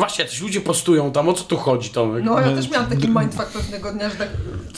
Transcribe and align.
Właśnie, 0.00 0.24
jacyś 0.24 0.40
ludzie 0.40 0.60
postują 0.60 1.12
tam, 1.12 1.28
o 1.28 1.32
co 1.32 1.44
tu 1.44 1.56
chodzi, 1.56 1.90
Tomek? 1.90 2.24
No, 2.24 2.40
ja 2.40 2.56
też 2.56 2.70
miałam 2.70 2.90
taki 2.90 3.08
mindfuck 3.08 3.46
pewnego 3.46 3.92
dnia, 3.92 4.10
że 4.10 4.16
tak, 4.16 4.28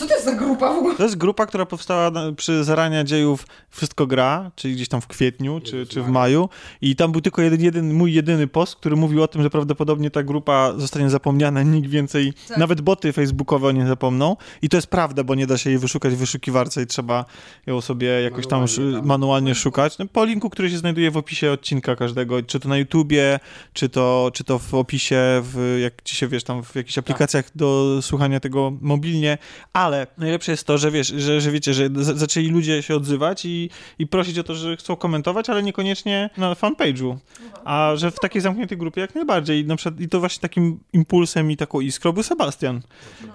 co 0.02 0.08
to 0.08 0.14
jest 0.14 0.24
za 0.24 0.32
grupa 0.32 0.74
w 0.74 0.76
ogóle? 0.78 0.96
To 0.96 1.02
jest 1.02 1.16
grupa, 1.16 1.46
która 1.46 1.66
powstała 1.66 2.10
przy 2.36 2.64
zarania 2.64 3.04
dziejów 3.04 3.46
Wszystko 3.70 4.06
Gra, 4.06 4.50
czyli 4.56 4.74
gdzieś 4.74 4.88
tam 4.88 5.00
w 5.00 5.06
kwietniu 5.06 5.60
czy, 5.60 5.86
czy 5.86 6.02
w 6.02 6.08
maju. 6.08 6.48
I 6.80 6.96
tam 6.96 7.12
był 7.12 7.20
tylko 7.20 7.42
jeden, 7.42 7.60
jeden, 7.60 7.94
mój 7.94 8.12
jedyny 8.12 8.46
post, 8.46 8.76
który 8.76 8.96
mówił 8.96 9.22
o 9.22 9.28
tym, 9.28 9.42
że 9.42 9.50
prawdopodobnie 9.50 10.10
ta 10.10 10.22
grupa 10.22 10.72
zostanie 10.76 11.10
zapomniana, 11.10 11.62
nikt 11.74 11.88
więcej, 11.88 12.32
Tak. 12.48 12.58
nawet 12.58 12.80
boty 12.80 13.12
facebookowe 13.12 13.74
nie 13.74 13.86
zapomną. 13.86 14.36
I 14.62 14.68
to 14.68 14.76
jest 14.76 14.86
prawda, 14.86 15.24
bo 15.24 15.34
nie 15.34 15.46
da 15.46 15.58
się 15.58 15.70
jej 15.70 15.78
wyszukać 15.78 16.14
w 16.14 16.18
wyszukiwarce 16.18 16.82
i 16.82 16.86
trzeba 16.86 17.24
ją 17.66 17.80
sobie 17.80 18.08
jakoś 18.08 18.46
tam 18.46 18.60
Manualnie, 18.60 18.96
tak. 18.96 19.04
manualnie 19.04 19.54
szukać. 19.54 19.98
No, 19.98 20.06
po 20.12 20.24
linku, 20.24 20.50
który 20.50 20.70
się 20.70 20.78
znajduje 20.78 21.10
w 21.10 21.16
opisie 21.16 21.50
odcinka 21.52 21.96
każdego, 21.96 22.42
czy 22.42 22.60
to 22.60 22.68
na 22.68 22.76
YouTubie, 22.76 23.40
czy 23.72 23.88
to, 23.88 24.30
czy 24.34 24.44
to 24.44 24.58
w 24.58 24.74
opisie, 24.74 25.42
w, 25.42 25.78
jak 25.82 26.02
ci 26.02 26.16
się 26.16 26.28
wiesz, 26.28 26.44
tam 26.44 26.62
w 26.62 26.76
jakichś 26.76 26.98
aplikacjach 26.98 27.44
do 27.54 27.98
słuchania 28.02 28.40
tego 28.40 28.72
mobilnie, 28.80 29.38
ale 29.72 29.91
najlepsze 30.18 30.52
jest 30.52 30.66
to, 30.66 30.78
że 30.78 30.90
wiesz, 30.90 31.06
że, 31.08 31.40
że 31.40 31.50
wiecie, 31.50 31.74
że 31.74 31.86
z- 31.94 32.18
zaczęli 32.18 32.48
ludzie 32.48 32.82
się 32.82 32.96
odzywać 32.96 33.44
i, 33.44 33.70
i 33.98 34.06
prosić 34.06 34.38
o 34.38 34.44
to, 34.44 34.54
że 34.54 34.76
chcą 34.76 34.96
komentować, 34.96 35.50
ale 35.50 35.62
niekoniecznie 35.62 36.30
na 36.36 36.54
fanpage'u, 36.54 37.16
a 37.64 37.92
że 37.96 38.10
w 38.10 38.18
takiej 38.20 38.42
zamkniętej 38.42 38.78
grupie 38.78 39.00
jak 39.00 39.14
najbardziej. 39.14 39.60
I, 39.60 39.64
na 39.66 39.76
przykład, 39.76 40.00
I 40.00 40.08
to 40.08 40.20
właśnie 40.20 40.40
takim 40.40 40.80
impulsem 40.92 41.50
i 41.50 41.56
taką 41.56 41.80
iskrą 41.80 42.12
był 42.12 42.22
Sebastian, 42.22 42.80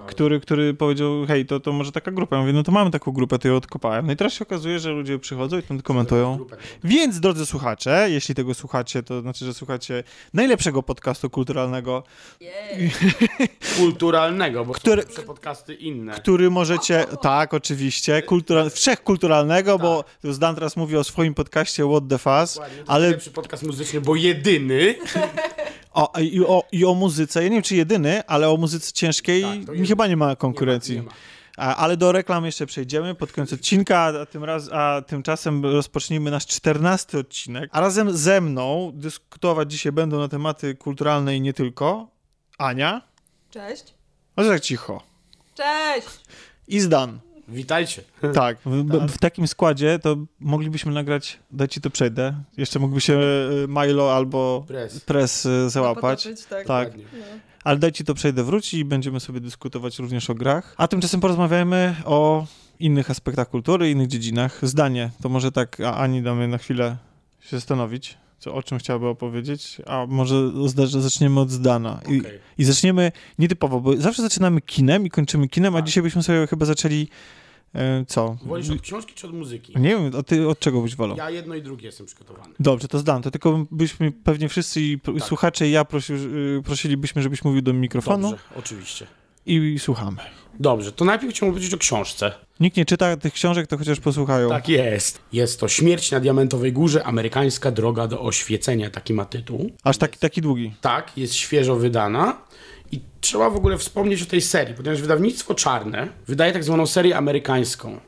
który, 0.08 0.40
który 0.40 0.74
powiedział, 0.74 1.26
hej, 1.28 1.46
to, 1.46 1.60
to 1.60 1.74
może 1.74 1.92
taka 1.92 2.12
grupa. 2.12 2.36
Ja 2.36 2.42
mówię, 2.42 2.54
no 2.54 2.64
to 2.64 2.72
mamy 2.72 2.92
taką 2.92 3.12
grupę, 3.12 3.40
to 3.40 3.48
ją 3.48 3.56
odkopałem. 3.56 4.06
No 4.08 4.14
i 4.14 4.16
teraz 4.16 4.34
się 4.34 4.44
okazuje, 4.46 4.80
że 4.80 4.92
ludzie 4.92 5.20
przychodzą 5.20 5.58
i 5.58 5.64
tam 5.64 5.82
komentują. 5.82 6.40
Więc, 6.84 7.20
drodzy 7.20 7.46
słuchacze, 7.46 8.08
jeśli 8.10 8.36
tego 8.36 8.54
słuchacie, 8.54 9.04
to 9.04 9.22
znaczy, 9.22 9.46
że 9.46 9.54
słuchacie 9.54 10.04
najlepszego 10.34 10.84
podcastu 10.84 11.30
kulturalnego, 11.30 12.04
Kulturalnego, 13.78 14.66
bo 14.66 14.74
Które... 14.74 15.04
są 15.10 15.22
podcasty 15.24 15.74
inne. 15.74 16.14
który 16.14 16.47
możecie, 16.50 17.06
tak, 17.22 17.54
oczywiście, 17.54 18.22
kultura, 18.22 18.70
wszechkulturalnego, 18.70 19.80
bo 19.80 20.04
Zdan 20.24 20.56
teraz 20.56 20.78
mówi 20.78 20.98
o 20.98 21.04
swoim 21.04 21.34
podcaście 21.34 21.84
What 21.90 22.04
the 22.10 22.18
Fuzz, 22.18 22.60
ale 22.88 23.04
najlepszy 23.06 23.32
podcast 23.32 23.64
muzyczny, 23.64 24.02
bo 24.02 24.16
jedyny. 24.16 24.96
o, 25.94 26.14
i, 26.22 26.42
o, 26.46 26.64
i 26.72 26.86
o 26.86 26.94
muzyce, 26.94 27.44
ja 27.44 27.50
nie 27.50 27.56
wiem 27.56 27.64
czy 27.64 27.76
jedyny, 27.76 28.24
ale 28.28 28.50
o 28.50 28.58
muzyce 28.58 28.92
ciężkiej 28.92 29.42
Tak, 29.66 29.76
jest- 29.76 29.90
chyba 29.90 30.08
nie 30.08 30.18
ma 30.18 30.36
konkurencji. 30.36 30.96
Nie 30.96 31.02
ma, 31.02 31.10
nie 31.12 31.16
ma. 31.58 31.76
Ale 31.78 31.98
do 31.98 32.12
reklam 32.12 32.46
jeszcze 32.46 32.66
przejdziemy 32.66 33.16
pod 33.16 33.32
koniec 33.32 33.54
odcinka, 33.54 34.00
a, 34.00 34.26
tym 34.26 34.44
raz, 34.44 34.70
a 34.72 35.02
tymczasem 35.08 35.66
rozpocznijmy 35.66 36.32
nasz 36.32 36.46
czternasty 36.46 37.20
odcinek. 37.20 37.70
A 37.74 37.80
razem 37.82 38.18
ze 38.18 38.42
mną 38.42 38.92
dyskutować 38.94 39.72
dzisiaj 39.72 39.92
będą 39.92 40.20
na 40.20 40.28
tematy 40.28 40.76
kulturalne 40.76 41.36
i 41.36 41.42
nie 41.42 41.54
tylko 41.54 42.08
Ania, 42.58 43.02
Cześć. 43.50 43.94
może 44.38 44.50
tak 44.50 44.62
cicho, 44.62 45.04
Cześć! 45.58 46.08
i 46.68 46.80
Zdan. 46.80 47.20
Witajcie. 47.48 48.02
Tak, 48.34 48.58
w, 48.66 48.84
b- 48.84 49.08
w 49.08 49.18
takim 49.18 49.48
składzie 49.48 50.00
to 50.00 50.16
moglibyśmy 50.40 50.92
nagrać, 50.92 51.40
daj 51.52 51.68
ci 51.68 51.82
to 51.82 51.90
przejdę, 51.90 52.34
jeszcze 52.58 52.80
mógłby 52.80 53.02
się 53.02 53.14
e, 53.20 53.68
Milo 53.68 54.16
albo 54.16 54.64
Press. 54.68 55.00
Press 55.00 55.46
e, 55.46 55.70
załapać. 55.70 56.24
Potoczyć, 56.24 56.46
tak. 56.46 56.68
Tak, 56.68 56.88
Dokładnie. 56.90 57.22
ale 57.64 57.78
daj 57.78 57.92
ci 57.92 58.04
to 58.06 58.14
przejdę 58.14 58.44
wróci 58.44 58.78
i 58.78 58.86
będziemy 58.86 59.20
sobie 59.20 59.40
dyskutować 59.40 60.00
również 60.00 60.30
o 60.30 60.36
grach. 60.36 60.74
A 60.78 60.88
tymczasem 60.88 61.20
porozmawiajmy 61.20 61.96
o 62.06 62.46
innych 62.80 63.12
aspektach 63.12 63.50
kultury, 63.50 63.92
innych 63.92 64.08
dziedzinach. 64.08 64.60
Zdanie, 64.62 65.10
to 65.22 65.30
może 65.30 65.52
tak 65.52 65.80
a 65.80 65.98
Ani 65.98 66.22
damy 66.22 66.48
na 66.48 66.58
chwilę 66.58 66.98
się 67.42 67.58
zastanowić, 67.58 68.18
co, 68.40 68.54
o 68.54 68.64
czym 68.64 68.78
chciałaby 68.80 69.08
opowiedzieć, 69.08 69.78
a 69.86 70.06
może 70.10 70.52
zaczniemy 70.88 71.40
od 71.40 71.52
Zdana. 71.52 72.00
I, 72.10 72.20
Okej. 72.20 72.40
I 72.58 72.64
zaczniemy 72.64 73.12
nietypowo, 73.40 73.80
bo 73.80 73.98
zawsze 73.98 74.22
zaczynamy 74.22 74.62
kinem 74.62 75.06
i 75.06 75.10
kończymy 75.10 75.48
kinem, 75.48 75.76
a 75.76 75.78
Tak. 75.78 75.86
dzisiaj 75.86 76.04
byśmy 76.04 76.24
sobie 76.24 76.48
chyba 76.48 76.66
zaczęli 76.66 77.08
e, 77.76 78.06
co? 78.08 78.38
Wolisz 78.46 78.70
od 78.70 78.82
książki 78.82 79.14
czy 79.16 79.28
od 79.28 79.34
muzyki? 79.34 79.74
Nie 79.80 79.90
wiem, 79.90 80.12
a 80.20 80.24
ty 80.24 80.48
od 80.48 80.60
czego 80.60 80.82
byś 80.82 80.96
wolał? 80.96 81.18
Ja 81.18 81.30
jedno 81.30 81.56
i 81.56 81.62
drugie 81.62 81.86
jestem 81.86 82.06
przygotowany. 82.06 82.54
Dobrze, 82.60 82.88
to 82.88 83.00
Zdan, 83.00 83.22
to 83.22 83.32
tylko 83.32 83.66
byśmy 83.72 84.12
pewnie 84.12 84.50
wszyscy 84.50 84.80
Tak. 85.04 85.24
słuchacze 85.24 85.68
i 85.68 85.72
ja 85.72 85.86
prosi, 85.86 86.14
y, 86.14 86.62
prosilibyśmy, 86.66 87.22
żebyś 87.22 87.44
mówił 87.44 87.62
do 87.62 87.74
mikrofonu 87.74 88.30
Dobrze, 88.30 88.44
oczywiście. 88.56 89.08
I 89.48 89.80
słuchamy. 89.80 90.18
Dobrze, 90.60 90.92
to 90.92 91.06
najpierw 91.06 91.34
chciałbym 91.34 91.54
powiedzieć 91.54 91.74
o 91.74 91.78
książce. 91.78 92.32
Nikt 92.60 92.78
nie 92.78 92.86
czyta 92.86 93.18
tych 93.18 93.34
książek, 93.34 93.68
to 93.68 93.78
chociaż 93.78 94.00
posłuchają. 94.00 94.50
Tak 94.50 94.70
jest. 94.70 95.20
Jest 95.34 95.60
to 95.60 95.68
Śmierć 95.68 96.12
na 96.12 96.20
Diamentowej 96.20 96.74
Górze, 96.74 97.04
amerykańska 97.04 97.72
droga 97.72 98.08
do 98.08 98.22
oświecenia, 98.22 98.90
taki 98.90 99.14
ma 99.14 99.26
tytuł. 99.26 99.72
Aż 99.84 99.98
taki, 99.98 100.20
taki 100.20 100.42
długi. 100.42 100.74
Tak, 100.82 101.18
jest 101.18 101.34
świeżo 101.34 101.76
wydana. 101.76 102.38
I 102.92 103.00
trzeba 103.22 103.50
w 103.50 103.56
ogóle 103.56 103.78
wspomnieć 103.78 104.22
o 104.22 104.26
tej 104.26 104.42
serii, 104.42 104.76
ponieważ 104.76 105.02
wydawnictwo 105.02 105.56
Czarne 105.56 106.08
wydaje 106.28 106.54
tak 106.54 106.64
zwaną 106.64 106.88
serię 106.88 107.18
amerykańską, 107.18 108.00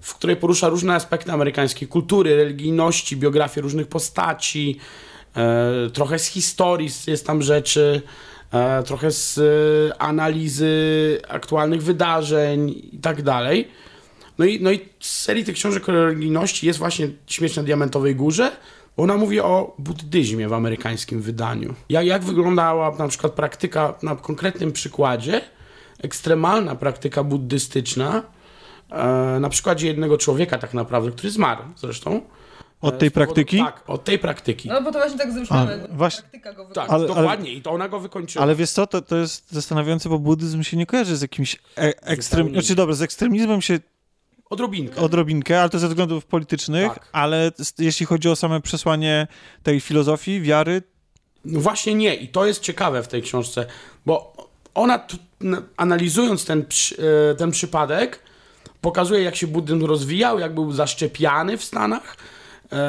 w 0.00 0.14
której 0.14 0.36
porusza 0.36 0.68
różne 0.68 0.94
aspekty 0.94 1.32
amerykańskiej 1.32 1.88
kultury, 1.88 2.36
religijności, 2.36 3.16
biografie 3.16 3.60
różnych 3.60 3.86
postaci, 3.86 4.78
e, 5.36 5.90
trochę 5.92 6.18
z 6.18 6.26
historii 6.26 6.88
jest 7.06 7.26
tam 7.26 7.42
rzeczy, 7.42 8.02
trochę 8.86 9.10
z 9.10 9.38
e, 9.38 10.02
analizy 10.02 10.74
aktualnych 11.28 11.82
wydarzeń 11.82 12.68
i 12.92 12.98
tak 12.98 13.22
dalej. 13.22 13.68
No 14.38 14.44
i, 14.44 14.62
no 14.62 14.72
i 14.72 14.80
z 15.00 15.22
serii 15.22 15.44
tych 15.44 15.54
książek 15.54 15.88
o 15.88 15.92
religijności 15.92 16.66
jest 16.66 16.78
właśnie 16.78 17.08
Śmierć 17.26 17.56
na 17.56 17.62
Diamentowej 17.62 18.14
Górze, 18.14 18.52
ona 18.96 19.16
mówi 19.16 19.40
o 19.40 19.74
buddyzmie 19.78 20.48
w 20.48 20.52
amerykańskim 20.52 21.22
wydaniu. 21.22 21.74
Jak, 21.88 22.06
jak 22.06 22.24
wyglądała 22.24 22.96
na 22.98 23.08
przykład 23.08 23.32
praktyka, 23.32 23.94
na 24.02 24.16
konkretnym 24.16 24.72
przykładzie, 24.72 25.40
ekstremalna 26.02 26.74
praktyka 26.74 27.24
buddystyczna, 27.24 28.22
e, 28.90 29.06
na 29.40 29.48
przykładzie 29.48 29.86
jednego 29.86 30.18
człowieka 30.18 30.58
tak 30.58 30.74
naprawdę, 30.74 31.10
który 31.10 31.30
zmarł 31.30 31.62
zresztą. 31.76 32.20
Od 32.80 32.98
tej 32.98 33.10
powodu- 33.10 33.14
praktyki? 33.14 33.58
Tak, 33.58 33.82
od 33.86 34.04
tej 34.04 34.18
praktyki. 34.18 34.68
No 34.68 34.82
bo 34.82 34.92
to 34.92 34.98
właśnie 34.98 35.18
tak. 35.18 35.28
A, 35.50 35.66
właśnie- 35.96 36.20
Praktyka 36.22 36.52
go 36.52 36.62
tak, 36.64 36.68
wygląda. 36.68 36.94
ale- 36.94 37.06
dokładnie. 37.06 37.52
I 37.52 37.62
to 37.62 37.70
ona 37.70 37.88
go 37.88 38.00
wykończyła. 38.00 38.42
Ale 38.42 38.54
wiesz 38.54 38.70
co, 38.70 38.86
to, 38.86 39.02
to 39.02 39.16
jest 39.16 39.52
zastanawiające, 39.52 40.08
bo 40.08 40.18
buddyzm 40.18 40.62
się 40.62 40.76
nie 40.76 40.86
kojarzy 40.86 41.16
z 41.16 41.22
jakimś 41.22 41.56
e- 41.78 42.02
ekstrem... 42.02 42.50
Znaczy 42.50 42.74
dobra, 42.74 42.94
z 42.94 43.02
ekstremizmem 43.02 43.62
się 43.62 43.78
Odrobinkę. 44.50 45.00
odrobinkę, 45.00 45.60
ale 45.60 45.70
to 45.70 45.78
ze 45.78 45.88
względów 45.88 46.24
politycznych, 46.26 46.94
Tak. 46.94 47.08
ale 47.12 47.50
jeśli 47.78 48.06
chodzi 48.06 48.28
o 48.28 48.36
same 48.36 48.60
przesłanie 48.60 49.26
tej 49.62 49.80
filozofii, 49.80 50.40
wiary, 50.40 50.82
No 51.44 51.60
właśnie 51.60 51.94
nie. 51.94 52.14
I 52.14 52.28
to 52.28 52.46
jest 52.46 52.60
ciekawe 52.60 53.02
w 53.02 53.08
tej 53.08 53.22
książce, 53.22 53.66
bo 54.06 54.36
ona 54.74 55.06
analizując 55.76 56.44
ten, 56.44 56.64
e, 57.30 57.34
ten 57.34 57.50
przypadek, 57.50 58.18
pokazuje 58.80 59.22
jak 59.22 59.36
się 59.36 59.46
buddyzm 59.46 59.84
rozwijał, 59.84 60.38
jak 60.38 60.54
był 60.54 60.72
zaszczepiany 60.72 61.56
w 61.58 61.64
Stanach, 61.64 62.16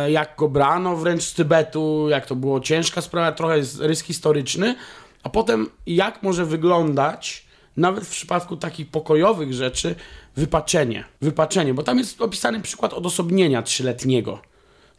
jak 0.09 0.35
go 0.37 0.49
brano 0.49 0.95
wręcz 0.95 1.23
z 1.23 1.33
Tybetu, 1.33 2.09
jak 2.09 2.25
to 2.25 2.35
było 2.35 2.59
ciężka 2.59 3.01
sprawa, 3.01 3.31
trochę 3.31 3.57
jest 3.57 3.79
rys 3.79 4.01
historyczny, 4.01 4.75
a 5.23 5.29
potem 5.29 5.69
jak 5.85 6.23
może 6.23 6.45
wyglądać 6.45 7.45
nawet 7.77 8.05
w 8.05 8.09
przypadku 8.09 8.57
takich 8.57 8.89
pokojowych 8.89 9.53
rzeczy 9.53 9.95
wypaczenie. 10.35 11.03
Wypaczenie, 11.21 11.73
bo 11.73 11.83
tam 11.83 11.97
jest 11.97 12.21
opisany 12.21 12.61
przykład 12.61 12.93
odosobnienia 12.93 13.61
trzyletniego, 13.61 14.39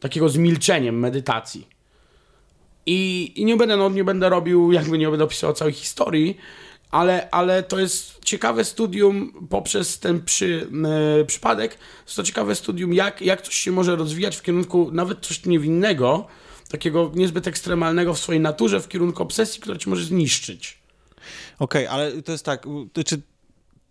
takiego 0.00 0.28
z 0.28 0.36
milczeniem 0.36 0.98
medytacji. 0.98 1.68
I, 2.86 3.32
I 3.36 3.44
nie 3.44 3.56
będę, 3.56 3.76
no, 3.76 3.88
nie 3.88 4.04
będę 4.04 4.28
robił, 4.28 4.72
jakby 4.72 4.98
nie 4.98 5.08
będę 5.08 5.24
opisywał 5.24 5.54
całej 5.54 5.74
historii, 5.74 6.36
ale, 6.90 7.30
ale 7.30 7.62
to 7.62 7.78
jest 7.78 8.24
ciekawe 8.24 8.64
studium 8.64 9.46
poprzez 9.50 9.98
ten 9.98 10.24
przy, 10.24 10.68
e, 11.20 11.24
przypadek. 11.24 11.78
Jest 12.04 12.16
to 12.16 12.22
ciekawe 12.22 12.54
studium, 12.54 12.94
jak, 12.94 13.22
jak 13.22 13.42
coś 13.42 13.54
się 13.54 13.72
może 13.72 13.96
rozwijać 13.96 14.36
w 14.36 14.42
kierunku 14.42 14.90
nawet 14.92 15.26
coś 15.26 15.46
niewinnego, 15.46 16.26
takiego 16.70 17.12
niezbyt 17.14 17.46
ekstremalnego 17.46 18.14
w 18.14 18.18
swojej 18.18 18.40
naturze, 18.40 18.80
w 18.80 18.88
kierunku 18.88 19.22
obsesji, 19.22 19.60
która 19.60 19.78
ci 19.78 19.90
może 19.90 20.04
zniszczyć. 20.04 20.78
Okej, 21.58 21.86
ale 21.86 22.22
to 22.22 22.32
jest 22.32 22.44
tak, 22.44 22.66
to 22.92 23.04
czy, 23.04 23.20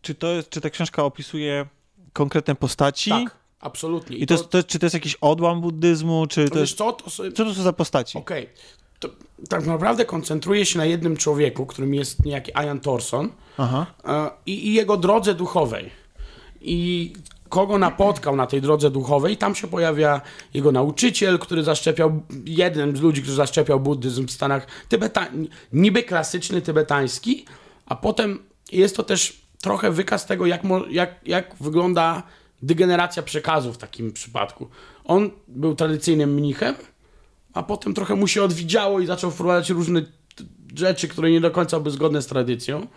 czy, 0.01 0.15
to 0.15 0.27
jest, 0.27 0.49
czy 0.49 0.61
ta 0.61 0.69
książka 0.69 1.03
opisuje 1.03 1.65
konkretne 2.13 2.55
postaci? 2.55 3.09
Tak, 3.09 3.35
absolutnie. 3.59 4.17
I 4.17 4.25
to, 4.25 4.33
jest, 4.33 4.49
to, 4.49 4.63
czy 4.63 4.79
to 4.79 4.85
jest 4.85 4.93
jakiś 4.93 5.15
odłam 5.15 5.61
buddyzmu, 5.61 6.27
czy 6.27 6.45
to 6.45 6.49
to 6.49 6.59
wiesz 6.59 6.69
jest... 6.69 6.77
co, 6.77 6.93
to 6.93 7.09
Co 7.09 7.31
to 7.31 7.53
są 7.53 7.63
za 7.63 7.73
postaci? 7.73 8.17
Okej. 8.17 8.45
To 8.45 8.76
tak 9.49 9.65
naprawdę 9.65 10.05
koncentruje 10.05 10.65
się 10.65 10.77
na 10.77 10.85
jednym 10.85 11.17
człowieku, 11.17 11.65
którym 11.65 11.93
jest 11.93 12.25
niejaki 12.25 12.51
Ian 12.51 12.79
Thorson 12.79 13.29
Aha. 13.57 13.85
e, 14.05 14.29
i, 14.45 14.67
i 14.67 14.73
jego 14.73 14.97
drodze 14.97 15.33
duchowej. 15.33 15.89
I 16.61 17.13
kogo 17.49 17.77
napotkał 17.77 18.35
na 18.35 18.47
tej 18.47 18.61
drodze 18.61 18.91
duchowej, 18.91 19.37
tam 19.37 19.55
się 19.55 19.67
pojawia 19.67 20.21
jego 20.53 20.71
nauczyciel, 20.71 21.39
który 21.39 21.63
zaszczepiał, 21.63 22.21
jeden 22.45 22.97
z 22.97 23.01
ludzi, 23.01 23.21
który 23.21 23.35
zaszczepiał 23.35 23.79
buddyzm 23.79 24.27
w 24.27 24.31
Stanach, 24.31 24.67
tybeta, 24.89 25.27
niby 25.73 26.03
klasyczny 26.03 26.61
tybetański, 26.61 27.45
a 27.85 27.95
potem 27.95 28.39
jest 28.71 28.95
to 28.95 29.03
też 29.03 29.41
trochę 29.61 29.91
wykaz 29.91 30.25
tego, 30.25 30.45
jak, 30.45 30.61
jak, 30.89 31.15
jak 31.25 31.55
wygląda 31.59 32.23
degeneracja 32.61 33.23
przekazu 33.23 33.73
w 33.73 33.77
takim 33.77 34.13
przypadku. 34.13 34.67
On 35.05 35.29
był 35.47 35.75
tradycyjnym 35.75 36.33
mnichem, 36.33 36.75
a 37.57 37.63
potem 37.63 37.93
trochę 37.93 38.15
mu 38.15 38.27
się 38.27 38.43
odwidziało 38.43 38.99
i 38.99 39.05
zaczął 39.05 39.31
wprowadzać 39.31 39.69
różne 39.69 40.01
rzeczy, 40.75 41.07
które 41.07 41.31
nie 41.31 41.41
do 41.41 41.51
końca 41.51 41.79
były 41.79 41.91
zgodne 41.91 42.21
z 42.21 42.27
tradycją. 42.27 42.87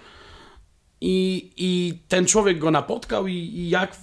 I, 1.01 1.51
i 1.57 1.99
ten 2.09 2.27
człowiek 2.27 2.59
go 2.59 2.71
napotkał 2.71 3.27
i, 3.27 3.33
i 3.35 3.69
jak 3.69 3.97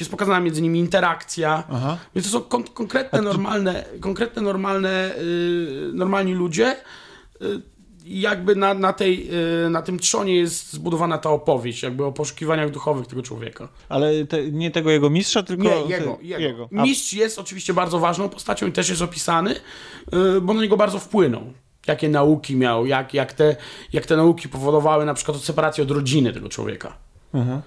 jest 0.00 0.10
pokazana 0.10 0.40
między 0.40 0.62
nimi 0.62 0.78
interakcja. 0.78 1.64
Aha. 1.70 1.98
Więc 2.14 2.30
to 2.30 2.38
są 2.38 2.44
kon- 2.44 2.64
konkretne, 2.64 3.22
normalne, 3.22 3.84
konkretne, 4.00 4.42
normalne, 4.42 5.14
y, 5.18 5.90
normalni 5.94 6.34
ludzie. 6.34 6.76
I 8.04 8.20
jakby 8.20 8.56
na, 8.56 8.74
na, 8.74 8.92
tej, 8.92 9.28
y, 9.66 9.70
na 9.70 9.82
tym 9.82 9.98
trzonie 9.98 10.36
jest 10.36 10.72
zbudowana 10.72 11.18
ta 11.18 11.30
opowieść, 11.30 11.82
jakby 11.82 12.04
o 12.04 12.12
poszukiwaniach 12.12 12.70
duchowych 12.70 13.06
tego 13.06 13.22
człowieka. 13.22 13.68
Ale 13.88 14.26
te, 14.26 14.50
nie 14.50 14.70
tego 14.70 14.90
jego 14.90 15.10
mistrza, 15.10 15.42
tylko... 15.42 15.62
Nie, 15.62 15.94
jego. 15.96 16.18
ty- 16.20 16.26
jego. 16.26 16.68
A, 16.78 16.82
Mistrz 16.82 17.12
jest 17.12 17.38
oczywiście 17.38 17.74
bardzo 17.74 17.98
ważną 17.98 18.28
postacią 18.28 18.66
i 18.66 18.72
też 18.72 18.88
jest 18.88 19.02
opisany, 19.02 19.54
y, 20.36 20.40
bo 20.40 20.54
na 20.54 20.62
niego 20.62 20.76
bardzo 20.76 20.98
wpłynął. 20.98 21.42
Jakie 21.86 22.08
nauki 22.08 22.56
miał, 22.56 22.86
jak, 22.86 23.14
jak, 23.14 23.32
te, 23.32 23.56
jak 23.92 24.06
te 24.06 24.16
nauki 24.16 24.48
powodowały 24.48 25.04
na 25.04 25.14
przykład 25.14 25.36
separację 25.36 25.84
od 25.84 25.90
rodziny 25.90 26.32
tego 26.32 26.48
człowieka. 26.48 26.96
Mhm. 27.34 27.62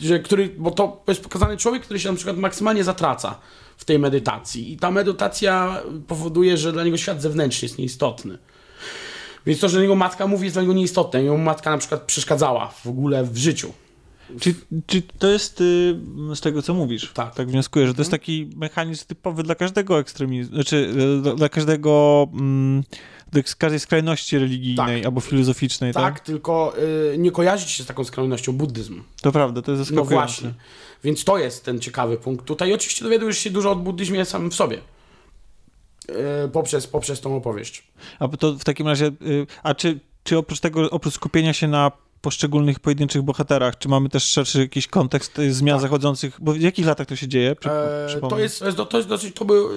Że, 0.00 0.20
który, 0.20 0.54
bo 0.58 0.70
to 0.70 1.02
jest 1.08 1.22
pokazany 1.22 1.56
człowiek, 1.56 1.82
który 1.82 2.00
się 2.00 2.08
na 2.08 2.16
przykład 2.16 2.36
maksymalnie 2.36 2.84
zatraca 2.84 3.38
w 3.76 3.84
tej 3.84 3.98
medytacji. 3.98 4.72
I 4.72 4.76
ta 4.76 4.90
medytacja 4.90 5.82
powoduje, 6.08 6.56
że 6.56 6.72
dla 6.72 6.84
niego 6.84 6.96
świat 6.96 7.22
zewnętrzny 7.22 7.66
jest 7.66 7.78
nieistotny. 7.78 8.38
Więc 9.46 9.60
to, 9.60 9.68
że 9.68 9.82
jego 9.82 9.94
matka 9.94 10.26
mówi, 10.26 10.44
jest 10.44 10.54
dla 10.54 10.62
niego 10.62 10.74
nieistotne. 10.74 11.22
Jego 11.22 11.36
matka 11.38 11.70
na 11.70 11.78
przykład 11.78 12.02
przeszkadzała 12.02 12.68
w 12.68 12.86
ogóle 12.86 13.24
w 13.24 13.36
życiu. 13.36 13.72
Czy, 14.40 14.54
czy 14.86 15.02
to 15.18 15.28
jest 15.28 15.60
y, 15.60 15.94
z 16.34 16.40
tego, 16.40 16.62
co 16.62 16.74
mówisz? 16.74 17.12
Tak. 17.14 17.34
Tak 17.34 17.48
wnioskuję, 17.48 17.86
że 17.86 17.94
to 17.94 18.00
jest 18.00 18.10
taki 18.10 18.50
mechanizm 18.56 19.06
typowy 19.06 19.42
dla 19.42 19.54
każdego 19.54 19.98
ekstremizmu, 19.98 20.54
znaczy 20.54 20.76
y, 21.18 21.22
dla, 21.22 21.34
dla 21.34 21.48
każdego, 21.48 22.26
mm, 22.32 22.82
dla 23.32 23.42
każdej 23.58 23.80
skrajności 23.80 24.38
religijnej 24.38 25.00
Tak. 25.00 25.06
albo 25.06 25.20
filozoficznej, 25.20 25.92
tak? 25.92 26.02
Tak, 26.14 26.20
tylko 26.20 26.74
y, 27.14 27.18
nie 27.18 27.30
kojarzyć 27.30 27.70
się 27.70 27.82
z 27.84 27.86
taką 27.86 28.04
skrajnością 28.04 28.52
buddyzm. 28.52 29.02
To 29.22 29.32
prawda, 29.32 29.62
to 29.62 29.72
jest 29.72 29.80
No 29.80 29.84
zaskakujące. 29.84 30.14
właśnie. 30.14 30.54
Więc 31.04 31.24
to 31.24 31.38
jest 31.38 31.64
ten 31.64 31.80
ciekawy 31.80 32.16
punkt 32.16 32.46
tutaj. 32.46 32.72
Oczywiście 32.72 33.04
dowiadujesz 33.04 33.38
się 33.38 33.50
dużo 33.50 33.70
o 33.70 33.76
buddyzmie 33.76 34.24
samym 34.24 34.50
w 34.50 34.54
sobie. 34.54 34.78
Y, 36.44 36.48
poprzez, 36.48 36.86
poprzez 36.86 37.20
tą 37.20 37.36
opowieść. 37.36 37.86
A 38.18 38.28
to 38.28 38.52
w 38.52 38.64
takim 38.64 38.88
razie, 38.88 39.06
y, 39.06 39.46
a 39.62 39.74
czy, 39.74 40.00
czy 40.24 40.38
oprócz 40.38 40.60
tego, 40.60 40.90
oprócz 40.90 41.14
skupienia 41.14 41.52
się 41.52 41.68
na 41.68 41.92
poszczególnych 42.20 42.80
pojedynczych 42.80 43.22
bohaterach, 43.22 43.78
czy 43.78 43.88
mamy 43.88 44.08
też 44.08 44.24
szerszy 44.24 44.60
jakiś 44.60 44.86
kontekst 44.86 45.38
y, 45.38 45.54
zmian 45.54 45.74
Tak. 45.76 45.82
zachodzących, 45.82 46.36
bo 46.40 46.52
w 46.52 46.60
jakich 46.60 46.86
latach 46.86 47.06
to 47.06 47.16
się 47.16 47.28
dzieje? 47.28 47.56
Przy, 47.56 47.70
E, 47.70 48.04
przypomnij. 48.08 48.30
to, 48.30 48.42
jest, 48.42 48.64
to, 48.90 48.96
jest, 48.96 49.08
dosyć, 49.08 49.34
to 49.34 49.44
był, 49.44 49.68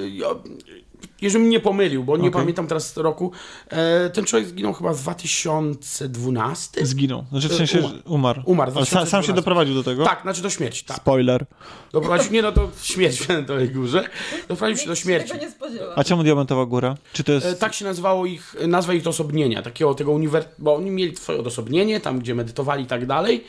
jeżeli 1.21 1.43
mnie 1.43 1.51
nie 1.51 1.59
pomylił, 1.59 2.03
bo 2.03 2.17
nie 2.17 2.21
Okej. 2.29 2.31
pamiętam 2.41 2.67
teraz 2.67 2.97
roku, 2.97 3.31
e, 3.69 4.09
ten 4.09 4.25
człowiek 4.25 4.47
zginął 4.47 4.73
chyba 4.73 4.93
w 4.93 4.99
2012. 5.01 6.85
Zginął. 6.85 7.25
Znaczy 7.31 7.49
w 7.49 7.51
E, 7.51 7.55
sensie, 7.55 7.79
umarł. 7.79 7.95
umarł. 8.05 8.41
Umarł 8.45 8.71
Ale 8.75 8.85
sam, 8.85 8.93
sam 9.07 9.23
się 9.23 9.33
2012. 9.33 9.33
doprowadził 9.33 9.75
do 9.75 9.83
tego? 9.83 10.03
Tak, 10.05 10.21
znaczy 10.21 10.41
do 10.41 10.49
śmierci, 10.49 10.85
tak. 10.85 10.97
Spoiler. 10.97 11.45
Doprowadził, 11.91 12.31
nie 12.33 12.41
no, 12.41 12.51
to 12.51 12.69
śmierć 12.81 13.19
w 13.21 13.45
tej 13.47 13.69
górze. 13.69 14.03
Doprowadził 14.47 14.77
się 14.83 14.87
do 14.89 14.95
śmierci. 14.95 15.33
spodziewa. 15.51 15.93
A 15.95 16.03
czemu 16.03 16.23
Diamentowa 16.23 16.65
Góra? 16.65 16.95
Czy 17.13 17.23
to 17.23 17.31
jest... 17.31 17.45
E, 17.45 17.55
Tak 17.55 17.73
się 17.73 17.85
nazywało 17.85 18.25
ich, 18.25 18.55
nazwa 18.67 18.93
ich 18.93 19.01
odosobnienia, 19.03 19.61
takiego 19.61 19.93
tego 19.95 20.11
uniwer... 20.11 20.45
bo 20.59 20.75
oni 20.75 20.91
mieli 20.91 21.15
swoje 21.15 21.39
odosobnienie, 21.39 21.99
tam 21.99 22.19
gdzie 22.19 22.35
medytowali 22.35 22.83
i 22.83 22.87
tak 22.87 23.05
dalej. 23.05 23.43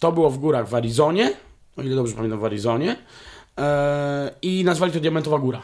To 0.00 0.12
było 0.12 0.30
w 0.30 0.38
górach 0.38 0.68
w 0.68 0.74
Arizonie, 0.74 1.32
o 1.76 1.82
ile 1.82 1.96
dobrze 1.96 2.14
pamiętam 2.14 2.40
w 2.40 2.44
Arizonie. 2.44 2.96
E, 3.58 4.30
I 4.42 4.64
nazwali 4.64 4.92
to 4.92 5.00
Diamentowa 5.00 5.38
Góra. 5.38 5.62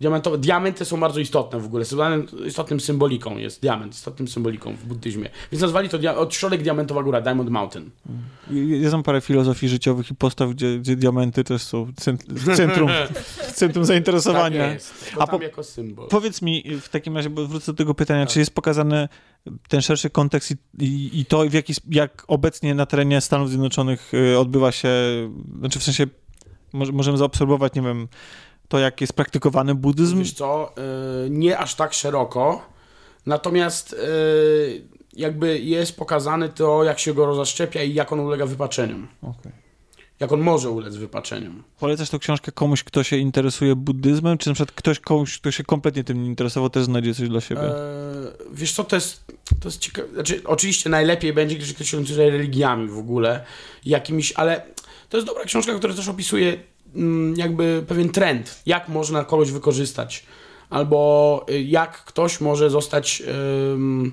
Diamentowe, 0.00 0.38
diamenty 0.38 0.84
są 0.84 1.00
bardzo 1.00 1.20
istotne 1.20 1.60
w 1.60 1.64
ogóle. 1.66 1.84
Istotnym 2.46 2.80
symboliką 2.80 3.36
jest 3.38 3.62
diament, 3.62 3.94
istotnym 3.94 4.28
symboliką 4.28 4.74
w 4.76 4.84
buddyzmie. 4.84 5.30
Więc 5.52 5.62
nazwali 5.62 5.88
to 5.88 5.98
dia- 5.98 6.16
od 6.16 6.34
środek 6.34 6.62
Diamentowa 6.62 7.02
Góra, 7.02 7.20
Diamond 7.20 7.50
Mountain. 7.50 7.90
Ja 8.80 8.88
znam 8.90 9.02
parę 9.02 9.20
filozofii 9.20 9.68
życiowych 9.68 10.10
i 10.10 10.14
postaw, 10.14 10.50
gdzie, 10.50 10.78
gdzie 10.78 10.96
diamenty 10.96 11.44
też 11.44 11.62
są 11.62 11.84
w 11.84 11.94
centrum, 11.94 12.88
w 13.48 13.52
centrum 13.52 13.84
zainteresowania. 13.92 14.64
Tak 14.64 14.74
jest. 14.74 15.12
A 15.18 15.26
tam 15.26 15.38
po- 15.38 15.44
jako 15.44 15.62
symbol. 15.64 16.08
Powiedz 16.08 16.42
mi 16.42 16.64
w 16.80 16.88
takim 16.88 17.16
razie, 17.16 17.30
bo 17.30 17.46
wrócę 17.46 17.72
do 17.72 17.76
tego 17.76 17.94
pytania, 17.94 18.24
Tak. 18.26 18.32
czy 18.32 18.38
jest 18.38 18.54
pokazany 18.54 19.08
ten 19.68 19.82
szerszy 19.82 20.10
kontekst 20.10 20.50
i, 20.50 20.56
i, 20.84 21.20
i 21.20 21.24
to, 21.24 21.48
w 21.48 21.52
jaki, 21.52 21.72
jak 21.90 22.24
obecnie 22.28 22.74
na 22.74 22.86
terenie 22.86 23.20
Stanów 23.20 23.48
Zjednoczonych 23.48 24.14
y, 24.14 24.38
odbywa 24.38 24.72
się, 24.72 24.88
znaczy 25.58 25.78
w 25.78 25.82
sensie 25.82 26.06
może, 26.72 26.92
możemy 26.92 27.18
zaobserwować, 27.18 27.74
nie 27.74 27.82
wiem, 27.82 28.08
to 28.68 28.78
jak 28.78 29.00
jest 29.00 29.12
praktykowany 29.12 29.74
buddyzm? 29.74 30.18
Wiesz 30.18 30.32
co, 30.32 30.72
y, 31.26 31.30
nie 31.30 31.58
aż 31.58 31.74
tak 31.74 31.94
szeroko, 31.94 32.62
natomiast 33.26 33.92
y, 33.92 34.98
jakby 35.12 35.58
jest 35.58 35.96
pokazane 35.96 36.48
to, 36.48 36.84
jak 36.84 36.98
się 36.98 37.14
go 37.14 37.26
rozszczepia 37.26 37.82
i 37.82 37.94
jak 37.94 38.12
on 38.12 38.20
ulega 38.20 38.46
wypaczeniom. 38.46 39.08
Okej. 39.22 39.52
Jak 40.20 40.32
on 40.32 40.40
może 40.40 40.70
ulec 40.70 40.96
wypaczeniom. 40.96 41.62
Polecasz 41.80 42.10
tą 42.10 42.18
książkę 42.18 42.52
komuś, 42.52 42.84
kto 42.84 43.02
się 43.02 43.16
interesuje 43.16 43.76
buddyzmem, 43.76 44.38
czy 44.38 44.48
na 44.48 44.54
przykład 44.54 44.72
ktoś, 44.72 45.00
komuś, 45.00 45.38
kto 45.38 45.50
się 45.50 45.64
kompletnie 45.64 46.04
tym 46.04 46.22
nie 46.22 46.28
interesował, 46.28 46.70
też 46.70 46.84
znajdzie 46.84 47.14
coś 47.14 47.28
dla 47.28 47.40
siebie? 47.40 47.60
E, 47.60 47.74
wiesz 48.52 48.72
co, 48.72 48.84
to 48.84 48.96
jest, 48.96 49.24
to 49.60 49.68
jest 49.68 49.78
ciekawe. 49.78 50.08
Znaczy, 50.08 50.40
oczywiście 50.44 50.90
najlepiej 50.90 51.32
będzie, 51.32 51.56
gdy 51.56 51.74
ktoś 51.74 51.90
się 51.90 51.96
interesuje 51.96 52.30
religiami 52.30 52.88
w 52.88 52.98
ogóle, 52.98 53.44
jakimiś, 53.84 54.32
ale 54.32 54.62
to 55.08 55.16
jest 55.16 55.26
dobra 55.26 55.44
książka, 55.44 55.74
która 55.74 55.94
też 55.94 56.08
opisuje 56.08 56.58
jakby 57.36 57.84
pewien 57.88 58.08
trend, 58.08 58.62
jak 58.66 58.88
można 58.88 59.24
kogoś 59.24 59.50
wykorzystać. 59.50 60.22
Albo 60.70 61.46
y, 61.50 61.62
jak 61.62 62.04
ktoś 62.04 62.40
może 62.40 62.70
zostać, 62.70 63.22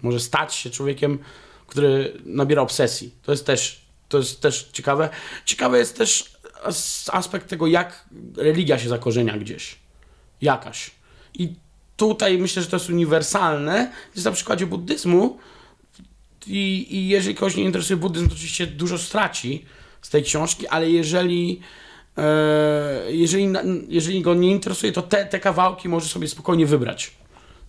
może 0.02 0.20
stać 0.20 0.56
się 0.56 0.70
człowiekiem, 0.70 1.20
który 1.68 2.22
nabiera 2.26 2.62
obsesji. 2.62 3.12
To 3.24 3.32
jest 3.32 3.46
też, 3.46 3.82
to 4.10 4.18
jest 4.18 4.42
też 4.42 4.70
ciekawe. 4.74 5.10
Ciekawy 5.46 5.78
jest 5.78 5.98
też 5.98 6.36
as- 6.64 7.10
aspekt 7.14 7.50
tego, 7.50 7.68
jak 7.68 8.06
religia 8.38 8.80
się 8.80 8.90
zakorzenia 8.90 9.38
gdzieś. 9.38 9.76
Jakaś. 10.42 10.92
I 11.34 11.54
tutaj 11.98 12.38
myślę, 12.38 12.62
że 12.62 12.68
to 12.68 12.76
jest 12.76 12.90
uniwersalne. 12.90 13.92
Jest 14.16 14.26
na 14.26 14.32
przykładzie 14.32 14.66
buddyzmu. 14.66 15.38
I, 16.48 16.88
I 16.90 17.08
jeżeli 17.08 17.36
kogoś 17.36 17.56
nie 17.56 17.64
interesuje 17.64 17.98
buddyzm, 17.98 18.28
to 18.28 18.36
oczywiście 18.36 18.68
dużo 18.68 18.98
straci 18.98 19.66
z 20.02 20.10
tej 20.10 20.24
książki, 20.24 20.68
ale 20.68 20.90
jeżeli, 20.90 21.62
jeżeli, 23.10 23.48
na- 23.48 23.62
jeżeli 23.88 24.22
go 24.22 24.34
nie 24.34 24.52
interesuje, 24.52 24.92
to 24.92 25.02
te, 25.02 25.26
te 25.26 25.40
kawałki 25.40 25.90
może 25.90 26.08
sobie 26.08 26.28
spokojnie 26.28 26.66
wybrać 26.66 27.12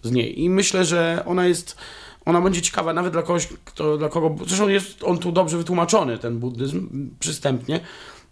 z 0.03 0.11
niej. 0.11 0.41
I 0.43 0.51
myślę, 0.51 0.85
że 0.85 1.23
ona 1.27 1.47
jest. 1.47 1.77
Ona 2.25 2.41
będzie 2.41 2.63
ciekawa 2.63 2.93
nawet 2.93 3.13
dla 3.13 3.23
kogoś, 3.23 3.49
kto, 3.65 3.99
dla 3.99 4.09
kogo. 4.09 4.45
Zresztą 4.47 4.69
jest 4.69 5.05
on 5.05 5.19
tu 5.19 5.33
dobrze 5.33 5.59
wytłumaczony, 5.59 6.19
ten 6.19 6.39
buddyzm, 6.39 6.89
przystępnie. 7.19 7.81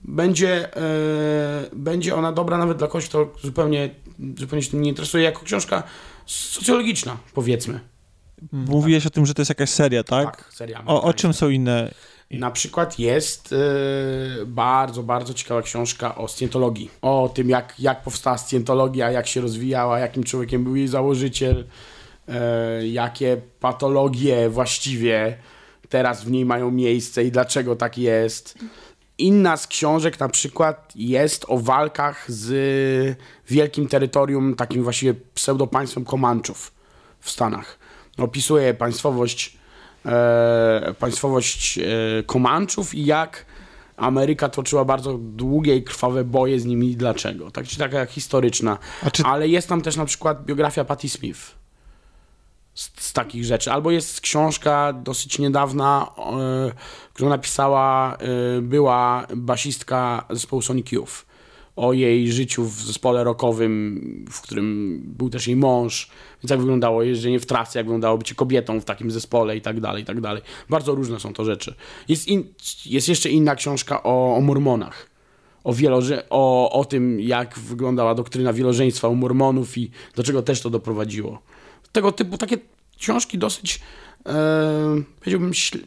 Będzie, 0.05 0.77
e, 0.77 0.81
będzie 1.73 2.15
ona 2.15 2.33
dobra 2.33 2.59
nawet 2.59 2.79
dla 2.79 2.87
kogoś, 2.87 3.09
kto 3.09 3.33
zupełnie, 3.43 3.91
zupełnie 4.39 4.63
się 4.63 4.71
tym 4.71 4.83
nie 4.83 4.89
interesuje, 4.89 5.25
jako 5.25 5.45
książka 5.45 5.83
socjologiczna, 6.27 7.17
powiedzmy. 7.35 7.81
Mówiłeś 8.53 9.07
o 9.07 9.11
tym, 9.11 9.27
że 9.27 9.35
to 9.35 9.41
jest 9.43 9.49
jakaś 9.49 9.71
seria, 9.71 10.05
tak? 10.05 10.49
seria 10.53 10.83
O, 10.87 11.03
o 11.03 11.13
czym 11.15 11.33
są 11.33 11.49
inne? 11.49 11.95
Na 12.31 12.51
przykład 12.51 12.99
jest 12.99 13.53
e, 13.53 13.57
bardzo, 14.47 15.03
bardzo 15.03 15.35
ciekawa 15.35 15.63
książka 15.63 16.15
o 16.15 16.29
scjentologii. 16.29 16.91
O 17.03 17.31
tym, 17.35 17.49
jak, 17.49 17.81
jak 17.81 18.03
powstała 18.03 18.39
scjentologia, 18.39 19.11
jak 19.11 19.27
się 19.27 19.41
rozwijała, 19.41 19.99
jakim 19.99 20.25
człowiekiem 20.25 20.65
był 20.65 20.77
jej 20.77 20.89
założyciel, 20.89 21.65
e, 22.29 22.87
jakie 22.87 23.41
patologie 23.61 24.49
właściwie 24.49 25.39
teraz 25.89 26.25
w 26.25 26.31
niej 26.31 26.45
mają 26.45 26.71
miejsce 26.71 27.25
i 27.25 27.31
dlaczego 27.31 27.77
tak 27.77 27.99
jest. 27.99 28.59
Inna 29.19 29.57
z 29.57 29.67
książek 29.67 30.21
na 30.21 30.29
przykład 30.29 30.93
jest 30.97 31.45
o 31.49 31.59
walkach 31.59 32.33
z 32.33 33.19
wielkim 33.49 33.89
terytorium, 33.89 34.55
takim 34.55 34.83
właściwie 34.83 35.15
pseudopaństwem 35.35 36.05
Komanczów 36.05 36.73
w 37.21 37.31
Stanach. 37.31 37.79
Opisuje 38.19 38.75
państwowość, 38.75 39.59
e, 40.07 40.95
państwowość 40.99 41.79
e, 41.79 41.83
Komanczów 42.23 42.95
i 42.95 43.05
jak 43.05 43.47
Ameryka 43.97 44.49
toczyła 44.49 44.85
bardzo 44.85 45.19
długie 45.19 45.77
i 45.77 45.83
krwawe 45.83 46.25
boje 46.25 46.61
z 46.61 46.65
nimi 46.65 46.91
i 46.91 46.97
dlaczego. 46.97 47.51
Tak 47.51 47.67
czy 47.67 47.79
taka 47.79 48.07
historyczna. 48.07 48.79
Czy 49.13 49.23
Ale 49.23 49.49
jest 49.49 49.69
tam 49.69 49.83
też 49.83 49.97
na 49.97 50.05
przykład 50.05 50.45
biografia 50.45 50.85
Patti 50.85 51.09
Smith. 51.09 51.41
Z, 52.75 52.91
z 52.97 53.13
takich 53.13 53.45
rzeczy. 53.45 53.73
Albo 53.73 53.91
jest 53.91 54.21
książka 54.21 54.93
dosyć 54.93 55.39
niedawna, 55.39 56.07
e, 56.19 56.73
którą 57.13 57.29
napisała 57.29 58.19
była 58.63 59.27
basistka 59.37 60.25
zespołu 60.31 60.63
Sonic 60.63 60.93
Youth. 60.93 61.34
O 61.77 61.93
jej 61.93 62.33
życiu 62.33 62.65
w 62.65 62.83
zespole 62.83 63.25
rockowym, 63.25 64.25
w 64.31 64.41
którym 64.41 65.01
był 65.07 65.31
też 65.31 65.47
jej 65.47 65.57
mąż. 65.57 66.11
Więc 66.43 66.51
jak 66.51 66.61
wyglądało 66.61 67.03
jeżdżenie 67.03 67.41
w 67.41 67.47
trasy, 67.47 67.79
jak 67.79 67.87
wyglądało 67.87 68.19
bycie 68.19 68.35
kobietą 68.35 68.81
w 68.81 68.85
takim 68.85 69.11
zespole 69.11 69.57
i 69.57 69.61
tak 69.61 69.81
dalej, 69.81 70.03
i 70.03 70.07
tak 70.07 70.21
dalej. 70.21 70.43
Bardzo 70.71 70.95
różne 70.95 71.21
są 71.21 71.33
to 71.33 71.45
rzeczy. 71.45 71.75
Jest, 72.09 72.29
in, 72.29 72.45
jest 72.87 73.09
jeszcze 73.09 73.31
inna 73.31 73.55
książka 73.55 74.03
o, 74.03 74.37
o 74.37 74.41
mormonach 74.41 75.15
o, 75.65 75.73
wieloże- 75.73 76.23
o, 76.31 76.71
o 76.73 76.85
tym, 76.85 77.21
jak 77.21 77.59
wyglądała 77.59 78.15
doktryna 78.15 78.53
wielożeństwa 78.53 79.09
u 79.09 79.15
mormonów 79.15 79.79
i 79.79 79.91
do 80.17 80.23
czego 80.23 80.43
też 80.43 80.61
to 80.61 80.71
doprowadziło. 80.71 81.43
Tego 81.93 82.13
typu 82.13 82.39
takie 82.39 82.59
książki 82.99 83.39
dosyć, 83.39 83.81
e, 84.27 85.03
powiedziałbym, 85.21 85.51
śl- 85.51 85.85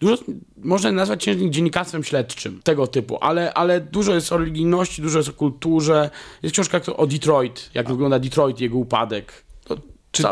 dużo, 0.00 0.16
można 0.56 0.92
nazwać 0.92 1.20
księżnik 1.20 1.50
dziennikarstwem 1.52 2.04
śledczym, 2.04 2.60
tego 2.64 2.86
typu, 2.86 3.18
ale, 3.20 3.54
ale 3.54 3.80
dużo 3.80 4.14
jest 4.14 4.32
o 4.32 4.38
religijności, 4.38 5.02
dużo 5.02 5.18
jest 5.18 5.28
o 5.28 5.32
kulturze. 5.32 6.10
Jest 6.42 6.52
książka 6.52 6.80
o 6.96 7.06
Detroit, 7.06 7.70
jak 7.74 7.88
wygląda 7.88 8.18
Detroit, 8.18 8.60
jego 8.60 8.78
upadek. 8.78 9.32
To, 9.64 9.76
Czy- 10.12 10.22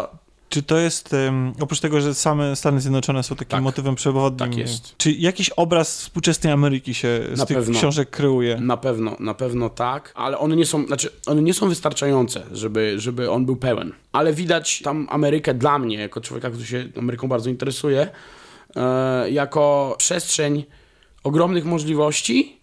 Czy 0.48 0.62
to 0.62 0.78
jest, 0.78 1.14
em, 1.14 1.52
oprócz 1.60 1.80
tego, 1.80 2.00
że 2.00 2.14
same 2.14 2.56
Stany 2.56 2.80
Zjednoczone 2.80 3.22
są 3.22 3.34
takim 3.36 3.50
Tak. 3.50 3.62
motywem 3.62 3.94
przewodnim, 3.94 4.50
Tak 4.50 4.58
jest. 4.58 4.96
czy 4.96 5.12
jakiś 5.12 5.50
obraz 5.50 5.98
współczesnej 6.00 6.52
Ameryki 6.52 6.94
się 6.94 7.20
z 7.32 7.38
Na 7.38 7.46
tych 7.46 7.56
pewno. 7.56 7.74
książek 7.78 8.10
kreuje? 8.10 8.56
Na 8.60 8.76
pewno, 8.76 9.16
na 9.20 9.34
pewno 9.34 9.68
tak, 9.70 10.12
ale 10.14 10.38
one 10.38 10.56
nie 10.56 10.66
są, 10.66 10.86
znaczy 10.86 11.10
one 11.26 11.42
nie 11.42 11.54
są 11.54 11.68
wystarczające, 11.68 12.42
żeby, 12.52 12.94
żeby 13.00 13.30
on 13.30 13.46
był 13.46 13.56
pełen. 13.56 13.92
Ale 14.12 14.32
widać 14.32 14.80
tam 14.82 15.06
Amerykę 15.10 15.54
dla 15.54 15.78
mnie, 15.78 15.96
jako 15.96 16.20
człowieka, 16.20 16.50
który 16.50 16.66
się 16.66 16.88
Ameryką 16.98 17.28
bardzo 17.28 17.50
interesuje, 17.50 18.08
jako 19.30 19.94
przestrzeń 19.98 20.64
ogromnych 21.24 21.64
możliwości 21.64 22.60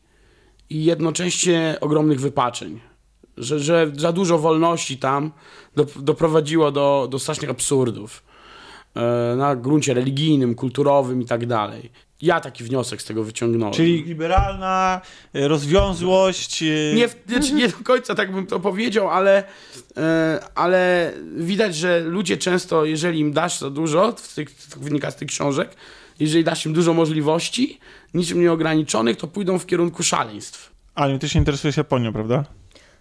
i 0.70 0.84
jednocześnie 0.84 1.78
ogromnych 1.82 2.20
wypaczeń. 2.20 2.80
Że, 3.38 3.60
że 3.60 3.92
za 3.98 4.12
dużo 4.12 4.40
wolności 4.40 4.98
tam 4.98 5.32
do, 5.76 5.86
doprowadziło 5.96 6.72
do, 6.72 7.08
do 7.12 7.20
strasznych 7.20 7.50
absurdów 7.50 8.24
e, 8.96 9.36
na 9.38 9.56
gruncie 9.56 9.94
religijnym, 9.94 10.56
kulturowym 10.56 11.22
i 11.22 11.26
tak 11.26 11.46
dalej. 11.46 11.92
Ja 12.24 12.40
taki 12.40 12.64
wniosek 12.64 13.02
z 13.02 13.06
tego 13.06 13.24
wyciągnąłem. 13.24 13.74
Czyli 13.74 14.04
liberalna, 14.04 15.02
e, 15.34 15.48
rozwiązłość. 15.48 16.64
e, 16.64 16.66
Nie, 16.96 17.10
znaczy 17.28 17.54
nie 17.54 17.68
do 17.68 17.78
końca 17.84 18.16
tak 18.16 18.32
bym 18.32 18.48
to 18.48 18.60
powiedział, 18.60 19.10
ale, 19.10 19.44
e, 19.98 20.40
ale 20.56 21.12
widać, 21.38 21.76
że 21.76 22.00
ludzie 22.00 22.38
często, 22.38 22.86
jeżeli 22.86 23.20
im 23.20 23.34
dasz 23.34 23.60
za 23.60 23.70
dużo, 23.70 24.12
to 24.12 24.42
wynika 24.78 25.12
z 25.12 25.16
tych 25.16 25.28
książek, 25.28 25.76
jeżeli 26.20 26.44
dasz 26.44 26.66
im 26.66 26.74
dużo 26.74 26.94
możliwości, 26.94 27.80
niczym 28.14 28.42
nieograniczonych, 28.42 29.18
to 29.18 29.28
pójdą 29.28 29.60
w 29.60 29.66
kierunku 29.66 30.04
szaleństw. 30.04 30.72
Ale 30.96 31.20
ty 31.20 31.30
się 31.30 31.40
interesujesz 31.40 31.78
Japonią, 31.78 32.14
prawda? 32.14 32.44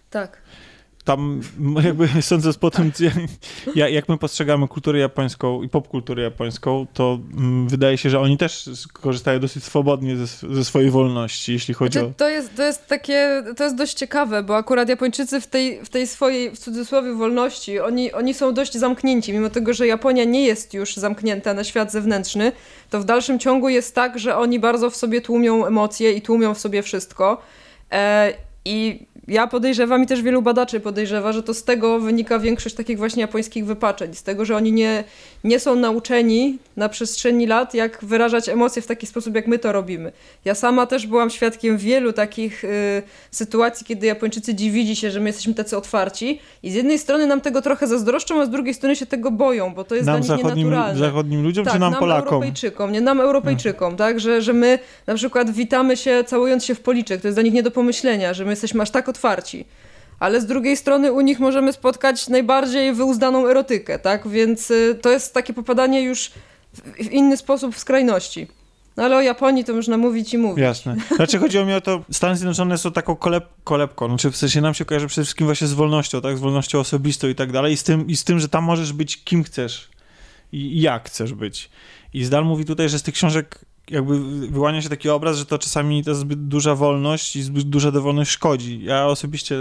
Tak. 0.09 0.42
Tam 1.03 1.41
jakby 1.83 2.07
sądząc 2.21 2.57
po 2.57 2.71
tym, 2.71 2.91
ja- 3.75 3.89
jak 3.89 4.09
my 4.09 4.17
postrzegamy 4.17 4.67
kulturę 4.67 4.99
japońską 4.99 5.63
i 5.63 5.69
popkulturę 5.69 6.23
japońską, 6.23 6.87
to 6.93 7.19
mm, 7.37 7.67
wydaje 7.67 7.97
się, 7.97 8.09
że 8.09 8.19
oni 8.19 8.37
też 8.37 8.69
korzystają 8.93 9.39
dosyć 9.39 9.63
swobodnie 9.63 10.17
ze, 10.17 10.27
ze 10.55 10.65
swojej 10.65 10.89
wolności, 10.89 11.53
jeśli 11.53 11.73
chodzi 11.73 11.99
o... 11.99 12.01
Znaczy, 12.01 12.15
to, 12.17 12.29
jest, 12.29 12.55
to 12.55 12.63
jest 12.63 12.87
takie, 12.87 13.43
to 13.57 13.63
jest 13.63 13.75
dość 13.75 13.93
ciekawe, 13.93 14.43
bo 14.43 14.57
akurat 14.57 14.89
Japończycy 14.89 15.41
w 15.41 15.47
tej, 15.47 15.85
w 15.85 15.89
tej 15.89 16.07
swojej, 16.07 16.51
w 16.51 16.59
cudzysłowie, 16.59 17.13
wolności, 17.13 17.79
oni, 17.79 18.13
oni 18.13 18.33
są 18.33 18.53
dość 18.53 18.73
zamknięci, 18.73 19.33
mimo 19.33 19.49
tego, 19.49 19.73
że 19.73 19.87
Japonia 19.87 20.23
nie 20.23 20.45
jest 20.45 20.73
już 20.73 20.95
zamknięta 20.95 21.53
na 21.53 21.63
świat 21.63 21.91
zewnętrzny, 21.91 22.51
to 22.89 22.99
w 22.99 23.05
dalszym 23.05 23.39
ciągu 23.39 23.69
jest 23.69 23.95
tak, 23.95 24.19
że 24.19 24.37
oni 24.37 24.59
bardzo 24.59 24.89
w 24.89 24.95
sobie 24.95 25.21
tłumią 25.21 25.65
emocje 25.65 26.11
i 26.11 26.21
tłumią 26.21 26.53
w 26.53 26.59
sobie 26.59 26.83
wszystko. 26.83 27.41
E, 27.91 28.33
I 28.65 29.05
ja 29.27 29.47
podejrzewam 29.47 30.03
i 30.03 30.07
też 30.07 30.21
wielu 30.21 30.41
badaczy 30.41 30.79
podejrzewa, 30.79 31.31
że 31.33 31.43
to 31.43 31.53
z 31.53 31.63
tego 31.63 31.99
wynika 31.99 32.39
większość 32.39 32.75
takich 32.75 32.97
właśnie 32.97 33.21
japońskich 33.21 33.65
wypaczeń. 33.65 34.13
Z 34.13 34.23
tego, 34.23 34.45
że 34.45 34.55
oni 34.55 34.71
nie, 34.71 35.03
nie 35.43 35.59
są 35.59 35.75
nauczeni 35.75 36.57
na 36.77 36.89
przestrzeni 36.89 37.47
lat, 37.47 37.73
jak 37.73 38.05
wyrażać 38.05 38.49
emocje 38.49 38.81
w 38.81 38.87
taki 38.87 39.05
sposób, 39.07 39.35
jak 39.35 39.47
my 39.47 39.59
to 39.59 39.71
robimy. 39.71 40.11
Ja 40.45 40.55
sama 40.55 40.85
też 40.85 41.07
byłam 41.07 41.29
świadkiem 41.29 41.77
wielu 41.77 42.13
takich 42.13 42.63
y, 42.63 43.01
sytuacji, 43.31 43.85
kiedy 43.85 44.07
Japończycy 44.07 44.55
dziwili 44.55 44.95
się, 44.95 45.11
że 45.11 45.19
my 45.19 45.29
jesteśmy 45.29 45.53
tacy 45.53 45.77
otwarci 45.77 46.39
i 46.63 46.71
z 46.71 46.73
jednej 46.73 46.99
strony 46.99 47.27
nam 47.27 47.41
tego 47.41 47.61
trochę 47.61 47.87
zazdroszczą, 47.87 48.41
a 48.41 48.45
z 48.45 48.49
drugiej 48.49 48.73
strony 48.73 48.95
się 48.95 49.05
tego 49.05 49.31
boją, 49.31 49.73
bo 49.73 49.83
to 49.83 49.95
jest 49.95 50.07
Nam 50.07 50.21
dla 50.21 50.35
nich 50.35 50.43
zachodnim, 50.43 50.67
nienaturalne. 50.67 50.99
zachodnim 50.99 51.43
ludziom, 51.43 51.65
Tak, 51.65 51.73
czy 51.73 51.79
nam, 51.79 51.91
nam 51.91 51.99
Polakom? 51.99 52.33
Europejczykom, 52.33 52.91
nie 52.91 53.01
nam 53.01 53.19
Europejczykom, 53.19 53.95
tak, 53.95 54.19
że, 54.19 54.41
że 54.41 54.53
my 54.53 54.79
na 55.07 55.15
przykład 55.15 55.51
witamy 55.51 55.97
się 55.97 56.23
całując 56.27 56.65
się 56.65 56.75
w 56.75 56.79
policzek, 56.79 57.21
to 57.21 57.27
jest 57.27 57.35
dla 57.35 57.43
nich 57.43 57.53
nie 57.53 57.63
do 57.63 57.71
pomyślenia, 57.71 58.33
że 58.33 58.45
my 58.45 58.49
jesteśmy 58.51 58.81
aż 58.81 58.89
tak 58.89 59.09
otwarci. 59.13 59.65
Ale 60.19 60.41
z 60.41 60.45
drugiej 60.45 60.77
strony 60.77 61.11
u 61.11 61.21
nich 61.21 61.39
możemy 61.39 61.73
spotkać 61.73 62.27
najbardziej 62.29 62.93
wyuzdaną 62.93 63.47
erotykę, 63.47 63.99
tak, 63.99 64.27
więc 64.27 64.71
y, 64.71 64.99
to 65.01 65.11
jest 65.11 65.33
takie 65.33 65.53
popadanie 65.53 66.01
już 66.01 66.31
w, 66.73 67.11
inny 67.11 67.37
sposób 67.37 67.75
w 67.75 67.79
skrajności. 67.79 68.47
No 68.97 69.03
ale 69.03 69.17
o 69.17 69.21
Japonii 69.21 69.63
to 69.63 69.73
można 69.73 69.97
mówić 69.97 70.33
i 70.33 70.37
mówić. 70.37 70.61
Jasne. 70.61 70.95
Znaczy 71.15 71.39
chodziło 71.39 71.65
mi 71.65 71.73
o 71.73 71.81
to, 71.81 72.03
Stany 72.11 72.35
Zjednoczone 72.35 72.77
są 72.77 72.91
taką 72.91 73.15
koleb, 73.15 73.45
kolebką, 73.63 74.07
znaczy 74.07 74.31
w 74.31 74.37
sensie 74.37 74.61
nam 74.61 74.73
się 74.73 74.85
kojarzy 74.85 75.07
przede 75.07 75.25
wszystkim 75.25 75.47
właśnie 75.47 75.67
z 75.67 75.73
wolnością, 75.73 76.21
tak, 76.21 76.37
z 76.37 76.41
wolnością 76.41 76.79
osobistą 76.79 77.27
i 77.27 77.35
tak 77.35 77.51
dalej 77.51 77.73
i 77.73 77.77
z 77.77 77.83
tym, 77.83 78.07
i 78.07 78.15
z 78.15 78.23
tym 78.23 78.39
że 78.39 78.49
tam 78.49 78.63
możesz 78.63 78.93
być 78.93 79.23
kim 79.23 79.43
chcesz 79.43 79.89
i 80.51 80.81
jak 80.81 81.07
chcesz 81.09 81.33
być. 81.33 81.69
I 82.13 82.23
Zdal 82.23 82.45
mówi 82.45 82.65
tutaj, 82.65 82.89
że 82.89 82.99
z 82.99 83.03
tych 83.03 83.13
książek 83.13 83.65
jakby 83.89 84.19
wyłania 84.47 84.81
się 84.81 84.89
taki 84.89 85.09
obraz, 85.09 85.37
że 85.37 85.45
to 85.45 85.57
czasami 85.59 86.03
ta 86.03 86.13
zbyt 86.13 86.47
duża 86.47 86.75
wolność 86.75 87.35
i 87.35 87.43
zbyt 87.43 87.69
duża 87.69 87.91
dowolność 87.91 88.31
szkodzi. 88.31 88.83
Ja 88.83 89.05
osobiście 89.07 89.55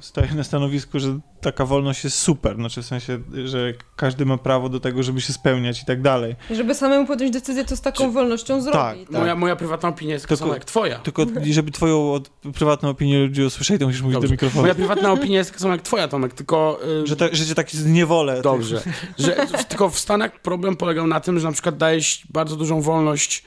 stoję 0.00 0.28
na 0.36 0.44
stanowisku, 0.44 0.98
że 1.00 1.18
taka 1.40 1.64
wolność 1.64 2.04
jest 2.04 2.18
super, 2.18 2.56
znaczy 2.56 2.82
w 2.82 2.86
sensie, 2.86 3.18
że 3.44 3.72
każdy 3.96 4.26
ma 4.26 4.38
prawo 4.38 4.68
do 4.68 4.80
tego, 4.80 5.02
żeby 5.02 5.20
się 5.20 5.32
spełniać 5.32 5.82
i 5.82 5.84
tak 5.84 6.02
dalej. 6.02 6.36
Żeby 6.50 6.74
samemu 6.74 7.06
podjąć 7.06 7.32
decyzję, 7.32 7.64
to 7.64 7.76
z 7.76 7.80
taką 7.80 8.10
wolnością 8.12 8.60
zrobi. 8.62 8.78
tak. 8.78 8.98
Tak, 8.98 9.10
Moja, 9.10 9.34
moja 9.34 9.56
prywatna 9.56 9.88
opinia 9.88 10.12
jest 10.12 10.24
taka 10.24 10.28
Tylko- 10.36 10.44
sama 10.44 10.54
jak 10.54 10.64
twoja. 10.64 10.98
Tylko 10.98 11.26
żeby 11.50 11.70
twoją 11.70 12.12
od, 12.12 12.28
prywatną 12.28 12.88
opinię 12.88 13.20
ludzi 13.20 13.42
usłyszeli, 13.42 13.80
to 13.80 13.86
musisz 13.86 14.02
mówić 14.02 14.14
Dobrze. 14.14 14.28
do 14.28 14.32
mikrofonu. 14.32 14.62
Moja 14.62 14.74
prywatna 14.74 15.12
opinia 15.12 15.38
jest 15.38 15.50
taka 15.50 15.60
sama 15.60 15.74
jak 15.74 15.82
twoja, 15.82 16.08
Tomek, 16.08 16.34
tylko... 16.34 16.80
y, 17.02 17.06
Że, 17.06 17.16
ta, 17.16 17.24
że 17.32 17.46
cię 17.46 17.54
tak 17.54 17.70
zniewolę. 17.70 18.42
Dobrze. 18.42 18.82
Że, 19.18 19.36
tylko 19.68 19.90
w 19.90 19.98
Stanach 19.98 20.40
problem 20.40 20.76
polegał 20.76 21.06
na 21.06 21.20
tym, 21.20 21.38
że 21.38 21.46
na 21.46 21.52
przykład 21.52 21.76
dajesz 21.76 22.22
bardzo 22.30 22.56
dużą 22.56 22.80
wolność 22.80 23.44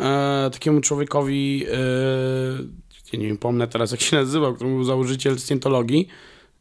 e, 0.00 0.50
takiemu 0.52 0.80
człowiekowi, 0.80 1.66
e, 3.12 3.18
nie 3.18 3.26
wiem, 3.26 3.38
pomnę 3.38 3.68
teraz 3.68 3.90
jak 3.90 4.00
się 4.00 4.16
nazywał, 4.16 4.54
który 4.54 4.70
był 4.70 4.84
założyciel 4.84 5.38
Scientologii 5.38 6.08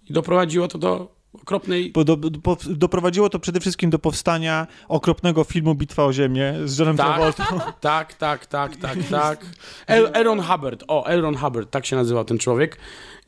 i 0.09 0.13
doprowadziło 0.13 0.67
to 0.67 0.77
do 0.77 1.17
okropnej... 1.41 1.91
Do, 1.91 2.03
do, 2.03 2.57
doprowadziło 2.69 3.29
to 3.29 3.39
przede 3.39 3.59
wszystkim 3.59 3.89
do 3.89 3.99
powstania 3.99 4.67
okropnego 4.87 5.43
filmu 5.43 5.75
Bitwa 5.75 6.05
o 6.05 6.13
Ziemię 6.13 6.53
z 6.65 6.77
Johnem 6.77 6.97
Tak. 6.97 7.07
Travoltą. 7.07 7.43
Tak, 7.81 8.13
tak, 8.13 8.45
tak, 8.45 8.75
tak, 8.75 8.97
tak. 9.11 9.45
Aaron 10.13 10.41
Hubbard, 10.41 10.83
o, 10.87 11.07
Aaron 11.07 11.35
Hubbard, 11.35 11.71
tak 11.71 11.85
się 11.85 11.95
nazywał 11.95 12.25
ten 12.25 12.37
człowiek. 12.37 12.77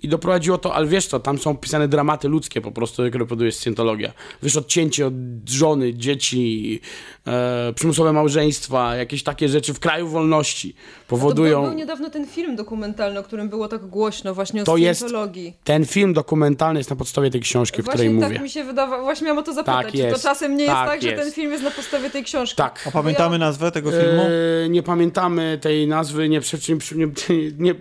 I 0.03 0.07
doprowadziło 0.07 0.57
to, 0.57 0.73
ale 0.73 0.87
wiesz 0.87 1.07
co, 1.07 1.19
tam 1.19 1.37
są 1.37 1.57
pisane 1.57 1.87
dramaty 1.87 2.27
ludzkie 2.27 2.61
po 2.61 2.71
prostu, 2.71 3.03
jak 3.05 3.15
reproduje 3.15 3.51
Scientologia. 3.51 4.11
Wiesz, 4.43 4.57
odcięcie 4.57 5.07
od 5.07 5.13
żony, 5.45 5.93
dzieci, 5.93 6.79
e, 7.27 7.73
przymusowe 7.75 8.13
małżeństwa, 8.13 8.95
jakieś 8.95 9.23
takie 9.23 9.49
rzeczy 9.49 9.73
w 9.73 9.79
kraju 9.79 10.07
wolności 10.07 10.73
To 10.73 10.77
był, 10.77 11.17
powodują... 11.17 11.63
był 11.63 11.73
niedawno 11.73 12.09
ten 12.09 12.27
film 12.27 12.55
dokumentalny, 12.55 13.19
o 13.19 13.23
którym 13.23 13.49
było 13.49 13.67
tak 13.67 13.85
głośno 13.87 14.33
właśnie 14.33 14.61
o 14.61 14.65
To 14.65 14.77
jest- 14.77 14.99
Scientologii. 14.99 15.53
Ten 15.63 15.85
film 15.85 16.13
dokumentalny 16.13 16.79
jest 16.79 16.89
na 16.89 16.95
podstawie 16.95 17.31
tej 17.31 17.41
książki, 17.41 17.81
o 17.81 17.83
Właśnie 17.83 17.97
której 18.05 18.19
tak 18.19 18.29
mówię. 18.29 18.43
mi 18.43 18.49
się 18.49 18.63
wydawało, 18.63 19.03
właśnie 19.03 19.25
miałam 19.25 19.39
o 19.39 19.43
to 19.43 19.53
zapytać, 19.53 19.83
Tak 19.85 19.91
czy 19.91 19.97
to 19.97 20.03
jest. 20.07 20.23
czasem 20.23 20.57
nie 20.57 20.63
jest 20.63 20.75
Tak 20.75 20.89
tak, 20.89 21.01
że 21.01 21.09
jest. 21.09 21.23
ten 21.23 21.31
film 21.31 21.51
jest 21.51 21.63
na 21.63 21.71
podstawie 21.71 22.09
tej 22.09 22.23
książki. 22.23 22.55
Tak. 22.55 22.83
A 22.87 22.91
pamiętamy 22.91 23.37
nazwę 23.37 23.71
tego 23.71 23.91
filmu? 23.91 24.21
E, 24.65 24.69
nie 24.69 24.83
pamiętamy 24.83 25.57
tej 25.61 25.87
nazwy, 25.87 26.29
nie, 26.29 26.39
nie, 26.67 27.05
nie, 27.05 27.11
nie 27.59 27.75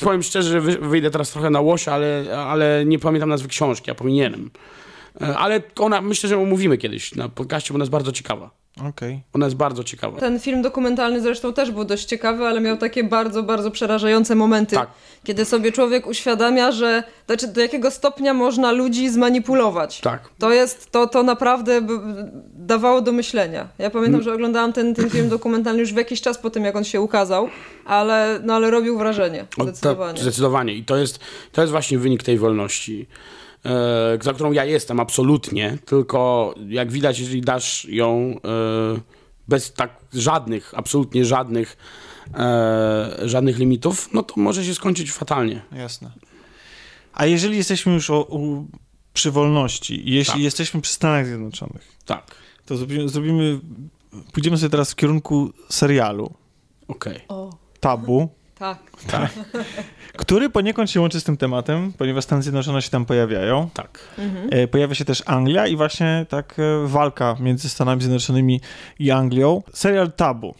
powiem 0.00 0.22
szczerze, 0.22 0.48
że 0.50 0.60
wy- 0.60 0.78
wyjdę 0.88 1.10
teraz 1.10 1.30
trochę 1.30 1.50
na 1.50 1.60
łosia, 1.60 1.92
ale, 1.94 2.24
ale 2.46 2.82
nie 2.86 2.98
pamiętam 2.98 3.28
nazwy 3.28 3.48
książki, 3.48 3.90
a 3.90 3.94
powinienem. 3.94 4.50
E, 5.20 5.36
Ale 5.38 5.62
ona, 5.78 6.00
myślę, 6.00 6.28
że 6.28 6.38
omówimy 6.38 6.78
kiedyś 6.78 7.14
na 7.14 7.28
podcaście, 7.28 7.72
bo 7.72 7.76
ona 7.76 7.82
jest 7.82 7.92
bardzo 7.92 8.12
ciekawa. 8.12 8.50
Okej. 8.80 9.22
Ona 9.32 9.46
jest 9.46 9.56
bardzo 9.56 9.84
ciekawa. 9.84 10.20
Ten 10.20 10.40
film 10.40 10.62
dokumentalny 10.62 11.20
zresztą 11.20 11.52
też 11.52 11.70
był 11.70 11.84
dość 11.84 12.04
ciekawy, 12.04 12.46
ale 12.46 12.60
miał 12.60 12.76
takie 12.76 13.04
bardzo, 13.04 13.42
bardzo 13.42 13.70
przerażające 13.70 14.34
momenty, 14.34 14.76
Tak. 14.76 14.88
kiedy 15.24 15.44
sobie 15.44 15.72
człowiek 15.72 16.06
uświadamia, 16.06 16.72
że 16.72 17.02
znaczy 17.26 17.48
do 17.48 17.60
jakiego 17.60 17.90
stopnia 17.90 18.34
można 18.34 18.72
ludzi 18.72 19.10
zmanipulować. 19.10 20.00
Tak. 20.00 20.28
To 20.38 20.52
jest, 20.52 20.90
to, 20.90 21.06
to 21.06 21.22
naprawdę 21.22 21.80
dawało 22.54 23.00
do 23.00 23.12
myślenia. 23.12 23.68
Ja 23.78 23.90
pamiętam, 23.90 24.22
że 24.22 24.34
oglądałam 24.34 24.72
ten, 24.72 24.94
ten 24.94 25.10
film 25.10 25.28
dokumentalny 25.28 25.80
już 25.80 25.92
w 25.92 25.96
jakiś 25.96 26.20
czas 26.20 26.38
po 26.38 26.50
tym, 26.50 26.64
jak 26.64 26.76
on 26.76 26.84
się 26.84 27.00
ukazał, 27.00 27.48
ale, 27.84 28.40
no, 28.44 28.54
ale 28.54 28.70
robił 28.70 28.98
wrażenie, 28.98 29.46
O, 29.58 29.62
zdecydowanie. 29.62 30.14
Tak, 30.14 30.22
zdecydowanie. 30.22 30.74
I 30.74 30.84
to 30.84 30.96
jest, 30.96 31.18
to 31.52 31.60
jest 31.60 31.70
właśnie 31.70 31.98
wynik 31.98 32.22
tej 32.22 32.38
wolności, 32.38 33.06
za 34.20 34.32
którą 34.32 34.52
ja 34.52 34.64
jestem 34.64 35.00
absolutnie, 35.00 35.78
tylko 35.84 36.54
jak 36.68 36.92
widać, 36.92 37.18
jeżeli 37.18 37.40
dasz 37.40 37.84
ją 37.84 38.34
e, 38.44 39.00
bez 39.48 39.72
tak 39.72 39.96
żadnych, 40.12 40.72
absolutnie 40.76 41.24
żadnych, 41.24 41.76
e, 42.34 43.18
żadnych 43.22 43.58
limitów, 43.58 44.08
no 44.12 44.22
to 44.22 44.34
może 44.36 44.64
się 44.64 44.74
skończyć 44.74 45.12
fatalnie. 45.12 45.62
Jasne. 45.72 46.10
A 47.12 47.26
jeżeli 47.26 47.56
jesteśmy 47.56 47.92
już 47.92 48.10
o, 48.10 48.22
u, 48.22 48.66
przy 49.12 49.30
wolności 49.30 50.08
i 50.08 50.12
jeśli 50.12 50.32
Tak. 50.32 50.42
jesteśmy 50.42 50.80
przy 50.80 50.92
Stanach 50.92 51.26
Zjednoczonych, 51.26 51.98
Tak, 52.06 52.34
to 52.66 52.76
zrobimy, 52.76 53.08
zrobimy 53.08 53.60
pójdziemy 54.32 54.58
sobie 54.58 54.70
teraz 54.70 54.92
w 54.92 54.96
kierunku 54.96 55.52
serialu 55.68 56.34
okej. 56.88 57.20
O, 57.28 57.50
Tabu. 57.80 58.28
Tak. 59.06 59.30
który 60.16 60.50
poniekąd 60.50 60.90
się 60.90 61.00
łączy 61.00 61.20
z 61.20 61.24
tym 61.24 61.36
tematem, 61.36 61.92
ponieważ 61.98 62.24
Stany 62.24 62.42
Zjednoczone 62.42 62.82
się 62.82 62.90
tam 62.90 63.04
pojawiają. 63.04 63.70
Tak. 63.74 63.98
E, 64.50 64.68
Pojawia 64.68 64.94
się 64.94 65.04
też 65.04 65.22
Anglia 65.26 65.66
i 65.66 65.76
właśnie 65.76 66.26
tak 66.28 66.56
e, 66.58 66.86
walka 66.86 67.36
między 67.40 67.68
Stanami 67.68 68.02
Zjednoczonymi 68.02 68.60
i 68.98 69.10
Anglią. 69.10 69.62
Serial 69.72 70.12
Tabu. 70.12 70.54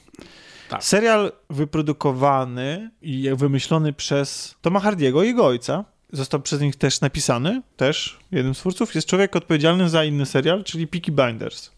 Tak. 0.69 0.85
Serial 0.85 1.33
wyprodukowany 1.51 2.91
i 3.03 3.31
wymyślony 3.37 3.93
przez 3.93 4.55
Toma 4.63 4.81
Hardiego 4.81 5.23
i 5.23 5.27
jego 5.27 5.47
ojca. 5.47 5.85
Został 6.13 6.41
przez 6.41 6.61
nich 6.61 6.77
też 6.77 7.01
napisany, 7.01 7.63
też 7.77 8.19
jednym 8.33 8.55
z 8.55 8.59
twórców. 8.59 8.95
Jest 8.95 9.09
człowiek 9.09 9.37
odpowiedzialny 9.37 9.89
za 9.89 10.05
inny 10.05 10.27
serial, 10.27 10.65
czyli 10.65 10.87
Peaky 10.87 11.13
Blinders. 11.13 11.71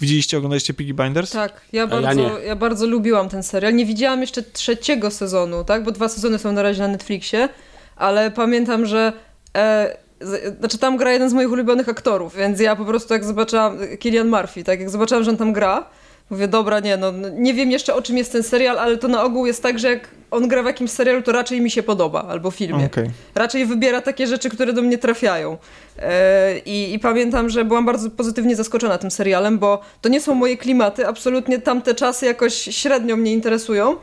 Widzieliście, 0.00 0.38
oglądaliście 0.38 0.74
Peaky 0.74 0.94
Blinders? 0.94 1.30
Tak, 1.30 1.60
ja 1.72 1.80
ja 1.80 1.86
bardzo, 1.86 2.14
nie. 2.14 2.44
ja, 2.46 2.56
bardzo 2.56 2.86
lubiłam 2.86 3.28
ten 3.28 3.42
serial. 3.42 3.74
Nie 3.74 3.86
widziałam 3.86 4.20
jeszcze 4.20 4.42
trzeciego 4.42 5.10
sezonu, 5.10 5.64
tak? 5.64 5.84
Bo 5.84 5.90
dwa 5.90 6.08
sezony 6.08 6.38
są 6.38 6.52
na 6.52 6.62
razie 6.62 6.82
na 6.82 6.88
Netflixie, 6.88 7.48
ale 7.96 8.30
pamiętam, 8.30 8.86
że 8.86 9.12
e, 9.56 9.96
znaczy 10.58 10.78
tam 10.78 10.96
gra 10.96 11.12
jeden 11.12 11.30
z 11.30 11.32
moich 11.32 11.50
ulubionych 11.50 11.88
aktorów, 11.88 12.36
więc 12.36 12.60
ja 12.60 12.76
po 12.76 12.84
prostu 12.84 13.14
jak 13.14 13.24
zobaczyłam 13.24 13.78
Killian 13.98 14.28
Murphy, 14.28 14.64
tak 14.64 14.80
jak 14.80 14.90
zobaczyłam, 14.90 15.24
że 15.24 15.30
on 15.30 15.36
tam 15.36 15.52
gra, 15.52 15.86
mówię, 16.32 16.48
dobra, 16.48 16.80
nie, 16.80 16.96
no 16.96 17.12
nie 17.34 17.54
wiem 17.54 17.70
jeszcze 17.70 17.94
o 17.94 18.02
czym 18.02 18.16
jest 18.16 18.32
ten 18.32 18.42
serial, 18.42 18.78
ale 18.78 18.96
to 18.96 19.08
na 19.08 19.24
ogół 19.24 19.46
jest 19.46 19.62
tak, 19.62 19.78
że 19.78 19.90
jak 19.90 20.08
on 20.30 20.48
gra 20.48 20.62
w 20.62 20.66
jakimś 20.66 20.90
serialu, 20.90 21.22
to 21.22 21.32
raczej 21.32 21.60
mi 21.60 21.70
się 21.70 21.82
podoba, 21.82 22.22
albo 22.22 22.50
filmie. 22.50 22.86
Okej. 22.86 23.10
Raczej 23.34 23.66
wybiera 23.66 24.00
takie 24.00 24.26
rzeczy, 24.26 24.50
które 24.50 24.72
do 24.72 24.82
mnie 24.82 24.98
trafiają. 24.98 25.58
E, 25.98 26.58
I, 26.58 26.94
I 26.94 26.98
pamiętam, 26.98 27.48
że 27.50 27.64
byłam 27.64 27.86
bardzo 27.86 28.10
pozytywnie 28.10 28.56
zaskoczona 28.56 28.98
tym 28.98 29.10
serialem, 29.10 29.58
bo 29.58 29.80
to 30.00 30.08
nie 30.08 30.20
są 30.20 30.34
moje 30.34 30.56
klimaty, 30.56 31.06
absolutnie 31.06 31.58
tamte 31.58 31.94
czasy 31.94 32.26
jakoś 32.26 32.54
średnio 32.54 33.16
mnie 33.16 33.32
interesują, 33.32 33.96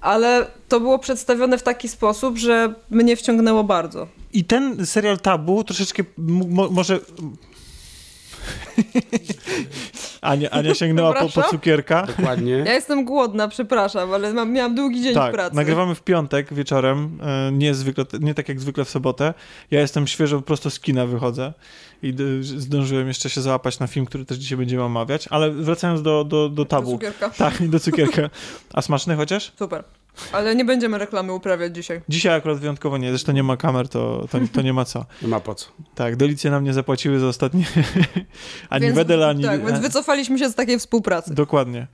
ale 0.00 0.46
to 0.68 0.80
było 0.80 0.98
przedstawione 0.98 1.58
w 1.58 1.62
taki 1.62 1.88
sposób, 1.88 2.38
że 2.38 2.74
mnie 2.90 3.16
wciągnęło 3.16 3.64
bardzo. 3.64 4.06
I 4.32 4.44
ten 4.44 4.86
serial 4.86 5.18
Tabu 5.18 5.64
troszeczkę 5.64 6.02
może... 6.70 7.00
Ania, 10.20 10.50
Ania 10.50 10.74
sięgnęła 10.74 11.12
po, 11.12 11.28
po 11.28 11.42
cukierka. 11.42 12.06
Dokładnie. 12.06 12.52
Ja 12.52 12.74
jestem 12.74 13.04
głodna, 13.04 13.48
przepraszam, 13.48 14.12
ale 14.12 14.32
mam, 14.32 14.52
miałam 14.52 14.74
długi 14.74 15.02
dzień 15.02 15.14
Tak, 15.14 15.32
pracy. 15.32 15.56
nagrywamy 15.56 15.94
w 15.94 16.02
piątek 16.02 16.54
wieczorem, 16.54 17.18
e, 17.22 17.52
nie, 17.52 17.74
zwykle, 17.74 18.04
nie 18.20 18.34
tak 18.34 18.48
jak 18.48 18.60
zwykle 18.60 18.84
w 18.84 18.90
sobotę. 18.90 19.34
Ja 19.70 19.80
jestem 19.80 20.06
świeżo, 20.06 20.42
prosto 20.42 20.70
z 20.70 20.80
kina 20.80 21.06
wychodzę 21.06 21.52
i 22.02 22.14
zdążyłem 22.42 23.08
jeszcze 23.08 23.30
się 23.30 23.40
załapać 23.40 23.78
na 23.78 23.86
film, 23.86 24.06
który 24.06 24.24
też 24.24 24.38
dzisiaj 24.38 24.58
będziemy 24.58 24.82
omawiać, 24.82 25.28
ale 25.30 25.50
wracając 25.50 26.02
do, 26.02 26.24
do, 26.24 26.48
do 26.48 26.54
Do 26.54 26.64
tabu. 26.64 26.90
cukierka. 26.90 27.30
Tak, 27.30 27.60
i 27.60 27.68
do 27.68 27.80
cukierka. 27.80 28.30
A 28.74 28.82
smaczny 28.82 29.16
chociaż? 29.16 29.52
Super. 29.58 29.84
Ale 30.32 30.56
nie 30.56 30.64
będziemy 30.64 30.98
reklamy 30.98 31.32
uprawiać 31.32 31.74
dzisiaj. 31.74 32.00
Dzisiaj 32.08 32.36
akurat 32.36 32.58
wyjątkowo 32.58 32.98
nie, 32.98 33.08
zresztą 33.08 33.32
nie 33.32 33.42
ma 33.42 33.56
kamer, 33.56 33.88
to, 33.88 34.26
to, 34.30 34.38
to 34.52 34.62
nie 34.62 34.72
ma 34.72 34.84
co. 34.84 35.04
Nie 35.22 35.28
ma 35.28 35.40
po 35.40 35.54
co. 35.54 35.66
Tak, 35.94 36.16
delicje 36.16 36.50
nam 36.50 36.64
nie 36.64 36.72
zapłaciły 36.72 37.18
za 37.18 37.26
ostatnie 37.26 37.64
ani 38.70 38.82
więc, 38.82 38.96
Wedel, 38.96 39.24
ani... 39.24 39.44
Tak, 39.44 39.66
więc 39.66 39.78
wycofaliśmy 39.78 40.38
się 40.38 40.48
z 40.48 40.54
takiej 40.54 40.78
współpracy. 40.78 41.34
Dokładnie. 41.34 41.86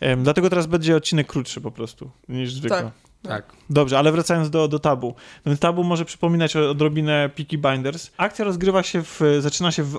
Em, 0.00 0.22
dlatego 0.24 0.50
teraz 0.50 0.66
będzie 0.66 0.96
odcinek 0.96 1.26
krótszy 1.26 1.60
po 1.60 1.70
prostu 1.70 2.10
niż 2.28 2.54
zwykle. 2.54 2.82
Tak. 2.82 3.11
Tak. 3.22 3.52
Dobrze, 3.70 3.98
ale 3.98 4.12
wracając 4.12 4.50
do, 4.50 4.68
do 4.68 4.78
tabu. 4.78 5.14
Więc 5.46 5.60
tabu 5.60 5.84
może 5.84 6.04
przypominać 6.04 6.56
odrobinę 6.56 7.30
Peaky 7.36 7.58
Blinders. 7.58 8.10
Akcja 8.16 8.44
rozgrywa 8.44 8.82
się 8.82 9.02
w, 9.02 9.20
zaczyna 9.40 9.72
się 9.72 9.82
w 9.82 9.98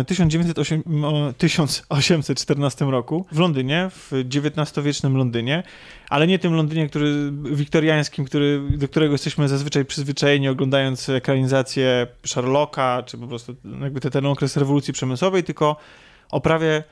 e, 0.00 0.04
1908, 0.04 1.04
o, 1.04 1.32
1814 1.38 2.84
roku 2.84 3.26
w 3.32 3.38
Londynie, 3.38 3.90
w 3.90 4.12
XIX-wiecznym 4.12 5.16
Londynie, 5.16 5.62
ale 6.08 6.26
nie 6.26 6.38
tym 6.38 6.54
Londynie, 6.54 6.88
który 6.88 7.32
wiktoriańskim, 7.32 8.24
który, 8.24 8.62
do 8.70 8.88
którego 8.88 9.12
jesteśmy 9.12 9.48
zazwyczaj 9.48 9.84
przyzwyczajeni 9.84 10.48
oglądając 10.48 11.08
ekranizację 11.08 12.06
Sherlocka, 12.26 13.02
czy 13.06 13.18
po 13.18 13.26
prostu 13.26 13.54
jakby 13.80 14.00
ten, 14.00 14.12
ten 14.12 14.26
okres 14.26 14.56
rewolucji 14.56 14.92
przemysłowej, 14.92 15.44
tylko 15.44 15.76
o 16.30 16.40
prawie 16.40 16.84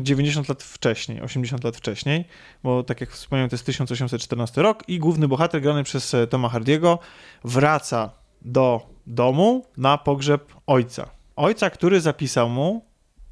90 0.00 0.48
lat 0.48 0.62
wcześniej, 0.62 1.20
80 1.20 1.64
lat 1.64 1.76
wcześniej, 1.76 2.24
bo 2.62 2.82
tak 2.82 3.00
jak 3.00 3.10
wspomniałem, 3.10 3.50
to 3.50 3.54
jest 3.54 3.66
1814 3.66 4.62
rok 4.62 4.88
i 4.88 4.98
główny 4.98 5.28
bohater 5.28 5.62
grany 5.62 5.84
przez 5.84 6.14
e, 6.14 6.26
Toma 6.26 6.48
Hardiego 6.48 6.98
wraca 7.44 8.10
do 8.42 8.86
domu 9.06 9.66
na 9.76 9.98
pogrzeb 9.98 10.54
ojca. 10.66 11.10
Ojca, 11.36 11.70
który 11.70 12.00
zapisał 12.00 12.48
mu 12.48 12.84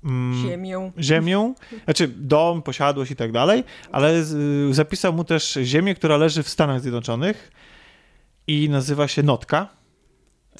mm, 0.05 0.49
Ziemią. 0.49 0.93
ziemię, 0.99 1.55
znaczy 1.85 2.09
dom, 2.09 2.63
posiadłość 2.63 3.11
i 3.11 3.17
tak 3.17 3.33
dalej, 3.33 3.65
ale 3.93 4.25
zapisał 4.71 5.13
mu 5.13 5.25
też 5.25 5.59
ziemię, 5.63 5.95
która 5.95 6.17
leży 6.17 6.43
w 6.43 6.49
Stanach 6.49 6.81
Zjednoczonych 6.81 7.53
i 8.47 8.69
nazywa 8.69 9.09
się 9.09 9.23
Notka. 9.23 9.80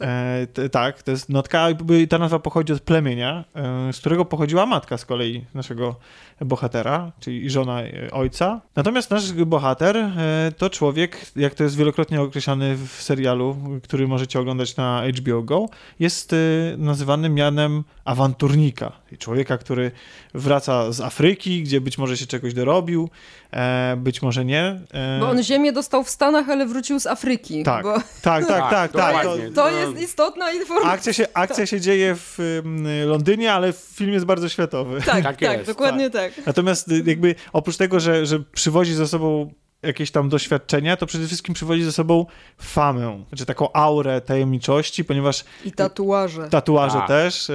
E, 0.01 0.47
t, 0.47 0.69
tak, 0.69 1.03
to 1.03 1.11
jest 1.11 1.29
Notka. 1.29 1.69
Jakby 1.69 2.07
Ta 2.07 2.19
nazwa 2.19 2.39
pochodzi 2.39 2.73
od 2.73 2.81
plemienia, 2.81 3.45
e, 3.55 3.93
z 3.93 4.01
którego 4.01 4.25
pochodziła 4.25 4.67
matka 4.67 4.99
z 4.99 5.05
kolei 5.05 5.45
naszego 5.55 5.97
bohatera, 6.41 7.13
czyli 7.21 7.51
żona 7.51 7.83
e, 7.83 8.11
ojca. 8.11 8.61
Natomiast 8.77 9.11
nasz 9.11 9.33
bohater 9.33 9.97
e, 9.97 10.53
to 10.59 10.71
człowiek, 10.71 11.27
jak 11.37 11.55
to 11.55 11.65
jest 11.65 11.77
wielokrotnie 11.77 12.21
określany 12.21 12.77
w 12.77 13.03
serialu, 13.03 13.57
który 13.83 14.09
możecie 14.09 14.41
oglądać 14.41 14.77
na 14.77 15.03
HBO 15.19 15.43
Go, 15.43 15.69
jest 16.01 16.33
e, 16.33 16.37
nazywany 16.77 17.29
mianem 17.29 17.85
awanturnika. 18.05 18.93
Człowieka, 19.19 19.59
który 19.59 19.91
wraca 20.35 20.93
z 20.93 21.01
Afryki, 21.01 21.63
gdzie 21.63 21.81
być 21.81 21.99
może 21.99 22.17
się 22.17 22.27
czegoś 22.27 22.55
dorobił, 22.55 23.11
e, 23.53 23.97
być 23.97 24.23
może 24.23 24.45
nie. 24.45 24.81
E, 24.95 25.21
Bo 25.21 25.29
on 25.29 25.43
ziemię 25.43 25.73
dostał 25.73 26.05
w 26.05 26.11
Stanach, 26.11 26.49
ale 26.49 26.67
wrócił 26.67 27.01
z 27.01 27.07
Afryki. 27.07 27.63
Tak. 27.63 27.83
Bo 27.83 27.95
tak, 28.23 28.47
tak, 28.47 28.71
tak, 28.71 28.93
tak. 28.93 28.93
To, 28.93 28.99
dokładnie. 28.99 29.51
to 29.55 29.65
No, 29.65 29.71
jest 29.71 30.01
istotna 30.03 30.53
informacja. 30.53 30.91
akcja, 30.91 31.13
się, 31.13 31.27
akcja 31.35 31.67
się 31.67 31.81
dzieje 31.81 32.15
w 32.17 32.39
ym, 32.65 32.87
Londynie, 33.07 33.53
ale 33.53 33.73
film 33.73 34.13
jest 34.13 34.25
bardzo 34.27 34.49
światowy. 34.49 35.01
Tak, 35.07 35.23
Tak 35.25 35.37
tak, 35.41 35.65
dokładnie 35.67 36.11
tak. 36.11 36.33
Natomiast 36.47 36.89
y, 36.93 37.03
jakby 37.07 37.35
oprócz 37.53 37.77
tego, 37.77 38.01
że, 38.01 38.27
że 38.27 38.41
przywozi 38.41 38.95
ze 38.95 39.09
sobą 39.09 39.53
jakieś 39.83 40.11
tam 40.11 40.29
doświadczenia, 40.29 40.97
to 40.97 41.07
przede 41.07 41.27
wszystkim 41.27 41.55
przywozi 41.55 41.85
ze 41.85 41.93
sobą 41.93 42.27
famę, 42.59 43.25
znaczy 43.29 43.47
taką 43.47 43.73
aurę 43.73 44.21
tajemniczości, 44.21 45.05
ponieważ 45.05 45.45
I 45.65 45.73
tatuaże. 45.73 46.49
tatuaże 46.49 46.99
Tak. 46.99 47.09
też, 47.09 47.51
e, 47.51 47.55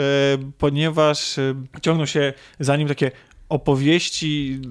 ponieważ 0.58 1.38
e, 1.38 1.54
ciągną 1.82 2.06
się 2.06 2.34
za 2.60 2.78
nim 2.78 2.88
takie 2.88 3.12
opowieści 3.50 4.62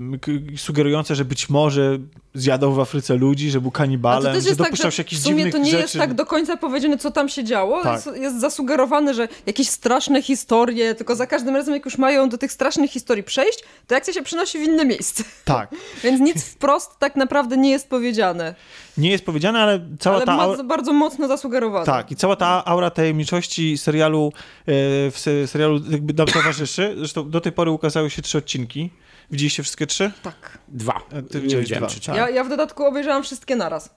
sugerujące, 0.56 1.14
że 1.14 1.24
być 1.24 1.50
może 1.50 1.98
zjadał 2.34 2.72
w 2.72 2.80
Afryce 2.80 3.14
ludzi, 3.16 3.50
że 3.50 3.60
był 3.60 3.70
kanibalem, 3.70 4.40
że 4.40 4.48
tak, 4.48 4.56
dopuszczał 4.56 4.90
że 4.90 4.96
się 4.96 5.00
jakichś 5.00 5.20
w 5.20 5.24
sumie 5.24 5.36
dziwnych 5.36 5.52
to 5.52 5.58
nie 5.58 5.70
rzeczy. 5.70 5.82
jest 5.82 5.98
tak 5.98 6.14
do 6.14 6.26
końca 6.26 6.56
powiedziane, 6.56 6.98
co 6.98 7.10
tam 7.10 7.28
się 7.28 7.44
działo. 7.44 7.82
Tak. 7.82 7.92
Jest, 8.06 8.20
jest 8.20 8.40
zasugerowane, 8.40 9.14
że 9.14 9.28
jakieś 9.46 9.68
straszne 9.68 10.22
historie, 10.22 10.94
tylko 10.94 11.16
za 11.16 11.26
każdym 11.26 11.56
razem, 11.56 11.74
jak 11.74 11.84
już 11.84 11.98
mają 11.98 12.28
do 12.28 12.38
tych 12.38 12.52
strasznych 12.52 12.90
historii 12.90 13.24
przejść, 13.24 13.58
to 13.86 13.96
akcja 13.96 14.12
się 14.12 14.22
przenosi 14.22 14.58
w 14.58 14.62
inne 14.62 14.84
miejsce. 14.84 15.24
Tak. 15.44 15.70
Więc 16.04 16.20
nic 16.20 16.44
wprost 16.44 16.98
tak 16.98 17.16
naprawdę 17.16 17.56
nie 17.56 17.70
jest 17.70 17.88
powiedziane. 17.88 18.54
Nie 18.98 19.10
jest 19.10 19.24
powiedziane, 19.24 19.60
ale 19.60 19.80
cała 20.00 20.16
ale 20.16 20.26
ta 20.26 20.32
aura... 20.32 20.62
bardzo 20.62 20.92
mocno 20.92 21.28
zasugerowane. 21.28 21.86
Tak, 21.86 22.10
i 22.10 22.16
cała 22.16 22.36
ta 22.36 22.64
aura 22.64 22.90
tajemniczości 22.90 23.78
serialu 23.78 24.32
e, 24.34 24.72
w 25.10 25.14
se- 25.16 25.46
serialu 25.46 25.80
jakby 25.90 26.14
nam 26.14 26.26
towarzyszy. 26.26 26.94
Zresztą 26.98 27.30
do 27.30 27.40
tej 27.40 27.52
pory 27.52 27.70
ukazały 27.70 28.10
się 28.10 28.22
trzy 28.22 28.38
odcinki. 28.38 28.90
Widzieliście 29.30 29.62
wszystkie 29.62 29.86
trzy? 29.86 30.10
Tak. 30.22 30.58
Dwa. 30.68 31.00
E, 31.12 31.22
ty 31.22 31.40
widziałeś 31.40 31.68
dwa. 31.70 31.86
czy 31.86 32.00
Tak. 32.00 32.16
Ja, 32.16 32.30
ja 32.30 32.44
w 32.44 32.48
dodatku 32.48 32.84
obejrzałam 32.84 33.22
wszystkie 33.22 33.56
naraz. 33.56 33.94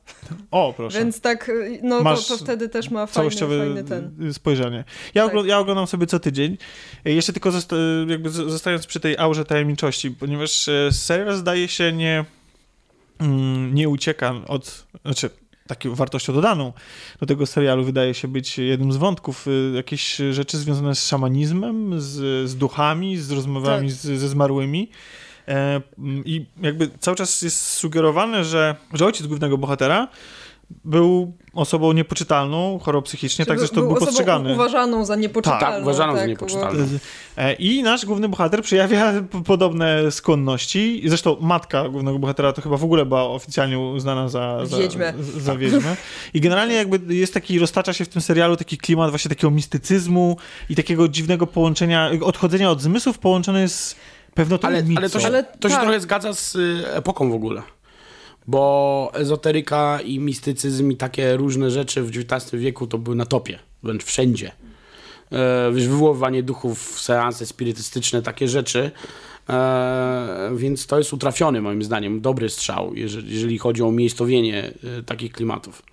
O, 0.52 0.74
proszę. 0.78 1.00
Więc 1.00 1.22
tak, 1.22 1.50
y, 1.50 1.80
no 1.84 1.98
to, 1.98 2.04
Masz 2.04 2.28
to 2.28 2.38
wtedy 2.38 2.70
też 2.70 2.90
ma 2.90 3.06
fajny, 3.06 3.14
Całościowe 3.14 3.60
fajny 3.60 3.84
ten. 3.84 4.34
spojrzenie. 4.34 4.84
Ja, 5.14 5.26
Tak. 5.26 5.36
ogl- 5.36 5.46
ja 5.46 5.60
oglądam 5.60 5.88
sobie 5.88 6.08
co 6.08 6.20
tydzień. 6.20 6.58
E, 7.06 7.12
Jeszcze 7.12 7.34
tylko 7.34 7.52
zosta- 7.52 7.76
jakby 8.08 8.30
zostając 8.30 8.88
przy 8.88 9.00
tej 9.00 9.18
aurze 9.18 9.46
tajemniczości, 9.46 10.12
ponieważ 10.12 10.70
serial 10.92 11.36
zdaje 11.36 11.68
się 11.68 11.92
nie, 11.94 12.26
mm, 13.20 13.76
nie 13.76 13.90
ucieka 13.90 14.34
od... 14.48 14.88
Znaczy, 15.06 15.30
taką 15.68 15.96
wartością 15.96 16.34
dodaną 16.34 16.74
do 17.20 17.26
tego 17.26 17.46
serialu 17.46 17.84
wydaje 17.84 18.14
się 18.14 18.28
być 18.28 18.58
jednym 18.58 18.92
z 18.92 18.98
wątków. 18.98 19.48
y, 19.48 19.72
Jakieś 19.76 20.16
rzeczy 20.32 20.58
związane 20.58 20.96
z 20.96 21.08
szamanizmem, 21.08 22.02
z, 22.02 22.50
z 22.50 22.56
duchami, 22.56 23.18
z 23.18 23.32
rozmowami 23.32 23.90
Tak. 23.90 23.98
z, 23.98 24.20
ze 24.20 24.28
zmarłymi. 24.28 24.90
E, 25.48 25.82
I 26.26 26.46
jakby 26.62 26.90
cały 27.00 27.18
czas 27.18 27.42
jest 27.42 27.68
sugerowane, 27.68 28.46
że, 28.46 28.76
że 28.94 29.06
ojciec 29.06 29.28
głównego 29.28 29.58
bohatera 29.58 30.08
był 30.86 31.34
osobą 31.54 31.94
niepoczytalną, 31.94 32.80
chorą 32.84 33.02
psychicznie, 33.02 33.46
tak 33.46 33.58
Żeby 33.58 33.60
zresztą 33.60 33.82
był 33.82 33.92
osobą 33.92 34.06
postrzegany. 34.06 34.54
uważaną 34.54 35.06
za 35.06 35.16
niepoczytalną. 35.16 35.68
Tak, 35.68 35.82
uważaną 35.82 36.16
za 36.16 36.22
bo- 36.22 36.28
niepoczytalną. 36.28 36.86
E, 37.38 37.54
I 37.54 37.84
nasz 37.84 38.06
główny 38.06 38.30
bohater 38.30 38.62
przejawia 38.62 39.14
podobne 39.46 40.12
skłonności. 40.12 41.02
Zresztą 41.06 41.38
matka 41.42 41.90
głównego 41.90 42.20
bohatera 42.20 42.54
to 42.54 42.62
chyba 42.62 42.78
w 42.78 42.84
ogóle 42.84 43.06
była 43.06 43.24
oficjalnie 43.30 43.80
uznana 43.80 44.30
za, 44.30 44.66
za, 44.66 44.78
Wiedźmę. 44.78 45.14
za, 45.20 45.40
za 45.40 45.56
wiedźmę. 45.56 45.96
I 46.34 46.42
generalnie 46.42 46.76
jakby 46.76 47.16
jest 47.16 47.34
taki, 47.34 47.60
roztacza 47.60 47.94
się 47.94 48.06
w 48.06 48.10
tym 48.10 48.22
serialu 48.22 48.56
taki 48.56 48.78
klimat 48.78 49.10
właśnie 49.10 49.30
takiego 49.30 49.52
mistycyzmu 49.52 50.38
i 50.70 50.76
takiego 50.76 51.08
dziwnego 51.08 51.48
połączenia, 51.48 52.12
odchodzenia 52.22 52.72
od 52.72 52.82
zmysłów 52.82 53.20
połączony 53.20 53.70
z 53.70 53.96
pewną 54.34 54.58
Ale, 54.62 54.84
ale 54.96 55.10
to 55.10 55.20
się, 55.20 55.28
Ale 55.28 55.44
to 55.44 55.70
się 55.70 55.76
tak. 55.76 55.84
trochę 55.84 56.00
zgadza 56.00 56.34
z 56.34 56.56
y, 56.56 56.84
epoką 56.94 57.32
w 57.32 57.34
ogóle. 57.34 57.62
Bo 58.48 59.12
ezoteryka 59.14 60.00
i 60.02 60.20
mistycyzm 60.20 60.92
i 60.92 60.96
takie 60.96 61.38
różne 61.38 61.72
rzeczy 61.72 62.04
w 62.04 62.10
XIX 62.10 62.52
wieku 62.62 62.88
to 62.88 62.98
były 62.98 63.16
na 63.16 63.26
topie, 63.26 63.60
wręcz 63.84 64.04
wszędzie. 64.04 64.52
E, 65.32 65.72
wywoływanie 65.72 66.44
duchów, 66.44 67.02
seanse 67.02 67.46
spirytystyczne, 67.46 68.22
takie 68.22 68.48
rzeczy. 68.48 68.92
E, 69.50 70.52
więc 70.56 70.88
to 70.88 70.98
jest 70.98 71.14
utrafiony 71.14 71.62
moim 71.62 71.84
zdaniem, 71.84 72.22
dobry 72.22 72.50
strzał, 72.50 72.96
jeżeli, 72.96 73.34
jeżeli 73.34 73.58
chodzi 73.58 73.84
o 73.84 73.88
umiejscowienie 73.88 74.74
e, 75.00 75.04
takich 75.04 75.32
klimatów. 75.32 75.84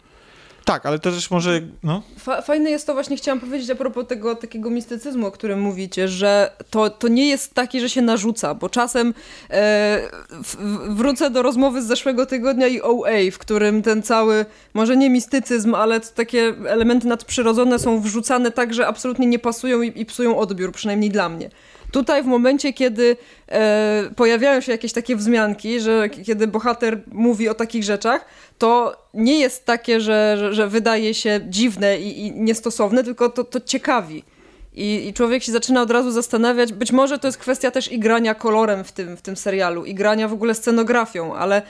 Tak, 0.64 0.87
ale 0.87 0.98
to 0.98 1.11
też 1.11 1.31
może, 1.31 1.61
no... 1.83 2.03
Fa 2.18 2.42
fajne 2.42 2.70
jest 2.70 2.87
to, 2.87 2.94
właśnie 2.94 3.16
chciałam 3.16 3.40
powiedzieć 3.40 3.70
a 3.70 3.74
propos 3.74 4.07
tego 4.07 4.35
takiego 4.35 4.70
mistycyzmu, 4.70 5.27
o 5.27 5.31
którym 5.31 5.61
mówicie, 5.61 6.09
że 6.09 6.50
to, 6.70 6.90
to 6.90 7.09
nie 7.09 7.29
jest 7.29 7.55
taki, 7.55 7.81
że 7.81 7.88
się 7.88 8.03
narzuca, 8.03 8.55
bo 8.55 8.68
czasem 8.68 9.09
e, 9.09 9.12
w, 10.31 10.57
wrócę 10.94 11.31
do 11.31 11.42
rozmowy 11.42 11.83
z 11.83 11.87
zeszłego 11.87 12.27
tygodnia 12.27 12.66
i 12.66 12.81
OA, 12.81 13.31
w 13.33 13.38
którym 13.38 13.83
ten 13.83 14.03
cały, 14.03 14.46
może 14.74 14.96
nie 14.96 15.11
mistycyzm, 15.11 15.74
ale 15.74 16.00
takie 16.00 16.55
elementy 16.66 17.07
nadprzyrodzone 17.07 17.79
są 17.79 18.00
wrzucane 18.00 18.50
tak, 18.50 18.74
że 18.74 18.87
absolutnie 18.87 19.27
nie 19.27 19.38
pasują 19.38 19.83
i, 19.83 20.00
i 20.00 20.07
psują 20.07 20.38
odbiór, 20.38 20.72
przynajmniej 20.72 21.11
dla 21.11 21.29
mnie. 21.29 21.50
Tutaj 21.94 22.22
w 22.22 22.26
momencie, 22.26 22.72
kiedy 22.72 23.16
e, 23.48 24.11
pojawiają 24.16 24.61
się 24.61 24.72
jakieś 24.72 24.92
takie 24.92 25.16
wzmianki, 25.16 25.80
że 25.80 26.09
kiedy 26.09 26.46
bohater 26.46 27.02
mówi 27.12 27.48
o 27.48 27.54
takich 27.54 27.85
rzeczach, 27.85 28.24
to 28.59 28.96
nie 29.14 29.38
jest 29.38 29.64
takie, 29.64 30.00
że, 30.00 30.37
że, 30.38 30.54
że 30.54 30.68
wydaje 30.68 31.14
się 31.14 31.40
dziwne 31.48 31.98
i, 32.00 32.26
i 32.26 32.33
niestosowne, 32.33 33.04
tylko 33.04 33.28
to, 33.28 33.44
to 33.44 33.61
ciekawi. 33.61 34.24
I, 34.72 35.09
I, 35.09 35.12
człowiek 35.12 35.42
się 35.42 35.52
zaczyna 35.52 35.83
od 35.83 35.90
razu 35.90 36.11
zastanawiać, 36.11 36.72
być 36.72 36.92
może 36.92 37.18
to 37.18 37.28
jest 37.28 37.38
kwestia 37.38 37.70
też 37.70 37.92
i 37.92 37.98
grania 37.98 38.35
kolorem 38.35 38.85
w 38.85 38.92
tym, 38.92 39.16
w 39.16 39.22
tym 39.22 39.37
serialu, 39.37 39.85
i 39.85 39.94
grania 39.94 40.28
w 40.28 40.33
ogóle 40.33 40.54
scenografią, 40.54 41.35
ale 41.35 41.62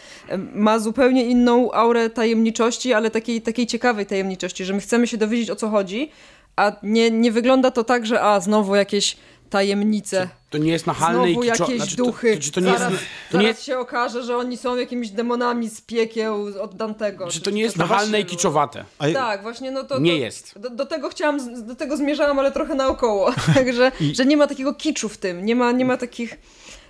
ma 0.55 0.79
zupełnie 0.79 1.25
inną 1.25 1.73
aurę 1.73 2.11
tajemniczości, 2.11 2.93
ale 2.93 3.11
takiej, 3.11 3.43
takiej 3.43 3.67
ciekawej 3.67 4.07
tajemniczości, 4.07 4.65
że 4.65 4.75
my 4.75 4.81
chcemy 4.81 5.07
się 5.07 5.17
dowiedzieć 5.17 5.51
o 5.51 5.57
co 5.57 5.69
chodzi, 5.69 6.11
a 6.57 6.73
nie, 6.83 7.11
nie 7.11 7.33
wygląda 7.33 7.71
to 7.71 7.85
tak, 7.85 8.07
że 8.07 8.23
a, 8.23 8.41
znowu 8.41 8.75
jakieś 8.75 9.17
tajemnice. 9.51 10.29
To 10.51 10.59
nie 10.59 10.73
jest 10.73 10.87
nachalne 10.87 11.19
Znowu 11.33 11.45
i 11.45 11.51
kiczo... 11.51 11.65
jakieś 11.65 11.77
znaczy, 11.83 11.97
duchy. 11.97 12.37
To, 12.37 12.45
to, 12.45 12.51
to, 12.53 12.61
nie 12.61 12.67
zaraz, 12.79 12.93
jest, 12.93 13.05
to 13.31 13.39
nie 13.39 13.43
zaraz 13.47 13.63
się 13.63 13.79
okaże, 13.79 14.23
że 14.23 14.37
oni 14.37 14.57
są 14.57 14.77
jakimiś 14.77 15.11
demonami 15.11 15.71
z 15.71 15.81
piekieł 15.81 16.47
od 16.63 16.77
Dantego. 16.77 17.29
Czy 17.31 17.41
to 17.41 17.51
nie 17.51 17.63
jest 17.63 17.77
coś 17.77 17.89
nachalne 17.91 18.19
i 18.21 18.23
takiego. 18.23 18.31
kiczowate? 18.39 18.85
A, 18.99 19.09
Tak, 19.09 19.43
właśnie 19.43 19.71
no 19.71 19.85
to... 19.85 19.99
Nie 19.99 20.13
to, 20.13 20.17
jest. 20.19 20.59
Do, 20.59 20.71
do 20.71 20.87
tego 20.87 21.09
chciałam, 21.09 21.67
do 21.67 21.75
tego 21.75 21.97
zmierzałam, 21.97 22.39
ale 22.39 22.53
trochę 22.53 22.75
naokoło. 22.75 23.33
Także, 23.55 23.93
I- 24.01 24.15
że 24.15 24.27
nie 24.27 24.37
ma 24.37 24.47
takiego 24.47 24.75
kiczu 24.75 25.09
w 25.09 25.19
tym, 25.19 25.45
nie 25.45 25.57
ma, 25.57 25.73
nie 25.73 25.85
ma 25.85 25.97
takich 25.97 26.37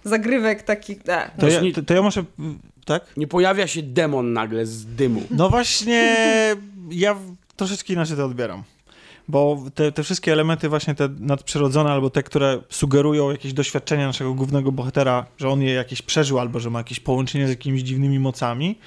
zagrywek 0.05 0.63
takich... 0.63 0.99
E, 1.09 1.31
To 1.41 1.49
ja, 1.49 1.61
nie- 1.61 1.73
to, 1.73 1.83
to 1.83 1.95
ja 1.95 2.03
może, 2.03 2.25
tak? 2.85 3.03
Nie 3.17 3.27
pojawia 3.27 3.67
się 3.67 3.83
demon 3.83 4.33
nagle 4.33 4.67
z 4.67 4.87
dymu. 4.87 5.23
No 5.31 5.51
właśnie, 5.51 6.17
ja 6.91 7.17
troszeczkę 7.57 7.93
inaczej 7.93 8.17
to 8.17 8.25
odbieram. 8.25 8.63
Bo 9.29 9.63
te, 9.75 9.93
te 9.93 10.03
wszystkie 10.03 10.33
elementy 10.33 10.69
właśnie 10.69 10.95
te 10.95 11.09
nadprzyrodzone, 11.21 11.91
albo 11.91 12.11
te, 12.11 12.23
które 12.23 12.61
sugerują 12.69 13.31
jakieś 13.31 13.53
doświadczenia 13.53 14.07
naszego 14.07 14.35
głównego 14.35 14.73
bohatera, 14.73 15.27
że 15.39 15.49
on 15.49 15.63
je 15.63 15.73
jakieś 15.73 16.03
przeżył, 16.03 16.39
albo 16.39 16.61
że 16.61 16.71
ma 16.71 16.79
jakieś 16.79 17.01
połączenie 17.01 17.47
z 17.47 17.51
jakimiś 17.51 17.83
dziwnymi 17.83 18.19
mocami, 18.19 18.79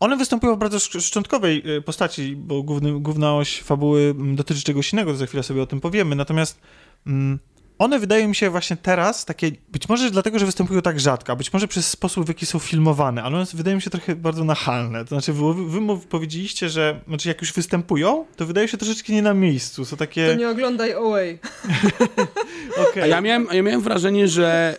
one 0.00 0.16
występują 0.16 0.54
w 0.54 0.58
bardzo 0.58 0.78
szczątkowej 0.78 1.76
y, 1.76 1.82
postaci, 1.82 2.36
bo 2.36 2.62
główny, 2.62 3.00
główna 3.00 3.36
oś 3.36 3.62
fabuły 3.62 4.00
mm, 4.00 4.36
dotyczy 4.36 4.62
czegoś 4.62 4.92
innego, 4.92 5.10
to 5.10 5.16
za 5.16 5.26
chwilę 5.26 5.42
sobie 5.42 5.62
o 5.62 5.66
tym 5.66 5.80
powiemy. 5.80 6.16
Natomiast 6.16 6.60
mm, 7.06 7.38
one 7.78 7.98
wydają 7.98 8.28
mi 8.28 8.34
się 8.34 8.50
właśnie 8.50 8.76
teraz 8.76 9.24
takie, 9.24 9.50
być 9.68 9.88
może 9.88 10.10
dlatego, 10.10 10.38
że 10.38 10.46
występują 10.46 10.82
tak 10.82 11.00
rzadko, 11.00 11.32
a 11.32 11.36
być 11.36 11.52
może 11.52 11.68
przez 11.68 11.90
sposób, 11.90 12.24
w 12.24 12.28
jaki 12.28 12.46
są 12.46 12.58
filmowane, 12.58 13.22
ale 13.22 13.36
one 13.36 13.46
wydają 13.54 13.76
mi 13.76 13.82
się 13.82 13.90
trochę 13.90 14.16
bardzo 14.16 14.44
nachalne. 14.44 15.04
To 15.04 15.08
znaczy, 15.08 15.32
wy, 15.32 15.54
wy 15.54 15.80
powiedzieliście, 16.08 16.68
że 16.68 17.00
znaczy 17.08 17.28
jak 17.28 17.40
już 17.40 17.52
występują, 17.52 18.24
to 18.36 18.46
wydają 18.46 18.66
się 18.66 18.76
troszeczkę 18.76 19.12
nie 19.12 19.22
na 19.22 19.34
miejscu. 19.34 19.84
Są 19.84 19.90
to 19.90 19.96
takie. 19.96 20.36
nie 20.38 20.48
oglądaj 20.48 20.94
OA. 20.94 21.20
okej. 22.90 23.02
A 23.02 23.06
ja 23.06 23.20
miałem, 23.20 23.48
ja 23.52 23.62
miałem 23.62 23.80
wrażenie, 23.80 24.28
że 24.28 24.76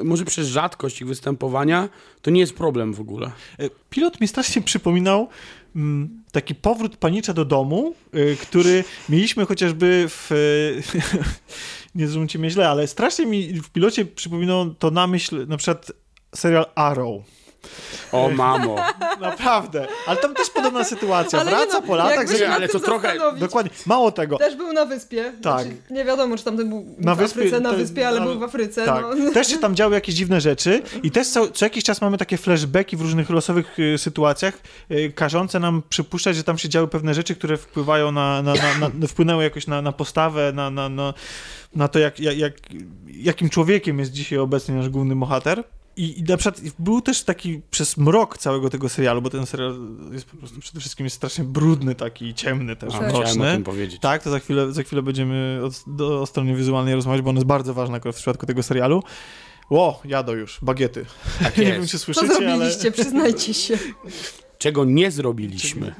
y, 0.00 0.04
może 0.04 0.24
przez 0.24 0.48
rzadkość 0.48 1.00
ich 1.00 1.08
występowania 1.08 1.88
to 2.22 2.30
nie 2.30 2.40
jest 2.40 2.54
problem 2.54 2.94
w 2.94 3.00
ogóle. 3.00 3.30
E, 3.58 3.70
Pilot 3.90 4.20
mi 4.20 4.28
strasznie 4.28 4.62
przypominał 4.62 5.28
mm, 5.76 6.22
taki 6.32 6.54
powrót 6.54 6.96
panicza 6.96 7.34
do 7.34 7.44
domu, 7.44 7.94
y, 8.14 8.36
który 8.42 8.84
mieliśmy 9.08 9.46
chociażby 9.46 10.04
w. 10.08 10.30
nie 11.98 12.06
zrozumcie 12.06 12.38
mnie 12.38 12.50
źle, 12.50 12.68
ale 12.68 12.86
strasznie 12.86 13.26
mi 13.26 13.60
w 13.60 13.70
pilocie 13.70 14.04
przypominał 14.04 14.74
to 14.74 14.90
na 14.90 15.06
myśl 15.06 15.46
na 15.46 15.56
przykład 15.56 15.92
serial 16.34 16.66
Arrow. 16.74 17.22
O 18.12 18.30
mamo. 18.30 18.76
Naprawdę. 19.20 19.86
Ale 20.06 20.16
tam 20.16 20.34
też 20.34 20.50
podobna 20.50 20.84
sytuacja. 20.84 21.40
Ale 21.40 21.50
nie 21.50 21.56
Wraca 21.56 21.80
no, 21.80 21.86
po 21.86 21.96
latach. 21.96 22.26
ale 22.50 22.68
to 22.68 22.80
trochę-. 22.80 23.38
Dokładnie. 23.38 23.70
Mało 23.86 24.12
tego. 24.12 24.38
Też 24.38 24.56
był 24.56 24.72
na 24.72 24.84
wyspie. 24.84 25.32
Tak. 25.42 25.62
Znaczy, 25.62 25.76
nie 25.90 26.04
wiadomo, 26.04 26.36
czy 26.36 26.44
tam 26.44 26.56
ten 26.56 26.68
był 26.68 26.94
Na 26.98 27.14
w 27.14 27.18
wyspie, 27.18 27.40
Afryce, 27.40 27.60
na 27.60 27.72
wyspie, 27.72 28.08
ale 28.08 28.20
ale- 28.20 28.30
był 28.30 28.40
w 28.40 28.42
Afryce. 28.42 28.84
Tak. 28.86 29.04
No. 29.18 29.30
Też 29.32 29.48
się 29.48 29.58
tam 29.58 29.76
działy 29.76 29.94
jakieś 29.94 30.14
dziwne 30.14 30.40
rzeczy 30.40 30.82
i 31.02 31.10
też 31.10 31.28
co, 31.28 31.48
co 31.48 31.66
jakiś 31.66 31.84
czas 31.84 32.00
mamy 32.00 32.18
takie 32.18 32.36
flashbacki 32.36 32.96
w 32.96 33.00
różnych 33.00 33.30
losowych 33.30 33.78
y, 33.78 33.98
sytuacjach, 33.98 34.58
y, 34.90 35.12
każące 35.14 35.60
nam 35.60 35.82
przypuszczać, 35.88 36.36
że 36.36 36.44
tam 36.44 36.58
się 36.58 36.68
działy 36.68 36.88
pewne 36.88 37.14
rzeczy, 37.14 37.34
które 37.34 37.56
wpływają 37.56 38.12
na, 38.12 38.42
na, 38.42 38.54
na, 38.54 38.90
na 38.94 39.06
wpłynęły 39.06 39.44
jakoś 39.44 39.66
na, 39.66 39.82
na 39.82 39.92
postawę, 39.92 40.52
na, 40.52 40.70
na, 40.70 40.88
na, 40.88 41.14
na 41.74 41.88
to, 41.88 41.98
jak, 41.98 42.20
jak, 42.20 42.38
jak, 42.38 42.52
jakim 43.06 43.48
człowiekiem 43.50 43.98
jest 43.98 44.12
dzisiaj 44.12 44.38
obecnie 44.38 44.74
nasz 44.74 44.88
główny 44.88 45.16
bohater. 45.16 45.64
I, 45.98 46.18
I 46.18 46.22
na 46.22 46.36
przykład 46.36 46.60
był 46.78 47.00
też 47.00 47.22
taki 47.22 47.60
przez 47.70 47.96
mrok 47.96 48.38
całego 48.38 48.70
tego 48.70 48.88
serialu, 48.88 49.22
bo 49.22 49.30
ten 49.30 49.46
serial 49.46 49.78
jest 50.12 50.26
po 50.26 50.36
prostu 50.36 50.60
przede 50.60 50.80
wszystkim 50.80 51.06
jest 51.06 51.16
strasznie 51.16 51.44
brudny, 51.44 51.94
taki 51.94 52.34
ciemny 52.34 52.76
też, 52.76 52.94
A, 52.94 52.96
chciałem 52.96 53.14
o 53.14 53.18
mroczny. 53.18 53.52
tym 53.52 53.64
powiedzieć. 53.64 54.00
Tak, 54.00 54.22
to 54.22 54.30
za 54.30 54.38
chwilę, 54.38 54.72
za 54.72 54.82
chwilę 54.82 55.02
będziemy 55.02 55.60
o, 55.64 55.90
do, 55.90 56.22
o 56.22 56.26
stronie 56.26 56.56
wizualnej 56.56 56.94
rozmawiać, 56.94 57.22
bo 57.22 57.30
ona 57.30 57.38
jest 57.38 57.46
bardzo 57.46 57.74
ważna 57.74 57.96
akurat 57.96 58.16
w 58.16 58.18
przypadku 58.18 58.46
tego 58.46 58.62
serialu. 58.62 59.02
Ło, 59.70 60.00
jadą 60.04 60.32
już, 60.32 60.58
bagiety. 60.62 61.06
Tak 61.42 61.58
Nie 61.58 61.64
wiem, 61.64 61.86
czy 61.86 61.98
słyszycie, 61.98 62.26
ale... 62.26 62.36
zrobiliście? 62.36 62.92
Przyznajcie 62.92 63.54
się. 63.54 63.78
Czego 64.58 64.84
nie 64.84 65.10
zrobiliśmy. 65.10 65.94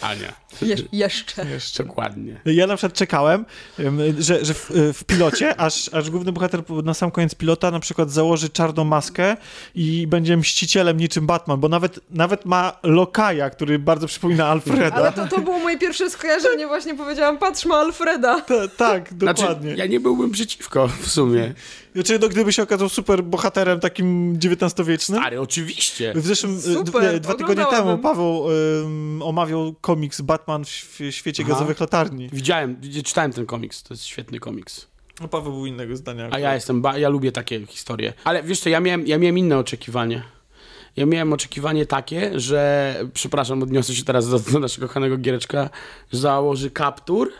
Ania, 0.00 0.32
Je 0.62 0.76
jeszcze. 0.92 1.46
Jeszcze. 1.46 1.84
dokładnie. 1.84 2.40
Ja 2.44 2.66
na 2.66 2.76
przykład 2.76 2.98
czekałem, 2.98 3.44
em, 3.78 3.98
że, 4.18 4.44
że 4.44 4.54
w, 4.54 4.70
w 4.94 5.04
pilocie, 5.04 5.60
aż, 5.60 5.94
aż 5.94 6.10
główny 6.10 6.32
bohater 6.32 6.62
na 6.84 6.94
sam 6.94 7.10
koniec 7.10 7.34
pilota 7.34 7.70
na 7.70 7.80
przykład 7.80 8.10
założy 8.10 8.48
czarną 8.48 8.84
maskę 8.84 9.36
i 9.74 10.06
będzie 10.06 10.36
mścicielem 10.36 10.96
niczym 10.96 11.26
Batman, 11.26 11.60
bo 11.60 11.68
nawet, 11.68 12.00
nawet 12.10 12.44
ma 12.44 12.78
lokaja, 12.82 13.50
który 13.50 13.78
bardzo 13.78 14.06
przypomina 14.06 14.46
Alfreda. 14.46 14.96
Ale 14.96 15.12
to, 15.12 15.26
to 15.28 15.40
było 15.40 15.58
moje 15.58 15.78
pierwsze 15.78 16.10
skojarzenie. 16.10 16.66
Właśnie 16.66 16.94
powiedziałam, 16.94 17.38
patrz, 17.38 17.64
ma 17.66 17.76
Alfreda. 17.76 18.40
Ta- 18.40 18.68
tak, 18.68 19.08
Znaczy, 19.18 19.42
dokładnie. 19.42 19.74
ja 19.74 19.86
nie 19.86 20.00
byłbym 20.00 20.30
przeciwko 20.30 20.88
w 20.88 21.08
sumie. 21.10 21.54
Znaczy, 21.94 22.18
no, 22.18 22.28
gdyby 22.28 22.52
się 22.52 22.62
okazał 22.62 22.88
super 22.88 23.24
bohaterem 23.24 23.80
takim 23.80 24.32
XIX-wiecznym. 24.44 25.20
Ale 25.24 25.40
oczywiście. 25.40 26.12
W 26.16 26.26
zeszłym, 26.26 26.60
Super, 26.60 27.02
d- 27.12 27.20
dwa 27.20 27.34
tygodnie 27.34 27.64
temu. 27.70 27.98
Paweł 27.98 28.44
ym, 28.84 29.22
omawiał 29.22 29.74
komiks 29.80 30.20
Batman 30.20 30.64
w, 30.64 30.68
św- 30.68 31.10
świecie 31.12 31.42
Aha. 31.46 31.52
gazowych 31.52 31.80
latarni. 31.80 32.28
Widziałem, 32.32 32.76
czytałem 33.04 33.32
ten 33.32 33.46
komiks, 33.46 33.82
to 33.82 33.94
jest 33.94 34.04
świetny 34.06 34.40
komiks. 34.40 34.86
No, 35.20 35.28
Paweł 35.28 35.52
był 35.52 35.66
innego 35.66 35.96
zdania. 35.96 36.28
A 36.32 36.38
ja 36.38 36.54
jestem, 36.54 36.82
ba- 36.82 36.98
ja 36.98 37.08
lubię 37.08 37.32
takie 37.32 37.66
historie. 37.66 38.12
Ale 38.24 38.42
wiesz 38.42 38.60
co, 38.60 38.68
ja 38.68 38.80
miałem, 38.80 39.06
ja 39.06 39.18
miałem 39.18 39.38
inne 39.38 39.58
oczekiwanie. 39.58 40.22
Ja 40.96 41.06
miałem 41.06 41.32
oczekiwanie 41.32 41.86
takie, 41.86 42.40
że, 42.40 42.94
przepraszam, 43.14 43.62
odniosę 43.62 43.94
się 43.94 44.04
teraz 44.04 44.28
do, 44.28 44.38
do 44.38 44.58
naszego 44.58 44.88
kochanego 44.88 45.16
Giereczka, 45.16 45.70
że 46.12 46.18
założy 46.18 46.70
kaptur 46.70 47.32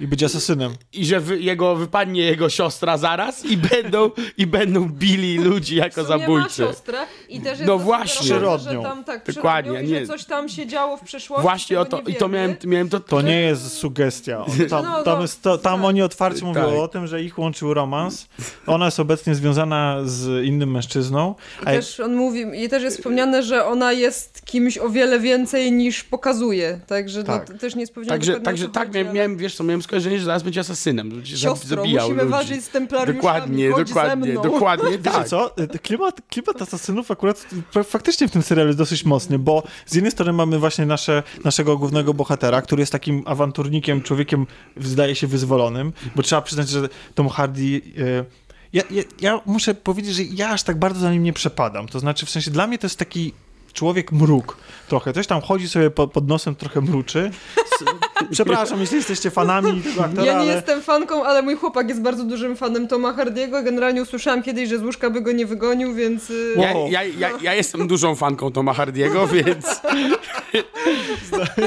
I 0.00 0.06
być 0.06 0.22
asasynem. 0.22 0.72
i 0.92 1.06
że 1.06 1.20
wy, 1.20 1.40
jego, 1.40 1.76
wypadnie 1.76 2.22
jego 2.22 2.50
siostra 2.50 2.98
zaraz 2.98 3.44
i 3.44 3.56
będą, 3.56 4.10
i 4.38 4.46
będą 4.46 4.88
bili 4.88 5.38
ludzi 5.38 5.76
jako 5.76 6.04
zabójcy. 6.04 6.62
ma 6.62 6.68
siostrę 6.68 6.98
i 7.28 7.40
też 7.40 7.58
jest 7.58 7.64
No 7.68 7.78
właśnie. 7.78 8.24
Przyrodnią. 8.24 8.82
Że 8.82 8.88
tam, 8.88 9.04
tak, 9.04 9.32
Dokładnie, 9.34 9.82
i 9.82 9.88
nie. 9.88 10.00
że 10.00 10.06
coś 10.06 10.24
tam 10.24 10.48
się 10.48 10.66
działo 10.66 10.96
w 10.96 11.00
przeszłości. 11.00 11.42
Właśnie 11.42 11.80
o 11.80 11.84
to, 11.84 12.02
nie 12.06 12.12
i 12.12 12.16
to 12.16 12.28
miałem, 12.28 12.56
miałem 12.64 12.88
to... 12.88 13.00
To 13.00 13.22
nie 13.22 13.40
jest 13.40 13.72
sugestia. 13.72 14.44
Tam, 14.70 14.84
No, 14.84 15.02
tam, 15.02 15.16
no, 15.16 15.22
jest 15.22 15.42
to, 15.42 15.58
tam 15.58 15.80
tak. 15.80 15.88
oni 15.88 16.02
otwarcie 16.02 16.44
mówią 16.44 16.60
Tak. 16.70 16.74
o 16.78 16.88
tym, 16.88 17.06
że 17.06 17.22
ich 17.22 17.38
łączył 17.38 17.74
romans. 17.74 18.28
Ona 18.66 18.84
jest 18.84 19.00
obecnie 19.00 19.34
związana 19.34 19.98
z 20.04 20.44
innym 20.44 20.70
mężczyzną. 20.70 21.34
I 21.62 21.64
też 21.64 22.00
on 22.00 22.14
mówi, 22.16 22.44
i 22.64 22.68
też 22.68 22.82
jest 22.82 22.96
wspomniane, 22.96 23.42
że 23.42 23.64
ona 23.66 23.92
jest 23.92 24.42
kimś 24.44 24.78
o 24.78 24.88
wiele 24.88 25.20
więcej 25.20 25.72
niż 25.72 26.04
pokazuje. 26.04 26.80
Także 26.86 27.24
Tak. 27.24 27.48
no, 27.48 27.54
to 27.54 27.60
też 27.60 27.74
nie 27.74 27.80
jest 27.80 27.94
powiedziane 27.94 28.18
Także, 28.18 28.40
także 28.40 28.68
tak, 28.68 28.94
miałem, 28.94 29.12
miałem, 29.14 29.36
wiesz 29.36 29.54
co, 29.56 29.64
miałem 29.64 29.82
skojarzenie, 29.88 30.18
że 30.18 30.24
zaraz 30.24 30.42
będzie 30.42 30.60
asasynem. 30.60 31.10
będzie 31.10 31.36
Siostro, 31.36 31.68
zabijał 31.76 32.04
musimy 32.04 32.22
ludzi. 32.22 32.32
walczyć 32.32 32.64
z 32.64 32.68
templariuszami. 32.68 33.16
Dokładnie, 33.16 33.70
dokładnie, 33.70 34.32
mną. 34.32 34.42
dokładnie 34.42 34.90
Wiecie 34.90 35.02
tak. 35.10 35.28
co? 35.28 35.54
Klimat, 35.82 36.20
klimat 36.30 36.62
asasynów 36.62 37.10
akurat 37.10 37.46
fa- 37.70 37.82
faktycznie 37.82 38.28
w 38.28 38.30
tym 38.30 38.42
serialu 38.42 38.68
jest 38.68 38.78
dosyć 38.78 39.04
mocny, 39.04 39.38
bo 39.38 39.62
z 39.86 39.94
jednej 39.94 40.12
strony 40.12 40.32
mamy 40.32 40.58
właśnie 40.58 40.86
nasze, 40.86 41.22
naszego 41.44 41.78
głównego 41.78 42.14
bohatera, 42.14 42.62
który 42.62 42.80
jest 42.82 42.92
takim 42.92 43.22
awanturnikiem, 43.26 44.02
człowiekiem 44.02 44.46
zdaje 44.76 45.14
się 45.14 45.26
wyzwolonym, 45.26 45.92
bo 46.16 46.22
trzeba 46.22 46.42
przyznać, 46.42 46.68
że 46.68 46.88
Tom 47.14 47.28
Hardy... 47.28 47.80
e, 47.98 48.24
Ja, 48.72 48.82
ja, 48.90 49.02
ja 49.20 49.40
muszę 49.46 49.74
powiedzieć, 49.74 50.14
że 50.14 50.22
ja 50.22 50.48
aż 50.50 50.62
tak 50.62 50.78
bardzo 50.78 51.00
za 51.00 51.12
nim 51.12 51.22
nie 51.22 51.32
przepadam. 51.32 51.88
To 51.88 52.00
znaczy, 52.00 52.26
w 52.26 52.30
sensie 52.30 52.50
dla 52.50 52.66
mnie 52.66 52.78
to 52.78 52.86
jest 52.86 52.98
taki 52.98 53.32
człowiek 53.78 54.12
mruk 54.12 54.56
trochę. 54.88 55.12
Coś 55.12 55.26
tam 55.26 55.40
chodzi 55.40 55.68
sobie 55.68 55.90
pod, 55.90 56.12
pod 56.12 56.28
nosem, 56.28 56.54
trochę 56.54 56.80
mruczy. 56.80 57.30
Przepraszam, 58.30 58.80
jeśli 58.80 58.96
jesteście 58.96 59.30
fanami 59.30 59.80
tego 59.82 60.04
aktora, 60.04 60.24
Ja 60.26 60.32
nie 60.32 60.38
ale... 60.38 60.52
jestem 60.54 60.82
fanką, 60.82 61.24
ale 61.24 61.42
mój 61.42 61.56
chłopak 61.56 61.88
jest 61.88 62.02
bardzo 62.02 62.24
dużym 62.24 62.56
fanem 62.56 62.88
Toma 62.88 63.12
Hardiego. 63.12 63.62
Generalnie 63.62 64.02
usłyszałam 64.02 64.42
kiedyś, 64.42 64.68
że 64.68 64.78
z 64.78 64.82
łóżka 64.82 65.10
by 65.10 65.20
go 65.20 65.32
nie 65.32 65.46
wygonił, 65.46 65.94
więc... 65.94 66.30
y, 66.30 66.54
Wow. 66.56 66.88
Ja, 66.90 67.04
ja, 67.04 67.10
ja, 67.18 67.30
ja 67.42 67.54
jestem 67.54 67.86
dużą 67.88 68.14
fanką 68.14 68.52
Toma 68.52 68.72
Hardiego, 68.72 69.26
więc... 69.36 69.80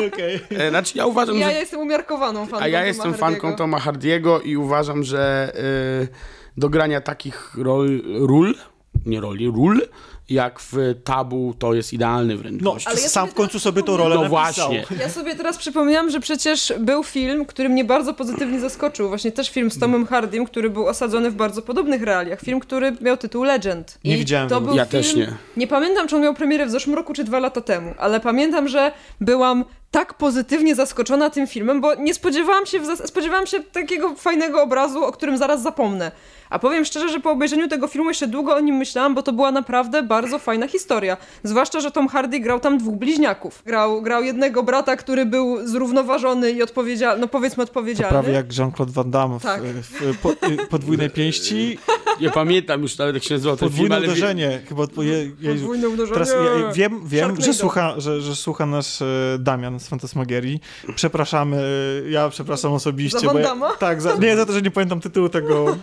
Okej. 0.07 0.39
e, 0.57 0.69
Znaczy 0.69 0.97
ja 0.97 1.05
uważam, 1.05 1.35
Ja 1.37 1.49
że... 1.49 1.53
jestem 1.53 1.79
umiarkowaną 1.79 2.45
fanką 2.45 2.65
A 2.65 2.67
ja 2.67 2.77
Toma 2.79 2.87
jestem 2.87 3.13
Hardiego. 3.13 3.25
fanką 3.41 3.55
Toma 3.57 3.79
Hardiego 3.79 4.41
i 4.41 4.57
uważam, 4.57 5.03
że 5.03 5.51
y, 6.03 6.07
do 6.57 6.69
grania 6.69 7.01
takich 7.01 7.51
rol, 7.57 8.01
ról, 8.19 8.55
nie 9.05 9.21
roli, 9.21 9.47
ról, 9.47 9.81
jak 10.31 10.59
w 10.59 10.75
Tabu, 11.03 11.53
to 11.59 11.73
jest 11.73 11.93
idealny 11.93 12.37
wręcz 12.37 12.61
No. 12.61 12.75
Ale 12.85 13.01
ja 13.01 13.09
sam 13.09 13.27
w 13.29 13.33
końcu 13.33 13.59
sobie 13.59 13.83
tą 13.83 13.97
rolę 13.97 14.15
No 14.15 14.21
napisał. 14.21 14.29
właśnie. 14.69 14.85
Ja 14.99 15.09
sobie 15.09 15.35
teraz 15.35 15.57
przypomniałam, 15.57 16.09
że 16.09 16.19
przecież 16.19 16.73
był 16.79 17.03
film, 17.03 17.45
który 17.45 17.69
mnie 17.69 17.85
bardzo 17.85 18.13
pozytywnie 18.13 18.59
zaskoczył. 18.59 19.07
Właśnie 19.07 19.31
też 19.31 19.49
film 19.49 19.71
z 19.71 19.79
Tomem 19.79 20.05
Hardym, 20.05 20.45
który 20.45 20.69
był 20.69 20.87
osadzony 20.87 21.31
w 21.31 21.35
bardzo 21.35 21.61
podobnych 21.61 22.03
realiach. 22.03 22.39
Film, 22.41 22.59
który 22.59 22.95
miał 23.01 23.17
tytuł 23.17 23.43
Legend. 23.43 23.97
Nie 24.03 24.15
I 24.15 24.17
widziałem 24.17 24.49
to 24.49 24.61
był 24.61 24.75
Ja 24.75 24.85
film, 24.85 25.03
też 25.03 25.15
nie. 25.15 25.33
Nie 25.57 25.67
pamiętam, 25.67 26.07
czy 26.07 26.15
on 26.15 26.21
miał 26.21 26.33
premierę 26.33 26.65
w 26.65 26.71
zeszłym 26.71 26.95
roku, 26.95 27.13
czy 27.13 27.23
dwa 27.23 27.39
lata 27.39 27.61
temu, 27.61 27.93
ale 27.97 28.19
pamiętam, 28.19 28.67
że 28.67 28.91
byłam 29.21 29.65
tak 29.91 30.13
pozytywnie 30.13 30.75
zaskoczona 30.75 31.29
tym 31.29 31.47
filmem, 31.47 31.81
bo 31.81 31.95
nie 31.95 32.13
spodziewałam 32.13 32.65
się, 32.65 32.79
w 32.79 32.85
zas- 32.85 33.07
spodziewałam 33.07 33.47
się 33.47 33.59
takiego 33.63 34.15
fajnego 34.15 34.63
obrazu, 34.63 35.03
o 35.05 35.11
którym 35.11 35.37
zaraz 35.37 35.61
zapomnę. 35.61 36.11
A 36.51 36.59
powiem 36.59 36.85
szczerze, 36.85 37.09
że 37.09 37.19
po 37.19 37.31
obejrzeniu 37.31 37.67
tego 37.67 37.87
filmu 37.87 38.09
jeszcze 38.09 38.27
długo 38.27 38.55
o 38.55 38.59
nim 38.59 38.75
myślałam, 38.75 39.15
bo 39.15 39.23
to 39.23 39.33
była 39.33 39.51
naprawdę 39.51 40.03
bardzo 40.03 40.39
fajna 40.39 40.67
historia. 40.67 41.17
Zwłaszcza, 41.43 41.79
że 41.79 41.91
Tom 41.91 42.07
Hardy 42.07 42.39
grał 42.39 42.59
tam 42.59 42.77
dwóch 42.77 42.95
bliźniaków. 42.95 43.61
Grał, 43.65 44.01
grał 44.01 44.23
jednego 44.23 44.63
brata, 44.63 44.95
który 44.95 45.25
był 45.25 45.67
zrównoważony 45.67 46.51
i 46.51 46.63
odpowiedzialny, 46.63 47.21
no 47.21 47.27
powiedzmy 47.27 47.65
To 47.65 47.69
odpowiedzialny. 47.69 48.09
prawie 48.11 48.33
jak 48.33 48.57
Jean-Claude 48.57 48.91
Van 48.93 49.11
Damme 49.11 49.39
w, 49.39 49.43
Tak. 49.43 49.61
w 49.63 50.17
po, 50.21 50.31
y, 50.31 50.35
podwójnej 50.69 51.09
pięści. 51.09 51.77
Nie 52.21 52.29
pamiętam 52.29 52.81
już 52.81 52.97
nawet 52.97 53.15
jak 53.15 53.23
się 53.23 53.33
nazywał 53.33 53.57
ten 53.57 53.69
film, 53.69 53.71
Podwójne 53.71 53.95
ale... 53.95 54.05
wie- 54.05 54.11
uderzenie. 54.11 54.61
Chyba, 54.69 54.87
po- 54.87 55.03
je, 55.03 55.31
je, 55.39 55.51
Podwójne 55.51 55.89
uderzenie. 55.89 56.13
Teraz 56.13 56.29
ja 56.29 56.71
wiem, 56.73 57.01
wiem 57.05 57.41
że, 57.41 57.53
słucha, 57.53 57.93
że, 57.97 58.21
że 58.21 58.35
słucha 58.35 58.65
nas 58.65 59.01
e, 59.01 59.05
Damian 59.39 59.79
z 59.79 59.87
Fantasmagierii. 59.87 60.59
Przepraszamy, 60.95 61.57
e, 62.05 62.09
ja 62.09 62.29
przepraszam 62.29 62.73
osobiście. 62.73 63.19
Za 63.19 63.25
Van 63.25 63.33
bo 63.35 63.39
ja, 63.39 63.45
Damme? 63.47 63.67
tak, 63.79 64.01
za, 64.01 64.15
nie 64.15 64.35
za 64.37 64.45
to, 64.45 64.53
że 64.53 64.61
nie 64.61 64.71
pamiętam 64.71 64.99
tytułu 65.01 65.29
tego. 65.29 65.77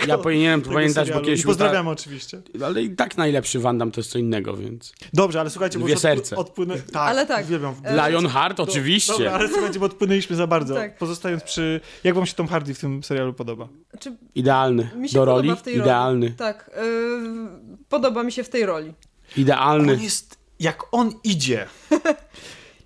Tego 0.00 0.12
Ja 0.12 0.18
powinienem 0.18 0.62
tego 0.62 0.74
pamiętać, 0.74 0.96
bo 0.96 1.06
serialu. 1.06 1.24
kiedyś... 1.26 1.40
I 1.40 1.44
pozdrawiamy 1.44 1.90
oczywiście. 1.90 2.42
Ale 2.64 2.82
i 2.82 2.90
tak 2.90 3.16
najlepszy 3.16 3.60
Van 3.60 3.78
Damme 3.78 3.92
to 3.92 4.00
jest 4.00 4.10
co 4.10 4.18
innego, 4.18 4.56
więc... 4.56 4.92
Dobrze, 5.12 5.40
ale 5.40 5.50
słuchajcie, 5.50 5.78
bo 5.78 5.84
Dwie 5.86 5.96
serce. 5.96 6.36
Odpłynę, 6.36 6.74
tak, 6.92 6.96
Ale 6.96 7.26
tak. 7.26 7.44
Uwielbiam. 7.44 7.74
E, 7.84 8.10
Lionheart 8.10 8.60
oczywiście. 8.60 9.12
Dobra, 9.12 9.32
ale 9.32 9.48
słuchajcie, 9.48 9.78
bo 9.78 9.86
odpłynęliśmy 9.86 10.36
za 10.36 10.46
bardzo. 10.46 10.74
Tak. 10.74 10.98
Pozostając 10.98 11.42
przy... 11.42 11.80
Jak 12.04 12.14
wam 12.14 12.26
się 12.26 12.34
Tom 12.34 12.48
Hardy 12.48 12.74
w 12.74 12.78
tym 12.78 13.02
serialu 13.02 13.32
podoba? 13.32 13.68
Czy 14.00 14.16
Idealny. 14.34 14.90
mi 14.96 15.08
się 15.08 15.14
Do 15.14 15.20
podoba 15.20 15.36
roli? 15.36 15.56
w 15.56 15.62
tej 15.62 15.76
Idealny. 15.76 16.26
roli. 16.26 16.36
Tak, 16.38 16.70
yy, 16.76 17.78
podoba 17.88 18.22
mi 18.22 18.32
się 18.32 18.44
w 18.44 18.48
tej 18.48 18.66
roli. 18.66 18.92
Idealny. 19.36 19.92
On 19.92 20.00
jest... 20.00 20.38
Jak 20.60 20.82
on 20.92 21.12
idzie... 21.24 21.66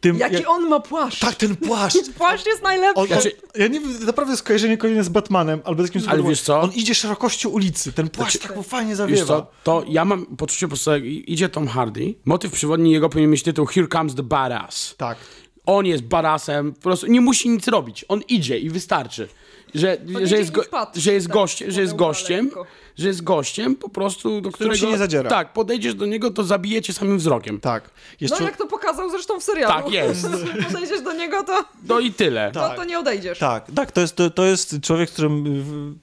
Tym, 0.01 0.19
Jaki 0.19 0.35
jak, 0.35 0.49
on 0.49 0.69
ma 0.69 0.81
płaszcz! 0.81 1.21
Tak, 1.21 1.35
ten 1.35 1.57
płaszcz. 1.57 2.11
Płaszcz 2.19 2.47
jest 2.47 2.63
najlepszy! 2.63 3.01
On, 3.01 3.07
Znaczy- 3.07 3.33
on, 3.55 3.61
ja 3.61 3.69
nie 3.69 3.81
wiem, 3.81 4.07
naprawdę 4.07 4.37
skojarzenie 4.37 4.77
kolejne 4.77 5.05
z 5.05 5.09
Batmanem, 5.09 5.61
albo 5.65 5.83
z 5.83 5.87
jakimś 5.87 6.05
Ale 6.09 6.23
wiesz 6.23 6.41
co? 6.41 6.61
On 6.61 6.73
idzie 6.73 6.95
szerokością 6.95 7.49
ulicy, 7.49 7.93
ten 7.93 8.09
płaszcz 8.09 8.33
Znaczy- 8.33 8.49
tak 8.49 8.57
mu 8.57 8.63
fajnie 8.63 8.89
Wiesz 8.89 8.97
zawiewa. 8.99 9.27
co, 9.27 9.47
to 9.65 9.85
ja 9.89 10.05
mam 10.05 10.27
poczucie 10.27 10.67
po 10.67 10.69
prostu, 10.69 10.91
jak 10.91 11.05
idzie 11.05 11.49
Tom 11.49 11.69
Hardy, 11.69 12.15
motyw 12.25 12.53
przewodni 12.53 12.93
jego 12.93 13.09
powinien 13.09 13.31
mieć 13.31 13.43
tytuł 13.43 13.67
Here 13.67 13.89
Comes 13.89 14.15
the 14.15 14.23
Badass. 14.23 14.95
Tak. 14.97 15.19
On 15.67 15.87
jest 15.87 16.03
badassem, 16.03 16.73
po 16.75 16.81
prostu 16.81 17.07
nie 17.07 17.21
musi 17.21 17.49
nic 17.49 17.69
robić. 17.69 18.05
On 18.09 18.21
idzie 18.29 18.59
i 18.59 18.71
wystarczy. 18.71 19.29
Że, 19.75 19.97
że, 20.25 20.37
jest, 20.37 20.51
go, 20.51 20.63
patrzy, 20.71 21.01
że 21.01 21.13
jest 21.13 21.27
tak, 21.27 21.35
gościem, 21.35 21.71
że 21.71 21.81
jest 21.81 21.97
gościem, 21.97 22.51
że 22.99 23.09
jest 23.09 23.23
gościem 23.25 23.77
po 23.77 23.89
prostu, 23.89 24.41
do 24.41 24.53
którego... 24.53 24.77
się 24.77 24.87
nie 24.87 24.99
zadziera. 24.99 25.31
Tak, 25.31 25.53
podejdziesz 25.53 25.95
do 25.95 26.07
niego, 26.07 26.31
to 26.31 26.45
zabijecie 26.45 26.93
samym 26.93 27.19
wzrokiem. 27.19 27.61
Tak. 27.61 27.91
Jest 28.21 28.41
No 28.41 28.47
jak 28.47 28.57
to 28.57 28.67
pokazał 28.67 29.11
zresztą 29.11 29.41
w 29.41 29.43
serialu. 29.43 29.83
Tak 29.83 29.93
jest. 29.93 30.29
Podejdziesz 30.73 31.03
do 31.03 31.13
niego, 31.13 31.45
to, 31.45 31.65
No 31.89 32.01
i 32.01 32.13
tyle. 32.13 32.51
to, 32.53 32.75
to 32.77 32.85
nie 32.85 32.99
odejdziesz. 32.99 33.39
Tak, 33.39 33.67
tak, 33.77 33.93
to 33.93 34.01
jest, 34.01 34.17
to, 34.17 34.31
to 34.31 34.45
jest 34.45 34.81
człowiek, 34.83 35.11
którym... 35.11 35.99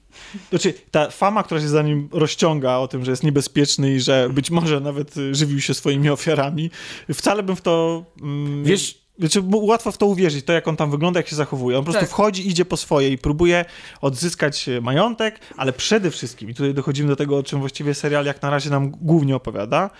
Znaczy, 0.50 0.74
ta 0.90 1.10
fama, 1.10 1.42
która 1.42 1.60
się 1.60 1.68
za 1.68 1.82
nim 1.82 2.08
rozciąga 2.12 2.76
o 2.76 2.88
tym, 2.88 3.04
że 3.04 3.10
jest 3.10 3.22
niebezpieczny 3.22 3.94
i 3.94 4.00
że 4.00 4.28
być 4.32 4.50
może 4.50 4.80
nawet 4.80 5.14
żywił 5.32 5.60
się 5.60 5.74
swoimi 5.74 6.10
ofiarami, 6.10 6.70
wcale 7.14 7.42
bym 7.42 7.56
w 7.56 7.60
to... 7.60 8.04
Mm, 8.22 8.64
Wiesz- 8.64 9.05
Znaczy, 9.18 9.42
bo 9.42 9.58
łatwo 9.58 9.92
w 9.92 9.98
to 9.98 10.06
uwierzyć, 10.06 10.44
to 10.44 10.52
jak 10.52 10.68
on 10.68 10.76
tam 10.76 10.90
wygląda, 10.90 11.20
jak 11.20 11.28
się 11.28 11.36
zachowuje. 11.36 11.78
On 11.78 11.84
po 11.84 11.84
prostu 11.84 12.00
Tak. 12.00 12.10
wchodzi, 12.10 12.48
idzie 12.48 12.64
po 12.64 12.76
swoje 12.76 13.08
i 13.10 13.18
próbuje 13.18 13.64
odzyskać 14.00 14.68
e, 14.68 14.80
majątek, 14.80 15.40
ale 15.56 15.72
przede 15.72 16.10
wszystkim, 16.10 16.50
i 16.50 16.54
tutaj 16.54 16.74
dochodzimy 16.74 17.08
do 17.08 17.16
tego, 17.16 17.36
o 17.38 17.42
czym 17.42 17.60
właściwie 17.60 17.94
serial 17.94 18.26
jak 18.26 18.42
na 18.42 18.50
razie 18.50 18.70
nam 18.70 18.90
głównie 18.90 19.36
opowiada, 19.36 19.90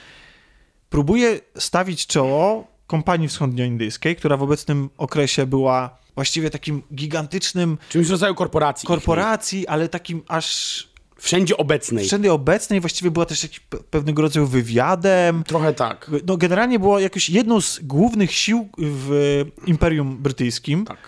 próbuje 0.91 1.41
stawić 1.59 2.07
czoło 2.07 2.67
kompanii 2.87 3.29
wschodnioindyjskiej, 3.29 4.17
która 4.17 4.37
w 4.37 4.43
obecnym 4.43 4.91
okresie 4.99 5.47
była 5.47 5.99
właściwie 6.15 6.51
takim 6.51 6.83
gigantycznym 6.95 7.79
Czymś 7.89 8.07
w 8.07 8.11
rodzaju 8.11 8.35
korporacji. 8.35 8.87
korporacji, 8.87 9.67
ale 9.67 9.89
takim 9.89 10.23
aż 10.29 10.89
Wszędzie 11.19 11.57
obecnej. 11.57 12.05
wszędzie 12.07 12.33
obecnej, 12.33 12.81
właściwie 12.81 13.11
była 13.11 13.27
też 13.27 13.43
jakiś 13.43 13.61
pe- 13.71 13.83
pewnego 13.91 14.23
rodzaju 14.23 14.47
wywiadem. 14.47 15.45
Trochę 15.45 15.73
tak. 15.75 16.11
No 16.27 16.37
generalnie 16.37 16.79
była 16.79 17.01
jakoś 17.01 17.31
jedną 17.31 17.61
z 17.61 17.81
głównych 17.83 18.33
sił 18.33 18.69
w 18.79 19.45
Imperium 19.67 20.17
Brytyjskim. 20.17 20.85
Tak. 20.85 20.99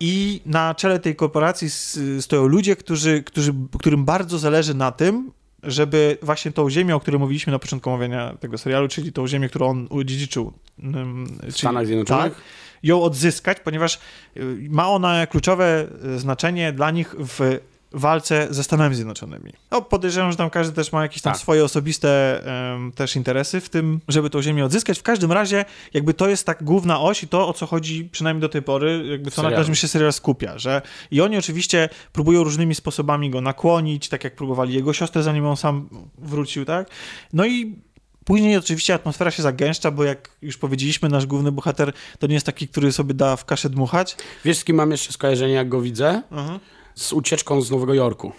I 0.00 0.40
na 0.46 0.74
czele 0.74 0.98
tej 0.98 1.16
korporacji 1.16 1.68
stoją 2.20 2.46
ludzie, 2.46 2.76
którzy, 2.76 3.22
którzy, 3.22 3.54
którym 3.78 4.04
bardzo 4.04 4.38
zależy 4.38 4.74
na 4.74 4.92
tym, 4.92 5.30
żeby 5.62 6.18
właśnie 6.22 6.52
tą 6.52 6.70
ziemię, 6.70 6.96
o 6.96 7.00
której 7.00 7.20
mówiliśmy 7.20 7.52
na 7.52 7.58
początku 7.58 7.90
omawiania 7.90 8.34
tego 8.40 8.58
serialu, 8.58 8.88
czyli 8.88 9.12
tą 9.12 9.26
ziemię, 9.28 9.48
którą 9.48 9.68
on 9.68 9.86
odziedziczył 9.90 10.52
W 10.78 11.52
Stanach 11.58 11.86
Zjednoczonych? 11.86 12.32
tak, 12.34 12.42
ją 12.82 13.02
odzyskać, 13.02 13.58
ponieważ 13.60 13.98
y, 14.36 14.68
ma 14.70 14.88
ona 14.88 15.26
kluczowe 15.26 15.86
y, 16.16 16.18
znaczenie 16.18 16.72
dla 16.72 16.90
nich 16.90 17.14
w 17.18 17.58
walce 17.94 18.46
ze 18.50 18.64
Stanami 18.64 18.94
Zjednoczonymi. 18.94 19.52
No, 19.70 19.82
podejrzewam, 19.82 20.30
że 20.30 20.36
tam 20.36 20.50
każdy 20.50 20.74
też 20.74 20.92
ma 20.92 21.02
jakieś 21.02 21.22
tam 21.22 21.32
Tak. 21.32 21.42
swoje 21.42 21.64
osobiste 21.64 22.40
em, 22.74 22.92
też 22.92 23.16
interesy 23.16 23.60
w 23.60 23.68
tym, 23.68 24.00
żeby 24.08 24.30
tą 24.30 24.42
ziemię 24.42 24.64
odzyskać. 24.64 24.98
W 24.98 25.02
każdym 25.02 25.32
razie 25.32 25.64
jakby 25.94 26.14
to 26.14 26.28
jest 26.28 26.46
tak 26.46 26.64
główna 26.64 27.00
oś 27.00 27.22
i 27.22 27.28
to, 27.28 27.48
o 27.48 27.52
co 27.52 27.66
chodzi 27.66 28.04
przynajmniej 28.04 28.40
do 28.40 28.48
tej 28.48 28.62
pory, 28.62 29.06
jakby 29.10 29.30
co 29.30 29.42
na 29.42 29.50
każdym 29.50 29.74
się 29.74 29.88
serial 29.88 30.12
skupia, 30.12 30.58
że 30.58 30.82
i 31.10 31.20
oni 31.20 31.38
oczywiście 31.38 31.88
próbują 32.12 32.44
różnymi 32.44 32.74
sposobami 32.74 33.30
go 33.30 33.40
nakłonić, 33.40 34.08
tak 34.08 34.24
jak 34.24 34.36
próbowali 34.36 34.74
jego 34.74 34.92
siostrę, 34.92 35.22
zanim 35.22 35.46
on 35.46 35.56
sam 35.56 35.88
wrócił, 36.18 36.64
tak? 36.64 36.88
No 37.32 37.46
i 37.46 37.76
Później 38.24 38.56
oczywiście 38.56 38.94
atmosfera 38.94 39.30
się 39.30 39.42
zagęszcza, 39.42 39.90
bo 39.90 40.04
jak 40.04 40.30
już 40.42 40.56
powiedzieliśmy, 40.56 41.08
nasz 41.08 41.26
główny 41.26 41.52
bohater 41.52 41.92
to 42.18 42.26
nie 42.26 42.34
jest 42.34 42.46
taki, 42.46 42.68
który 42.68 42.92
sobie 42.92 43.14
da 43.14 43.36
w 43.36 43.44
kaszę 43.44 43.70
dmuchać. 43.70 44.16
Wiesz, 44.44 44.58
z 44.58 44.64
kim 44.64 44.76
mam 44.76 44.90
jeszcze 44.90 45.12
skojarzenie, 45.12 45.52
jak 45.52 45.68
go 45.68 45.80
widzę? 45.80 46.22
Z 46.94 47.12
ucieczką 47.12 47.60
z 47.62 47.70
Nowego 47.70 47.94
Jorku. 47.94 48.32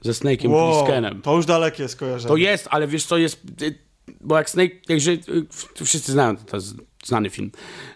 Ze 0.00 0.12
Snake'iem 0.12 0.70
Plisskenem. 0.72 1.22
to 1.22 1.36
już 1.36 1.46
dalekie 1.46 1.88
skojarzenie. 1.88 2.28
To 2.28 2.36
jest, 2.36 2.68
ale 2.70 2.86
wiesz 2.88 3.04
co 3.06 3.16
jest... 3.18 3.40
y, 3.62 3.78
Bo 4.20 4.36
jak 4.36 4.50
Snake... 4.50 4.74
Jakże, 4.88 5.10
y, 5.12 5.84
wszyscy 5.84 6.12
znają, 6.12 6.34
jest 6.52 6.74
znany 7.04 7.30
film. 7.30 7.50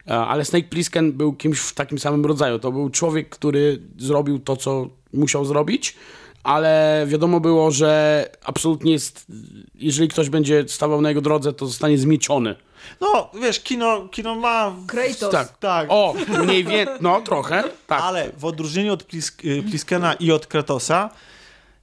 Ale 0.06 0.44
Snake 0.44 0.68
Plissken 0.68 1.12
był 1.12 1.32
kimś 1.32 1.58
w 1.58 1.74
takim 1.74 1.98
samym 1.98 2.26
rodzaju. 2.26 2.58
To 2.58 2.72
był 2.72 2.90
człowiek, 2.90 3.28
który 3.28 3.80
zrobił 3.98 4.38
to, 4.38 4.56
co 4.56 4.88
musiał 5.12 5.44
zrobić, 5.44 5.96
ale 6.42 7.04
wiadomo 7.08 7.40
było, 7.40 7.70
że 7.70 8.30
absolutnie 8.44 8.92
jest... 8.92 9.26
Jeżeli 9.74 10.08
ktoś 10.08 10.28
będzie 10.30 10.64
stawał 10.68 11.00
na 11.00 11.08
jego 11.08 11.20
drodze, 11.20 11.52
to 11.52 11.66
zostanie 11.66 11.98
zmieciony. 11.98 12.56
No, 13.00 13.30
wiesz, 13.34 13.60
kino, 13.60 14.08
kino 14.08 14.34
ma... 14.34 14.72
Kratos. 14.86 15.32
Tak. 15.32 15.58
Tak. 15.58 15.86
O, 15.88 16.14
mniej 16.44 16.64
więcej... 16.64 16.96
No, 17.00 17.20
trochę. 17.20 17.64
Tak. 17.86 18.02
Ale 18.02 18.30
w 18.38 18.44
odróżnieniu 18.44 18.92
od 18.92 19.02
Plisk 19.02 19.44
y, 19.44 19.62
Pliskena 19.62 20.14
i 20.14 20.32
od 20.32 20.46
Kratosa, 20.46 21.10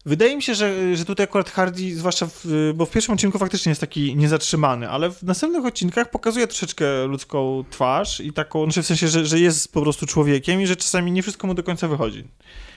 wydaje 0.06 0.36
mi 0.36 0.44
się, 0.44 0.56
że, 0.56 0.96
że 0.96 1.06
tutaj 1.06 1.24
akurat 1.24 1.50
Hardy, 1.50 1.96
zwłaszcza 1.96 2.28
w, 2.28 2.72
bo 2.76 2.86
w 2.86 2.92
pierwszym 2.92 3.14
odcinku 3.14 3.40
faktycznie 3.40 3.70
jest 3.70 3.82
taki 3.82 4.16
niezatrzymany, 4.16 4.90
ale 4.90 5.12
w 5.12 5.24
następnych 5.24 5.66
odcinkach 5.66 6.10
pokazuje 6.10 6.48
troszeczkę 6.48 7.06
ludzką 7.06 7.64
twarz 7.70 8.20
i 8.20 8.34
taką, 8.34 8.64
znaczy 8.64 8.84
w 8.84 8.86
sensie, 8.86 9.08
że, 9.08 9.26
że 9.26 9.40
jest 9.40 9.74
po 9.74 9.82
prostu 9.82 10.06
człowiekiem 10.06 10.62
i 10.62 10.68
że 10.68 10.76
czasami 10.76 11.12
nie 11.12 11.22
wszystko 11.22 11.48
mu 11.48 11.54
do 11.54 11.64
końca 11.64 11.88
wychodzi. 11.88 12.24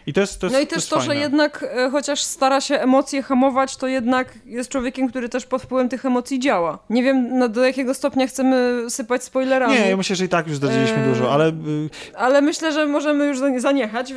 I 0.07 0.13
to 0.13 0.21
jest 0.21 0.41
to 0.41 0.47
jest, 0.47 0.55
No 0.55 0.61
i 0.61 0.67
to 0.67 0.75
też 0.75 0.77
jest 0.77 0.91
to, 0.91 1.01
że 1.01 1.17
jednak 1.17 1.65
e, 1.77 1.91
chociaż 1.91 2.23
stara 2.23 2.61
się 2.61 2.75
emocje 2.81 3.23
hamować, 3.23 3.77
to 3.77 3.87
jednak 3.87 4.39
jest 4.45 4.71
człowiekiem, 4.71 5.09
który 5.09 5.29
też 5.29 5.47
pod 5.47 5.63
wpływem 5.63 5.89
tych 5.89 6.05
emocji 6.05 6.41
działa. 6.41 6.79
Nie 6.91 7.03
wiem 7.03 7.39
na, 7.39 7.49
do 7.49 7.65
jakiego 7.65 7.95
stopnia 7.95 8.27
chcemy 8.27 8.85
sypać 8.89 9.25
spoilerami, 9.25 9.75
Nie, 9.75 9.89
ja 9.89 9.97
myślę, 9.97 10.17
że 10.17 10.25
i 10.25 10.29
tak 10.29 10.47
już 10.47 10.57
zdradziliśmy 10.57 10.97
Eee, 10.99 11.09
dużo, 11.09 11.33
ale 11.33 11.49
y, 11.49 11.91
ale 12.15 12.43
myślę, 12.43 12.73
że 12.73 12.87
możemy 12.87 13.27
już 13.27 13.39
zanie- 13.39 13.61
zaniechać. 13.61 14.15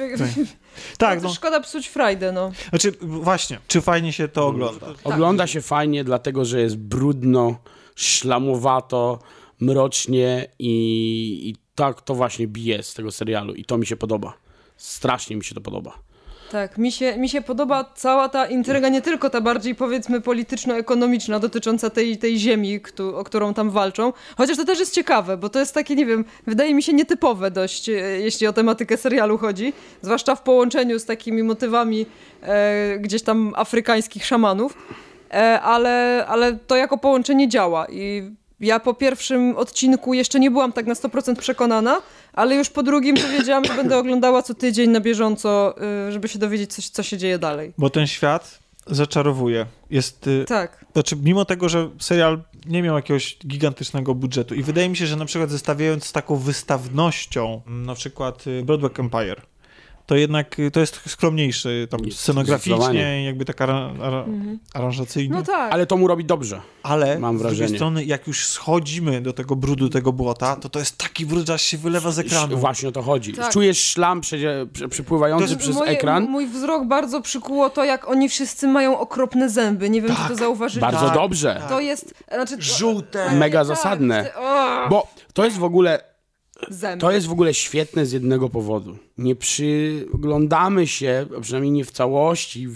tak, 0.98 1.18
no. 1.18 1.24
no, 1.24 1.30
to 1.30 1.36
szkoda 1.36 1.60
psuć 1.60 1.88
frajdę, 1.88 2.32
no. 2.32 2.52
znaczy 2.70 2.94
właśnie, 3.02 3.60
czy 3.68 3.82
fajnie 3.82 4.14
się 4.14 4.28
to 4.28 4.48
ogląda? 4.48 4.88
Ogląda 5.04 5.48
się 5.48 5.62
fajnie, 5.62 6.04
dlatego 6.04 6.46
że 6.46 6.62
jest 6.62 6.78
brudno, 6.78 7.58
szlamowato, 7.96 9.20
mrocznie 9.60 10.48
i, 10.60 11.50
i 11.50 11.56
tak 11.76 12.02
to 12.02 12.16
właśnie 12.16 12.48
bije 12.48 12.84
z 12.84 12.94
tego 12.94 13.12
serialu 13.12 13.54
i 13.54 13.66
to 13.66 13.78
mi 13.78 13.86
się 13.86 13.96
podoba. 13.96 14.34
Strasznie 14.78 15.36
mi 15.36 15.44
się 15.44 15.56
to 15.56 15.62
podoba. 15.62 16.05
Tak, 16.52 16.78
mi 16.78 16.92
się, 16.92 17.18
mi 17.18 17.30
się 17.30 17.42
podoba 17.42 17.92
cała 17.96 18.30
ta 18.30 18.46
intryga, 18.46 18.90
nie 18.90 19.02
tylko 19.02 19.30
ta 19.30 19.42
bardziej 19.42 19.76
powiedzmy 19.76 20.22
polityczno-ekonomiczna 20.22 21.40
dotycząca 21.40 21.90
tej, 21.90 22.18
tej 22.18 22.38
ziemi, 22.40 22.82
któ- 22.82 23.16
o 23.18 23.24
którą 23.24 23.54
tam 23.54 23.70
walczą, 23.70 24.14
chociaż 24.38 24.58
to 24.58 24.66
też 24.66 24.80
jest 24.80 24.94
ciekawe, 24.94 25.38
bo 25.38 25.50
to 25.50 25.60
jest 25.60 25.74
takie, 25.74 25.96
nie 25.96 26.06
wiem, 26.06 26.26
wydaje 26.48 26.74
mi 26.76 26.84
się 26.84 26.94
nietypowe 26.94 27.52
dość, 27.52 27.90
e, 27.90 27.92
jeśli 27.94 28.48
o 28.48 28.54
tematykę 28.54 28.98
serialu 28.98 29.38
chodzi, 29.38 29.74
zwłaszcza 30.02 30.36
w 30.36 30.42
połączeniu 30.42 31.00
z 31.00 31.06
takimi 31.06 31.44
motywami 31.44 32.06
e, 32.44 32.98
gdzieś 33.00 33.22
tam 33.24 33.54
afrykańskich 33.56 34.26
szamanów, 34.26 34.78
e, 35.34 35.62
ale, 35.62 36.26
ale 36.28 36.54
to 36.68 36.76
jako 36.76 36.98
połączenie 36.98 37.48
działa 37.50 37.86
i 37.90 38.32
ja 38.60 38.80
po 38.80 38.94
pierwszym 38.94 39.58
odcinku 39.58 40.14
jeszcze 40.14 40.40
nie 40.40 40.52
byłam 40.52 40.72
tak 40.72 40.86
na 40.86 40.94
100% 40.94 41.36
przekonana, 41.36 42.02
ale 42.34 42.56
już 42.56 42.70
po 42.70 42.84
drugim 42.84 43.16
powiedziałam, 43.16 43.66
że 43.66 43.74
będę 43.74 43.98
oglądała 43.98 44.42
co 44.44 44.54
tydzień 44.54 44.90
na 44.90 45.00
bieżąco, 45.00 45.76
y, 46.08 46.12
żeby 46.12 46.28
się 46.28 46.40
dowiedzieć, 46.40 46.74
coś, 46.74 46.90
co 46.90 47.04
się 47.04 47.18
dzieje 47.18 47.40
dalej. 47.40 47.74
Bo 47.78 47.90
ten 47.90 48.08
świat 48.08 48.60
zaczarowuje. 48.88 49.66
Jest... 49.90 50.28
y, 50.28 50.46
Tak. 50.48 50.86
Znaczy, 50.94 51.16
mimo 51.24 51.46
tego, 51.46 51.70
że 51.70 51.90
serial 52.00 52.42
nie 52.66 52.84
miał 52.84 52.96
jakiegoś 52.96 53.38
gigantycznego 53.48 54.16
budżetu 54.16 54.56
i 54.56 54.64
wydaje 54.64 54.90
mi 54.90 54.98
się, 54.98 55.08
że 55.08 55.16
na 55.16 55.26
przykład 55.26 55.50
zestawiając 55.50 56.04
z 56.06 56.12
taką 56.12 56.36
wystawnością, 56.36 57.62
na 57.68 57.96
przykład 57.96 58.48
y, 58.48 58.64
Broadway 58.64 58.92
Empire, 58.98 59.42
to 60.06 60.16
jednak 60.16 60.60
y, 60.60 60.72
to 60.72 60.80
jest 60.80 61.02
skromniejszy 61.08 61.88
tam 61.90 62.06
Jest 62.06 62.20
scenograficznie, 62.20 63.24
jakby 63.26 63.46
tak 63.46 63.62
ara, 63.62 63.92
ara, 64.02 64.26
aranżacyjnie. 64.74 65.36
No 65.36 65.44
tak. 65.44 65.74
Ale 65.74 65.86
to 65.86 65.98
mu 65.98 66.08
robi 66.08 66.26
dobrze. 66.26 66.62
Ale 66.84 67.20
Mam 67.20 67.38
z 67.38 67.42
drugiej 67.42 67.58
wrażenie. 67.58 67.78
strony, 67.78 68.06
jak 68.06 68.28
już 68.28 68.48
schodzimy 68.48 69.22
do 69.22 69.34
tego 69.34 69.56
brudu, 69.56 69.90
tego 69.90 70.14
błota, 70.14 70.56
to 70.56 70.70
to 70.70 70.80
jest 70.80 70.98
taki 70.98 71.26
brud, 71.26 71.48
że 71.48 71.54
aż 71.54 71.62
się 71.62 71.78
wylewa 71.78 72.12
z 72.12 72.20
ekranu. 72.20 72.58
Właśnie 72.58 72.90
o 72.90 72.92
to 72.92 73.02
chodzi. 73.02 73.34
Tak. 73.34 73.52
Czujesz 73.54 73.84
szlam 73.84 74.22
To 74.22 74.36
jest- 74.36 75.56
przez 75.58 75.76
Moje- 75.76 75.92
ekran. 75.92 76.24
Mój 76.30 76.48
wzrok 76.48 76.86
bardzo 76.88 77.22
przykuło 77.22 77.70
to, 77.70 77.84
jak 77.84 78.08
oni 78.08 78.30
wszyscy 78.30 78.68
mają 78.68 79.00
okropne 79.00 79.50
zęby. 79.50 79.90
Nie 79.90 80.02
wiem, 80.02 80.12
czy 80.12 80.18
Tak, 80.18 80.28
to 80.28 80.36
zauważyli. 80.36 80.82
Bardzo 80.82 81.06
Tak, 81.06 81.14
dobrze. 81.14 81.62
To 81.70 81.80
jest... 81.80 82.14
Znaczy, 82.34 82.56
Żółte. 82.60 83.36
Mega 83.36 83.60
tak, 83.60 83.68
zasadne. 83.68 84.32
o, 84.36 84.90
Bo 84.90 85.08
to 85.34 85.46
jest 85.46 85.58
w 85.58 85.64
ogóle 85.64 86.15
Zęby. 86.70 87.02
To 87.02 87.12
jest 87.12 87.28
w 87.28 87.32
ogóle 87.32 87.54
świetne 87.54 88.06
z 88.06 88.12
jednego 88.12 88.50
powodu. 88.50 88.98
Nie 89.18 89.36
przyglądamy 89.36 90.88
się, 90.88 91.26
a 91.38 91.42
przynajmniej 91.42 91.72
nie 91.72 91.86
w 91.86 91.92
całości, 91.92 92.68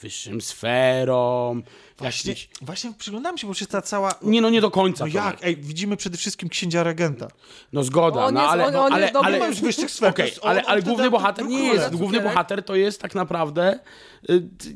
wyższym 0.00 0.40
sferom. 0.40 1.62
Właśnie, 1.98 2.30
Jakimś... 2.32 2.48
właśnie 2.62 2.92
przyglądam 2.98 3.38
się, 3.38 3.46
bo 3.46 3.52
przecież 3.52 3.68
ta 3.72 3.82
cała... 3.82 4.14
Nie, 4.22 4.40
no 4.40 4.50
nie 4.50 4.60
do 4.60 4.70
końca. 4.70 5.04
No 5.06 5.10
jak? 5.14 5.36
Ej, 5.42 5.56
widzimy 5.56 5.96
przede 5.96 6.16
wszystkim 6.18 6.48
księcia 6.48 6.82
regenta. 6.82 7.28
No 7.72 7.84
zgoda, 7.84 8.24
On 8.24 8.34
no 8.34 8.40
jest- 8.40 8.52
ale, 8.52 8.66
on- 8.66 8.72
no, 8.72 8.84
on 8.84 8.92
ale, 8.92 9.02
jest 9.02 9.12
dobry, 9.14 9.28
ale, 9.28 9.38
ma 9.38 9.46
już 9.46 9.60
wyższych 9.60 9.90
sfer. 9.90 10.14
Jest- 10.18 10.38
on- 10.42 10.50
ale, 10.50 10.62
ale 10.62 10.80
wtedy 10.80 10.90
główny 10.90 11.10
bohater 11.10 11.46
nie 11.46 11.62
jest. 11.64 11.96
Główny 11.96 12.20
bohater 12.20 12.62
to 12.64 12.74
jest 12.74 13.00
tak 13.00 13.14
naprawdę 13.14 13.78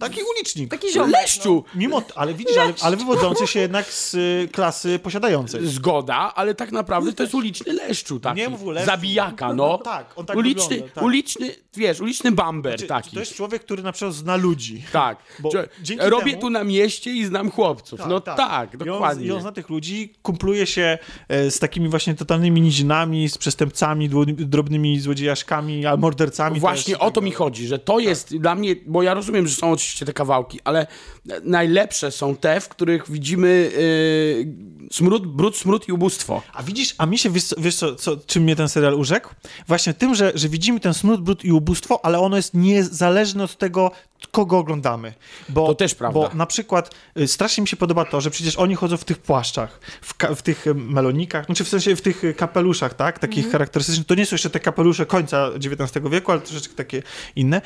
Taki 0.00 0.20
ulicznik. 0.34 0.70
Taki 0.70 0.92
ziomek. 0.92 1.12
no. 1.12 1.20
leszczu. 1.20 1.64
Mimo, 1.74 2.02
ale 2.14 2.34
widzisz, 2.34 2.56
ale, 2.56 2.74
ale 2.82 2.96
wywodzący 2.96 3.46
się 3.46 3.60
jednak 3.60 3.86
z 3.86 4.14
y, 4.14 4.48
klasy 4.52 4.98
posiadającej. 4.98 5.66
Zgoda, 5.66 6.32
ale 6.34 6.54
tak 6.54 6.72
naprawdę 6.72 7.12
to 7.12 7.22
jest 7.22 7.34
uliczny 7.34 7.72
leszczu 7.72 8.20
taki. 8.20 8.36
Nie 8.36 8.48
mów 8.48 8.66
leszczu. 8.66 8.86
Zabijaka, 8.86 9.54
no. 9.54 9.78
Tak, 9.78 10.12
on 10.16 10.26
tak 10.26 10.36
uliczny, 10.36 10.68
wygląda, 10.68 10.94
tak. 10.94 11.04
uliczny, 11.04 11.54
wiesz, 11.76 12.00
uliczny 12.00 12.32
bamber 12.32 12.78
Czy, 12.78 12.86
taki. 12.86 13.10
to 13.10 13.20
jest 13.20 13.34
człowiek, 13.34 13.62
który 13.62 13.82
na 13.82 13.92
przykład 13.92 14.14
zna 14.14 14.36
ludzi. 14.36 14.82
Tak. 14.92 15.18
Bo 15.42 15.50
robię 15.98 16.32
temu- 16.32 16.40
tu 16.40 16.50
na 16.50 16.64
mieście 16.64 17.12
i 17.12 17.24
znam 17.24 17.50
chłopców. 17.50 18.00
no 18.08 18.20
tak, 18.20 18.74
I 18.74 18.78
dokładnie. 18.78 19.22
on, 19.24 19.28
I 19.28 19.30
on 19.30 19.40
zna 19.40 19.52
tych 19.52 19.68
ludzi, 19.68 20.14
kumpluje 20.22 20.66
się 20.66 20.98
e, 21.28 21.50
z 21.50 21.58
takimi 21.58 21.88
właśnie 21.88 22.14
totalnymi 22.14 22.60
nizinami, 22.60 23.28
z 23.28 23.38
przestępcami, 23.38 24.10
drobnymi 24.26 25.00
złodziejaszkami, 25.00 25.86
a 25.86 25.96
mordercami 25.96 26.60
Właśnie 26.60 26.94
też, 26.94 27.02
o 27.02 27.10
to 27.10 27.20
tak 27.20 27.24
mi 27.24 27.32
chodzi, 27.32 27.66
że 27.66 27.78
to 27.78 27.98
jest 27.98 28.36
dla 28.36 28.54
mnie, 28.54 28.76
bo 28.86 29.02
ja 29.02 29.14
rozumiem, 29.14 29.37
że 29.46 29.54
są 29.56 29.70
oczywiście 29.72 30.06
te 30.06 30.12
kawałki, 30.12 30.60
ale 30.64 30.86
najlepsze 31.44 32.10
są 32.10 32.36
te, 32.36 32.60
w 32.60 32.68
których 32.68 33.10
widzimy 33.10 33.70
yy, 34.86 34.88
smród, 34.92 35.26
brud, 35.26 35.56
smród 35.56 35.88
i 35.88 35.92
ubóstwo. 35.92 36.42
A 36.52 36.62
widzisz, 36.62 36.94
a 36.98 37.06
mi 37.06 37.18
się, 37.18 37.30
wiesz, 37.30 37.44
co- 37.44 37.56
wiesz 37.60 37.76
co, 37.76 37.94
co, 37.94 38.16
czym 38.16 38.42
mnie 38.42 38.56
ten 38.56 38.68
serial 38.68 38.94
urzekł? 38.94 39.28
Właśnie 39.68 39.94
tym, 39.94 40.14
że, 40.14 40.32
że 40.34 40.48
widzimy 40.48 40.80
ten 40.80 40.94
smród, 40.94 41.20
brud 41.22 41.44
i 41.44 41.52
ubóstwo, 41.52 42.04
ale 42.04 42.18
ono 42.20 42.36
jest 42.36 42.54
niezależne 42.54 43.44
od 43.44 43.56
tego, 43.58 43.90
kogo 44.30 44.58
oglądamy. 44.58 45.14
Bo, 45.48 45.66
To 45.66 45.74
też 45.74 45.94
prawda. 45.94 46.20
Bo 46.20 46.30
na 46.34 46.46
przykład 46.46 46.94
y, 47.18 47.28
strasznie 47.28 47.62
mi 47.62 47.68
się 47.68 47.76
podoba 47.76 48.04
to, 48.04 48.20
że 48.20 48.30
przecież 48.30 48.56
oni 48.56 48.74
chodzą 48.74 48.96
w 48.96 49.04
tych 49.04 49.18
płaszczach, 49.18 49.80
w, 50.02 50.14
ka- 50.14 50.34
w 50.34 50.42
tych 50.42 50.66
y, 50.66 50.74
melonikach, 50.74 51.46
znaczy 51.46 51.64
w 51.64 51.68
sensie 51.68 51.96
w 51.96 52.00
tych 52.02 52.24
y, 52.24 52.34
kapeluszach, 52.34 52.94
tak? 52.94 53.18
Takich 53.18 53.50
charakterystycznych. 53.52 54.06
To 54.06 54.14
nie 54.14 54.26
są 54.26 54.34
jeszcze 54.34 54.50
te 54.50 54.60
kapelusze 54.60 55.06
końca 55.06 55.48
XIX 55.48 56.06
wieku, 56.10 56.32
ale 56.32 56.40
troszeczkę 56.40 56.74
takie 56.74 57.02
inne. 57.36 57.60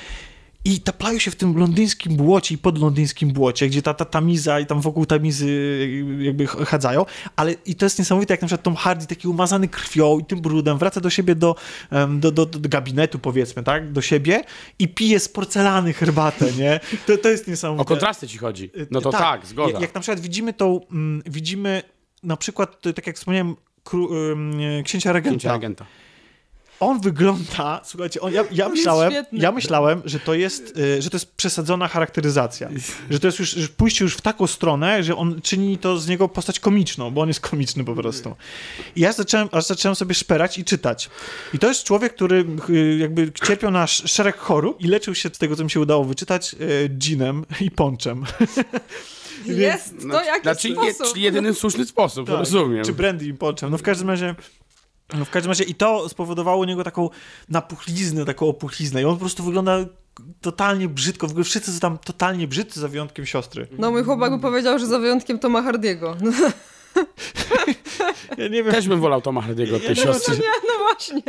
I 0.64 0.80
taplają 0.80 1.18
się 1.18 1.30
w 1.30 1.36
tym 1.36 1.58
londyńskim 1.58 2.16
błocie 2.16 2.54
i 2.54 2.58
pod 2.58 2.78
londyńskim 2.78 3.32
błocie, 3.32 3.68
gdzie 3.68 3.82
ta, 3.82 3.94
ta 3.94 4.04
tamiza 4.04 4.60
i 4.60 4.66
tam 4.66 4.80
wokół 4.80 5.06
tamizy 5.06 5.46
y, 5.46 6.24
jakby 6.24 6.46
ch- 6.46 6.56
chadzają, 6.66 7.06
ale 7.36 7.54
i 7.66 7.74
to 7.74 7.86
jest 7.86 7.98
niesamowite, 7.98 8.34
jak 8.34 8.42
na 8.42 8.46
przykład 8.46 8.62
Tom 8.64 8.76
Hardy 8.76 9.06
taki 9.06 9.28
umazany 9.28 9.68
krwią 9.68 10.18
i 10.18 10.24
tym 10.24 10.40
brudem 10.40 10.78
wraca 10.78 11.00
do 11.00 11.10
siebie 11.10 11.34
do, 11.34 11.54
do, 12.08 12.30
do, 12.30 12.46
do 12.46 12.68
gabinetu 12.68 13.18
powiedzmy, 13.18 13.62
tak, 13.62 13.92
do 13.92 14.00
siebie 14.02 14.44
i 14.78 14.88
pije 14.88 15.20
z 15.20 15.28
porcelany 15.28 15.92
herbatę, 15.92 16.52
nie? 16.52 16.80
To, 17.06 17.18
to 17.18 17.28
jest 17.28 17.48
niesamowite. 17.48 17.82
O 17.82 17.84
kontrasty 17.84 18.28
ci 18.28 18.38
chodzi. 18.38 18.70
No 18.90 19.00
to 19.00 19.10
tak, 19.10 19.46
zgoda. 19.46 19.72
Jak, 19.72 19.80
jak 19.82 19.94
na 19.94 20.00
przykład 20.00 20.20
widzimy 20.20 20.52
tą, 20.52 20.80
mm, 20.92 21.22
widzimy 21.26 21.82
na 22.22 22.36
przykład, 22.36 22.86
y, 22.86 22.92
tak 22.94 23.06
jak 23.06 23.16
wspomniałem, 23.16 23.56
kru, 23.84 24.10
księcia 24.84 25.12
regenta. 25.12 25.38
Księcia 25.38 25.54
agenta. 25.54 25.86
On 26.82 27.00
wygląda, 27.00 27.80
słuchajcie, 27.84 28.20
on, 28.20 28.32
ja, 28.32 28.44
ja, 28.52 28.68
myślałem, 28.68 29.12
ja 29.32 29.52
myślałem, 29.52 30.02
że 30.04 30.20
to 30.20 30.34
jest, 30.34 30.76
y, 30.78 31.02
że 31.02 31.10
to 31.10 31.16
jest 31.16 31.34
przesadzona 31.34 31.88
charakteryzacja. 31.88 32.68
Że 33.10 33.20
to 33.20 33.26
jest 33.28 33.38
już 33.38 33.50
że 33.50 33.68
pójście 33.68 34.04
już 34.04 34.14
w 34.14 34.20
taką 34.20 34.46
stronę, 34.46 35.02
że 35.02 35.16
on 35.16 35.40
czyni 35.42 35.78
to 35.78 35.98
z 35.98 36.08
niego 36.08 36.28
postać 36.28 36.60
komiczną, 36.60 37.10
bo 37.10 37.20
on 37.20 37.28
jest 37.28 37.40
komiczny 37.40 37.84
po 37.84 37.94
prostu. 37.94 38.36
I 38.96 39.00
ja 39.00 39.12
zacząłem, 39.12 39.48
aż 39.52 39.64
zacząłem 39.66 39.96
sobie 39.96 40.14
szperać 40.14 40.58
i 40.58 40.64
czytać. 40.64 41.10
I 41.54 41.58
to 41.58 41.68
jest 41.68 41.84
człowiek, 41.84 42.14
który 42.14 42.44
y, 42.70 42.96
jakby 42.98 43.32
cierpiał 43.46 43.70
na 43.70 43.82
sz- 43.84 44.10
szereg 44.10 44.36
chorób 44.36 44.80
i 44.80 44.86
leczył 44.86 45.14
się 45.14 45.28
z 45.28 45.38
tego, 45.38 45.56
co 45.56 45.64
mi 45.64 45.70
się 45.70 45.80
udało 45.80 46.04
wyczytać, 46.04 46.56
y, 46.60 46.88
ginem 46.88 47.44
i 47.60 47.70
ponczem. 47.70 48.24
Jest 49.46 49.94
to 50.10 50.22
jakiś 50.24 50.42
Znaczy, 50.42 50.68
je, 50.68 50.94
sposób. 50.94 51.12
czyli 51.12 51.24
jedyny 51.24 51.54
słuszny 51.54 51.86
sposób, 51.86 52.26
Tak. 52.26 52.38
rozumiem. 52.38 52.84
Czy 52.84 52.92
brandy 52.92 53.24
i 53.24 53.34
ponczem. 53.34 53.70
No 53.70 53.78
w 53.78 53.82
każdym 53.82 54.08
razie... 54.10 54.34
No 55.18 55.24
w 55.24 55.30
każdym 55.30 55.50
razie 55.50 55.64
i 55.64 55.74
to 55.74 56.08
spowodowało 56.08 56.58
u 56.58 56.64
niego 56.64 56.84
taką 56.84 57.10
napuchliznę, 57.48 58.24
taką 58.24 58.48
opuchliznę 58.48 59.02
i 59.02 59.04
on 59.04 59.14
po 59.14 59.20
prostu 59.20 59.42
wygląda 59.42 59.78
totalnie 60.40 60.88
brzydko, 60.88 61.26
w 61.26 61.30
ogóle 61.30 61.44
wszyscy 61.44 61.72
są 61.72 61.80
tam 61.80 61.98
totalnie 61.98 62.48
brzydcy 62.48 62.80
za 62.80 62.88
wyjątkiem 62.88 63.26
siostry. 63.26 63.68
No 63.78 63.90
mój 63.90 64.04
chłopak 64.04 64.32
by 64.32 64.38
powiedział, 64.38 64.78
że 64.78 64.86
za 64.86 64.98
wyjątkiem 64.98 65.38
Toma 65.38 65.62
Hardiego. 65.62 66.16
No, 66.20 66.32
Ja 68.38 68.48
nie 68.48 68.62
wiem, 68.62 68.72
Też 68.72 68.88
bym 68.88 69.00
wolał 69.00 69.20
Toma 69.22 69.40
Hardyego 69.42 69.76
od 69.76 69.82
tej 69.82 69.88
Ja 69.88 69.94
nie 69.94 70.04
wiem, 70.04 70.14
siostry. 70.14 70.36
no 70.68 70.84
właśnie. 70.84 71.22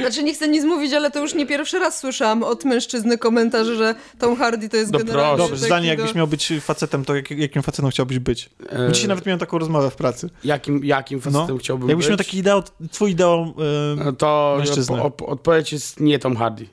Znaczy 0.00 0.22
nie 0.22 0.34
chcę 0.34 0.48
nic 0.48 0.64
mówić, 0.64 0.92
ale 0.92 1.10
to 1.10 1.18
już 1.20 1.34
nie 1.34 1.46
pierwszy 1.46 1.78
raz 1.78 1.98
słyszałam 1.98 2.42
od 2.42 2.64
mężczyzny 2.64 3.18
komentarze, 3.18 3.76
że 3.76 3.94
Tom 4.18 4.36
Hardy 4.36 4.68
to 4.68 4.76
jest 4.76 4.92
No 4.92 4.98
generalnie 4.98 5.36
proszę. 5.36 5.50
Dobrze, 5.50 5.66
zdanie, 5.66 5.86
do- 5.86 5.90
jakbyś 5.94 6.14
miał 6.14 6.26
być 6.26 6.52
facetem, 6.60 7.04
to 7.04 7.16
jak, 7.16 7.30
jakim 7.30 7.62
facetem 7.62 7.90
chciałbyś 7.90 8.18
być? 8.18 8.50
E, 8.72 8.92
Dzisiaj 8.92 9.08
nawet 9.08 9.26
miałem 9.26 9.40
taką 9.40 9.58
rozmowę 9.58 9.90
w 9.90 9.96
pracy. 9.96 10.30
jakim, 10.44 10.84
jakim 10.84 11.20
facetem 11.20 11.46
No. 11.48 11.58
chciałbym 11.58 11.88
Jakbyś 11.88 12.06
być? 12.06 12.10
miał 12.10 12.18
taki 12.18 12.38
ideał, 12.38 12.62
twój 12.92 13.10
ideał, 13.10 13.54
No 13.96 14.04
yy, 14.04 14.12
To 14.12 14.56
mężczyznę. 14.58 14.96
op- 14.96 15.10
op- 15.10 15.24
odpowiedź 15.28 15.72
jest 15.72 16.00
nie 16.00 16.18
Tom 16.18 16.36
Hardy, 16.36 16.66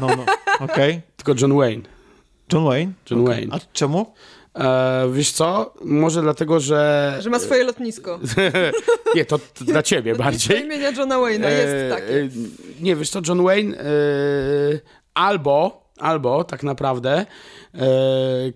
no, 0.00 0.06
no, 0.06 0.24
okej. 0.60 1.00
tylko 1.16 1.40
John 1.42 1.56
Wayne. 1.56 1.82
John 2.52 2.64
Wayne? 2.64 2.92
John 3.10 3.20
Okej. 3.20 3.34
Wayne. 3.36 3.54
A 3.56 3.58
czemu? 3.72 4.14
E, 4.56 5.08
wiesz 5.12 5.32
co? 5.32 5.74
Może 5.84 6.22
dlatego, 6.22 6.60
że... 6.60 7.16
Że 7.20 7.30
ma 7.30 7.38
swoje 7.38 7.64
lotnisko. 7.64 8.20
nie, 9.14 9.24
to, 9.24 9.38
to 9.38 9.64
dla 9.64 9.82
ciebie 9.82 10.14
bardziej. 10.14 10.60
imienia 10.64 10.90
Johna 10.90 11.16
Wayne'a 11.16 11.48
jest 11.50 11.74
E, 11.74 11.90
takie. 11.90 12.14
e, 12.22 12.28
nie, 12.80 12.96
wiesz 12.96 13.10
co, 13.10 13.20
John 13.28 13.42
Wayne 13.44 13.78
e, 13.78 13.84
albo, 15.14 15.86
albo 15.98 16.44
tak 16.44 16.62
naprawdę 16.62 17.26
e, 17.74 17.86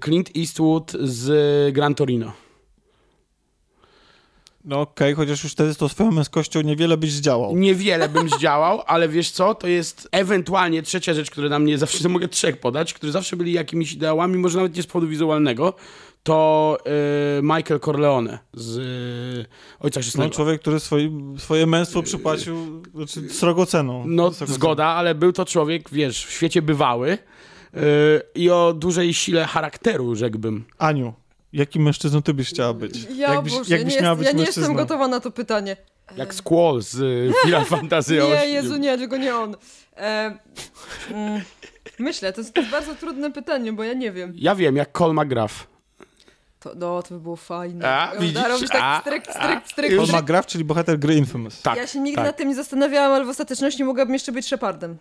Clint 0.05 0.31
Eastwood 0.37 0.93
z 1.01 1.75
Gran 1.75 1.95
Torino. 1.95 2.33
No 4.65 4.81
okej, 4.81 5.15
chociaż 5.15 5.45
już 5.45 5.53
wtedy 5.53 5.75
z 5.75 5.77
tą 5.77 5.89
swoją 5.89 6.11
męskością 6.11 6.61
niewiele 6.61 6.97
byś 6.97 7.13
zdziałał. 7.13 7.57
Niewiele 7.57 8.09
bym 8.09 8.29
zdziałał, 8.29 8.83
ale 8.87 9.09
wiesz 9.09 9.31
co, 9.31 9.55
to 9.55 9.67
jest 9.67 10.09
ewentualnie 10.13 10.83
trzecia 10.83 11.15
rzecz, 11.15 11.31
która 11.31 11.49
na 11.49 11.59
mnie 11.59 11.79
zawsze, 11.79 12.09
mogę 12.19 12.29
trzech 12.29 12.57
podać, 12.57 12.95
które 12.95 13.13
zawsze 13.13 13.37
byli 13.37 13.53
jakimiś 13.53 13.93
ideałami, 13.93 14.39
może 14.39 14.59
nawet 14.59 14.77
nie 14.77 14.83
z 14.83 14.87
powodu 14.87 15.07
wizualnego, 15.09 15.75
to 16.23 16.79
e, 17.39 17.43
Michael 17.43 17.81
Corleone 17.81 18.39
z 18.55 18.79
e, 18.79 19.47
Ojca 19.81 20.01
No, 20.01 20.03
Chrzestnego. 20.03 20.35
człowiek, 20.35 20.61
który 20.61 20.81
swoje, 20.81 21.11
swoje 21.39 21.67
męstwo 21.67 22.03
przypłacił 22.03 22.83
znaczy, 22.95 23.29
srogo 23.29 23.67
ceną. 23.67 24.05
No, 24.07 24.33
Srogo 24.33 24.53
zgoda, 24.53 24.87
ale 24.87 25.15
był 25.15 25.33
to 25.33 25.45
człowiek, 25.45 25.91
wiesz, 25.91 26.27
w 26.27 26.31
świecie 26.31 26.63
bywały 26.63 27.11
e, 27.11 27.19
i 28.35 28.51
o 28.51 28.73
dużej 28.73 29.15
sile 29.15 29.45
charakteru, 29.47 30.15
rzekłbym. 30.17 30.65
Aniu, 30.79 31.13
Jakim 31.53 31.83
mężczyzną 31.83 32.23
ty 32.23 32.35
byś 32.35 32.49
chciała 32.49 32.75
być? 32.75 33.05
Ja, 33.17 33.35
jakbyś, 33.35 33.53
Boże, 33.53 33.77
jakbyś 33.77 33.95
nie, 33.95 34.01
miała 34.03 34.11
jest, 34.13 34.19
być 34.19 34.27
ja 34.27 34.33
nie 34.33 34.39
mężczyzną? 34.39 34.61
jestem 34.63 34.77
gotowa 34.77 35.09
na 35.09 35.21
to 35.21 35.31
pytanie. 35.31 35.77
Jak 36.17 36.35
Squall 36.35 36.83
z 36.83 36.95
y, 37.01 37.33
Final 37.45 37.65
Fantasy 37.65 38.15
Nie. 38.15 38.47
Jezu, 38.47 38.77
nie, 38.77 38.99
tylko 38.99 39.17
nie 39.17 39.37
on. 39.37 39.57
E, 39.97 40.39
mm, 41.11 41.41
myślę, 41.99 42.33
to 42.33 42.41
jest, 42.41 42.55
to 42.55 42.61
jest 42.61 42.73
bardzo 42.73 42.95
trudne 42.95 43.33
pytanie, 43.33 43.73
bo 43.73 43.85
ja 43.85 43.93
nie 43.93 44.13
wiem. 44.13 44.33
Ja 44.37 44.55
wiem, 44.55 44.77
jak 44.77 44.93
Cole 44.93 45.15
McGrath. 45.25 45.55
To, 46.61 46.73
no, 46.77 47.03
to 47.03 47.15
by 47.15 47.21
było 47.21 47.37
fajne. 47.37 47.89
A, 47.89 48.15
Ja 48.15 48.21
widzisz? 48.21 48.43
robisz 48.49 48.69
tak 48.69 49.01
stryk, 49.03 49.23
stryk, 49.23 49.63
stryk, 49.69 49.93
stryk. 50.03 50.21
McGrath, 50.23 50.49
czyli 50.49 50.65
bohater 50.65 50.99
gry 50.99 51.15
Infamous. 51.15 51.63
Tak, 51.63 51.77
Ja 51.77 51.87
się 51.87 52.01
nigdy 52.01 52.17
tak. 52.17 52.27
nad 52.27 52.37
tym 52.37 52.49
nie 52.49 52.55
zastanawiałam, 52.55 53.13
ale 53.13 53.25
w 53.25 53.29
ostateczności 53.29 53.85
mogłabym 53.85 54.13
jeszcze 54.13 54.33
być 54.33 54.47
Shepardem. 54.47 54.97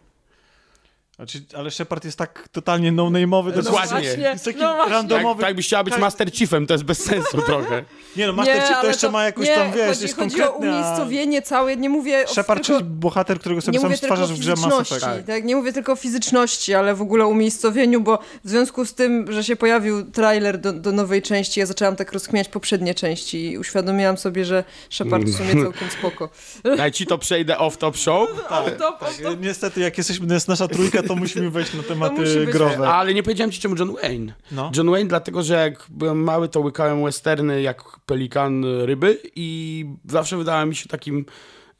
Znaczy, 1.20 1.42
ale 1.58 1.72
Shepard 1.72 2.06
jest 2.06 2.18
tak 2.18 2.48
totalnie 2.52 2.92
no-name'owy. 2.92 3.54
to 3.54 3.62
Dokładnie. 3.62 3.98
jest- 4.02 4.16
Właśnie, 4.16 4.24
Jest 4.24 4.46
taki 4.46 4.60
no 4.60 4.76
właśnie. 4.76 4.94
randomowy. 4.94 5.42
Tak, 5.42 5.48
tak 5.50 5.56
byś 5.56 5.66
chciała 5.66 5.84
być. 5.84 5.98
Master 5.98 6.32
Chiefem, 6.34 6.68
to 6.68 6.74
jest 6.74 6.84
bez 6.84 7.04
sensu 7.04 7.42
trochę. 7.48 7.84
Nie 8.16 8.28
no, 8.28 8.34
Master 8.34 8.64
Chief 8.68 8.82
to 8.82 8.88
jeszcze 8.88 9.12
ma 9.12 9.24
jakoś 9.24 9.48
nie, 9.48 9.56
tam, 9.56 9.72
wiesz, 9.72 9.88
chodzi, 9.88 10.02
jest 10.02 10.16
chodzi 10.16 10.44
o 10.44 10.52
umiejscowienie 10.52 11.42
całe, 11.42 11.78
nie 11.78 11.90
mówię 11.90 12.26
o 12.26 12.34
Shepard, 12.34 12.66
tylko, 12.66 12.80
czyli 12.82 12.90
bohater, 12.92 13.40
którego 13.40 13.62
sobie 13.62 13.78
nie 13.78 13.82
sam 13.82 13.98
stwarzasz 13.98 14.34
w 14.34 14.40
grze 14.40 14.56
Mass 14.56 14.92
Effect. 14.92 15.28
tak. 15.28 15.44
nie 15.44 15.56
mówię 15.56 15.74
tylko 15.74 15.92
o 15.92 15.96
fizyczności, 15.96 16.74
ale 16.74 16.96
w 16.96 17.02
ogóle 17.02 17.26
o 17.26 17.28
umiejscowieniu, 17.28 18.02
bo 18.02 18.20
w 18.44 18.50
związku 18.50 18.86
z 18.86 18.94
tym, 18.94 19.32
że 19.32 19.44
się 19.44 19.56
pojawił 19.56 20.12
trailer 20.12 20.58
do, 20.58 20.74
do 20.74 20.92
nowej 20.92 21.22
części, 21.22 21.60
ja 21.60 21.66
zaczęłam 21.66 21.96
tak 21.96 22.12
rozkminiać 22.14 22.48
poprzednie 22.50 22.96
części 22.96 23.52
i 23.52 23.58
uświadomiłam 23.58 24.18
sobie, 24.18 24.46
że 24.46 24.64
Shepard 24.90 25.24
w 25.24 25.38
sumie 25.38 25.64
całkiem 25.64 25.90
spoko. 25.90 26.30
Daj 26.78 26.92
ci 26.92 27.06
to 27.06 27.18
przejdę 27.18 27.56
off-top 27.56 27.96
show. 27.98 28.30
Tak, 28.50 28.78
to, 28.78 28.92
Tak, 28.92 29.14
Niestety, 29.42 29.80
jak 29.82 29.98
jesteśmy, 29.98 30.28
to 30.28 30.34
jest 30.34 30.48
nasza 30.48 30.68
trójka, 30.68 31.04
to 31.10 31.16
musimy 31.16 31.50
wejść 31.50 31.74
na 31.74 31.84
tematy 31.84 32.46
growe. 32.46 32.90
Ale 32.90 33.14
nie 33.14 33.24
powiedziałem 33.24 33.52
ci 33.52 33.62
czemu 33.62 33.76
John 33.76 33.96
Wayne. 34.02 34.34
No. 34.52 34.72
John 34.76 34.92
Wayne 34.92 35.10
dlatego, 35.10 35.44
że 35.44 35.54
jak 35.54 35.86
byłem 35.90 36.24
mały, 36.24 36.50
to 36.50 36.60
łykałem 36.60 37.04
westerny 37.04 37.62
jak 37.62 37.84
pelikan 38.06 38.66
ryby 38.86 39.18
i 39.36 39.86
zawsze 40.06 40.38
wydała 40.38 40.66
mi 40.66 40.76
się 40.76 40.90
takim 40.90 41.26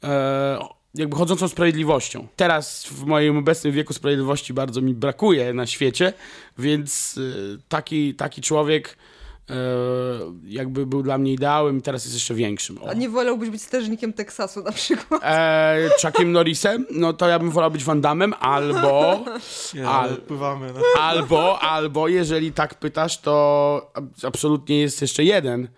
e, 0.04 0.58
jakby 0.94 1.16
chodzącą 1.16 1.48
sprawiedliwością. 1.48 2.26
Teraz 2.36 2.86
w 2.86 3.04
moim 3.04 3.38
obecnym 3.38 3.72
wieku 3.72 3.92
sprawiedliwości 3.92 4.54
bardzo 4.54 4.80
mi 4.80 4.94
brakuje 4.94 5.54
na 5.54 5.66
świecie, 5.66 6.12
więc 6.58 7.16
y, 7.16 7.58
taki, 7.68 8.14
taki 8.14 8.42
człowiek 8.42 8.88
e, 8.88 9.09
jakby 10.44 10.86
był 10.86 11.02
dla 11.02 11.18
mnie 11.18 11.32
ideałem 11.32 11.78
i 11.78 11.82
teraz 11.82 12.04
jest 12.04 12.14
jeszcze 12.14 12.34
większym. 12.34 12.78
O. 12.82 12.88
A 12.88 12.94
nie 12.94 13.08
wolałbyś 13.08 13.50
być 13.50 13.62
strażnikiem 13.62 14.12
Teksasu 14.12 14.62
na 14.62 14.72
przykład? 14.72 15.20
E, 15.24 15.90
Chuckiem 16.02 16.32
Norrisem, 16.32 16.86
no 16.90 17.12
to 17.12 17.28
ja 17.28 17.38
bym 17.38 17.50
wolał 17.50 17.70
być 17.70 17.84
Van 17.84 18.00
Damme 18.00 18.36
albo... 18.36 19.24
Nie, 19.74 19.88
ale 19.88 20.16
pływamy. 20.16 20.72
No. 20.72 20.80
Albo, 21.00 21.58
albo 21.62 22.08
jeżeli 22.08 22.52
tak 22.52 22.74
pytasz, 22.74 23.18
to 23.20 23.90
ab- 23.94 24.24
absolutnie 24.24 24.80
jest 24.80 25.02
jeszcze 25.02 25.24
jeden. 25.24 25.68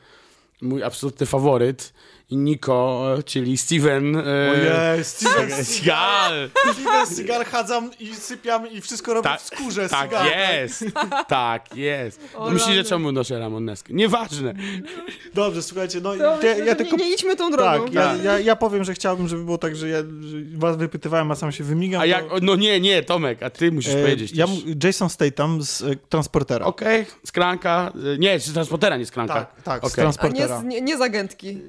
Mój 0.63 0.83
absolutny 0.83 1.27
faworyt. 1.27 1.93
I 2.33 2.37
Niko, 2.37 3.05
czyli 3.25 3.57
Steven. 3.57 4.17
E, 4.17 4.21
Ojej, 4.51 5.05
Steven 5.05 5.65
Seagal. 5.65 6.51
Steven 6.73 7.07
Seagal 7.07 7.45
chadzam 7.45 7.91
i 8.01 8.15
sypiam 8.15 8.71
i 8.71 8.81
wszystko 8.81 9.15
robię 9.15 9.23
Tak, 9.29 9.41
w 9.41 9.47
skórze 9.47 9.89
Tak 9.89 10.11
Seagala. 10.11 10.27
jest. 10.31 10.85
Tak 11.29 11.77
jest. 11.77 12.21
O, 12.35 12.51
Myślisz, 12.51 12.77
że 12.77 12.85
czemu 12.85 13.13
noszę 13.13 13.39
ramoneskę? 13.39 13.95
Nieważne. 13.95 14.55
Dobrze, 15.35 15.63
słuchajcie, 15.63 16.01
no 16.01 16.11
To 16.17 16.47
ja, 16.47 16.57
ja 16.57 16.75
tylko... 16.75 16.97
nie, 16.97 17.05
nie 17.05 17.15
idźmy 17.15 17.37
tą 17.37 17.51
drogą. 17.51 17.85
Tak, 17.85 17.95
ja, 17.95 18.15
ja, 18.25 18.39
ja 18.39 18.57
powiem, 18.57 18.85
że 18.85 18.95
chciałbym, 18.95 19.29
żeby 19.29 19.45
było 19.45 19.59
tak, 19.59 19.77
że 19.77 19.89
ja 19.89 19.99
że 19.99 20.37
was 20.57 20.77
wypytywałem, 20.77 21.31
a 21.31 21.35
sam 21.35 21.53
się 21.53 21.65
wymigam. 21.65 22.01
A 22.01 22.07
jak... 22.07 22.29
to, 22.29 22.35
No 22.43 22.57
nie, 22.57 22.81
nie, 22.81 23.03
Tomek, 23.03 23.43
a 23.43 23.51
ty 23.51 23.73
musisz 23.73 23.95
e, 23.95 24.03
powiedzieć 24.03 24.33
ja, 24.35 24.47
Jason 24.85 25.09
Statham 25.11 25.63
z 25.63 25.83
e, 25.83 25.97
Transportera. 26.09 26.67
Okej, 26.67 27.07
skranka. 27.27 27.93
e, 28.15 28.19
Nie, 28.19 28.41
z 28.41 28.53
transportera, 28.53 28.97
nie 28.97 29.07
skranka. 29.07 29.35
Tak, 29.35 29.63
tak, 29.63 29.83
z 29.83 29.85
Okej. 29.85 30.05
A 30.05 30.07
nie 30.07 30.13
Transportera. 30.13 30.61
z, 30.61 30.65
nie, 30.65 30.81
nie 30.81 30.99
z 30.99 31.01
agentki. 31.01 31.59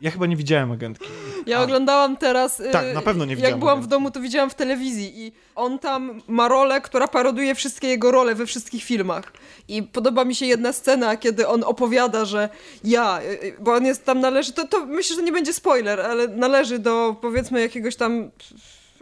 Ja 0.00 0.10
chyba 0.10 0.26
nie 0.26 0.36
widziałem 0.36 0.72
agentki. 0.72 1.06
Ja 1.46 1.58
A. 1.58 1.62
oglądałam 1.62 2.16
teraz. 2.16 2.60
y, 2.60 2.70
Tak, 2.72 2.94
na 2.94 3.02
pewno 3.02 3.24
nie 3.24 3.36
widziałam 3.36 3.50
Jak 3.52 3.58
byłam 3.60 3.74
w 3.74 3.78
agentki. 3.78 3.90
domu, 3.90 4.10
to 4.10 4.20
widziałam 4.20 4.50
w 4.50 4.54
telewizji 4.54 5.26
i 5.26 5.32
on 5.54 5.78
tam 5.78 6.20
ma 6.28 6.48
rolę, 6.48 6.80
która 6.80 7.08
paroduje 7.08 7.54
wszystkie 7.54 7.88
jego 7.88 8.10
role 8.10 8.34
we 8.34 8.46
wszystkich 8.46 8.84
filmach. 8.84 9.32
I 9.68 9.82
podoba 9.82 10.24
mi 10.24 10.34
się 10.34 10.46
jedna 10.46 10.72
scena, 10.72 11.16
kiedy 11.16 11.48
on 11.48 11.64
opowiada, 11.64 12.24
że 12.24 12.48
ja, 12.84 13.20
y, 13.22 13.44
y, 13.44 13.54
bo 13.60 13.72
on 13.74 13.84
jest 13.86 14.04
tam 14.04 14.20
należy, 14.20 14.52
to, 14.52 14.68
to 14.68 14.86
myślę, 14.86 15.16
że 15.16 15.22
nie 15.22 15.32
będzie 15.32 15.52
spoiler, 15.52 16.00
ale 16.00 16.28
należy 16.28 16.78
do 16.78 17.16
powiedzmy 17.20 17.60
jakiegoś 17.60 17.96
tam 17.96 18.30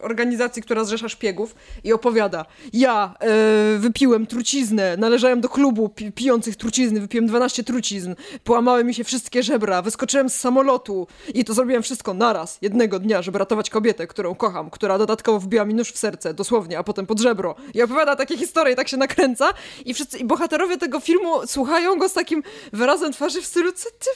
organizacji, 0.01 0.62
która 0.62 0.84
zrzesza 0.84 1.09
szpiegów 1.09 1.55
i 1.84 1.92
opowiada, 1.92 2.44
ja 2.72 3.14
e, 3.20 3.78
wypiłem 3.78 4.26
truciznę, 4.26 4.96
należałem 4.96 5.40
do 5.40 5.49
klubu 5.49 5.88
pi 5.88 6.12
pijących 6.12 6.57
trucizny, 6.57 7.01
wypiłem 7.01 7.26
12 7.26 7.64
trucizn, 7.64 8.14
połamały 8.44 8.84
mi 8.84 8.94
się 8.94 9.05
wszystkie 9.05 9.42
żebra, 9.42 9.82
wyskoczyłem 9.82 10.30
z 10.30 10.34
samolotu 10.34 11.07
i 11.34 11.44
to 11.44 11.55
zrobiłem 11.55 11.82
wszystko 11.82 12.14
naraz, 12.14 12.59
jednego 12.62 12.99
dnia, 12.99 13.22
żeby 13.22 13.38
ratować 13.38 13.70
kobietę, 13.70 14.07
którą 14.07 14.34
kocham, 14.34 14.70
która 14.70 14.99
dodatkowo 14.99 15.40
wbiła 15.40 15.64
mi 15.64 15.74
nóż 15.74 15.92
w 15.92 15.99
serce, 15.99 16.34
dosłownie, 16.34 16.78
a 16.78 16.82
potem 16.82 17.07
pod 17.07 17.20
żebro. 17.20 17.55
I 17.74 17.82
opowiada 17.82 18.16
takie 18.16 18.36
historie, 18.38 18.72
i 18.72 18.76
tak 18.76 18.88
się 18.88 18.96
nakręca 18.96 19.49
i 19.84 19.94
wszyscy, 19.94 20.18
i 20.18 20.24
bohaterowie 20.24 20.78
tego 20.78 21.01
filmu 21.01 21.46
słuchają 21.46 21.99
go 21.99 22.09
z 22.09 22.12
takim 22.12 22.42
wyrazem 22.72 23.12
twarzy 23.12 23.42
w 23.42 23.46
stylu, 23.46 23.72
co 23.72 23.90
ty, 23.90 24.11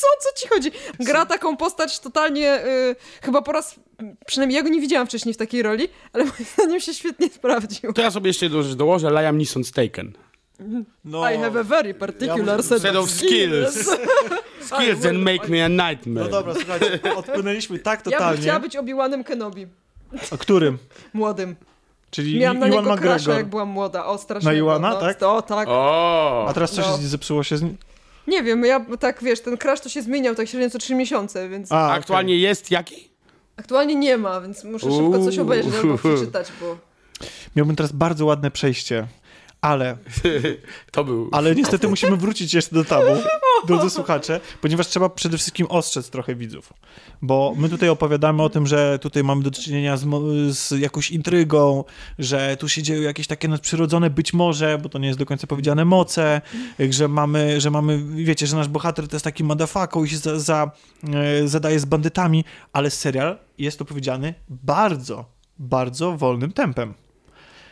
co, 0.00 0.06
co 0.20 0.40
ci 0.40 0.48
chodzi? 0.48 0.70
Gra 1.00 1.26
taką 1.26 1.56
postać 1.56 2.00
totalnie, 2.00 2.66
y, 2.66 2.96
chyba 3.22 3.42
po 3.42 3.52
raz, 3.52 3.74
przynajmniej 4.26 4.56
ja 4.56 4.62
go 4.62 4.68
nie 4.68 4.80
widziałam 4.80 5.06
wcześniej 5.06 5.34
w 5.34 5.36
takiej 5.36 5.62
roli, 5.62 5.88
ale 6.12 6.24
moim 6.24 6.44
zdaniem 6.54 6.80
się 6.80 6.94
świetnie 6.94 7.28
sprawdził. 7.28 7.92
To 7.92 8.02
ja 8.02 8.10
sobie 8.10 8.28
jeszcze 8.28 8.46
jedną 8.46 8.62
rzecz 8.62 8.74
dołożę. 8.74 9.10
Liam 9.10 9.38
Neeson 9.38 9.62
Taken. 9.74 10.12
No, 11.04 11.30
I 11.30 11.36
have 11.36 11.60
a 11.60 11.64
very 11.64 11.94
particular 11.94 12.56
Ja 12.56 12.62
set, 12.62 12.82
Set 12.82 12.96
of 12.96 13.10
skills. 13.10 13.74
Skills 14.70 15.00
that 15.02 15.14
make 15.14 15.48
me 15.48 15.64
a 15.64 15.68
nightmare. 15.68 16.24
no 16.24 16.28
dobra, 16.30 16.54
słuchajcie, 16.54 17.00
odpłynęliśmy 17.16 17.78
tak 17.78 17.98
Ja 17.98 18.04
bym 18.04 18.12
totalnie. 18.12 18.42
chciała 18.42 18.60
być 18.60 18.76
Obi-Wanem 18.76 19.24
Kenobi, 19.24 19.66
O 20.30 20.38
którym? 20.38 20.78
młodym. 21.12 21.56
Czyli 22.10 22.38
Miałam 22.38 22.58
na 22.58 22.68
Iwan 22.68 22.84
niego 22.84 22.96
crusha, 22.96 23.32
jak 23.34 23.46
byłam 23.46 23.68
młoda. 23.68 24.06
O, 24.06 24.18
strasznie. 24.18 24.50
Na 24.50 24.56
Iwana, 24.58 24.90
no, 24.90 25.00
tak? 25.00 25.22
O, 25.22 25.42
tak. 25.42 25.68
O! 25.70 26.46
A 26.48 26.54
teraz 26.54 26.70
co 26.72 26.80
No. 26.82 26.96
się 26.96 27.02
zepsuło 27.06 27.42
się 27.44 27.56
z 27.56 27.62
nim? 27.62 27.76
Nie 28.26 28.42
wiem, 28.42 28.64
ja 28.64 28.86
tak, 29.00 29.22
wiesz, 29.22 29.40
ten 29.40 29.56
crash 29.58 29.80
to 29.80 29.88
się 29.88 30.02
zmieniał 30.02 30.34
tak 30.34 30.48
średnio 30.48 30.70
co 30.70 30.78
3 30.78 30.94
miesiące, 30.94 31.48
więc 31.48 31.72
A, 31.72 31.90
Aktualnie 31.92 32.36
jest 32.38 32.70
jaki? 32.70 33.07
Aktualnie 33.58 33.94
nie 33.94 34.18
ma, 34.18 34.40
więc 34.40 34.64
muszę 34.64 34.92
szybko 34.92 35.24
coś 35.24 35.38
obejrzeć 35.38 35.74
albo 35.74 35.98
przeczytać, 35.98 36.52
bo... 36.60 36.76
Miałbym 37.56 37.76
teraz 37.76 37.92
bardzo 37.92 38.26
ładne 38.26 38.50
przejście, 38.50 39.06
ale, 39.60 39.96
To 40.92 41.04
był. 41.04 41.28
ale 41.32 41.54
niestety 41.54 41.88
musimy 41.88 42.16
wrócić 42.16 42.54
jeszcze 42.54 42.74
do 42.74 42.84
tabu, 42.84 43.20
drodzy 43.66 43.90
słuchacze, 43.90 44.40
ponieważ 44.60 44.86
trzeba 44.86 45.08
przede 45.08 45.38
wszystkim 45.38 45.66
ostrzec 45.70 46.10
trochę 46.10 46.34
widzów. 46.34 46.72
Bo 47.22 47.54
my 47.56 47.68
tutaj 47.68 47.88
opowiadamy 47.88 48.42
o 48.42 48.50
tym, 48.50 48.66
że 48.66 48.98
tutaj 48.98 49.24
mamy 49.24 49.42
do 49.42 49.50
czynienia 49.50 49.96
z, 49.96 50.06
z 50.58 50.70
jakąś 50.70 51.10
intrygą, 51.10 51.84
że 52.18 52.56
tu 52.56 52.68
się 52.68 52.82
dzieją 52.82 53.02
jakieś 53.02 53.26
takie 53.26 53.48
nadprzyrodzone, 53.48 54.10
być 54.10 54.32
może, 54.32 54.78
bo 54.78 54.88
to 54.88 54.98
nie 54.98 55.06
jest 55.06 55.18
do 55.18 55.26
końca 55.26 55.46
powiedziane, 55.46 55.84
moce, 55.84 56.40
że 56.90 57.08
mamy, 57.08 57.60
że 57.60 57.70
mamy, 57.70 58.02
wiecie, 58.24 58.46
że 58.46 58.56
nasz 58.56 58.68
bohater 58.68 59.08
to 59.08 59.16
jest 59.16 59.24
taki 59.24 59.44
madafaką 59.44 60.04
i 60.04 60.08
się 60.08 60.16
za, 60.16 60.38
za, 60.40 60.70
e, 61.42 61.48
zadaje 61.48 61.80
z 61.80 61.84
bandytami, 61.84 62.44
ale 62.72 62.90
serial 62.90 63.38
jest 63.58 63.82
opowiedziany 63.82 64.34
bardzo, 64.48 65.24
bardzo 65.58 66.16
wolnym 66.16 66.52
tempem. 66.52 66.94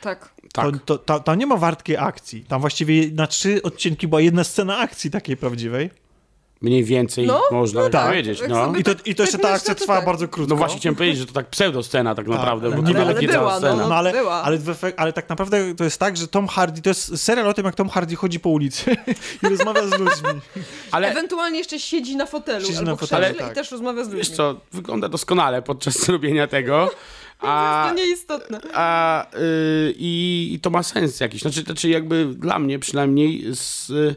Tak. 0.03 0.36
Tak. 0.57 0.73
To, 0.85 0.99
to, 0.99 0.99
ta, 1.05 1.21
tam 1.21 1.39
nie 1.39 1.47
ma 1.47 1.57
wartkiej 1.57 1.97
akcji. 1.97 2.45
Tam 2.45 2.61
właściwie 2.61 3.11
na 3.13 3.27
trzy 3.27 3.63
odcinki 3.63 4.09
była 4.09 4.21
jedna 4.21 4.45
scena 4.45 4.79
akcji 4.79 5.11
takiej 5.11 5.37
prawdziwej. 5.37 5.91
Mniej 6.61 6.85
więcej 6.85 7.27
No, 7.27 7.43
można 7.51 7.81
no 7.81 7.91
tak. 7.91 8.07
powiedzieć. 8.07 8.41
No. 8.49 8.73
I 8.77 8.85
to, 8.85 8.95
tak- 8.95 9.07
i 9.07 9.15
to 9.15 9.23
jeszcze 9.23 9.39
tak 9.39 9.43
ta 9.43 9.49
myślę, 9.49 9.57
akcja 9.57 9.75
trwała 9.75 9.99
tak. 9.99 10.07
bardzo 10.07 10.29
krótko. 10.29 10.55
no 10.55 10.59
właśnie 10.59 10.79
chciałem 10.79 10.97
powiedzieć, 10.97 11.19
że 11.19 11.27
to 11.27 11.33
tak 11.33 11.51
pseudo-scena 11.51 12.15
tak 12.15 12.27
naprawdę, 12.27 12.67
ale 12.67 12.77
bo 12.77 12.83
nie 12.83 12.95
to 12.95 13.01
ale 13.01 13.15
nie 13.15 13.29
była, 13.29 13.59
scena. 13.59 13.75
no. 13.77 13.89
No 13.89 13.95
ale, 13.97 14.21
ale, 14.31 14.59
w 14.59 14.65
efek- 14.69 14.93
ale 14.97 15.13
tak 15.13 15.29
naprawdę 15.29 15.75
to 15.75 15.85
jest 15.85 16.01
tak, 16.01 16.17
że 16.17 16.29
Tom 16.29 16.49
Hardy, 16.49 16.83
to 16.83 16.91
jest 16.91 17.19
serial 17.23 17.47
o 17.49 17.55
tym, 17.55 17.67
jak 17.67 17.75
Tom 17.75 17.89
Hardy 17.89 18.17
chodzi 18.17 18.41
po 18.41 18.49
ulicy 18.49 18.97
i 19.43 19.49
rozmawia 19.49 19.87
z 19.87 19.99
ludźmi. 19.99 20.29
Ale 20.93 21.11
Ewentualnie 21.11 21.59
jeszcze 21.59 21.79
siedzi 21.81 22.17
na 22.17 22.27
fotelu 22.27 22.67
Siedzi 22.67 22.79
albo 22.79 22.91
na 22.91 22.97
fotelu, 22.97 23.35
tak. 23.39 23.53
i 23.53 23.55
też 23.55 23.71
rozmawia 23.71 24.05
z 24.05 24.07
ludźmi. 24.07 24.19
wiesz 24.19 24.31
co, 24.31 24.61
wygląda 24.73 25.09
doskonale 25.09 25.63
podczas 25.63 26.09
robienia 26.09 26.47
tego. 26.47 26.91
A, 27.41 27.87
To 27.89 27.95
nieistotne. 27.95 28.61
a, 28.75 29.27
y, 29.35 29.95
i, 29.99 30.51
I 30.53 30.61
to 30.61 30.71
ma 30.71 30.83
sens 30.83 31.21
jakiś. 31.21 31.43
Znaczy, 31.43 31.63
znaczy 31.63 31.89
jakby 31.89 32.27
dla 32.35 32.59
mnie 32.59 32.79
przynajmniej 32.79 33.45
z, 33.55 33.91
y, 33.91 34.17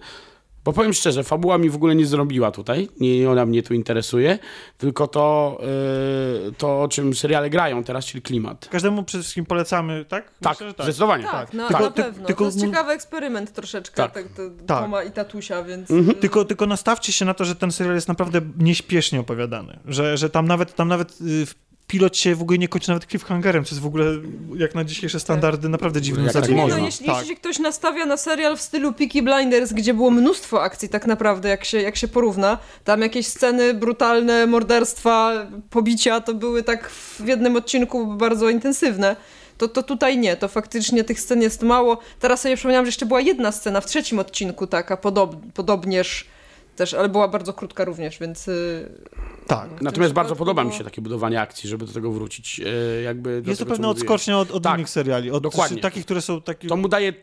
bo 0.65 0.73
powiem 0.73 0.93
szczerze, 0.93 1.23
fabuła 1.23 1.57
mi 1.57 1.69
w 1.69 1.75
ogóle 1.75 1.95
nie 1.95 2.05
zrobiła 2.05 2.51
tutaj, 2.51 2.89
nie 2.99 3.29
ona 3.29 3.45
mnie 3.45 3.63
tu 3.63 3.73
interesuje, 3.73 4.39
tylko 4.77 5.07
to, 5.07 5.57
y, 6.49 6.51
to 6.57 6.81
o 6.81 6.87
czym 6.87 7.13
seriale 7.15 7.49
grają 7.49 7.83
teraz, 7.83 8.05
czyli 8.05 8.21
klimat. 8.21 8.67
Każdemu 8.71 9.03
przede 9.03 9.21
wszystkim 9.23 9.45
polecamy, 9.45 10.05
tak? 10.05 10.31
Tak, 10.41 10.53
Myślę, 10.53 10.67
że 10.77 10.83
zdecydowanie. 10.83 11.23
Tak, 11.23 11.53
no, 11.53 11.67
Tylko- 11.67 11.83
na 11.83 11.91
ty- 11.91 12.03
pewno. 12.03 12.27
tylko- 12.27 12.43
to 12.43 12.45
jest 12.45 12.61
ciekawy 12.61 12.91
eksperyment 12.91 13.53
troszeczkę, 13.53 13.95
Tak. 13.95 14.13
tak. 14.13 14.23
to, 14.27 14.41
Tak. 14.67 14.83
Toma 14.83 15.03
i 15.03 15.11
tatusia, 15.11 15.63
więc... 15.63 15.91
Mhm. 15.91 16.09
y, 16.17 16.19
Tylko, 16.19 16.45
tylko 16.45 16.65
nastawcie 16.65 17.11
się 17.11 17.25
na 17.25 17.33
to, 17.33 17.45
że 17.45 17.55
ten 17.55 17.71
serial 17.71 17.95
jest 17.95 18.07
naprawdę 18.07 18.41
nieśpiesznie 18.57 19.19
opowiadany. 19.19 19.79
Że, 19.85 20.17
że 20.17 20.29
tam 20.29 20.47
nawet, 20.47 20.75
tam 20.75 20.87
nawet 20.87 21.11
y, 21.21 21.45
w- 21.45 21.68
pilot 21.89 22.17
się 22.17 22.35
w 22.35 22.41
ogóle 22.41 22.57
nie 22.57 22.67
kończy 22.67 22.89
nawet 22.89 23.05
cliffhangerem, 23.05 23.65
co 23.65 23.69
jest 23.69 23.81
w 23.81 23.85
ogóle 23.85 24.05
jak 24.55 24.75
na 24.75 24.83
dzisiejsze 24.83 25.19
standardy 25.19 25.69
naprawdę 25.69 26.01
dziwnym 26.01 26.25
Jak 26.25 26.33
tak 26.33 26.45
zabiegiem. 26.45 26.69
No, 26.69 26.77
jeśli, 26.77 27.05
Tak. 27.05 27.19
jeśli 27.19 27.35
ktoś 27.35 27.59
nastawia 27.59 28.05
na 28.05 28.17
serial 28.17 28.57
w 28.57 28.61
stylu 28.61 28.93
Peaky 28.93 29.21
Blinders, 29.21 29.73
gdzie 29.73 29.93
było 29.93 30.11
mnóstwo 30.11 30.61
akcji 30.63 30.89
tak 30.89 31.07
naprawdę, 31.07 31.49
jak 31.49 31.65
się, 31.65 31.81
jak 31.81 31.95
się 31.95 32.07
porówna, 32.07 32.57
tam 32.83 33.01
jakieś 33.01 33.27
sceny 33.27 33.73
brutalne, 33.73 34.47
morderstwa, 34.47 35.47
pobicia, 35.69 36.21
to 36.21 36.33
były 36.33 36.63
tak 36.63 36.89
w 36.89 37.27
jednym 37.27 37.55
odcinku 37.55 38.07
bardzo 38.07 38.49
intensywne. 38.49 39.15
To, 39.57 39.67
to 39.67 39.83
tutaj 39.83 40.17
nie, 40.17 40.35
to 40.37 40.47
faktycznie 40.47 41.03
tych 41.03 41.19
scen 41.19 41.41
jest 41.41 41.63
mało. 41.63 41.97
Teraz 42.19 42.41
sobie 42.41 42.55
przypomniałam, 42.55 42.85
że 42.85 42.89
jeszcze 42.89 43.05
była 43.05 43.21
jedna 43.21 43.51
scena 43.51 43.81
w 43.81 43.85
trzecim 43.85 44.19
odcinku 44.19 44.67
taka, 44.67 44.97
podob, 44.97 45.35
podobnież 45.53 46.25
też, 46.79 46.93
ale 46.93 47.09
była 47.09 47.27
bardzo 47.27 47.53
krótka 47.53 47.85
również, 47.85 48.19
więc... 48.19 48.47
y, 48.47 48.89
Tak. 49.47 49.69
Natomiast 49.69 49.93
przypadku 49.93 50.13
bardzo 50.15 50.35
podoba 50.35 50.63
mi 50.63 50.73
się 50.73 50.83
takie 50.83 51.01
budowanie 51.01 51.41
akcji, 51.41 51.69
żeby 51.69 51.85
do 51.85 51.93
tego 51.93 52.11
wrócić. 52.11 52.61
e, 52.65 53.01
Jakby 53.01 53.41
do 53.41 53.49
Jest 53.49 53.59
to 53.59 53.65
tego, 53.65 53.75
co 53.75 53.77
pewna 53.77 53.89
odskocznia 53.89 54.39
od, 54.39 54.51
od 54.51 54.63
Tak, 54.63 54.77
innych 54.77 54.89
seriali, 54.89 55.31
od 55.31 55.43
dokładnie. 55.43 55.81
takich, 55.81 56.05
które 56.05 56.21
są 56.21 56.41
takie... 56.41 56.67
To 56.67 56.77
mu 56.77 56.87
daje 56.87 57.13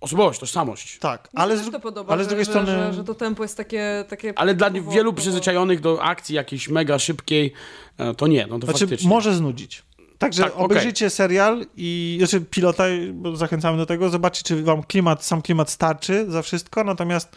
osobowość, 0.00 0.40
tożsamość. 0.40 0.98
Tak, 0.98 1.28
ale 1.34 1.58
z, 1.58 1.64
się 1.64 1.70
to 1.70 1.80
podoba, 1.80 2.12
ale 2.12 2.24
z 2.24 2.26
że, 2.26 2.28
drugiej 2.28 2.44
że, 2.44 2.50
strony... 2.50 2.68
Że, 2.72 2.92
że 2.92 3.04
to 3.04 3.14
tempo 3.14 3.42
jest 3.42 3.56
takie... 3.56 4.04
takie 4.08 4.32
Ale 4.38 4.54
dla 4.54 4.70
powolne, 4.70 4.92
wielu 4.92 5.12
przyzwyczajonych 5.12 5.80
do 5.80 6.02
akcji 6.02 6.34
jakiejś 6.34 6.68
mega 6.68 6.98
szybkiej, 6.98 7.52
e, 7.98 8.14
to 8.14 8.26
nie, 8.26 8.46
no 8.46 8.58
to 8.58 8.66
Znaczy, 8.66 8.80
faktycznie. 8.80 9.08
może 9.08 9.34
znudzić. 9.34 9.82
Także 10.18 10.42
Tak, 10.42 10.56
obejrzyjcie 10.56 11.10
serial 11.10 11.66
i, 11.76 12.14
znaczy 12.18 12.40
pilota, 12.40 12.84
bo 13.12 13.36
zachęcamy 13.36 13.78
do 13.78 13.86
tego, 13.86 14.10
zobaczcie, 14.10 14.42
czy 14.44 14.62
wam 14.62 14.82
klimat, 14.82 15.24
sam 15.24 15.42
klimat 15.42 15.70
starczy 15.70 16.26
za 16.30 16.42
wszystko, 16.42 16.84
natomiast 16.84 17.36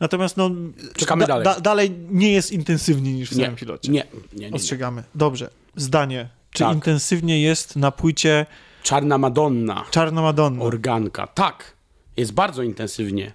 natomiast 0.00 0.36
no... 0.36 0.50
Czekamy 0.96 1.26
dalej. 1.26 1.46
dalej 1.62 1.90
nie 2.10 2.32
jest 2.32 2.52
intensywniej 2.52 3.14
niż 3.14 3.30
w 3.30 3.36
nie, 3.36 3.44
samym 3.44 3.56
pilocie. 3.56 3.92
nie, 3.92 4.06
nie, 4.32 4.50
nie. 4.50 4.56
Ostrzegamy. 4.56 5.02
Dobrze. 5.14 5.50
Zdanie. 5.76 6.28
Czy 6.50 6.58
Tak. 6.64 6.74
intensywnie 6.74 7.42
jest 7.42 7.76
na 7.76 7.90
płycie 7.90 8.46
Czarna 8.82 9.18
Madonna, 9.18 9.84
Czarna 9.90 10.22
Madonna? 10.22 10.62
organka. 10.64 11.26
Tak, 11.26 11.72
jest 12.16 12.32
bardzo 12.32 12.62
intensywnie. 12.62 13.32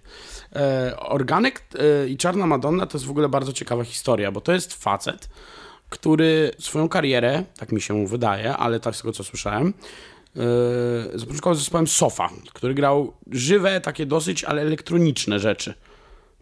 E, 0.55 0.93
organek 0.99 1.63
e, 2.03 2.07
i 2.07 2.17
Czarna 2.17 2.45
Madonna 2.45 2.85
to 2.87 2.97
jest 2.97 3.05
w 3.05 3.09
ogóle 3.09 3.29
bardzo 3.29 3.53
ciekawa 3.53 3.83
historia, 3.83 4.31
bo 4.31 4.41
to 4.41 4.51
jest 4.51 4.73
facet, 4.73 5.29
który 5.89 6.51
swoją 6.59 6.89
karierę, 6.89 7.43
tak 7.57 7.71
mi 7.71 7.81
się 7.81 8.07
wydaje, 8.07 8.57
ale 8.57 8.79
tak 8.79 8.95
z 8.95 9.01
tego 9.01 9.11
co 9.11 9.23
słyszałem, 9.23 9.73
e, 10.35 10.39
zapoczątkował 11.19 11.55
z 11.55 11.59
zespołem 11.59 11.87
Sofa, 11.87 12.29
który 12.53 12.73
grał 12.73 13.13
żywe, 13.31 13.81
takie 13.81 14.05
dosyć, 14.05 14.43
ale 14.43 14.61
elektroniczne 14.61 15.39
rzeczy. 15.39 15.73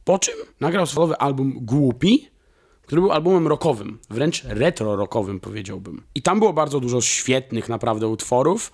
Po 0.07 0.19
czym 0.19 0.35
nagrał 0.59 0.85
solowy 0.85 1.17
album 1.17 1.53
Głupi, 1.61 2.29
który 2.81 3.01
był 3.01 3.11
albumem 3.11 3.47
rockowym, 3.47 3.99
wręcz 4.09 4.43
retro-rockowym 4.43 5.39
powiedziałbym. 5.39 6.03
I 6.15 6.21
tam 6.21 6.39
było 6.39 6.53
bardzo 6.53 6.79
dużo 6.79 7.01
świetnych 7.01 7.69
naprawdę 7.69 8.07
utworów, 8.07 8.71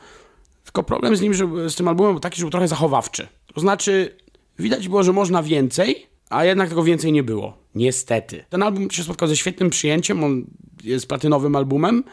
tylko 0.63 0.83
problem 0.83 1.15
z 1.15 1.21
nim, 1.21 1.33
że, 1.33 1.69
z 1.69 1.75
tym 1.75 1.87
albumem 1.87 2.13
był 2.13 2.19
taki, 2.19 2.37
że 2.37 2.43
był 2.43 2.51
trochę 2.51 2.67
zachowawczy. 2.67 3.27
To 3.53 3.61
znaczy, 3.61 4.17
widać 4.59 4.87
było, 4.87 5.03
że 5.03 5.13
można 5.13 5.43
więcej, 5.43 6.07
a 6.29 6.45
jednak 6.45 6.69
tego 6.69 6.83
więcej 6.83 7.11
nie 7.11 7.23
było. 7.23 7.57
Niestety. 7.75 8.45
Ten 8.49 8.63
album 8.63 8.91
się 8.91 9.03
spotkał 9.03 9.27
ze 9.27 9.37
świetnym 9.37 9.69
przyjęciem, 9.69 10.23
on 10.23 10.45
jest 10.83 11.07
platynowym 11.07 11.55
albumem. 11.55 12.03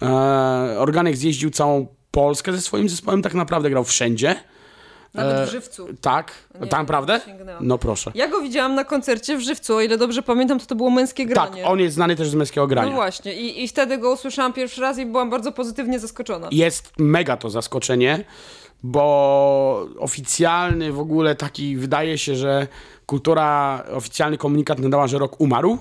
Eee, 0.00 0.76
Organek 0.76 1.16
zjeździł 1.16 1.50
całą 1.50 1.86
Polskę 2.10 2.52
ze 2.52 2.60
swoim 2.60 2.88
zespołem, 2.88 3.22
tak 3.22 3.34
naprawdę 3.34 3.70
grał 3.70 3.84
wszędzie. 3.84 4.36
Nawet 5.14 5.36
E, 5.36 5.46
w 5.46 5.50
Żywcu. 5.50 5.88
Tak, 6.00 6.32
Nie, 6.60 6.66
tam 6.66 6.86
sięgnęłam. 7.26 7.66
No 7.66 7.78
proszę. 7.78 8.10
Ja 8.14 8.28
go 8.28 8.40
widziałam 8.40 8.74
na 8.74 8.84
koncercie 8.84 9.36
w 9.36 9.40
Żywcu, 9.40 9.74
o 9.76 9.80
ile 9.80 9.98
dobrze 9.98 10.22
pamiętam, 10.22 10.58
to 10.60 10.66
to 10.66 10.74
było 10.74 10.90
męskie 10.90 11.24
Tak, 11.26 11.32
granie. 11.50 11.66
on 11.66 11.80
jest 11.80 11.94
znany 11.94 12.16
też 12.16 12.28
z 12.30 12.34
męskiego 12.34 12.66
grania. 12.66 12.90
No 12.90 12.96
właśnie, 12.96 13.34
I, 13.34 13.64
i 13.64 13.68
wtedy 13.68 13.98
go 13.98 14.12
usłyszałam 14.12 14.52
pierwszy 14.52 14.80
raz 14.80 14.98
i 14.98 15.06
byłam 15.06 15.30
bardzo 15.30 15.52
pozytywnie 15.52 15.98
zaskoczona. 15.98 16.48
jest 16.52 16.92
mega 16.98 17.36
to 17.36 17.50
zaskoczenie, 17.50 18.24
bo 18.82 19.86
oficjalny 19.98 20.92
w 20.92 21.00
ogóle 21.00 21.34
taki, 21.34 21.76
wydaje 21.76 22.18
się, 22.18 22.36
że 22.36 22.66
kultura, 23.06 23.82
oficjalny 23.94 24.38
komunikat 24.38 24.78
nadała, 24.78 25.06
że 25.06 25.18
rok 25.18 25.40
umarł 25.40 25.78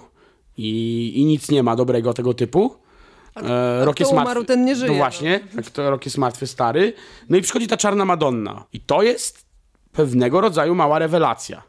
i, 0.58 1.12
i 1.16 1.26
nic 1.26 1.52
nie 1.52 1.64
ma 1.64 1.76
dobrego 1.76 2.14
tego 2.14 2.34
typu. 2.34 2.76
E, 3.44 3.86
rok 3.86 4.00
jest 4.00 4.12
umarł, 4.12 4.28
martwy. 4.28 4.46
ten 4.46 4.66
nie 4.66 4.76
żyje, 4.76 4.88
No 4.88 4.94
no. 4.94 4.98
właśnie, 4.98 5.40
to 5.74 5.90
rok 5.90 6.06
jest 6.06 6.18
martwy, 6.18 6.48
stary. 6.48 6.94
No 7.30 7.38
i 7.38 7.42
przychodzi 7.42 7.68
ta 7.68 7.78
czarna 7.78 8.06
Madonna. 8.06 8.66
I 8.74 8.80
to 8.80 9.04
jest 9.04 9.46
pewnego 9.92 10.42
rodzaju 10.42 10.76
mała 10.76 11.00
rewelacja. 11.00 11.64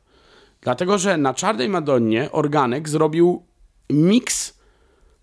Dlatego, 0.60 0.98
że 0.98 1.16
na 1.16 1.34
czarnej 1.34 1.68
Madonnie 1.68 2.32
Organek 2.32 2.88
zrobił 2.88 3.42
miks 3.90 4.58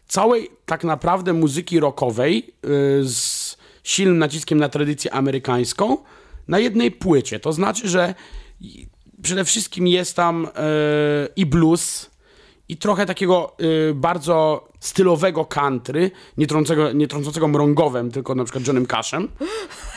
całej 0.07 0.49
tak 0.65 0.83
naprawdę 0.83 1.33
muzyki 1.33 1.79
rockowej 1.79 2.35
yy, 2.63 3.03
z 3.03 3.57
silnym 3.83 4.17
naciskiem 4.17 4.57
na 4.57 4.69
tradycję 4.69 5.13
amerykańską 5.13 5.97
na 6.47 6.59
jednej 6.59 6.91
płycie. 6.91 7.39
To 7.39 7.53
znaczy, 7.53 7.89
że 7.89 8.15
przede 9.21 9.45
wszystkim 9.45 9.87
jest 9.87 10.15
tam 10.15 10.43
yy, 10.43 11.29
i 11.35 11.45
blues, 11.45 12.09
i 12.69 12.77
trochę 12.77 13.05
takiego 13.05 13.55
yy, 13.59 13.93
bardzo 13.95 14.67
stylowego 14.85 15.45
country, 15.45 16.11
nie 16.37 16.47
trącącego, 16.47 16.91
nie 16.91 17.07
trącącego 17.07 17.47
mrągowem, 17.47 18.11
tylko 18.11 18.35
na 18.35 18.43
przykład 18.43 18.67
Johnem 18.67 18.85
Cashem. 18.85 19.27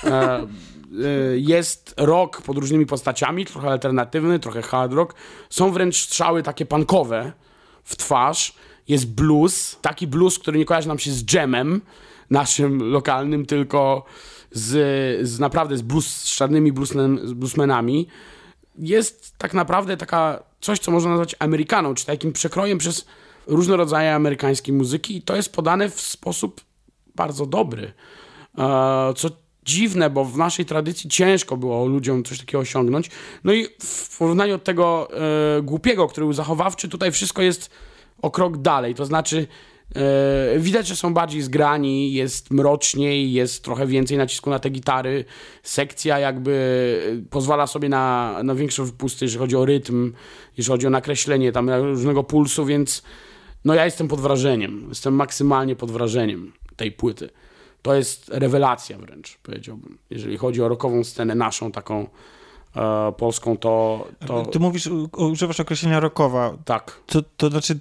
E, 0.04 0.42
y, 0.42 1.40
jest 1.40 1.94
rock 1.96 2.42
pod 2.42 2.58
różnymi 2.58 2.86
postaciami, 2.86 3.46
trochę 3.46 3.68
alternatywny, 3.68 4.38
trochę 4.38 4.62
hard 4.62 4.92
rock. 4.92 5.14
Są 5.50 5.70
wręcz 5.70 5.96
strzały 5.96 6.42
takie 6.42 6.66
punkowe 6.66 7.32
w 7.84 7.96
twarz. 7.96 8.54
Jest 8.88 9.14
blues, 9.14 9.78
taki 9.82 10.06
blues, 10.06 10.38
który 10.38 10.58
nie 10.58 10.64
kojarzy 10.64 10.88
nam 10.88 10.98
się 10.98 11.12
z 11.12 11.32
jamem 11.32 11.80
naszym 12.30 12.90
lokalnym, 12.90 13.46
tylko 13.46 14.04
z, 14.52 15.28
z 15.28 15.38
naprawdę 15.38 15.76
z, 15.76 15.82
blues, 15.82 16.06
z 16.06 16.36
czarnymi 16.36 16.72
bluesmen, 16.72 17.20
z 17.24 17.32
bluesmenami. 17.32 18.08
Jest 18.78 19.38
tak 19.38 19.54
naprawdę 19.54 19.96
taka 19.96 20.42
coś, 20.60 20.78
co 20.78 20.90
można 20.90 21.10
nazwać 21.10 21.36
Amerykaną, 21.38 21.94
czy 21.94 22.06
takim 22.06 22.32
przekrojem 22.32 22.78
przez 22.78 23.06
różne 23.48 23.76
rodzaje 23.76 24.14
amerykańskiej 24.14 24.74
muzyki 24.74 25.16
i 25.16 25.22
to 25.22 25.36
jest 25.36 25.52
podane 25.52 25.90
w 25.90 26.00
sposób 26.00 26.60
bardzo 27.14 27.46
dobry. 27.46 27.92
E, 28.58 29.14
Co 29.16 29.30
dziwne, 29.64 30.10
bo 30.10 30.24
w 30.24 30.36
naszej 30.36 30.64
tradycji 30.64 31.10
ciężko 31.10 31.56
było 31.56 31.86
ludziom 31.86 32.24
coś 32.24 32.38
takiego 32.38 32.58
osiągnąć. 32.58 33.10
No 33.44 33.52
i 33.52 33.66
w 33.80 34.18
porównaniu 34.18 34.54
od 34.54 34.64
tego 34.64 35.08
e, 35.58 35.62
głupiego, 35.62 36.08
który 36.08 36.26
był 36.26 36.32
zachowawczy, 36.32 36.88
tutaj 36.88 37.12
wszystko 37.12 37.42
jest 37.42 37.70
o 38.22 38.30
krok 38.30 38.56
dalej. 38.56 38.94
To 38.94 39.04
znaczy, 39.04 39.46
e, 39.94 40.58
widać, 40.58 40.86
że 40.86 40.96
są 40.96 41.14
bardziej 41.14 41.42
zgrani, 41.42 42.12
jest 42.12 42.50
mroczniej, 42.50 43.32
jest 43.32 43.64
trochę 43.64 43.86
więcej 43.86 44.18
nacisku 44.18 44.50
na 44.50 44.58
te 44.58 44.70
gitary. 44.70 45.24
Sekcja 45.62 46.18
jakby 46.18 47.26
pozwala 47.30 47.66
sobie 47.66 47.88
na, 47.88 48.36
na 48.42 48.54
większe 48.54 48.84
wypusty, 48.84 49.24
jeżeli 49.24 49.38
chodzi 49.38 49.56
o 49.56 49.64
rytm, 49.64 50.12
jeżeli 50.56 50.74
chodzi 50.74 50.86
o 50.86 50.90
nakreślenie 50.90 51.52
tam 51.52 51.70
różnego 51.70 52.24
pulsu, 52.24 52.64
więc 52.64 53.02
no 53.64 53.74
ja 53.74 53.84
jestem 53.84 54.08
pod 54.08 54.20
wrażeniem. 54.20 54.86
Jestem 54.88 55.14
maksymalnie 55.14 55.76
pod 55.76 55.90
wrażeniem 55.90 56.52
tej 56.76 56.92
płyty. 56.92 57.30
To 57.82 57.94
jest 57.94 58.28
rewelacja 58.28 58.98
wręcz, 58.98 59.38
powiedziałbym. 59.42 59.98
Jeżeli 60.10 60.36
chodzi 60.36 60.62
o 60.62 60.68
rockową 60.68 61.04
scenę 61.04 61.34
naszą, 61.34 61.72
taką 61.72 62.06
e, 62.76 63.12
polską, 63.12 63.56
to, 63.56 64.06
to 64.26 64.46
Ty 64.46 64.58
mówisz, 64.58 64.88
używasz 65.16 65.60
określenia 65.60 66.00
rockowa. 66.00 66.56
tak. 66.64 67.00
To, 67.06 67.22
to 67.36 67.50
znaczy 67.50 67.78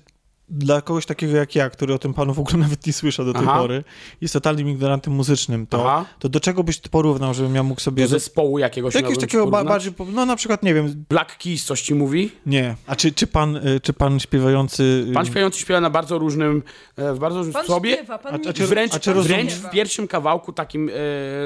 dla 0.50 0.82
kogoś 0.82 1.06
takiego 1.06 1.38
jak 1.38 1.56
ja, 1.56 1.70
który 1.70 1.94
o 1.94 2.00
tym 2.00 2.14
panu 2.14 2.34
w 2.34 2.40
ogóle 2.40 2.58
nawet 2.68 2.88
nie 2.88 2.94
słyszał 2.94 3.26
do 3.26 3.34
tej 3.34 3.42
Aha. 3.48 3.60
pory, 3.60 3.84
jest 4.22 4.34
totalnym 4.34 4.70
ignorantem 4.70 5.14
muzycznym, 5.14 5.68
to, 5.68 5.92
Aha. 5.92 6.06
to 6.20 6.30
do 6.30 6.40
czego 6.40 6.64
byś 6.64 6.80
porównał, 6.80 7.34
żebym 7.34 7.56
ja 7.56 7.64
mógł 7.64 7.82
sobie... 7.82 8.04
Do 8.04 8.10
zespołu 8.10 8.60
jakiegoś 8.60 8.94
do 8.94 9.00
jakiegoś 9.00 9.18
takiego 9.22 9.48
ba- 9.48 9.64
bardziej, 9.64 9.94
no 10.14 10.26
na 10.26 10.36
przykład, 10.36 10.64
nie 10.64 10.74
wiem, 10.74 11.06
Black 11.10 11.38
Keys 11.38 11.64
coś 11.66 11.82
ci 11.82 11.96
mówi? 11.96 12.32
nie. 12.46 12.76
A 12.88 12.96
czy, 12.96 13.12
czy, 13.12 13.28
pan, 13.28 13.56
y, 13.56 13.80
czy 13.80 13.94
pan 13.94 14.20
śpiewający... 14.20 15.06
y, 15.10 15.14
Pan 15.14 15.26
śpiewający 15.26 15.60
śpiewa 15.60 15.82
na 15.82 15.90
bardzo 15.90 16.18
różnym, 16.20 16.64
e, 16.96 17.14
w 17.14 17.20
bardzo 17.20 17.38
różnym 17.38 17.54
Pan 17.54 17.64
sposobie. 17.64 17.94
śpiewa, 17.94 18.18
pan 18.18 18.34
A- 18.36 18.38
nie 18.38 18.50
a 18.50 18.54
czy- 18.54 18.68
Wręcz, 18.68 18.94
a 18.96 19.00
czy 19.00 19.14
wręcz 19.14 19.54
w 19.54 19.70
pierwszym 19.70 20.08
kawałku, 20.08 20.54
takim 20.54 20.90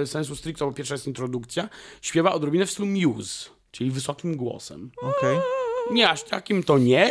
e, 0.04 0.08
sensu 0.08 0.36
stricto, 0.36 0.66
bo 0.66 0.72
pierwsza 0.74 0.94
jest 0.94 1.08
introdukcja, 1.08 1.70
śpiewa 2.02 2.34
odrobinę 2.34 2.66
w 2.66 2.72
stylu 2.72 2.88
Muse, 2.88 3.50
czyli 3.72 3.92
wysokim 3.92 4.36
głosem. 4.38 4.92
Okej. 5.02 5.38
Nie 5.92 6.10
aż 6.10 6.24
takim 6.24 6.64
to 6.64 6.78
nie, 6.78 7.10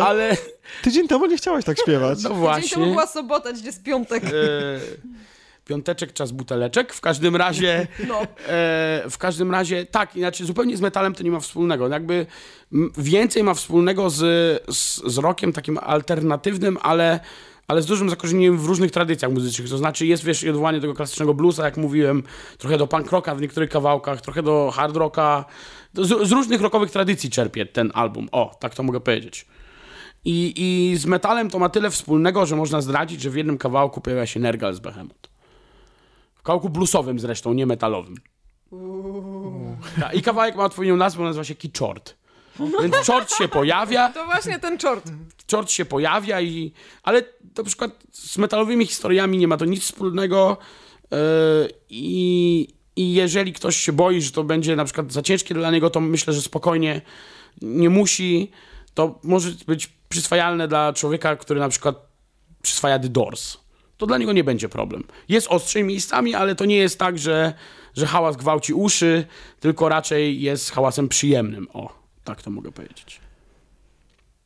ale 0.00 0.36
Tydzień 0.82 1.08
temu 1.08 1.26
nie 1.26 1.36
chciałeś 1.36 1.64
tak 1.64 1.78
śpiewać. 1.80 2.18
no 2.18 2.22
Dzień 2.22 2.28
temu 2.30 2.40
właśnie. 2.40 2.86
była 2.86 3.06
sobota, 3.06 3.52
gdzie 3.52 3.66
jest 3.66 3.82
piątek. 3.82 4.24
E, 4.24 4.30
piąteczek, 5.64 6.12
czas 6.12 6.32
buteleczek. 6.32 6.92
W 6.92 7.00
każdym 7.00 7.36
razie, 7.36 7.86
No. 8.08 8.20
e, 8.22 8.26
w 9.10 9.14
każdym 9.18 9.50
razie, 9.50 9.86
tak, 9.86 10.16
inaczej 10.16 10.46
zupełnie 10.46 10.76
z 10.76 10.80
metalem 10.80 11.14
to 11.14 11.22
nie 11.22 11.30
ma 11.30 11.40
wspólnego. 11.40 11.88
Jakby 11.88 12.26
m, 12.72 12.90
więcej 12.98 13.42
ma 13.42 13.54
wspólnego 13.54 14.10
z, 14.10 14.16
z, 14.76 15.02
z 15.12 15.18
rockiem 15.18 15.52
takim 15.52 15.78
alternatywnym, 15.82 16.78
ale, 16.82 17.20
ale 17.68 17.82
z 17.82 17.86
dużym 17.86 18.10
zakorzeniem 18.10 18.58
w 18.58 18.66
różnych 18.66 18.90
tradycjach 18.90 19.32
muzycznych. 19.32 19.68
To 19.68 19.78
znaczy 19.78 20.06
jest, 20.06 20.24
wiesz, 20.24 20.44
odwołanie 20.44 20.78
do 20.78 20.82
tego 20.82 20.94
klasycznego 20.94 21.34
bluesa, 21.34 21.64
jak 21.64 21.76
mówiłem, 21.76 22.22
trochę 22.58 22.78
do 22.78 22.86
punk 22.86 23.10
rocka 23.12 23.34
w 23.34 23.40
niektórych 23.40 23.70
kawałkach, 23.70 24.20
trochę 24.20 24.42
do 24.42 24.70
hard 24.74 24.96
rocka. 24.96 25.44
Z, 25.94 26.28
z 26.28 26.32
różnych 26.32 26.60
rockowych 26.60 26.90
tradycji 26.90 27.30
czerpie 27.30 27.66
ten 27.66 27.90
album. 27.94 28.28
O, 28.32 28.56
tak 28.60 28.74
to 28.74 28.82
mogę 28.82 29.00
powiedzieć. 29.00 29.46
I, 30.24 30.54
I 30.56 30.96
z 30.96 31.06
metalem 31.06 31.50
to 31.50 31.58
ma 31.58 31.68
tyle 31.68 31.90
wspólnego, 31.90 32.46
że 32.46 32.56
można 32.56 32.80
zdradzić, 32.80 33.20
że 33.20 33.30
w 33.30 33.36
jednym 33.36 33.58
kawałku 33.58 34.00
pojawia 34.00 34.26
się 34.26 34.40
Nergal 34.40 34.74
z 34.74 34.80
Behemoth. 34.80 35.28
W 36.34 36.42
kawałku 36.42 36.68
bluesowym 36.70 37.18
zresztą, 37.20 37.52
nie 37.52 37.66
metalowym. 37.66 38.14
Ta, 40.00 40.12
I 40.12 40.22
kawałek 40.22 40.56
ma 40.56 40.64
odpowiednią 40.64 40.96
nazwę, 40.96 41.24
nazywa 41.24 41.44
się 41.44 41.54
Kichort. 41.54 42.14
Więc 42.82 42.96
czort 43.04 43.34
się 43.34 43.48
pojawia, 43.48 44.08
To 44.14 44.24
właśnie 44.24 44.58
ten 44.58 44.78
czort. 44.78 45.10
czort 45.46 45.70
się 45.70 45.84
pojawia 45.84 46.40
i... 46.40 46.72
Ale 47.02 47.22
na 47.58 47.64
przykład 47.64 47.90
z 48.12 48.38
metalowymi 48.38 48.86
historiami 48.86 49.38
nie 49.38 49.48
ma 49.48 49.56
to 49.56 49.64
nic 49.64 49.82
wspólnego 49.82 50.56
yy, 51.10 51.18
i, 51.88 52.68
i 52.96 53.14
jeżeli 53.14 53.52
ktoś 53.52 53.76
się 53.76 53.92
boi, 53.92 54.20
że 54.20 54.30
to 54.30 54.44
będzie 54.44 54.76
na 54.76 54.84
przykład 54.84 55.12
za 55.12 55.22
ciężkie 55.22 55.54
dla 55.54 55.70
niego, 55.70 55.90
to 55.90 56.00
myślę, 56.00 56.32
że 56.32 56.42
spokojnie 56.42 57.00
nie 57.62 57.90
musi. 57.90 58.50
To 58.94 59.18
może 59.22 59.50
być 59.66 59.90
przyswajalne 60.08 60.68
dla 60.68 60.92
człowieka, 60.92 61.36
który 61.36 61.60
na 61.60 61.68
przykład 61.68 61.96
przyswaja 62.62 62.98
The 62.98 63.08
Doors. 63.08 63.56
To 63.96 64.06
dla 64.06 64.18
niego 64.18 64.32
nie 64.32 64.44
będzie 64.44 64.68
problem. 64.68 65.04
Jest 65.28 65.46
ostrzej 65.48 65.84
miejscami, 65.84 66.34
ale 66.34 66.54
to 66.54 66.64
nie 66.64 66.76
jest 66.76 66.98
tak, 66.98 67.18
że, 67.18 67.54
że 67.96 68.06
hałas 68.06 68.36
gwałci 68.36 68.74
uszy, 68.74 69.26
tylko 69.60 69.88
raczej 69.88 70.42
jest 70.42 70.70
hałasem 70.70 71.08
przyjemnym. 71.08 71.68
O, 71.72 71.94
tak 72.24 72.42
to 72.42 72.50
mogę 72.50 72.72
powiedzieć. 72.72 73.20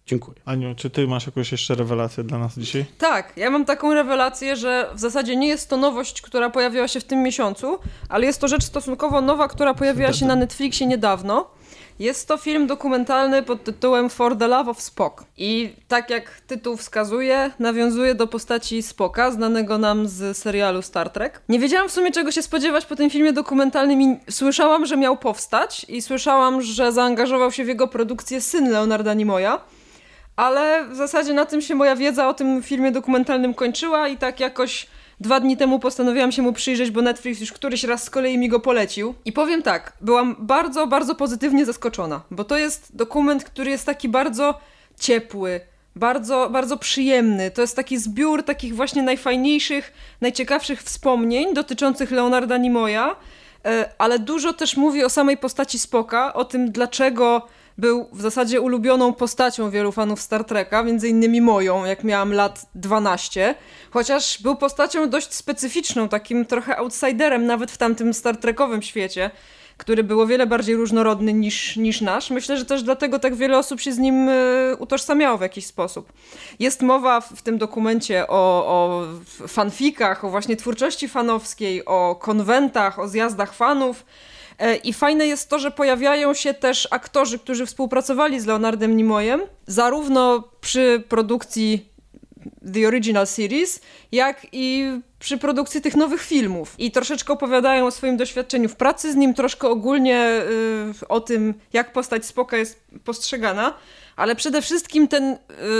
Dziękuję. 0.07 0.37
Aniu, 0.45 0.75
czy 0.75 0.91
ty 0.91 1.07
masz 1.07 1.27
jakąś 1.27 1.53
jeszcze 1.53 1.75
rewelację 1.75 2.25
dla 2.25 2.39
nas 2.39 2.59
dzisiaj? 2.59 2.85
Tak, 2.99 3.33
ja 3.37 3.51
mam 3.51 3.65
taką 3.65 3.95
rewelację, 3.95 4.57
że 4.57 4.91
w 4.95 5.01
zasadzie 5.01 5.37
nie 5.37 5.49
jest 5.49 5.71
to 5.71 5.77
nowość, 5.77 6.23
która 6.23 6.51
pojawiła 6.51 6.89
się 6.89 7.01
w 7.01 7.05
tym 7.05 7.23
miesiącu, 7.23 7.79
ale 8.09 8.27
jest 8.27 8.41
to 8.41 8.49
rzecz 8.49 8.65
stosunkowo 8.65 9.21
nowa, 9.21 9.49
która 9.49 9.75
pojawiła 9.75 10.13
się 10.13 10.27
na 10.27 10.37
Netflixie 10.37 10.87
niedawno. 10.87 11.51
Jest 11.99 12.29
to 12.29 12.37
film 12.37 12.67
dokumentalny 12.67 13.43
pod 13.43 13.65
tytułem 13.65 14.11
For 14.11 14.37
the 14.39 14.49
Love 14.49 14.71
of 14.71 14.83
Spock. 14.83 15.25
I 15.37 15.73
tak 15.89 16.11
jak 16.11 16.41
tytuł 16.47 16.77
wskazuje, 16.77 17.51
nawiązuje 17.59 18.15
do 18.15 18.27
postaci 18.27 18.83
Spocka, 18.83 19.31
znanego 19.31 19.79
nam 19.79 20.09
z 20.09 20.37
serialu 20.37 20.83
Star 20.83 21.11
Trek. 21.11 21.43
Nie 21.49 21.59
wiedziałam 21.59 21.89
w 21.89 21.93
sumie 21.93 22.13
czego 22.13 22.33
się 22.33 22.43
spodziewać 22.43 22.87
po 22.87 22.97
tym 22.97 23.11
filmie 23.11 23.33
dokumentalnym 23.33 24.03
i 24.03 24.17
słyszałam, 24.31 24.87
że 24.87 24.97
miał 24.97 25.17
powstać 25.17 25.87
i 25.89 26.03
słyszałam, 26.03 26.63
że 26.63 26.93
zaangażował 26.93 27.53
się 27.53 27.65
w 27.65 27.69
jego 27.69 27.89
produkcję 27.89 28.41
syn 28.41 28.71
Leonarda 28.71 29.15
Nimoya. 29.15 29.59
Ale 30.37 30.89
w 30.89 30.97
zasadzie 30.97 31.35
na 31.35 31.47
tym 31.47 31.61
się 31.61 31.75
moja 31.75 31.97
wiedza 31.97 32.29
o 32.29 32.35
tym 32.35 32.63
filmie 32.63 32.93
dokumentalnym 32.93 33.55
kończyła 33.55 34.09
i 34.09 34.17
tak 34.17 34.41
jakoś 34.41 34.87
dwa 35.21 35.41
dni 35.41 35.57
temu 35.57 35.79
postanowiłam 35.79 36.33
się 36.33 36.43
mu 36.43 36.53
przyjrzeć, 36.53 36.91
bo 36.91 37.03
Netflix 37.03 37.41
już 37.41 37.53
któryś 37.53 37.85
raz 37.85 38.05
z 38.05 38.11
kolei 38.11 38.39
mi 38.39 38.49
go 38.49 38.61
polecił. 38.61 39.15
I 39.25 39.33
powiem 39.33 39.63
tak, 39.63 39.93
byłam 40.01 40.37
bardzo, 40.39 40.87
bardzo 40.87 41.15
pozytywnie 41.15 41.67
zaskoczona, 41.67 42.23
bo 42.31 42.45
to 42.45 42.57
jest 42.57 42.97
dokument, 42.97 43.45
który 43.45 43.71
jest 43.71 43.87
taki 43.87 44.09
bardzo 44.09 44.61
ciepły, 45.01 45.61
bardzo, 45.97 46.51
bardzo 46.51 46.77
przyjemny. 46.77 47.51
To 47.51 47.61
jest 47.61 47.77
taki 47.77 47.99
zbiór 47.99 48.43
takich 48.43 48.75
właśnie 48.75 49.03
najfajniejszych, 49.03 49.93
najciekawszych 50.21 50.83
wspomnień 50.83 51.55
dotyczących 51.55 52.11
Leonarda 52.11 52.57
Nimoya, 52.57 53.17
e, 53.65 53.91
ale 53.99 54.19
dużo 54.19 54.53
też 54.53 54.77
mówi 54.77 55.05
o 55.05 55.11
samej 55.11 55.37
postaci 55.37 55.79
Spoka, 55.79 56.35
o 56.35 56.45
tym 56.45 56.73
dlaczego 56.73 57.49
był 57.79 58.09
w 58.13 58.21
zasadzie 58.21 58.61
ulubioną 58.61 59.13
postacią 59.13 59.71
wielu 59.71 59.93
fanów 59.93 60.21
Star 60.21 60.45
Treka, 60.45 60.83
między 60.83 61.09
innymi 61.09 61.41
moją, 61.41 61.85
jak 61.85 62.05
miałam 62.05 62.33
lat 62.33 62.67
12, 62.75 63.55
chociaż 63.91 64.43
był 64.43 64.57
postacią 64.57 65.11
dość 65.11 65.35
specyficzną, 65.35 66.09
takim 66.09 66.47
trochę 66.47 66.77
outsiderem 66.77 67.47
nawet 67.47 67.71
w 67.71 67.77
tamtym 67.77 68.15
Star 68.15 68.37
Trekowym 68.37 68.83
świecie, 68.83 69.31
który 69.77 70.05
był 70.05 70.21
o 70.21 70.27
wiele 70.27 70.47
bardziej 70.47 70.77
różnorodny 70.77 71.33
niż, 71.33 71.77
niż 71.77 72.01
nasz. 72.01 72.31
Myślę, 72.31 72.57
że 72.57 72.65
też 72.65 72.83
dlatego 72.83 73.19
tak 73.19 73.35
wiele 73.35 73.59
osób 73.59 73.81
się 73.81 73.93
z 73.93 73.99
nim 73.99 74.29
y, 74.29 74.77
utożsamiało 74.79 75.39
w 75.39 75.41
jakiś 75.41 75.67
sposób. 75.67 76.13
Jest 76.59 76.83
mowa 76.83 77.21
w, 77.21 77.33
w 77.33 77.43
tym 77.43 77.59
dokumencie 77.59 78.27
o, 78.29 78.67
o 78.67 79.07
fanfikach, 79.49 80.25
o 80.25 80.31
właśnie 80.31 80.57
twórczości 80.57 81.09
fanowskiej, 81.09 81.85
o 81.85 82.15
konwentach, 82.21 82.99
o 82.99 83.09
zjazdach 83.09 83.55
fanów, 83.55 84.05
E, 84.05 84.36
I 84.85 84.93
fajne 84.93 85.27
jest 85.27 85.51
to, 85.51 85.59
że 85.59 85.71
pojawiają 85.71 86.35
się 86.35 86.55
też 86.55 86.89
aktorzy, 86.91 87.39
którzy 87.39 87.67
współpracowali 87.67 88.41
z 88.41 88.47
Leonardem 88.47 88.97
Nimoyem, 88.97 89.41
zarówno 89.67 90.49
przy 90.61 91.03
produkcji 91.09 91.89
The 92.75 92.89
Original 92.89 93.27
Series, 93.27 93.81
jak 94.13 94.47
i 94.53 94.85
przy 95.19 95.39
produkcji 95.39 95.81
tych 95.81 95.97
nowych 95.97 96.23
filmów. 96.23 96.75
I 96.79 96.91
troszeczkę 96.91 97.33
opowiadają 97.33 97.87
o 97.87 97.91
swoim 97.91 98.17
doświadczeniu 98.17 98.69
w 98.69 98.77
pracy 98.77 99.13
z 99.13 99.17
nim, 99.17 99.35
troszkę 99.35 99.69
ogólnie 99.69 100.43
y, 101.03 101.09
o 101.09 101.21
tym, 101.21 101.55
jak 101.73 101.93
postać 101.93 102.27
Spoka 102.27 102.57
jest 102.57 102.81
postrzegana. 103.05 103.75
Ale 104.17 104.37
przede 104.37 104.63
wszystkim 104.63 105.09
ten, 105.09 105.39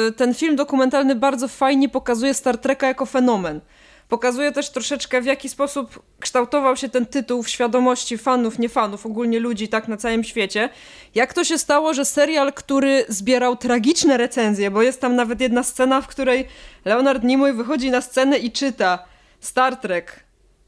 y, 0.09 0.13
ten 0.13 0.35
film 0.35 0.57
dokumentalny 0.57 1.15
bardzo 1.15 1.49
fajnie 1.49 1.89
pokazuje 1.89 2.35
Star 2.35 2.59
Treka 2.59 2.87
jako 2.87 3.07
fenomen 3.07 3.61
pokazuje 4.09 4.53
też 4.53 4.71
troszeczkę 4.71 5.21
w 5.21 5.27
jaki 5.27 5.49
sposób 5.49 6.03
kształtował 6.21 6.77
się 6.77 6.89
ten 6.89 7.07
tytuł 7.07 7.43
w 7.43 7.49
świadomości 7.49 8.19
fanów, 8.19 8.59
nie 8.59 8.69
fanów, 8.69 9.07
ogólnie 9.07 9.41
ludzi 9.41 9.69
tak 9.69 9.89
na 9.89 9.97
całym 9.97 10.25
świecie. 10.25 10.69
Jak 11.15 11.35
to 11.35 11.45
się 11.45 11.59
stało, 11.59 11.95
że 11.95 12.05
serial, 12.05 12.53
który 12.53 13.05
zbierał 13.09 13.57
tragiczne 13.57 14.17
recenzje, 14.17 14.71
bo 14.71 14.83
jest 14.83 15.01
tam 15.01 15.17
nawet 15.17 15.41
jedna 15.41 15.63
scena, 15.63 16.01
w 16.01 16.07
której 16.07 16.49
Leonard 16.85 17.25
Nimoy 17.25 17.53
wychodzi 17.53 17.91
na 17.91 18.01
scenę 18.01 18.39
i 18.39 18.53
czyta 18.53 18.99
Star 19.41 19.77
Trek, 19.77 20.27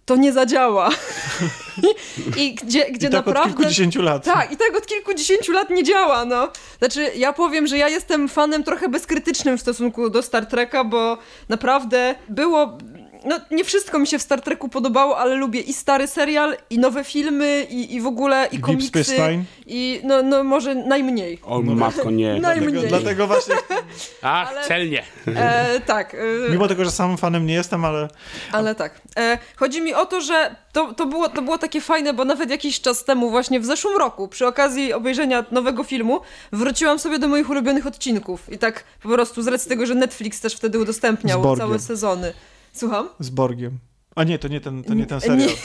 to 0.08 0.16
nie 0.16 0.32
zadziała. 0.32 0.90
I, 2.36 2.54
gdzie, 2.54 2.90
gdzie 2.90 3.06
I 3.06 3.10
tak 3.10 3.12
naprawdę. 3.12 3.40
Od 3.40 3.46
kilkudziesięciu 3.56 4.02
lat. 4.02 4.24
Tak, 4.24 4.52
i 4.52 4.56
tak 4.56 4.76
od 4.76 4.86
kilkudziesięciu 4.86 5.52
lat 5.52 5.70
nie 5.70 5.84
działa, 5.84 6.24
no. 6.24 6.48
Znaczy, 6.78 7.10
ja 7.16 7.32
powiem, 7.32 7.66
że 7.66 7.78
ja 7.78 7.88
jestem 7.88 8.28
fanem 8.28 8.64
trochę 8.64 8.88
bezkrytycznym 8.88 9.58
w 9.58 9.60
stosunku 9.60 10.10
do 10.10 10.22
Star 10.22 10.46
Treka, 10.46 10.84
bo 10.84 11.18
naprawdę 11.48 12.14
było 12.28 12.78
no 13.24 13.40
nie 13.50 13.64
wszystko 13.64 13.98
mi 13.98 14.06
się 14.06 14.18
w 14.18 14.22
Star 14.22 14.40
Treku 14.40 14.68
podobało, 14.68 15.18
ale 15.18 15.34
lubię 15.34 15.60
i 15.60 15.72
stary 15.72 16.06
serial, 16.06 16.56
i 16.70 16.78
nowe 16.78 17.04
filmy, 17.04 17.66
i, 17.70 17.94
i 17.94 18.00
w 18.00 18.06
ogóle, 18.06 18.48
i 18.52 18.58
komiksy. 18.58 18.90
Deep 18.92 19.06
Space 19.06 19.30
Nine? 19.30 19.44
I 19.66 20.00
no, 20.04 20.22
no 20.22 20.44
może 20.44 20.74
najmniej. 20.74 21.38
O 21.42 21.62
matko, 21.62 22.10
nie. 22.10 22.40
Najmniej. 22.40 22.72
Dlatego, 22.72 22.88
dlatego 22.88 23.26
właśnie, 23.26 23.54
Ach, 24.22 24.48
Ale- 24.48 24.64
celnie. 24.64 25.02
E, 25.26 25.80
tak. 25.80 26.14
E, 26.14 26.50
mimo 26.50 26.68
tego, 26.68 26.84
że 26.84 26.90
samym 26.90 27.16
fanem 27.16 27.46
nie 27.46 27.54
jestem, 27.54 27.84
ale 27.84 28.08
Ale 28.52 28.74
tak. 28.74 29.00
E, 29.16 29.38
chodzi 29.56 29.80
mi 29.80 29.94
o 29.94 30.06
to, 30.06 30.20
że 30.20 30.56
to, 30.72 30.94
to, 30.94 31.06
było, 31.06 31.28
to 31.28 31.42
było 31.42 31.58
takie 31.58 31.80
fajne, 31.80 32.12
bo 32.12 32.24
nawet 32.24 32.50
jakiś 32.50 32.80
czas 32.80 33.04
temu, 33.04 33.30
właśnie 33.30 33.60
w 33.60 33.64
zeszłym 33.64 33.98
roku, 33.98 34.28
przy 34.28 34.46
okazji 34.46 34.92
obejrzenia 34.92 35.44
nowego 35.50 35.84
filmu, 35.84 36.20
wróciłam 36.52 36.98
sobie 36.98 37.18
do 37.18 37.28
moich 37.28 37.50
ulubionych 37.50 37.86
odcinków. 37.86 38.52
I 38.52 38.58
tak 38.58 38.84
po 39.02 39.08
prostu 39.08 39.42
z 39.42 39.48
racji 39.48 39.68
tego, 39.68 39.86
że 39.86 39.94
Netflix 39.94 40.40
też 40.40 40.54
wtedy 40.54 40.78
udostępniał 40.78 41.56
całe 41.56 41.78
sezony. 41.78 42.32
Słucham? 42.78 43.08
z 43.20 43.30
Borgiem. 43.30 43.78
A 44.16 44.24
nie, 44.24 44.38
to 44.38 44.48
nie 44.48 44.60
ten, 44.60 44.84
to 44.84 44.94
nie 44.94 45.06
ten 45.06 45.16
Nie. 45.18 45.20
serial. 45.20 45.50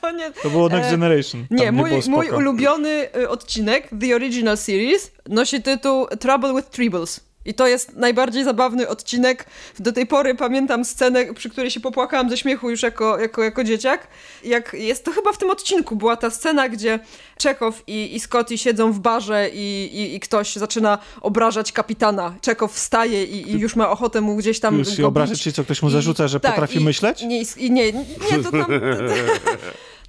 To 0.00 0.10
nie, 0.10 0.30
To 0.30 0.50
było 0.50 0.68
Next 0.68 0.88
E, 0.88 0.90
Generation. 0.90 1.46
Tam 1.48 1.58
Nie, 1.58 1.72
mój, 1.72 1.90
spoko. 2.02 2.16
mój 2.16 2.30
ulubiony 2.30 3.08
y, 3.16 3.28
odcinek, 3.28 3.88
The 4.00 4.14
Original 4.16 4.56
Series, 4.56 5.12
nosi 5.28 5.62
tytuł 5.62 6.06
Trouble 6.20 6.54
with 6.54 6.68
Tribbles. 6.70 7.20
I 7.50 7.54
to 7.54 7.66
jest 7.66 7.96
najbardziej 7.96 8.44
zabawny 8.44 8.88
odcinek. 8.88 9.46
Do 9.78 9.92
tej 9.92 10.06
pory 10.06 10.34
pamiętam 10.34 10.84
scenę, 10.84 11.34
przy 11.34 11.50
której 11.50 11.70
się 11.70 11.80
popłakałam 11.80 12.30
ze 12.30 12.36
śmiechu 12.36 12.70
już 12.70 12.82
jako, 12.82 13.18
jako, 13.18 13.44
jako 13.44 13.64
dzieciak. 13.64 14.08
Jak 14.44 14.74
jest 14.74 15.04
to 15.04 15.12
chyba 15.12 15.32
w 15.32 15.38
tym 15.38 15.50
odcinku 15.50 15.96
była 15.96 16.16
ta 16.16 16.30
scena, 16.30 16.68
gdzie 16.68 16.98
Czekow 17.38 17.82
i, 17.86 18.16
i 18.16 18.20
Scotty 18.20 18.58
siedzą 18.58 18.92
w 18.92 18.98
barze 18.98 19.48
i, 19.52 19.90
i, 19.92 20.14
i 20.14 20.20
ktoś 20.20 20.56
zaczyna 20.56 20.98
obrażać 21.20 21.72
kapitana. 21.72 22.34
Czekow 22.40 22.72
wstaje 22.72 23.24
i, 23.24 23.50
i 23.50 23.58
już 23.58 23.76
ma 23.76 23.90
ochotę 23.90 24.20
mu 24.20 24.36
gdzieś 24.36 24.60
tam 24.60 24.78
Już 24.78 24.96
się 24.96 25.06
obrażać, 25.06 25.40
czyli 25.42 25.52
co, 25.52 25.64
ktoś 25.64 25.82
mu 25.82 25.90
zarzuca, 25.90 26.28
że 26.28 26.40
tak, 26.40 26.52
potrafi 26.52 26.80
myśleć? 26.80 27.22
Nie, 27.22 27.42
nie, 27.70 27.92
nie, 27.92 28.04
to 28.42 28.50
tam... 28.50 28.66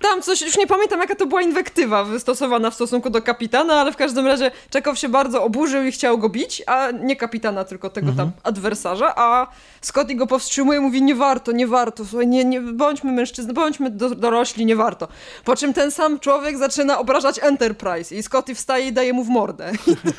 Tam 0.02 0.22
coś, 0.22 0.41
już 0.41 0.58
nie 0.58 0.68
pamiętam 0.68 0.99
jaka 0.99 1.16
to 1.16 1.26
była 1.26 1.41
inwektywa 1.41 2.04
wystosowana 2.04 2.70
w 2.70 2.74
stosunku 2.76 3.10
do 3.10 3.22
kapitana, 3.22 3.74
ale 3.74 3.91
w 3.91 3.95
każdym 3.95 4.28
razie 4.28 4.52
Czekow 4.70 4.99
się 4.99 5.10
bardzo 5.10 5.43
oburzył 5.43 5.84
i 5.84 5.91
chciał 5.91 6.18
go 6.18 6.30
bić, 6.30 6.64
a 6.68 6.91
nie 6.91 7.16
kapitana, 7.16 7.64
tylko 7.66 7.89
tego 7.89 8.10
Mhm. 8.10 8.32
tam 8.32 8.41
adwersarza, 8.43 9.14
a 9.16 9.47
Scotty 9.82 10.16
go 10.16 10.28
powstrzymuje 10.28 10.80
i 10.80 10.82
mówi 10.82 11.02
nie 11.02 11.16
warto, 11.16 11.52
nie 11.52 11.68
warto, 11.68 12.06
słuchaj, 12.06 12.28
nie, 12.28 12.45
nie, 12.45 12.62
bądźmy 12.62 13.12
mężczyzn, 13.12 13.54
bądźmy 13.54 13.89
do, 13.89 14.10
dorośli, 14.10 14.66
nie 14.66 14.76
warto. 14.76 15.08
Po 15.45 15.56
czym 15.56 15.74
ten 15.74 15.91
sam 15.91 16.20
człowiek 16.20 16.58
zaczyna 16.58 16.99
obrażać 16.99 17.39
Enterprise 17.41 18.16
i 18.16 18.24
Scotty 18.24 18.56
wstaje 18.56 18.88
i 18.88 18.93
daje 18.93 19.14
mu 19.14 19.24
w 19.24 19.30
mordę. 19.30 19.72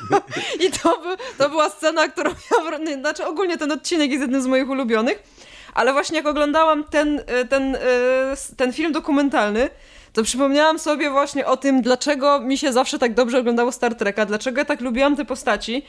I 0.66 0.70
to, 0.70 0.98
by, 0.98 1.16
to 1.38 1.48
była 1.48 1.70
scena, 1.70 2.08
którą 2.08 2.30
ja, 2.30 2.96
znaczy 3.00 3.26
ogólnie 3.26 3.58
ten 3.58 3.72
odcinek 3.72 4.10
jest 4.10 4.20
jednym 4.20 4.42
z 4.42 4.46
moich 4.46 4.70
ulubionych, 4.70 5.22
ale 5.72 5.92
właśnie 5.92 6.16
jak 6.16 6.26
oglądałam 6.26 6.84
ten, 6.84 7.18
y, 7.18 7.48
ten, 7.48 7.74
y, 7.74 7.78
ten 8.56 8.72
film 8.72 8.92
dokumentalny, 8.92 9.70
to 10.12 10.22
przypomniałam 10.22 10.78
sobie 10.78 11.10
właśnie 11.10 11.46
o 11.46 11.56
tym, 11.56 11.82
dlaczego 11.82 12.40
mi 12.40 12.58
się 12.58 12.72
zawsze 12.72 12.98
tak 12.98 13.14
dobrze 13.14 13.38
oglądało 13.38 13.72
Star 13.72 13.94
Treka, 13.94 14.26
dlaczego 14.26 14.58
ja 14.58 14.64
tak 14.64 14.80
lubiłam 14.80 15.16
te 15.16 15.24
postaci. 15.24 15.82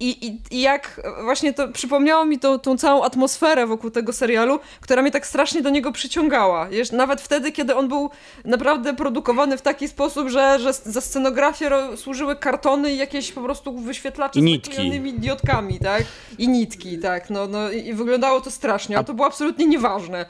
I, 0.00 0.26
i, 0.26 0.40
I 0.50 0.60
jak 0.60 1.00
właśnie 1.24 1.52
to 1.52 1.68
przypomniało 1.68 2.24
mi 2.24 2.38
to, 2.38 2.58
tą 2.58 2.78
całą 2.78 3.04
atmosferę 3.04 3.66
wokół 3.66 3.90
tego 3.90 4.12
serialu, 4.12 4.60
która 4.80 5.02
mnie 5.02 5.10
tak 5.10 5.26
strasznie 5.26 5.62
do 5.62 5.70
niego 5.70 5.92
przyciągała. 5.92 6.68
Nawet 6.92 7.20
wtedy, 7.20 7.52
kiedy 7.52 7.74
on 7.74 7.88
był 7.88 8.10
naprawdę 8.44 8.94
produkowany 8.94 9.58
w 9.58 9.62
taki 9.62 9.88
sposób, 9.88 10.28
że, 10.28 10.58
że 10.58 10.72
za 10.72 11.00
scenografię 11.00 11.70
służyły 11.96 12.36
kartony 12.36 12.92
i 12.92 12.96
jakieś 12.96 13.32
po 13.32 13.42
prostu 13.42 13.78
wyświetlacze 13.78 14.40
I 14.40 14.60
z 14.62 14.66
zaklejonymi 14.66 15.14
diotkami, 15.14 15.78
tak? 15.78 16.04
I 16.38 16.48
nitki, 16.48 16.98
tak. 16.98 17.30
No, 17.30 17.46
no 17.46 17.70
i, 17.70 17.86
i 17.86 17.94
wyglądało 17.94 18.40
to 18.40 18.50
strasznie, 18.50 18.98
a 18.98 19.04
to 19.04 19.14
było 19.14 19.26
absolutnie 19.26 19.66
nieważne. 19.66 20.26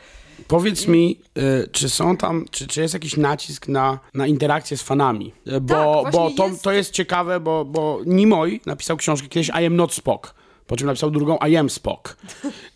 Powiedz 0.49 0.87
mi, 0.87 1.20
y, 1.39 1.68
czy 1.72 1.89
są 1.89 2.16
tam, 2.16 2.45
czy, 2.51 2.66
czy 2.66 2.80
jest 2.80 2.95
jakiś 2.95 3.16
nacisk 3.16 3.68
na, 3.68 3.99
na 4.14 4.26
interakcję 4.26 4.76
z 4.76 4.82
fanami? 4.82 5.32
Y, 5.49 5.61
Bo, 5.61 6.03
Tak, 6.05 6.12
bo 6.12 6.30
to, 6.30 6.47
jest. 6.49 6.62
to 6.62 6.72
jest 6.72 6.91
ciekawe, 6.91 7.41
bo, 7.41 7.64
bo 7.64 8.01
Nimoy 8.07 8.61
napisał 8.66 8.97
książkę 8.97 9.28
kiedyś 9.28 9.49
I 9.49 9.66
am 9.66 9.76
not 9.76 9.95
Spock, 9.95 10.34
po 10.67 10.77
czym 10.77 10.87
napisał 10.87 11.11
drugą 11.11 11.39
I 11.49 11.57
am 11.57 11.71
Spock. 11.71 12.17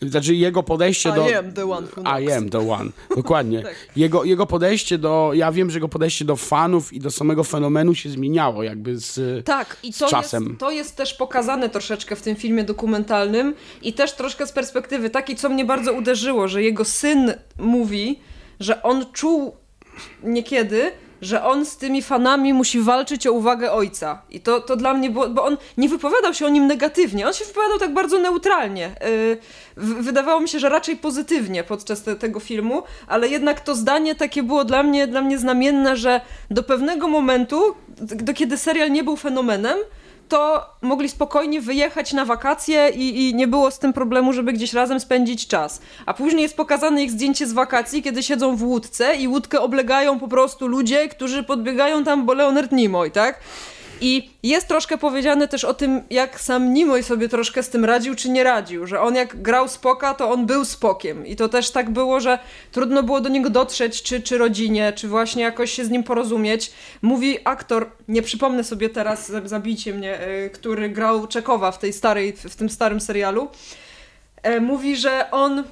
Znaczy 0.03 0.35
jego 0.35 0.63
podejście 0.63 1.13
do... 1.13 1.31
I 1.31 1.35
am 1.35 1.53
the 1.53 1.71
one 1.71 1.87
who 1.97 2.21
I 2.21 2.33
am 2.33 2.49
the 2.49 2.71
one, 2.71 2.91
dokładnie. 3.17 3.63
Tak. 3.71 3.75
jego, 3.97 4.25
jego 4.25 4.47
podejście 4.47 4.99
do, 4.99 5.31
ja 5.35 5.53
wiem, 5.53 5.71
że 5.71 5.77
jego 5.77 5.89
podejście 5.89 6.25
do 6.25 6.37
fanów 6.37 6.93
i 6.93 7.01
do 7.01 7.11
samego 7.11 7.45
fenomenu 7.45 7.95
się 7.95 8.11
zmieniało 8.11 8.63
jakby 8.63 8.99
z... 8.99 9.45
Tak, 9.45 9.77
i 9.83 9.93
to 9.93 10.05
jest, 10.05 10.11
czasem. 10.11 10.57
to 10.57 10.71
jest 10.71 10.97
też 10.97 11.15
pokazane 11.15 11.69
troszeczkę 11.69 12.17
w 12.17 12.23
tym 12.23 12.37
filmie 12.37 12.65
dokumentalnym 12.65 13.55
i 13.83 13.93
też 13.93 14.13
troszkę 14.13 14.47
z 14.47 14.53
perspektywy 14.53 15.11
takiej, 15.11 15.37
co 15.37 15.49
mnie 15.49 15.65
bardzo 15.65 15.93
uderzyło, 15.93 16.49
że 16.49 16.63
jego 16.63 16.85
syn 16.85 17.35
mówi, 17.59 18.19
że 18.61 18.83
on 18.83 19.13
czuł 19.13 19.57
niekiedy, 20.23 20.93
że 21.23 21.45
on 21.45 21.67
z 21.67 21.77
tymi 21.77 22.03
fanami 22.03 22.55
musi 22.55 22.81
walczyć 22.81 23.27
o 23.27 23.33
uwagę 23.33 23.73
ojca. 23.73 24.23
I 24.31 24.41
to, 24.41 24.61
to 24.61 24.77
dla 24.77 24.95
mnie 24.95 25.11
było, 25.11 25.29
bo 25.29 25.45
on 25.45 25.57
nie 25.77 25.89
wypowiadał 25.89 26.35
się 26.35 26.47
o 26.47 26.49
nim 26.49 26.67
negatywnie, 26.67 27.27
on 27.27 27.33
się 27.33 27.45
wypowiadał 27.45 27.79
tak 27.79 27.95
bardzo 27.95 28.19
neutralnie. 28.19 28.91
Yy, 29.01 30.03
wydawało 30.03 30.41
mi 30.41 30.49
się, 30.49 30.59
że 30.59 30.69
raczej 30.69 30.97
pozytywnie 30.97 31.65
podczas 31.65 32.03
te, 32.03 32.17
tego 32.17 32.41
filmu, 32.41 32.83
ale 33.07 33.29
jednak 33.29 33.61
to 33.61 33.75
zdanie 33.75 34.15
takie 34.15 34.43
było 34.43 34.65
dla 34.65 34.83
mnie, 34.83 35.07
dla 35.07 35.23
mnie 35.23 35.39
znamienne, 35.39 35.97
że 35.97 36.21
do 36.51 36.63
pewnego 36.63 37.09
momentu, 37.09 37.75
do 38.01 38.35
kiedy 38.35 38.57
serial 38.57 38.93
nie 38.93 39.05
był 39.05 39.17
fenomenem, 39.17 39.79
to 40.31 40.67
mogli 40.83 41.09
spokojnie 41.09 41.61
wyjechać 41.61 42.13
na 42.13 42.25
wakacje 42.25 42.91
i, 42.91 43.29
i 43.29 43.35
nie 43.35 43.49
było 43.49 43.71
z 43.71 43.79
tym 43.79 43.93
problemu, 43.93 44.33
żeby 44.33 44.53
gdzieś 44.53 44.73
razem 44.73 45.01
spędzić 45.01 45.47
czas. 45.47 45.81
A 46.07 46.15
później 46.15 46.43
jest 46.43 46.57
pokazane 46.57 47.03
ich 47.03 47.11
zdjęcie 47.11 47.47
z 47.47 47.53
wakacji, 47.53 48.03
kiedy 48.03 48.23
siedzą 48.23 48.57
w 48.57 48.63
łódce 48.63 49.17
i 49.17 49.29
łódkę 49.29 49.61
oblegają 49.61 50.21
po 50.21 50.29
prostu 50.29 50.67
ludzie, 50.67 51.09
którzy 51.09 51.43
podbiegają 51.43 52.05
tam, 52.05 52.27
bo 52.27 52.35
Leonard 52.35 52.73
Nimoy, 52.73 53.11
tak? 53.11 53.41
I 54.01 54.31
jest 54.43 54.69
troszkę 54.69 54.99
powiedziane 54.99 55.49
też 55.49 55.65
o 55.65 55.75
tym, 55.75 56.03
jak 56.11 56.41
sam 56.41 56.73
Nimoy 56.75 57.03
sobie 57.03 57.29
troszkę 57.29 57.63
z 57.63 57.69
tym 57.69 57.85
radził, 57.85 58.15
czy 58.15 58.31
nie 58.31 58.45
radził, 58.45 58.87
że 58.87 59.01
on 59.01 59.15
jak 59.15 59.43
grał 59.43 59.69
Spoka, 59.69 60.15
to 60.15 60.31
on 60.31 60.47
był 60.47 60.65
Spokiem. 60.65 61.27
I 61.27 61.37
to 61.37 61.49
też 61.49 61.71
tak 61.71 61.91
było, 61.91 62.21
że 62.21 62.39
trudno 62.73 63.03
było 63.03 63.21
do 63.21 63.29
niego 63.29 63.51
dotrzeć, 63.51 64.03
czy, 64.03 64.23
czy 64.23 64.39
rodzinie, 64.39 64.93
czy 64.93 65.09
właśnie 65.09 65.43
jakoś 65.43 65.73
się 65.73 65.85
z 65.85 65.91
nim 65.91 66.03
porozumieć. 66.03 66.73
Mówi 67.03 67.39
aktor, 67.45 67.91
nie 68.09 68.23
przypomnę 68.23 68.65
sobie 68.65 68.89
teraz, 68.89 69.31
zab- 69.31 69.49
zabijcie 69.49 69.95
mnie, 69.95 70.29
y, 70.29 70.51
który 70.51 70.89
grał 70.89 71.27
Czekowa 71.27 71.73
w 71.73 71.79
tej 71.79 71.93
starej, 71.93 72.33
w 72.33 72.57
tym 72.57 72.69
starym 72.69 73.01
serialu. 73.01 73.49
E, 74.43 74.61
Mówi, 74.61 74.97
że 74.97 75.31
on 75.31 75.65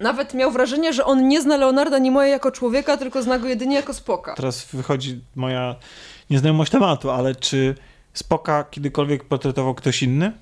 nawet 0.00 0.34
miał 0.34 0.50
wrażenie, 0.50 0.92
że 0.92 1.04
on 1.04 1.28
nie 1.28 1.42
zna 1.42 1.56
Leonarda 1.56 1.98
Nimoya 1.98 2.28
jako 2.28 2.50
człowieka, 2.50 2.96
tylko 2.96 3.22
zna 3.22 3.38
go 3.38 3.48
jedynie 3.48 3.76
jako 3.76 3.94
Spoka. 3.94 4.34
Teraz 4.34 4.64
wychodzi 4.72 5.20
moja 5.36 5.74
nieznajomość 6.30 6.72
tematu, 6.72 7.10
ale 7.10 7.34
czy 7.34 7.74
Spoka 8.14 8.64
kiedykolwiek 8.64 9.24
portretował 9.24 9.74
ktoś 9.74 10.02
inny? 10.02 10.32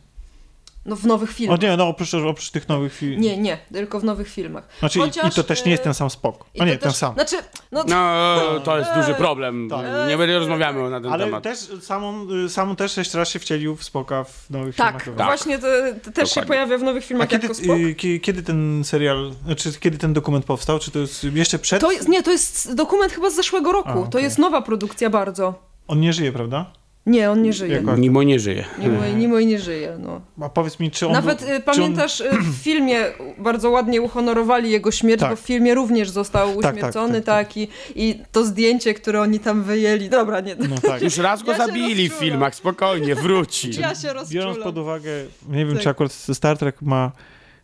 No 0.86 0.96
w 0.96 1.04
nowych 1.06 1.30
O 1.30 1.32
filmach. 1.32 1.60
nie, 1.60 1.76
no 1.76 1.88
oprócz, 1.88 2.14
oprócz 2.14 2.50
tych 2.50 2.68
nowych 2.68 2.94
filmów. 2.94 3.20
Nie, 3.24 3.36
nie, 3.38 3.58
tylko 3.72 4.00
w 4.00 4.04
nowych 4.04 4.28
filmach. 4.28 4.68
Znaczy, 4.78 4.98
i- 4.98 5.02
Chociaż, 5.02 5.32
I 5.32 5.36
to 5.36 5.42
też 5.44 5.64
nie 5.64 5.70
jest 5.70 5.80
e, 5.80 5.84
ten 5.84 5.94
sam 5.94 6.10
Spok. 6.10 6.44
O 6.60 6.64
nie, 6.64 6.72
to 6.76 6.82
ten 6.82 6.90
też, 6.90 6.96
sam. 6.98 7.14
Znaczy, 7.14 7.36
no, 7.72 7.84
No, 7.88 8.60
to 8.64 8.78
jest 8.78 8.90
duży 8.94 9.14
problem. 9.14 9.68
tak. 9.70 9.86
Nie 10.08 10.18
będę 10.18 10.38
rozmawiamy 10.38 10.90
na 10.90 11.00
ten 11.00 11.12
Ale 11.12 11.24
temat. 11.24 11.42
też 11.44 11.58
samą, 11.82 12.26
y, 12.44 12.48
samą 12.48 12.76
też 12.76 12.96
jeszcze 12.96 13.18
raz 13.18 13.28
się 13.28 13.38
wcielił 13.38 13.76
w 13.76 13.84
Spoka 13.84 14.24
w 14.24 14.50
nowych 14.50 14.76
tak, 14.76 15.02
filmach. 15.02 15.18
Tak. 15.18 15.26
właśnie 15.26 15.58
to, 15.58 15.66
to 16.04 16.10
też 16.10 16.28
się 16.28 16.34
Dokładnie. 16.40 16.46
pojawia 16.48 16.78
w 16.78 16.82
nowych 16.82 17.04
A 17.04 17.06
filmach 17.06 17.28
kiedy, 17.28 17.42
jako 17.46 17.54
Spok. 17.54 17.78
y, 17.78 17.94
ki- 17.94 18.20
kiedy 18.20 18.42
ten 18.42 18.84
serial, 18.84 19.32
czy 19.56 19.72
kiedy 19.72 19.98
ten 19.98 20.12
dokument 20.12 20.44
powstał? 20.44 20.78
Czy 20.78 20.90
to 20.90 20.98
jest 20.98 21.24
jeszcze 21.24 21.58
przed? 21.58 21.80
To 21.80 21.92
jest, 21.92 22.08
nie, 22.08 22.22
to 22.22 22.30
jest 22.30 22.74
dokument 22.74 23.12
chyba 23.12 23.30
z 23.30 23.34
zeszłego 23.34 23.72
roku. 23.72 23.88
A, 23.90 23.92
To 23.94 24.00
okej. 24.00 24.22
jest 24.22 24.38
nowa 24.38 24.62
produkcja 24.62 25.10
bardzo. 25.10 25.67
On 25.88 26.00
nie 26.00 26.12
żyje, 26.12 26.32
prawda? 26.32 26.72
Nie, 27.06 27.30
on 27.30 27.42
nie 27.42 27.52
żyje. 27.52 27.74
Jako- 27.74 27.96
Nimoy 27.96 28.26
nie 28.26 28.38
żyje. 28.40 28.64
Nimoy, 28.78 29.14
Nimoy 29.14 29.46
nie 29.46 29.58
żyje, 29.58 29.96
no. 29.98 30.20
A 30.40 30.48
powiedz 30.48 30.80
mi, 30.80 30.90
czy 30.90 31.06
on 31.06 31.12
Nawet 31.12 31.44
był, 31.44 31.54
y, 31.54 31.60
pamiętasz, 31.60 32.20
y, 32.20 32.30
w 32.30 32.54
filmie 32.64 33.00
bardzo 33.38 33.70
ładnie 33.70 34.02
uhonorowali 34.02 34.70
jego 34.70 34.90
śmierć, 34.90 35.20
Tak. 35.20 35.30
bo 35.30 35.36
w 35.36 35.40
filmie 35.40 35.74
również 35.74 36.10
został 36.10 36.62
tak, 36.62 36.74
uśmiercony, 36.74 37.22
tak, 37.22 37.48
tak, 37.48 37.56
i, 37.56 37.68
i 37.94 38.20
to 38.32 38.44
zdjęcie, 38.44 38.94
które 38.94 39.20
oni 39.20 39.40
tam 39.40 39.62
wyjęli. 39.62 40.08
Dobra, 40.08 40.40
nie. 40.40 40.52
On... 40.52 40.68
No 40.70 40.76
tak. 40.78 41.02
Już 41.02 41.16
raz 41.16 41.42
go 41.42 41.52
Ja 41.52 41.58
zabili 41.58 42.08
w 42.08 42.12
filmach, 42.12 42.54
spokojnie, 42.54 43.14
wróci. 43.14 43.80
Ja 43.80 43.94
się 43.94 44.08
Biorąc 44.08 44.32
rozczulam. 44.34 44.62
pod 44.62 44.78
uwagę, 44.78 45.10
nie 45.48 45.64
wiem, 45.66 45.74
Tak. 45.74 45.82
czy 45.82 45.88
akurat 45.88 46.12
Star 46.12 46.58
Trek 46.58 46.82
ma 46.82 47.12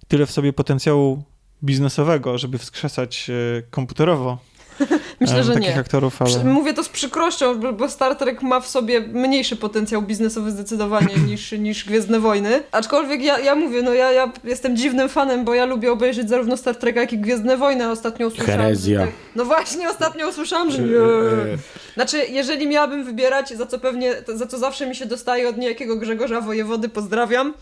tyle 0.09 0.27
w 0.27 0.31
sobie 0.31 0.53
potencjału 0.53 1.23
biznesowego, 1.63 2.39
żeby 2.39 2.59
wskrzesać 2.59 3.31
e, 3.31 3.63
komputerowo 3.71 4.39
Myślę, 5.21 5.39
e, 5.39 5.45
że 5.45 5.55
nie. 5.55 5.79
aktorów, 5.79 6.23
ale... 6.23 6.45
Mówię 6.45 6.75
to 6.75 6.85
z 6.85 6.89
przykrością, 6.89 7.61
bo- 7.73 7.89
Star 7.89 8.17
Trek 8.17 8.43
ma 8.43 8.61
w 8.61 8.67
sobie 8.69 9.01
mniejszy 9.01 9.57
potencjał 9.57 10.03
biznesowy 10.03 10.51
zdecydowanie 10.51 11.15
niż, 11.29 11.53
niż 11.53 11.85
Gwiezdne 11.85 12.21
Wojny. 12.21 12.63
Aczkolwiek 12.73 13.23
ja, 13.23 13.39
ja 13.39 13.55
mówię, 13.55 13.83
no 13.83 13.95
ja, 13.95 14.13
ja 14.13 14.33
jestem 14.45 14.77
dziwnym 14.77 15.09
fanem, 15.09 15.45
bo 15.45 15.55
ja 15.55 15.65
lubię 15.65 15.93
obejrzeć 15.93 16.29
zarówno 16.29 16.57
Star 16.57 16.77
Treka, 16.77 17.01
jak 17.01 17.13
i 17.13 17.19
Gwiezdne 17.19 17.57
Wojny. 17.57 17.91
Ostatnio 17.91 18.27
usłyszałam... 18.27 18.61
Herezja. 18.61 19.01
Że 19.01 19.07
tak, 19.07 19.15
no 19.35 19.45
właśnie, 19.45 19.91
ostatnio 19.91 20.29
usłyszałam, 20.29 20.71
że 20.71 20.79
nie. 20.83 20.97
E, 20.97 21.57
Znaczy, 21.95 22.27
jeżeli 22.31 22.67
miałabym 22.67 23.05
wybierać, 23.05 23.49
za 23.57 23.67
co 23.67 23.79
pewnie, 23.79 24.15
za 24.29 24.47
co 24.47 24.59
zawsze 24.59 24.87
mi 24.87 24.97
się 24.97 25.07
dostaje 25.07 25.49
od 25.49 25.57
niejakiego 25.57 25.97
Grzegorza 25.97 26.41
Wojewody, 26.41 26.89
pozdrawiam, 26.89 27.55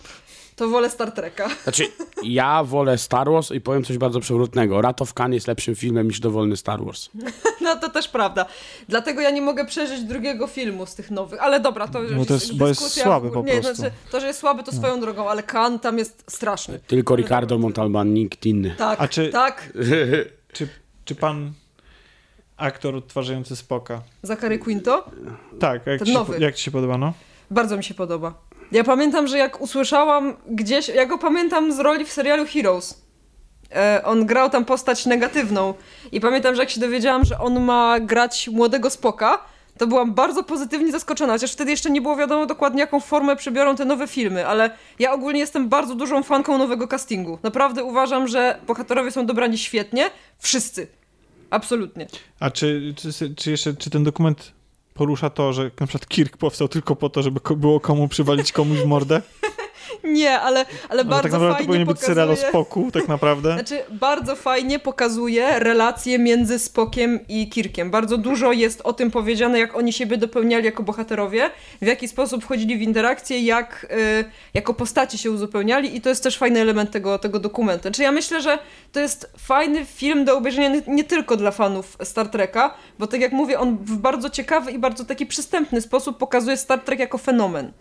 to 0.57 0.68
wolę 0.68 0.90
Star 0.90 1.12
Treka. 1.12 1.48
Znaczy, 1.62 1.84
ja 2.22 2.64
wolę 2.64 2.98
Star 2.98 3.30
Wars 3.30 3.50
i 3.50 3.61
powiem 3.61 3.84
coś 3.84 3.98
bardzo 3.98 4.20
przewrotnego. 4.20 4.82
Rat 4.82 5.03
of 5.03 5.14
Khan 5.14 5.32
jest 5.32 5.46
lepszym 5.48 5.74
filmem 5.74 6.09
niż 6.09 6.20
dowolny 6.20 6.57
Star 6.57 6.84
Wars. 6.84 7.09
No 7.61 7.76
to 7.76 7.88
też 7.88 8.09
prawda. 8.09 8.46
Dlatego 8.88 9.20
ja 9.20 9.30
nie 9.30 9.42
mogę 9.42 9.64
przeżyć 9.64 10.03
drugiego 10.05 10.46
filmu 10.46 10.86
z 10.86 10.94
tych 10.94 11.11
nowych. 11.11 11.42
Ale 11.42 11.61
dobra, 11.61 11.88
to 11.88 12.03
już 12.03 12.12
No 12.12 12.24
to 12.24 12.34
jest- 12.34 12.57
bo 12.57 12.68
jest 12.68 12.80
dyskusja 12.80 13.05
słaby 13.05 13.30
po 13.30 13.42
nie, 13.42 13.53
prostu. 13.53 13.74
Znaczy, 13.74 13.92
to, 14.11 14.20
że 14.20 14.26
jest 14.26 14.38
słaby, 14.40 14.62
to 14.62 14.72
swoją 14.72 15.00
drogą, 15.00 15.28
ale 15.30 15.42
Kan 15.42 15.78
tam 15.78 15.98
jest 15.98 16.24
straszny. 16.30 16.80
Tylko 16.86 17.16
Ricardo 17.16 17.59
Montalban, 17.59 18.14
nikt 18.14 18.46
inny. 18.46 18.74
Tak, 18.78 19.00
A 19.00 19.09
czy- 19.09 19.28
tak. 19.28 19.72
Czy, 20.53 20.68
czy 21.05 21.14
pan 21.14 21.53
aktor 22.57 22.94
odtwarzający 22.96 23.57
Spoka? 23.57 24.03
Zachary 24.22 24.59
Quinto 24.59 25.05
Tak, 25.61 25.86
jak, 25.86 25.98
Ten 25.98 26.07
ci, 26.07 26.12
się, 26.12 26.18
nowy. 26.18 26.38
jak 26.40 26.55
ci 26.55 26.62
się 26.64 26.70
podoba, 26.70 26.98
no? 26.98 27.12
bardzo 27.50 27.76
mi 27.76 27.84
się 27.84 27.94
podoba. 27.94 28.34
Ja 28.73 28.85
pamiętam, 28.85 29.27
że 29.27 29.39
jak 29.39 29.61
usłyszałam 29.61 30.37
gdzieś, 30.47 30.89
ja 30.89 31.07
go 31.07 31.18
pamiętam 31.18 31.73
z 31.73 31.79
roli 31.79 32.05
w 32.05 32.12
serialu 32.12 32.45
Heroes. 32.47 33.03
E, 33.75 34.03
on 34.05 34.27
grał 34.27 34.51
tam 34.51 34.64
postać 34.64 35.07
negatywną 35.07 35.75
i 36.12 36.20
pamiętam, 36.20 36.55
że 36.55 36.62
jak 36.62 36.70
się 36.70 36.81
dowiedziałam, 36.81 37.25
że 37.25 37.39
on 37.39 37.61
ma 37.61 38.01
grać 38.01 38.49
młodego 38.49 38.91
Spoka, 38.91 39.45
to 39.79 39.87
byłam 39.87 40.14
bardzo 40.14 40.43
pozytywnie 40.43 40.93
zaskoczona, 40.93 41.33
chociaż 41.33 41.53
wtedy 41.53 41.70
jeszcze 41.70 41.91
nie 41.91 42.01
było 42.01 42.16
wiadomo 42.16 42.47
dokładnie, 42.47 42.81
jaką 42.81 43.01
formę 43.01 43.37
przybiorą 43.37 43.77
te 43.77 43.85
nowe 43.85 44.07
filmy, 44.07 44.47
ale 44.47 44.70
ja 44.99 45.12
ogólnie 45.12 45.41
jestem 45.41 45.68
bardzo 45.68 45.95
dużą 45.95 46.23
fanką 46.23 46.59
nowego 46.59 46.89
castingu. 46.89 47.39
Naprawdę 47.43 47.85
uważam, 47.85 48.29
że 48.29 48.59
bohaterowie 48.66 49.11
są 49.11 49.27
dobrani 49.27 49.59
świetnie, 49.59 50.11
wszyscy. 50.39 50.87
Absolutnie. 51.51 52.07
A 52.41 52.51
czy, 52.51 52.95
czy, 52.97 53.35
czy 53.35 53.51
jeszcze, 53.51 53.75
czy 53.75 53.91
ten 53.91 54.05
dokument 54.05 54.53
porusza 54.95 55.30
to, 55.30 55.53
że 55.53 55.70
na 55.80 55.86
przykład 55.86 56.09
Kirk 56.09 56.36
powstał 56.36 56.68
tylko 56.68 56.97
po 56.97 57.09
to, 57.09 57.22
żeby 57.22 57.40
było 57.57 57.80
komu 57.80 58.09
przywalić 58.09 58.53
komuś 58.53 58.78
w 58.78 58.86
mordę? 58.86 59.22
Nie, 60.05 60.40
ale, 60.40 60.61
ale 60.61 60.66
Ale 60.88 61.05
bardzo 61.05 61.22
tak 61.22 61.32
naprawdę 61.32 61.49
to 61.49 61.55
fajnie 61.55 61.66
powinien 61.66 61.88
być 61.88 62.01
serial 62.01 62.28
o 62.28 62.30
pokazuje... 62.30 62.49
Spoku, 62.49 62.90
tak 62.93 63.09
naprawdę. 63.09 63.53
Znaczy, 63.59 63.82
bardzo 63.90 64.36
fajnie 64.36 64.78
pokazuje 64.78 65.59
relacje 65.59 66.18
między 66.18 66.59
Spokiem 66.59 67.20
i 67.28 67.49
Kirkiem. 67.49 67.90
Bardzo 67.90 68.18
dużo 68.18 68.53
jest 68.53 68.80
o 68.80 68.93
tym 68.93 69.11
powiedziane, 69.11 69.59
jak 69.59 69.76
oni 69.76 69.93
siebie 69.93 70.16
dopełniali 70.16 70.64
jako 70.64 70.82
bohaterowie, 70.82 71.51
w 71.82 71.86
jaki 71.86 72.09
sposób 72.09 72.45
wchodzili 72.45 72.78
w 72.78 72.82
interakcje, 72.82 73.40
jak 73.40 73.86
y, 74.20 74.24
jako 74.55 74.74
postaci 74.74 75.18
się 75.18 75.30
uzupełniali 75.30 75.97
i 75.97 76.01
to 76.01 76.09
jest 76.09 76.22
też 76.22 76.38
fajny 76.38 76.61
element 76.61 76.90
tego, 76.90 77.18
tego 77.18 77.38
dokumentu. 77.38 77.82
Znaczy, 77.82 78.03
ja 78.03 78.12
myślę, 78.12 78.43
że 78.43 78.59
to 78.93 79.01
jest 79.01 79.32
fajny 79.38 79.84
film 79.84 80.24
do 80.24 80.36
obejrzenia 80.36 80.68
nie, 80.68 80.82
nie 80.86 81.05
tylko 81.05 81.36
dla 81.36 81.51
fanów 81.51 81.97
Star 82.03 82.28
Treka, 82.28 82.74
bo 82.99 83.07
tak 83.07 83.20
jak 83.20 83.32
mówię, 83.32 83.59
on 83.59 83.78
w 83.78 83.97
bardzo 83.97 84.30
ciekawy 84.30 84.70
i 84.70 84.78
bardzo 84.78 85.05
taki 85.05 85.26
przystępny 85.26 85.80
sposób 85.80 86.18
pokazuje 86.18 86.57
Star 86.57 86.80
Trek 86.80 86.99
jako 86.99 87.18
fenomen. 87.18 87.72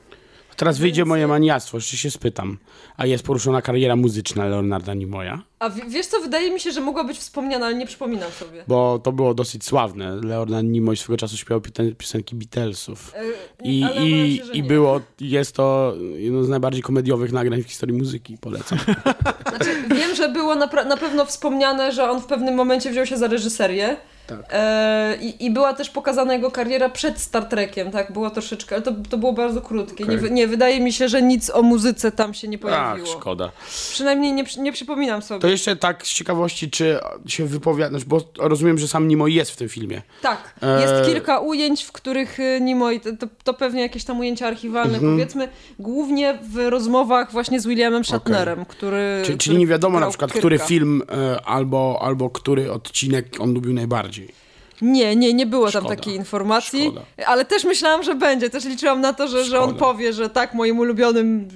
Teraz 0.56 0.78
wyjdzie 0.78 1.06
moje 1.06 1.28
maniactwo, 1.28 1.78
jeszcze 1.78 1.98
się 1.98 2.12
spytam. 2.12 2.58
A 2.98 3.06
jest 3.06 3.24
poruszona 3.26 3.62
kariera 3.62 3.96
muzyczna 3.96 4.46
Leonarda 4.46 4.94
Nimoya? 4.94 5.51
A 5.62 5.70
w- 5.70 5.90
wiesz 5.90 6.06
co, 6.08 6.20
wydaje 6.22 6.52
mi 6.52 6.60
się, 6.60 6.72
że 6.72 6.82
mogła 6.82 7.04
być 7.04 7.18
wspomniana, 7.18 7.66
ale 7.66 7.76
nie 7.76 7.86
przypominam 7.86 8.32
sobie. 8.32 8.64
Bo 8.68 9.00
to 9.04 9.12
było 9.12 9.34
dosyć 9.34 9.66
sławne. 9.66 10.16
Leonard 10.24 10.66
Nimoy 10.66 10.96
swego 10.98 11.18
czasu 11.18 11.38
śpiewał 11.38 11.60
piosen- 11.62 11.96
piosenki 11.96 12.36
Beatlesów. 12.36 13.14
E, 13.16 13.22
I, 13.64 13.80
i, 13.80 14.38
się, 14.46 14.54
I 14.54 14.62
nie. 14.62 14.68
było, 14.68 15.02
jest 15.20 15.56
to 15.56 15.94
jedno 16.16 16.44
z 16.44 16.50
najbardziej 16.50 16.82
komediowych 16.84 17.32
nagrań 17.32 17.64
w 17.64 17.68
historii 17.68 17.98
muzyki, 17.98 18.38
polecam. 18.42 18.80
Znaczy, 19.50 19.84
wiem, 19.96 20.16
że 20.16 20.30
było 20.30 20.56
na, 20.56 20.66
na 20.88 20.98
pewno 20.98 21.26
wspomniane, 21.26 21.92
że 21.92 22.10
on 22.10 22.22
w 22.22 22.26
pewnym 22.26 22.56
momencie 22.56 22.92
wziął 22.92 23.06
się 23.06 23.18
za 23.18 23.28
reżyserię. 23.28 23.98
Tak. 24.28 24.40
E, 24.52 25.18
i, 25.22 25.46
I 25.46 25.52
była 25.52 25.74
też 25.74 25.90
pokazana 25.90 26.34
jego 26.34 26.52
kariera 26.52 26.90
przed 26.90 27.20
Star 27.20 27.46
Trekiem, 27.46 27.92
tak? 27.92 28.14
Było 28.14 28.30
troszeczkę, 28.30 28.76
ale 28.76 28.84
to, 28.84 28.92
to 29.10 29.18
było 29.18 29.34
bardzo 29.34 29.62
krótkie. 29.62 30.04
Nie, 30.04 30.10
Okej. 30.10 30.18
wy- 30.18 30.32
nie, 30.32 30.48
wydaje 30.48 30.80
mi 30.80 30.94
się, 30.94 31.10
że 31.10 31.22
nic 31.22 31.50
o 31.50 31.62
muzyce 31.62 32.12
tam 32.12 32.34
się 32.34 32.48
nie 32.48 32.58
Ach, 32.58 32.62
pojawiło. 32.62 33.08
szkoda. 33.08 33.52
Przynajmniej 33.92 34.34
nie, 34.34 34.44
nie 34.58 34.72
przypominam 34.72 35.22
sobie. 35.22 35.42
To 35.42 35.48
jeszcze 35.52 35.76
tak 35.76 36.08
z 36.08 36.14
ciekawości, 36.14 36.70
czy 36.70 37.00
się 37.28 37.46
wypowiadasz, 37.46 38.06
bo 38.06 38.22
rozumiem, 38.40 38.78
że 38.78 38.88
sam 38.88 39.08
Nimoy 39.08 39.32
jest 39.32 39.52
w 39.52 39.56
tym 39.56 39.70
filmie. 39.70 40.02
Tak, 40.22 40.54
E, 40.62 40.82
jest 40.82 41.14
kilka 41.14 41.40
ujęć, 41.40 41.84
w 41.84 41.92
których 41.92 42.40
y, 42.40 42.60
Nimoy, 42.62 43.00
to, 43.00 43.28
to, 43.44 43.54
pewnie 43.54 43.82
jakieś 43.82 44.04
tam 44.04 44.20
ujęcia 44.20 44.48
archiwalne, 44.48 44.94
Mhm. 44.98 45.14
powiedzmy, 45.14 45.50
głównie 45.80 46.40
w 46.44 46.58
rozmowach 46.70 47.32
właśnie 47.32 47.60
z 47.60 47.68
Williamem 47.68 48.06
Shatnerem, 48.06 48.66
który... 48.66 49.18
Czy, 49.20 49.24
który 49.26 49.38
czyli 49.38 49.58
nie 49.58 49.68
wiadomo 49.68 50.00
na 50.00 50.10
przykład, 50.10 50.30
Kirka. 50.32 50.40
który 50.40 50.60
film 50.60 51.04
e, 51.12 51.42
albo, 51.46 52.00
albo 52.02 52.30
który 52.30 52.72
odcinek 52.72 53.26
on 53.40 53.54
lubił 53.54 53.74
najbardziej. 53.74 54.42
Nie, 54.82 55.16
nie, 55.16 55.34
nie 55.34 55.46
było 55.46 55.72
tam 55.72 55.82
Szkoda. 55.82 55.96
takiej 55.96 56.16
informacji, 56.16 56.82
Szkoda. 56.86 57.02
ale 57.26 57.46
też 57.46 57.64
myślałam, 57.64 58.04
że 58.04 58.16
będzie, 58.16 58.50
też 58.50 58.66
liczyłam 58.66 59.02
na 59.02 59.14
to, 59.14 59.28
że, 59.28 59.46
że 59.46 59.60
on 59.60 59.76
powie, 59.76 60.14
że 60.14 60.30
tak, 60.30 60.54
moim 60.54 60.80
ulubionym 60.80 61.48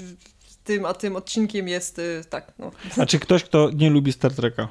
tym, 0.65 0.85
a 0.85 0.93
tym 0.93 1.15
odcinkiem 1.15 1.67
jest, 1.67 1.99
y, 1.99 2.21
tak, 2.29 2.53
no. 2.59 2.71
A 2.97 3.05
czy 3.05 3.19
ktoś, 3.19 3.43
kto 3.43 3.69
nie 3.73 3.89
lubi 3.89 4.11
Star 4.13 4.33
Treka, 4.33 4.67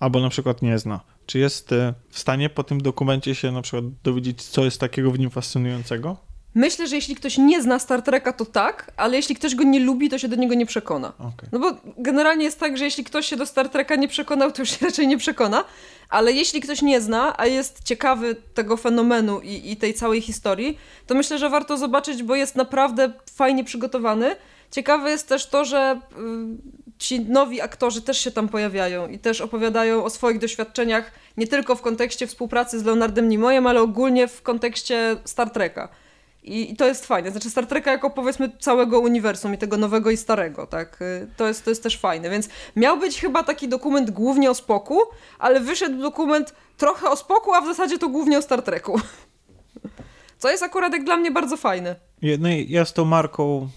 albo 0.00 0.20
na 0.20 0.28
przykład 0.28 0.62
nie 0.62 0.78
zna, 0.78 1.00
czy 1.26 1.38
jest 1.38 1.72
e, 1.72 1.94
w 2.08 2.18
stanie 2.18 2.50
po 2.50 2.64
tym 2.64 2.80
dokumencie 2.80 3.34
się 3.34 3.52
na 3.52 3.62
przykład 3.62 3.84
dowiedzieć, 4.02 4.42
co 4.42 4.64
jest 4.64 4.80
takiego 4.80 5.10
w 5.10 5.18
nim 5.18 5.30
fascynującego? 5.30 6.16
Myślę, 6.54 6.88
że 6.88 6.96
jeśli 6.96 7.14
ktoś 7.14 7.38
nie 7.38 7.62
zna 7.62 7.78
Star 7.78 8.02
Treka, 8.02 8.32
to 8.32 8.46
tak, 8.46 8.92
ale 8.96 9.16
jeśli 9.16 9.34
ktoś 9.34 9.54
go 9.54 9.64
nie 9.64 9.80
lubi, 9.80 10.08
to 10.08 10.18
się 10.18 10.28
do 10.28 10.36
niego 10.36 10.54
nie 10.54 10.66
przekona. 10.66 11.12
Okej. 11.18 11.48
No 11.52 11.58
bo 11.58 11.76
generalnie 11.98 12.44
jest 12.44 12.60
tak, 12.60 12.78
że 12.78 12.84
jeśli 12.84 13.04
ktoś 13.04 13.26
się 13.26 13.36
do 13.36 13.46
Star 13.46 13.68
Treka 13.68 13.96
nie 13.96 14.08
przekonał, 14.08 14.52
to 14.52 14.62
już 14.62 14.70
się 14.70 14.86
raczej 14.86 15.06
nie 15.06 15.18
przekona, 15.18 15.64
ale 16.08 16.32
jeśli 16.32 16.60
ktoś 16.60 16.82
nie 16.82 17.00
zna, 17.00 17.34
a 17.38 17.46
jest 17.46 17.84
ciekawy 17.84 18.34
tego 18.54 18.76
fenomenu 18.76 19.40
i, 19.40 19.72
i 19.72 19.76
tej 19.76 19.94
całej 19.94 20.20
historii, 20.20 20.78
to 21.06 21.14
myślę, 21.14 21.38
że 21.38 21.50
warto 21.50 21.76
zobaczyć, 21.76 22.22
bo 22.22 22.34
jest 22.34 22.56
naprawdę 22.56 23.12
fajnie 23.34 23.64
przygotowany. 23.64 24.36
Ciekawe 24.72 25.10
jest 25.10 25.28
też 25.28 25.46
to, 25.46 25.64
że 25.64 26.00
y, 26.12 26.98
ci 26.98 27.20
nowi 27.20 27.60
aktorzy 27.60 28.02
też 28.02 28.18
się 28.18 28.30
tam 28.30 28.48
pojawiają 28.48 29.08
i 29.08 29.18
też 29.18 29.40
opowiadają 29.40 30.04
o 30.04 30.10
swoich 30.10 30.38
doświadczeniach, 30.38 31.12
nie 31.36 31.46
tylko 31.46 31.74
w 31.74 31.82
kontekście 31.82 32.26
współpracy 32.26 32.78
z 32.80 32.84
Leonardem 32.84 33.28
Nimoyem, 33.28 33.66
ale 33.66 33.80
ogólnie 33.82 34.28
w 34.28 34.42
kontekście 34.42 35.16
Star 35.24 35.50
Treka. 35.50 35.88
I, 36.42 36.72
I 36.72 36.76
to 36.76 36.86
jest 36.86 37.06
fajne. 37.06 37.30
Znaczy 37.30 37.50
Star 37.50 37.66
Treka 37.66 37.90
jako 37.92 38.10
powiedzmy 38.10 38.50
całego 38.60 39.00
uniwersum 39.00 39.54
i 39.54 39.58
tego 39.58 39.76
nowego 39.76 40.10
i 40.10 40.16
starego, 40.16 40.66
tak? 40.66 41.02
Y, 41.02 41.28
To 41.36 41.48
jest, 41.48 41.64
to 41.64 41.70
jest 41.70 41.82
też 41.82 41.98
fajne. 41.98 42.30
Więc 42.30 42.48
miał 42.76 42.98
być 42.98 43.20
chyba 43.20 43.42
taki 43.42 43.68
dokument 43.68 44.10
głównie 44.10 44.50
o 44.50 44.54
spoku, 44.54 44.98
ale 45.38 45.60
wyszedł 45.60 45.98
dokument 46.02 46.54
trochę 46.76 47.10
o 47.10 47.16
spoku, 47.16 47.54
a 47.54 47.60
w 47.60 47.66
zasadzie 47.66 47.98
to 47.98 48.08
głównie 48.08 48.38
o 48.38 48.42
Star 48.42 48.62
Treku. 48.62 49.00
Co 50.38 50.50
jest 50.50 50.62
akurat 50.62 50.92
jak 50.92 51.04
dla 51.04 51.16
mnie 51.16 51.30
bardzo 51.30 51.56
fajne. 51.56 51.96
Je- 52.22 52.38
No 52.38 52.48
ja 52.68 52.84
z 52.84 52.92
tą 52.92 53.04
marką 53.04 53.68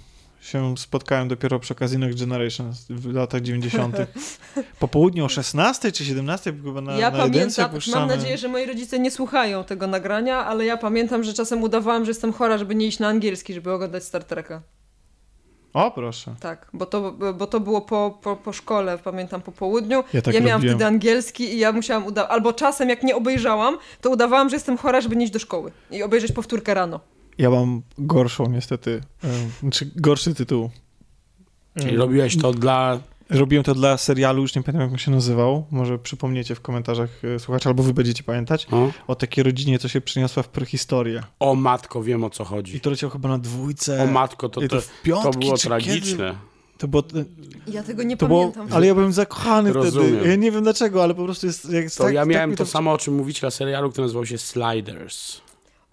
się 0.46 0.78
spotkałem 0.78 1.28
dopiero 1.28 1.60
przy 1.60 1.74
okazji 1.74 1.98
Next 1.98 2.20
Generation 2.20 2.74
w 2.89 3.14
latach 3.14 3.41
90. 3.41 3.98
Po 4.80 4.88
południu 4.88 5.26
o 5.26 5.30
16 5.30 5.91
czy 5.91 6.06
17 6.06 6.54
chyba 6.64 6.82
na, 6.82 6.93
ja 6.93 7.12
na 7.12 7.18
pamiętam, 7.18 7.72
mam 7.93 8.08
nadzieję, 8.08 8.38
że 8.38 8.48
moi 8.48 8.66
rodzice 8.66 9.00
nie 9.00 9.12
słuchają 9.12 9.64
tego 9.64 9.88
nagrania, 9.88 10.46
ale 10.46 10.66
ja 10.66 10.78
pamiętam, 10.78 11.24
że 11.24 11.34
czasem 11.34 11.64
udawałam, 11.64 12.06
że 12.06 12.12
jestem 12.12 12.34
chora, 12.34 12.58
żeby 12.58 12.76
nie 12.76 12.88
iść 12.88 13.00
na 13.00 13.08
angielski, 13.08 13.54
żeby 13.54 13.72
oglądać 13.72 14.04
Star 14.04 14.24
Treka. 14.24 14.62
O, 15.74 15.91
proszę. 15.91 16.36
Tak, 16.39 16.70
bo 16.74 16.86
to, 16.86 17.12
bo 17.12 17.48
to 17.48 17.60
było 17.60 17.82
po, 17.82 18.20
po, 18.22 18.36
po 18.36 18.54
szkole, 18.54 18.98
pamiętam, 18.98 19.41
po 19.41 19.52
południu. 19.52 20.04
Ja 20.14 20.22
tak 20.22 20.34
ja 20.34 20.39
miałam 20.39 20.62
robiłem. 20.62 20.78
wtedy 20.78 20.86
angielski 20.86 21.43
i 21.43 21.60
ja 21.60 21.72
musiałam 21.72 22.06
udawać, 22.06 22.32
albo 22.32 22.54
czasem 22.54 22.89
jak 22.89 23.04
nie 23.04 23.16
obejrzałam, 23.16 23.78
to 24.02 24.10
udawałam, 24.10 24.50
że 24.50 24.56
jestem 24.56 24.78
chora, 24.78 25.02
żeby 25.02 25.16
nie 25.16 25.24
iść 25.24 25.34
do 25.34 25.39
szkoły 25.39 25.72
i 25.91 26.04
obejrzeć 26.04 26.32
powtórkę 26.32 26.74
rano. 26.74 27.00
Ja 27.38 27.50
mam 27.50 27.82
gorszą 27.98 28.50
niestety, 28.52 29.02
znaczy 29.62 29.92
gorszy 29.96 30.34
tytuł. 30.36 30.70
Czyli 31.80 31.98
robiłeś 31.98 32.38
to 32.38 32.54
dla... 32.54 33.00
Robiłem 33.30 33.64
to 33.64 33.74
dla 33.76 33.98
serialu, 33.98 34.42
już 34.42 34.56
nie 34.56 34.64
pamiętam 34.64 34.82
jak 34.82 34.92
on 34.92 34.98
się 34.98 35.12
nazywał. 35.12 35.66
Może 35.72 36.00
przypomniecie 36.00 36.56
w 36.56 36.62
komentarzach 36.62 37.10
e, 37.36 37.40
słuchacze, 37.40 37.70
albo 37.70 37.84
wy 37.84 37.94
będziecie 37.94 38.24
pamiętać. 38.24 38.68
O, 38.72 38.92
O 39.08 39.16
takiej 39.16 39.44
rodzinie, 39.44 39.80
co 39.80 39.88
się 39.88 40.02
przyniosła 40.02 40.44
w 40.44 40.48
prehistorię. 40.50 41.24
o 41.40 41.56
matko, 41.56 42.04
wiem 42.04 42.24
o 42.24 42.30
co 42.30 42.44
I 42.44 42.48
chodzi. 42.48 42.80
to 42.80 42.90
leciał 42.90 43.10
chyba 43.10 43.30
na 43.30 43.38
dwójce. 43.38 44.04
O 44.04 44.08
matko, 44.08 44.50
to, 44.50 44.62
I 44.62 44.68
to, 44.68 44.82
w 44.82 45.02
piątki, 45.02 45.32
to 45.34 45.40
było 45.40 45.58
tragiczne. 45.58 46.18
Kiedy? 46.18 46.38
To 46.78 46.88
było, 46.88 47.04
Ja 47.68 47.84
tego 47.84 48.04
nie 48.04 48.18
to 48.18 48.28
było, 48.28 48.42
pamiętam. 48.52 48.78
ale 48.78 48.88
ja 48.88 48.96
byłem 48.96 49.14
zakochany 49.14 49.74
Rozumiem. 49.74 50.10
wtedy. 50.16 50.30
Ja 50.30 50.36
nie 50.36 50.52
wiem 50.52 50.64
dlaczego, 50.64 51.04
ale 51.04 51.16
po 51.16 51.24
prostu 51.24 51.48
jest... 51.48 51.70
Jak 51.72 51.92
To 51.92 52.04
tak, 52.04 52.14
ja 52.14 52.22
tak 52.22 52.30
miałem 52.30 52.50
mi 52.50 52.58
to 52.58 52.66
samo, 52.66 52.92
o 52.94 52.98
czym 52.98 53.16
mówicie 53.16 53.40
na 53.48 53.52
serialu, 53.52 53.92
który 53.92 54.06
nazywał 54.06 54.26
się 54.26 54.38
Sliders. 54.38 55.42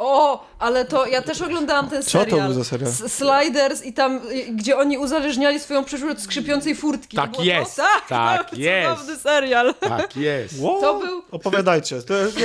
O, 0.03 0.45
ale 0.59 0.85
to 0.85 1.07
ja 1.07 1.23
też 1.23 1.43
oglądałam 1.43 1.91
ten 1.91 2.03
Co 2.03 2.19
to 2.19 2.25
serial. 2.25 2.47
był 2.47 2.53
za 2.55 2.65
serial? 2.65 2.91
S- 2.91 3.13
Sliders 3.13 3.83
i 3.85 3.93
tam, 3.93 4.17
y, 4.31 4.45
gdzie 4.53 4.77
oni 4.79 4.99
uzależniali 4.99 5.61
swoją 5.61 5.85
przyszłość 5.85 6.17
od 6.17 6.23
skrzypiącej 6.23 6.75
furtki. 6.75 7.17
To 7.17 7.23
Tak 7.23 7.31
było 7.31 7.43
jest, 7.45 7.77
To? 7.77 7.83
Tak, 7.83 8.09
tak 8.09 8.51
to 8.51 8.57
jest. 8.57 8.91
cudowny 8.91 9.17
serial. 9.17 9.75
Tak 9.81 10.17
jest. 10.17 10.55
Wow, 10.61 10.81
To 10.81 10.95
był- 10.99 11.23
Opowiadajcie. 11.31 12.03
To 12.03 12.15
jest 12.15 12.37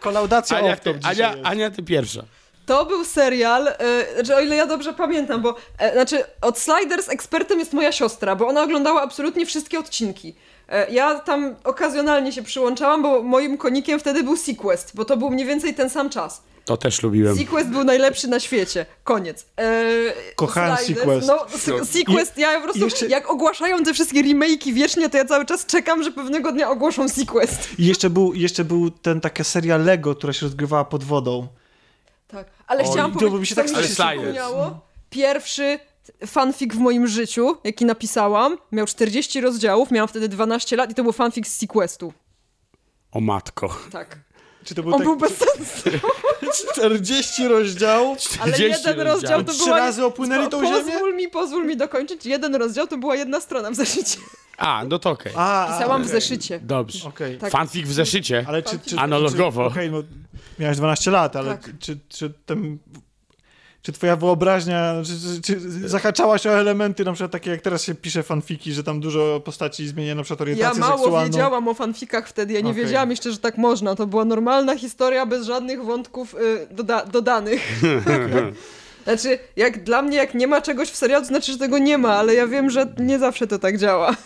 kolaudacja 0.00 0.58
Ania, 0.58 0.76
ty, 0.76 0.94
dzisiaj 0.94 1.12
Ania, 1.12 1.30
jest. 1.36 1.46
Ania, 1.48 1.70
ty 1.70 1.82
pierwsza. 1.82 2.22
To 2.66 2.84
był 2.86 3.04
serial, 3.04 3.68
y, 3.68 4.14
znaczy 4.14 4.36
o 4.36 4.40
ile 4.40 4.56
ja 4.56 4.66
dobrze 4.66 4.92
pamiętam, 4.92 5.42
bo 5.42 5.56
e, 5.78 5.92
znaczy 5.92 6.24
od 6.40 6.58
Sliders 6.58 7.08
ekspertem 7.08 7.58
jest 7.58 7.72
moja 7.72 7.92
siostra, 7.92 8.36
bo 8.36 8.46
ona 8.46 8.62
oglądała 8.62 9.02
absolutnie 9.02 9.46
wszystkie 9.46 9.78
odcinki. 9.78 10.34
E, 10.68 10.90
ja 10.92 11.20
tam 11.20 11.54
okazjonalnie 11.64 12.32
się 12.32 12.42
przyłączałam, 12.42 13.02
bo 13.02 13.22
moim 13.22 13.58
konikiem 13.58 14.00
wtedy 14.00 14.22
był 14.22 14.36
Sequest, 14.36 14.92
bo 14.94 15.04
to 15.04 15.16
był 15.16 15.30
mniej 15.30 15.46
więcej 15.46 15.74
ten 15.74 15.90
sam 15.90 16.10
czas. 16.10 16.42
To 16.64 16.76
też 16.76 17.02
lubiłem. 17.02 17.36
Sequest 17.38 17.68
był 17.68 17.84
najlepszy 17.84 18.28
na 18.28 18.40
świecie. 18.40 18.86
Koniec. 19.04 19.46
E, 19.60 19.82
Kochałem 20.36 20.76
Sliders, 20.76 20.98
Sequest. 21.00 21.26
No, 21.28 21.58
Se- 21.58 21.84
Sequest, 21.86 22.38
ja 22.38 22.54
po 22.56 22.62
prostu, 22.62 22.84
jeszcze- 22.84 23.06
jak 23.06 23.30
ogłaszają 23.30 23.84
te 23.84 23.94
wszystkie 23.94 24.22
remake'i 24.22 24.72
wiecznie, 24.72 25.10
to 25.10 25.16
ja 25.16 25.24
cały 25.24 25.46
czas 25.46 25.66
czekam, 25.66 26.02
że 26.02 26.10
pewnego 26.10 26.52
dnia 26.52 26.70
ogłoszą 26.70 27.08
Sequest. 27.08 27.68
I 27.78 27.86
jeszcze 27.86 28.10
był, 28.10 28.34
jeszcze 28.34 28.64
był 28.64 28.90
ten 28.90 29.20
taka 29.20 29.44
seria 29.44 29.76
Lego, 29.76 30.14
która 30.14 30.32
się 30.32 30.46
rozgrywała 30.46 30.84
pod 30.84 31.04
wodą. 31.04 31.46
Tak, 32.28 32.46
ale 32.66 32.84
Oj, 32.84 32.90
chciałam 32.90 33.12
to 33.12 33.18
powiedzieć, 33.18 33.40
mi 33.40 33.46
się 33.46 33.54
tak 33.54 33.70
mi 33.70 33.76
się 33.76 33.82
przypomniało. 33.82 34.80
Pierwszy 35.10 35.78
fanfic 36.26 36.74
w 36.74 36.78
moim 36.78 37.06
życiu, 37.06 37.56
jaki 37.64 37.84
napisałam, 37.84 38.56
miał 38.72 38.86
40 38.86 39.40
rozdziałów, 39.40 39.90
miałam 39.90 40.08
wtedy 40.08 40.28
12 40.28 40.76
lat 40.76 40.90
i 40.90 40.94
to 40.94 41.02
był 41.02 41.12
fanfic 41.12 41.48
z 41.48 41.56
Sequestu. 41.56 42.12
O 43.12 43.20
matko. 43.20 43.76
Tak. 43.92 44.18
Czy 44.64 44.74
to 44.74 44.82
był 44.82 44.92
On 44.92 44.98
tak 44.98 45.06
był 45.06 45.16
bez 45.16 45.32
sensu, 45.36 45.90
40 46.72 47.48
rozdziałów? 47.48 48.18
ale 48.40 48.52
40 48.52 48.88
jeden 48.88 49.06
rozdział 49.06 49.44
to 49.44 49.52
Trzy 49.52 49.64
była... 49.64 49.78
razy 49.78 50.04
opłynęli 50.04 50.48
tą 50.48 50.64
ziemię? 50.64 50.92
Pozwól 50.92 51.14
mi, 51.14 51.28
pozwól 51.28 51.66
mi 51.66 51.76
dokończyć. 51.76 52.26
Jeden 52.26 52.54
rozdział 52.54 52.86
to 52.86 52.98
była 52.98 53.16
jedna 53.16 53.40
strona 53.40 53.70
w 53.70 53.74
zeszycie. 53.74 54.18
A, 54.58 54.84
no 54.88 54.98
to 54.98 55.10
okej. 55.10 55.32
A, 55.36 55.68
Pisałam 55.72 56.02
a, 56.02 56.04
w 56.04 56.08
zeszycie. 56.08 56.60
Dobrze. 56.62 57.08
Okej. 57.08 57.38
Tak. 57.38 57.50
Fanfic 57.52 57.88
w 57.88 57.92
zeszycie. 57.92 58.44
Ale 58.48 58.62
czy, 58.62 58.78
czy, 58.78 58.98
Analogowo. 58.98 59.62
Czy, 59.62 59.70
Okej, 59.70 59.90
no 59.90 60.02
miałeś 60.58 60.76
12 60.76 61.10
lat, 61.10 61.36
ale 61.36 61.50
Tak. 61.50 61.70
czy, 61.78 61.98
czy 62.08 62.32
ten... 62.46 62.78
Czy 63.84 63.92
twoja 63.92 64.16
wyobraźnia, 64.16 64.94
czy, 65.04 65.12
czy, 65.42 65.42
czy 65.42 65.88
zahaczałaś 65.88 66.46
o 66.46 66.50
elementy, 66.50 67.04
na 67.04 67.12
przykład 67.12 67.32
takie 67.32 67.50
jak 67.50 67.60
teraz 67.60 67.82
się 67.82 67.94
pisze 67.94 68.22
fanfiki, 68.22 68.72
że 68.72 68.84
tam 68.84 69.00
dużo 69.00 69.40
postaci 69.44 69.88
zmienia 69.88 70.14
na 70.14 70.22
przykład 70.22 70.40
Ja 70.40 70.52
orientację 70.52 70.80
mało 70.80 70.98
seksualną? 70.98 71.32
wiedziałam 71.32 71.68
o 71.68 71.74
fanfikach 71.74 72.28
wtedy, 72.28 72.52
ja 72.52 72.60
nie 72.60 72.70
Okej. 72.70 72.84
wiedziałam 72.84 73.10
jeszcze, 73.10 73.32
że 73.32 73.38
tak 73.38 73.58
można. 73.58 73.94
To 73.94 74.06
była 74.06 74.24
normalna 74.24 74.76
historia 74.76 75.26
bez 75.26 75.46
żadnych 75.46 75.84
wątków 75.84 76.34
y, 76.34 76.66
doda 76.70 77.04
dodanych. 77.06 77.82
znaczy, 79.04 79.38
jak 79.56 79.84
dla 79.84 80.02
mnie, 80.02 80.16
jak 80.16 80.34
nie 80.34 80.46
ma 80.46 80.60
czegoś 80.60 80.90
w 80.90 80.96
serialu, 80.96 81.22
to 81.22 81.28
znaczy, 81.28 81.52
że 81.52 81.58
tego 81.58 81.78
nie 81.78 81.98
ma, 81.98 82.16
ale 82.16 82.34
ja 82.34 82.46
wiem, 82.46 82.70
że 82.70 82.94
nie 82.98 83.18
zawsze 83.18 83.46
to 83.46 83.58
tak 83.58 83.78
działa. 83.78 84.16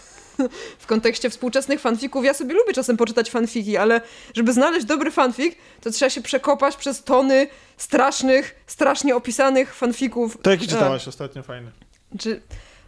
W 0.78 0.86
kontekście 0.86 1.30
współczesnych 1.30 1.80
fanfików, 1.80 2.24
ja 2.24 2.34
sobie 2.34 2.55
lubię 2.55 2.72
czasem 2.72 2.97
poczytać 2.97 3.30
fanfiki, 3.30 3.76
ale 3.76 4.01
żeby 4.34 4.53
znaleźć 4.53 4.86
dobry 4.86 5.11
fanfik, 5.11 5.57
to 5.80 5.91
trzeba 5.91 6.11
się 6.11 6.22
przekopać 6.22 6.76
przez 6.76 7.05
tony 7.05 7.47
strasznych, 7.76 8.55
strasznie 8.66 9.16
opisanych 9.16 9.74
fanfików. 9.74 10.39
To 10.43 10.51
jaki 10.51 10.64
E, 10.64 10.68
czytałaś 10.68 11.09
ostatnio 11.09 11.43
fajny? 11.43 11.70
czy 12.18 12.43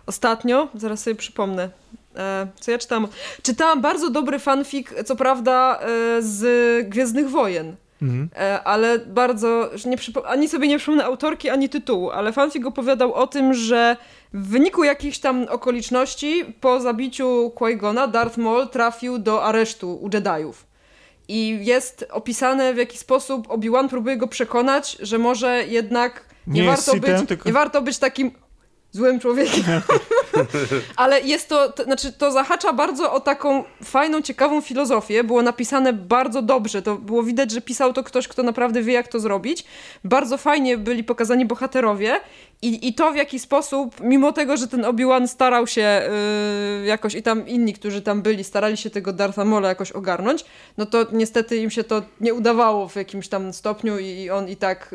ostatnio, 0.06 0.68
zaraz 0.74 1.02
sobie 1.02 1.16
przypomnę, 1.16 1.70
e, 2.16 2.46
co 2.60 2.70
ja 2.70 2.78
czytałam. 2.78 3.08
Czytałam 3.42 3.80
bardzo 3.80 4.10
dobry 4.10 4.38
fanfic, 4.38 4.88
co 5.06 5.16
prawda, 5.16 5.80
e, 5.82 5.86
z 6.22 6.88
Gwiezdnych 6.88 7.30
Wojen. 7.30 7.76
Mhm. 8.02 8.28
E, 8.36 8.62
ale 8.62 8.98
bardzo, 8.98 9.70
nie 9.86 9.96
ani 10.26 10.48
sobie 10.48 10.68
nie 10.68 10.78
przypomnę 10.78 11.04
autorki, 11.04 11.50
ani 11.50 11.68
tytułu, 11.68 12.10
ale 12.10 12.32
fanfic 12.32 12.66
opowiadał 12.66 13.14
o 13.14 13.26
tym, 13.26 13.54
że 13.54 13.96
w 14.32 14.48
wyniku 14.48 14.84
jakichś 14.84 15.18
tam 15.18 15.46
okoliczności 15.48 16.44
po 16.60 16.80
zabiciu 16.80 17.52
Qui-Gona 17.54 18.10
Darth 18.10 18.36
Maul 18.36 18.68
trafił 18.68 19.18
do 19.18 19.44
aresztu 19.44 19.94
u 19.94 20.10
Jediów. 20.14 20.66
I 21.28 21.58
jest 21.62 22.06
opisane 22.10 22.74
w 22.74 22.76
jaki 22.76 22.98
sposób 22.98 23.48
Obi-Wan 23.48 23.88
próbuje 23.88 24.16
go 24.16 24.28
przekonać, 24.28 24.96
że 25.00 25.18
może 25.18 25.64
jednak 25.66 26.24
nie, 26.46 26.60
Nie 26.60 26.68
warto, 26.68 26.92
Sithem, 26.92 27.18
być, 27.18 27.28
tylko- 27.28 27.48
nie 27.48 27.52
warto 27.52 27.82
być 27.82 27.98
takim 27.98 28.30
złym 28.92 29.20
człowiekiem. 29.20 29.64
Ale 30.96 31.20
jest 31.20 31.48
to, 31.48 31.72
to, 31.72 31.84
znaczy 31.84 32.12
to 32.12 32.32
zahacza 32.32 32.72
bardzo 32.72 33.12
o 33.12 33.20
taką 33.20 33.64
fajną, 33.84 34.22
ciekawą 34.22 34.60
filozofię. 34.60 35.24
Było 35.24 35.42
napisane 35.42 35.92
bardzo 35.92 36.42
dobrze. 36.42 36.82
To 36.82 36.96
było 36.96 37.22
widać, 37.22 37.50
że 37.50 37.60
pisał 37.60 37.92
to 37.92 38.04
ktoś, 38.04 38.28
kto 38.28 38.42
naprawdę 38.42 38.82
wie, 38.82 38.92
jak 38.92 39.08
to 39.08 39.20
zrobić. 39.20 39.64
Bardzo 40.04 40.38
fajnie 40.38 40.78
byli 40.78 41.04
pokazani 41.04 41.46
bohaterowie 41.46 42.20
i, 42.62 42.88
i 42.88 42.94
to 42.94 43.12
w 43.12 43.16
jaki 43.16 43.38
sposób, 43.38 44.00
mimo 44.00 44.32
tego, 44.32 44.56
że 44.56 44.68
ten 44.68 44.84
Obi-Wan 44.84 45.28
starał 45.28 45.66
się 45.66 46.02
yy, 46.80 46.86
jakoś 46.86 47.14
i 47.14 47.22
tam 47.22 47.48
inni, 47.48 47.72
którzy 47.72 48.02
tam 48.02 48.22
byli, 48.22 48.44
starali 48.44 48.76
się 48.76 48.90
tego 48.90 49.12
Dartha 49.12 49.44
Maula 49.44 49.68
jakoś 49.68 49.92
ogarnąć, 49.92 50.44
no 50.78 50.86
to 50.86 51.06
niestety 51.12 51.56
im 51.56 51.70
się 51.70 51.84
to 51.84 52.02
nie 52.20 52.34
udawało 52.34 52.88
w 52.88 52.96
jakimś 52.96 53.28
tam 53.28 53.52
stopniu 53.52 53.98
i 53.98 54.30
on 54.30 54.48
i 54.48 54.56
tak 54.56 54.94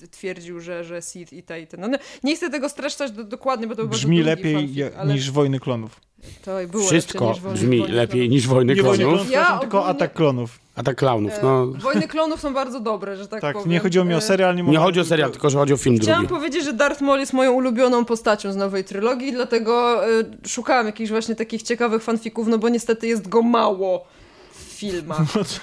yy, 0.00 0.08
twierdził, 0.08 0.60
że, 0.60 0.84
że 0.84 1.02
Sith 1.02 1.32
i 1.32 1.42
te 1.42 1.60
i 1.60 1.66
te. 1.66 1.76
No, 1.76 1.88
no, 1.88 1.98
nie 2.22 2.36
chcę 2.36 2.50
tego 2.50 2.68
streszczać 2.68 3.12
do, 3.12 3.24
dokładnie, 3.24 3.66
bo 3.66 3.76
to 3.76 3.86
Brzmi 3.86 4.22
lepiej 4.22 4.54
fanfic, 4.54 4.96
ale 4.98 5.14
niż 5.14 5.30
Wojny 5.30 5.60
Klonów. 5.60 6.00
To 6.44 6.50
było 6.68 6.86
Wszystko 6.86 7.34
brzmi 7.54 7.78
Wojny 7.78 7.94
lepiej 7.94 8.20
Klonów. 8.20 8.30
niż 8.32 8.46
Wojny 8.46 8.74
Nie 8.74 8.82
Wojny 8.82 9.04
Klonów. 9.04 9.28
Klonów, 9.28 9.32
Ja 9.32 9.58
tylko 9.58 9.78
ogólnie- 9.78 9.96
Atak 9.96 10.12
Klonów. 10.14 10.58
Atak 10.76 10.96
Klaunów, 10.96 11.32
E, 11.32 11.38
no. 11.42 11.66
Wojny 11.66 12.08
klonów 12.08 12.40
są 12.40 12.54
bardzo 12.54 12.80
dobre, 12.80 13.16
że 13.16 13.28
tak, 13.28 13.40
Tak, 13.40 13.54
powiem. 13.56 13.70
nie 13.70 13.78
chodziło 13.80 14.04
mi 14.04 14.14
o 14.14 14.16
E, 14.16 14.20
serial, 14.20 14.56
nie, 14.56 14.62
Nie 14.62 14.78
chodzi 14.78 15.00
o 15.00 15.04
serial, 15.04 15.30
tylko 15.30 15.50
że 15.50 15.58
chodzi 15.58 15.72
o 15.72 15.76
film 15.76 15.98
Chciałam 15.98 16.26
drugi. 16.26 16.34
powiedzieć, 16.40 16.64
że 16.64 16.72
Darth 16.72 17.00
Maul 17.00 17.20
jest 17.20 17.32
moją 17.32 17.52
ulubioną 17.52 18.04
postacią 18.04 18.52
z 18.52 18.56
nowej 18.56 18.84
trylogii, 18.84 19.32
dlatego 19.32 20.02
y, 20.20 20.48
szukałam 20.48 20.86
jakichś 20.86 21.10
właśnie 21.10 21.34
takich 21.34 21.62
ciekawych 21.62 22.02
fanfików, 22.02 22.46
no 22.48 22.58
bo 22.58 22.68
niestety 22.68 23.06
jest 23.06 23.28
go 23.28 23.42
mało 23.42 24.04
w 24.52 24.58
filmach. 24.58 25.18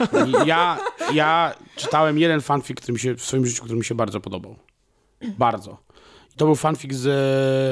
Ja, 0.45 0.77
ja 1.13 1.55
czytałem 1.75 2.17
jeden 2.19 2.41
fanfic 2.41 2.77
który 2.77 2.93
mi 2.93 2.99
się, 2.99 3.15
w 3.15 3.25
swoim 3.25 3.45
życiu, 3.45 3.63
który 3.63 3.77
mi 3.79 3.85
się 3.85 3.95
bardzo 3.95 4.19
podobał. 4.19 4.55
Bardzo. 5.37 5.77
To 6.39 6.45
był 6.45 6.55
fanfic 6.55 6.93
z 6.93 7.07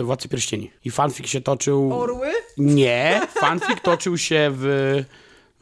e, 0.02 0.04
Władcy 0.04 0.30
Pierścieni. 0.30 0.72
I 0.86 0.92
fanfic 0.92 1.28
się 1.28 1.42
toczył... 1.42 2.00
Orły? 2.02 2.28
Nie, 2.58 3.22
fanfic 3.40 3.82
toczył 3.82 4.18
się 4.18 4.50
w 4.54 5.04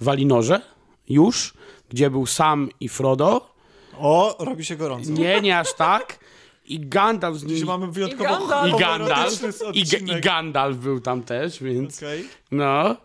Walinorze 0.01 0.61
już, 1.09 1.53
gdzie 1.89 2.09
był 2.09 2.25
Sam 2.25 2.69
i 2.79 2.89
Frodo. 2.89 3.53
O, 3.97 4.35
robi 4.39 4.65
się 4.65 4.75
gorąco. 4.75 5.11
Nie, 5.11 5.41
nie 5.41 5.59
aż 5.59 5.73
tak. 5.73 6.19
I 6.65 6.79
Gandalf 6.79 7.37
z 7.37 7.43
nimi... 7.43 7.53
Dzisiaj 7.53 7.67
mamy 7.67 7.91
wyjątkowo 7.91 8.35
I 8.35 8.39
Gandalf. 8.39 8.73
I 8.73 8.79
Gandalf, 8.79 9.41
i, 9.73 9.85
Ga- 9.85 10.17
i 10.17 10.21
Gandalf 10.21 10.77
był 10.77 10.99
tam 10.99 11.23
też, 11.23 11.63
więc... 11.63 11.97
Okej. 11.97 12.25
No, 12.51 12.95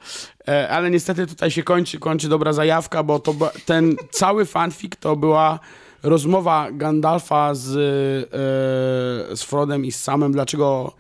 e, 0.48 0.68
ale 0.68 0.90
niestety 0.90 1.26
tutaj 1.26 1.51
się 1.51 1.62
kończy, 1.62 1.98
kończy 1.98 2.28
dobra 2.28 2.53
zajawka, 2.53 3.03
bo 3.03 3.18
to 3.18 3.34
ba- 3.34 3.53
ten 3.66 3.96
cały 4.11 4.46
fanfic 4.46 4.92
to 5.01 5.16
była 5.16 5.59
rozmowa 6.03 6.72
Gandalfa 6.72 7.55
z, 7.55 7.68
e, 7.68 9.36
z 9.36 9.42
Frodem 9.42 9.84
i 9.84 9.92
z 9.92 10.03
Samem, 10.03 10.32
dlaczego 10.32 10.92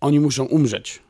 oni 0.00 0.20
muszą 0.20 0.44
umrzeć. 0.44 1.02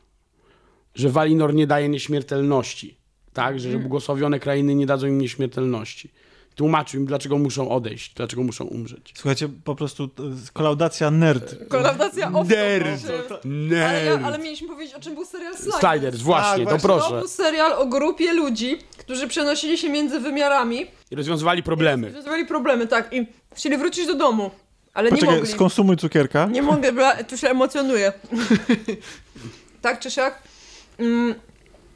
Że 0.95 1.09
Valinor 1.09 1.53
nie 1.53 1.67
daje 1.67 1.89
nieśmiertelności, 1.89 2.97
tak? 3.33 3.59
Że, 3.59 3.71
że 3.71 3.79
błogosławione 3.79 4.39
krainy 4.39 4.75
nie 4.75 4.85
dadzą 4.85 5.07
im 5.07 5.21
nieśmiertelności. 5.21 6.11
Tłumaczył 6.59 6.99
im, 6.99 7.05
dlaczego 7.05 7.37
muszą 7.37 7.69
odejść, 7.69 8.13
dlaczego 8.13 8.43
muszą 8.43 8.65
umrzeć. 8.65 9.13
Słuchajcie, 9.15 9.49
po 9.63 9.75
prostu 9.75 10.07
to 10.07 10.23
jest 10.23 10.51
kolaudacja 10.51 11.11
nerd. 11.11 11.55
Kolaudacja 11.69 12.31
off 12.33 12.49
Nerd. 12.49 12.87
Ale, 13.05 14.05
ja, 14.05 14.11
Nerd. 14.11 14.23
ale 14.23 14.37
mieliśmy 14.39 14.67
powiedzieć, 14.67 14.95
o 14.95 14.99
czym 14.99 15.15
był 15.15 15.25
serial 15.25 15.55
Sliders. 15.57 15.79
Sliders, 15.79 16.17
właśnie, 16.21 16.65
Tak, 16.65 16.81
to 16.81 16.87
właśnie. 16.87 16.89
To 16.89 16.99
proszę. 17.09 17.19
był 17.19 17.27
serial 17.27 17.73
o 17.73 17.85
grupie 17.85 18.33
ludzi, 18.33 18.77
którzy 18.97 19.27
przenosili 19.27 19.77
się 19.77 19.89
między 19.89 20.19
wymiarami, 20.19 20.85
I 21.11 21.15
rozwiązywali 21.15 21.63
problemy. 21.63 22.07
rozwiązywali 22.07 22.45
problemy, 22.45 22.87
tak, 22.87 23.13
i 23.13 23.27
chcieli 23.55 23.77
wrócić 23.77 24.07
do 24.07 24.15
domu, 24.15 24.51
ale 24.93 25.09
nie 25.11 25.15
Poczekaj, 25.17 25.35
mogli. 25.35 25.51
skonsumuj 25.51 25.97
cukierka. 25.97 26.45
Nie 26.45 26.61
mogę, 26.61 26.91
bo 26.91 27.01
tu 27.29 27.37
się 27.37 27.49
emocjonuję. 27.49 28.13
tak 29.81 29.99
czy 29.99 30.11
siak. 30.11 30.41
Mm, 30.97 31.35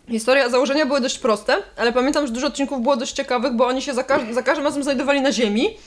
historia, 0.10 0.50
założenia 0.50 0.86
były 0.86 1.02
dość 1.02 1.20
proste, 1.20 1.56
ale 1.78 1.94
pamiętam, 1.94 2.28
że 2.28 2.34
dużo 2.34 2.48
odcinków 2.48 2.82
było 2.82 2.98
dość 2.98 3.14
ciekawych, 3.14 3.54
bo 3.54 3.68
oni 3.68 3.82
się 3.82 3.94
za, 3.94 4.04
każ- 4.04 4.34
za 4.34 4.44
każdym 4.44 4.66
razem 4.66 4.84
znajdowali 4.84 5.22
na 5.22 5.32
ziemi 5.32 5.78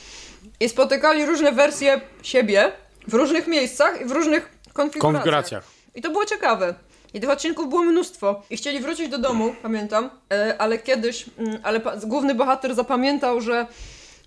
i 0.61 0.69
spotykali 0.69 1.27
różne 1.27 1.53
wersje 1.53 2.01
siebie 2.23 2.73
w 3.09 3.15
różnych 3.15 3.47
miejscach 3.47 4.01
i 4.01 4.05
w 4.05 4.13
różnych 4.13 4.49
konfiguracjach. 4.73 5.13
Konfiguracjach. 5.23 5.65
I 5.95 6.03
to 6.03 6.11
było 6.11 6.25
ciekawe. 6.25 6.75
I 7.15 7.21
tych 7.21 7.31
odcinków 7.31 7.69
było 7.69 7.83
mnóstwo. 7.83 8.43
I 8.51 8.57
chcieli 8.57 8.81
wrócić 8.81 9.09
do 9.09 9.19
domu, 9.19 9.55
pamiętam, 9.63 10.11
e, 10.33 10.55
ale 10.59 10.79
kiedyś, 10.79 11.25
mm, 11.39 11.59
ale 11.63 11.81
pa- 11.81 11.97
główny 11.97 12.35
bohater 12.35 12.75
zapamiętał, 12.75 13.41
że 13.41 13.67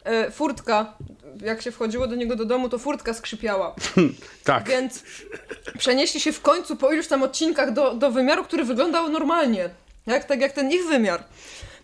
e, 0.04 0.32
furtka, 0.32 0.94
jak 1.42 1.62
się 1.62 1.72
wchodziło 1.72 2.08
do 2.08 2.16
niego 2.16 2.36
do 2.36 2.46
domu, 2.46 2.70
to 2.70 2.80
furtka 2.80 3.14
skrzypiała. 3.14 3.76
Tak. 4.44 4.70
Więc 4.70 5.04
przenieśli 5.78 6.20
się 6.20 6.32
w 6.32 6.42
końcu 6.42 6.76
po 6.76 6.92
iluś 6.92 7.08
tam 7.08 7.24
odcinkach 7.24 7.74
do, 7.74 7.94
do 7.94 8.12
wymiaru, 8.12 8.44
który 8.44 8.64
wyglądał 8.64 9.10
normalnie. 9.10 9.70
Jak, 10.08 10.24
tak 10.24 10.42
jak 10.42 10.52
ten 10.52 10.72
ich 10.72 10.86
wymiar. 10.86 11.24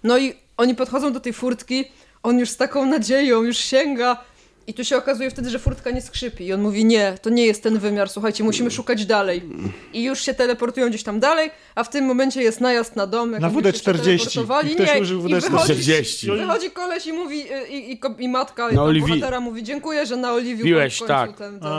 No 0.03 0.17
i 0.17 0.35
oni 0.57 0.75
podchodzą 0.75 1.13
do 1.13 1.19
tej 1.19 1.33
furtki, 1.33 1.91
on 2.23 2.39
już 2.39 2.49
z 2.49 2.57
taką 2.57 2.85
nadzieją, 2.85 3.43
już 3.43 3.57
sięga. 3.57 4.17
I 4.67 4.73
tu 4.73 4.83
się 4.85 4.97
okazuje 4.97 5.29
wtedy, 5.31 5.49
że 5.49 5.59
furtka 5.59 5.91
nie 5.91 6.01
skrzypi. 6.01 6.45
I 6.45 6.53
on 6.53 6.61
mówi, 6.61 6.85
nie, 6.85 7.17
to 7.21 7.29
nie 7.29 7.45
jest 7.45 7.63
ten 7.63 7.79
wymiar, 7.79 8.09
słuchajcie, 8.09 8.43
musimy 8.43 8.71
szukać 8.71 9.05
dalej. 9.05 9.41
I 9.93 10.03
już 10.03 10.19
się 10.21 10.33
teleportują 10.33 10.89
gdzieś 10.89 11.03
tam 11.03 11.19
dalej, 11.19 11.51
a 11.75 11.83
w 11.83 11.89
tym 11.89 12.05
momencie 12.05 12.41
jest 12.41 12.61
najazd 12.61 12.95
na 12.95 13.07
dom. 13.07 13.31
jak 13.31 13.41
Na 13.41 13.47
oni 13.47 13.55
już 13.57 13.65
się 13.65 13.71
WD-40. 13.71 14.03
teleportowali. 14.03 14.71
I 14.71 14.75
ktoś 14.75 14.93
Nie, 14.95 15.01
użył 15.01 15.19
i 15.19 15.23
WD-40. 15.23 15.41
wychodzi, 15.41 15.63
40. 15.73 16.31
wychodzi 16.31 16.71
koleś 16.71 17.05
i 17.07 17.13
mówi, 17.13 17.53
y, 17.53 17.67
i, 17.67 17.91
i, 17.93 17.99
i 18.19 18.29
matka 18.29 18.69
i 18.69 18.75
Na 18.75 18.81
Oliwi- 18.81 19.01
bohatera 19.09 19.39
mówi, 19.39 19.63
dziękuję, 19.63 20.05
że 20.05 20.17
naoliwił 20.17 20.57
pan 20.57 20.65
Piłeś, 20.65 20.99
tak. 21.07 21.37
ten, 21.37 21.37
ten, 21.37 21.59
ten. 21.59 21.69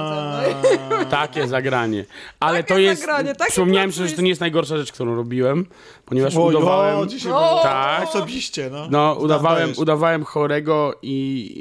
No 0.90 1.02
i- 1.02 1.06
Takie 1.06 1.48
zagranie. 1.48 2.04
Ale 2.40 2.58
Takie 2.58 2.74
to 2.74 2.78
jest. 2.80 3.00
zagranie, 3.00 3.34
Przypomniałem 3.48 3.92
sobie, 3.92 4.08
że 4.08 4.16
to 4.16 4.22
nie 4.22 4.28
jest 4.28 4.40
najgorsza 4.40 4.76
rzecz, 4.76 4.92
którą 4.92 5.14
robiłem, 5.16 5.66
ponieważ 6.06 6.36
O, 6.36 6.44
udawałem. 6.44 6.98
o, 6.98 7.06
dzisiaj 7.06 7.32
O! 7.32 7.60
Tak. 7.62 8.08
Osobiście, 8.08 8.70
no. 8.72 8.88
No, 8.90 9.14
udawałem, 9.20 9.72
udawałem 9.76 10.24
chorego 10.24 10.98
i 11.02 11.54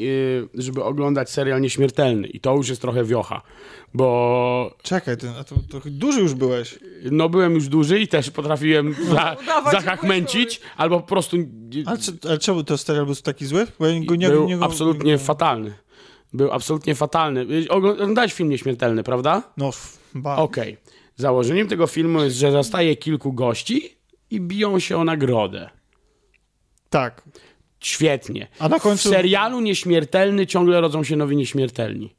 y, 0.58 0.62
żeby 0.64 0.84
oglądać 0.84 1.30
serial 1.30 1.62
nieśmiertelny. 1.62 2.28
I 2.28 2.40
to 2.40 2.56
już 2.56 2.70
jest 2.70 2.82
trochę 2.82 3.04
wiocha. 3.04 3.42
Bo 3.94 4.76
Czekaj, 4.84 5.18
ty, 5.18 5.30
a 5.40 5.44
to, 5.44 5.56
to 5.70 5.82
duży 5.86 6.22
już 6.22 6.34
byłeś. 6.34 6.80
no 7.12 7.30
byłem 7.30 7.54
już 7.56 7.68
duży 7.68 8.00
i 8.00 8.08
też 8.08 8.32
potrafiłem 8.32 8.96
za, 9.14 9.36
zachachmęcić, 9.72 10.62
albo 10.78 11.00
po 11.00 11.08
prostu 11.08 11.38
Ale, 11.86 11.98
czy, 11.98 12.12
ale 12.28 12.38
czemu 12.38 12.64
to 12.64 12.78
serial 12.78 13.06
był 13.06 13.16
taki 13.16 13.46
zły? 13.46 13.68
Bo 13.80 13.88
ja 13.88 14.00
go 14.06 14.16
nie, 14.16 14.30
był 14.30 14.48
nie, 14.48 14.58
go- 14.58 14.66
absolutnie 14.66 15.12
nie, 15.12 15.18
fatalny. 15.18 15.74
Był 16.34 16.52
absolutnie 16.52 16.96
fatalny. 16.96 17.46
Oglądałeś 17.70 18.34
film 18.34 18.50
nieśmiertelny, 18.50 19.04
prawda? 19.04 19.44
No, 19.58 19.68
f- 19.68 19.98
ba. 20.16 20.36
Okej. 20.36 20.78
Założeniem 21.16 21.68
tego 21.68 21.88
filmu 21.88 22.24
jest, 22.24 22.36
że 22.38 22.52
zostaje 22.52 22.96
kilku 22.96 23.34
gości 23.34 23.96
i 24.32 24.42
biją 24.42 24.80
się 24.80 24.98
o 24.98 25.04
nagrodę. 25.04 25.70
Tak. 26.90 27.22
Świetnie. 27.80 28.48
A 28.60 28.70
na 28.70 28.80
końcu... 28.80 29.10
W 29.10 29.12
serialu 29.12 29.60
Nieśmiertelny 29.60 30.48
ciągle 30.48 30.82
rodzą 30.82 31.04
się 31.04 31.16
nowi 31.16 31.36
nieśmiertelni. 31.36 32.16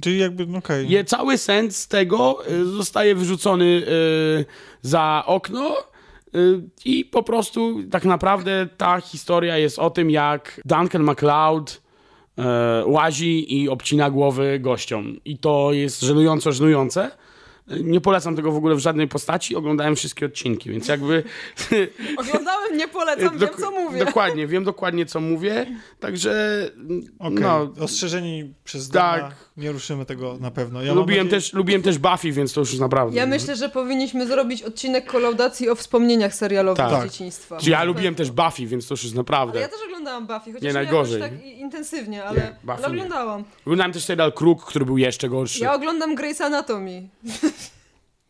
Czyli 0.00 0.18
jakby, 0.18 0.46
no 0.46 0.58
okej. 0.58 0.90
Je, 0.90 1.04
cały 1.04 1.38
sens 1.38 1.88
tego 1.88 2.48
y, 2.50 2.64
zostaje 2.64 3.14
wyrzucony 3.14 3.64
y, 3.64 4.44
za 4.82 5.22
okno 5.26 5.76
y, 6.34 6.62
i 6.84 7.04
po 7.04 7.22
prostu 7.22 7.82
tak 7.90 8.04
naprawdę 8.04 8.68
ta 8.76 9.00
historia 9.00 9.58
jest 9.58 9.78
o 9.78 9.90
tym, 9.90 10.10
jak 10.10 10.60
Duncan 10.64 11.02
MacLeod 11.02 11.82
łazi 12.86 13.54
i 13.62 13.68
obcina 13.68 14.10
głowy 14.10 14.58
gościom. 14.60 15.16
I 15.24 15.38
to 15.38 15.72
jest 15.72 16.00
żenująco 16.00 16.52
żenujące. 16.52 17.10
Nie 17.84 18.00
polecam 18.00 18.36
tego 18.36 18.52
w 18.52 18.56
ogóle 18.56 18.74
w 18.74 18.78
żadnej 18.78 19.08
postaci. 19.08 19.56
Oglądałem 19.56 19.96
wszystkie 19.96 20.26
odcinki, 20.26 20.70
więc 20.70 20.88
jakby... 20.88 21.22
Oglądałem, 22.16 22.76
nie 22.76 22.88
polecam, 22.88 23.38
wiem 23.38 23.48
co 23.60 23.70
mówię. 23.70 24.04
Dokładnie, 24.04 24.46
wiem 24.46 24.64
dokładnie 24.64 25.06
co 25.06 25.20
mówię. 25.20 25.66
Także 26.00 26.64
Okej. 27.18 27.38
no, 27.40 27.70
Ostrzeżeni 27.80 28.54
przez 28.64 28.88
Tak. 28.88 29.20
Dana, 29.22 29.34
nie 29.56 29.72
ruszymy 29.72 30.04
tego 30.06 30.36
na 30.40 30.50
pewno. 30.50 30.82
Ja 30.82 30.92
lubiłem, 30.94 31.26
nadzieję- 31.26 31.30
też, 31.30 31.52
lubiłem 31.52 31.82
też 31.82 31.98
Buffy, 31.98 32.32
więc 32.32 32.52
to 32.52 32.60
już 32.60 32.68
jest 32.70 32.80
naprawdę. 32.80 33.16
Ja 33.16 33.26
myślę, 33.26 33.56
że 33.56 33.68
powinniśmy 33.68 34.26
zrobić 34.26 34.62
odcinek 34.62 35.06
kolaudacji 35.06 35.68
o 35.68 35.74
wspomnieniach 35.74 36.34
serialowych 36.34 36.76
Tak. 36.90 37.00
z 37.08 37.12
dzieciństwa. 37.12 37.56
Czy 37.58 37.70
ja 37.70 37.84
lubiłem 37.84 38.14
też 38.14 38.30
Buffy, 38.30 38.66
więc 38.66 38.86
to 38.88 38.92
już 38.94 39.02
jest 39.02 39.14
Ale 39.14 39.18
naprawdę. 39.20 39.60
ja 39.60 39.68
też 39.68 39.78
oglądałam 39.86 40.26
Buffy, 40.26 40.44
chociaż 40.52 40.62
Nie, 40.62 40.68
nie, 40.68 40.74
najgorzej. 40.74 41.20
tak 41.20 41.44
i- 41.44 41.60
intensywnie, 41.60 42.24
ale, 42.24 42.40
Nie, 42.40 42.56
Buffy 42.64 42.84
ale 42.84 42.96
nie. 42.96 43.02
oglądałam. 43.02 43.44
Oglądałem 43.66 43.92
też 43.92 44.04
serial 44.04 44.32
Kruk, 44.32 44.64
który 44.64 44.84
był 44.84 44.98
jeszcze 44.98 45.28
gorszy. 45.28 45.60
Ja 45.64 45.74
oglądam 45.74 46.16
Grey's 46.16 46.42
Anatomy. 46.42 47.08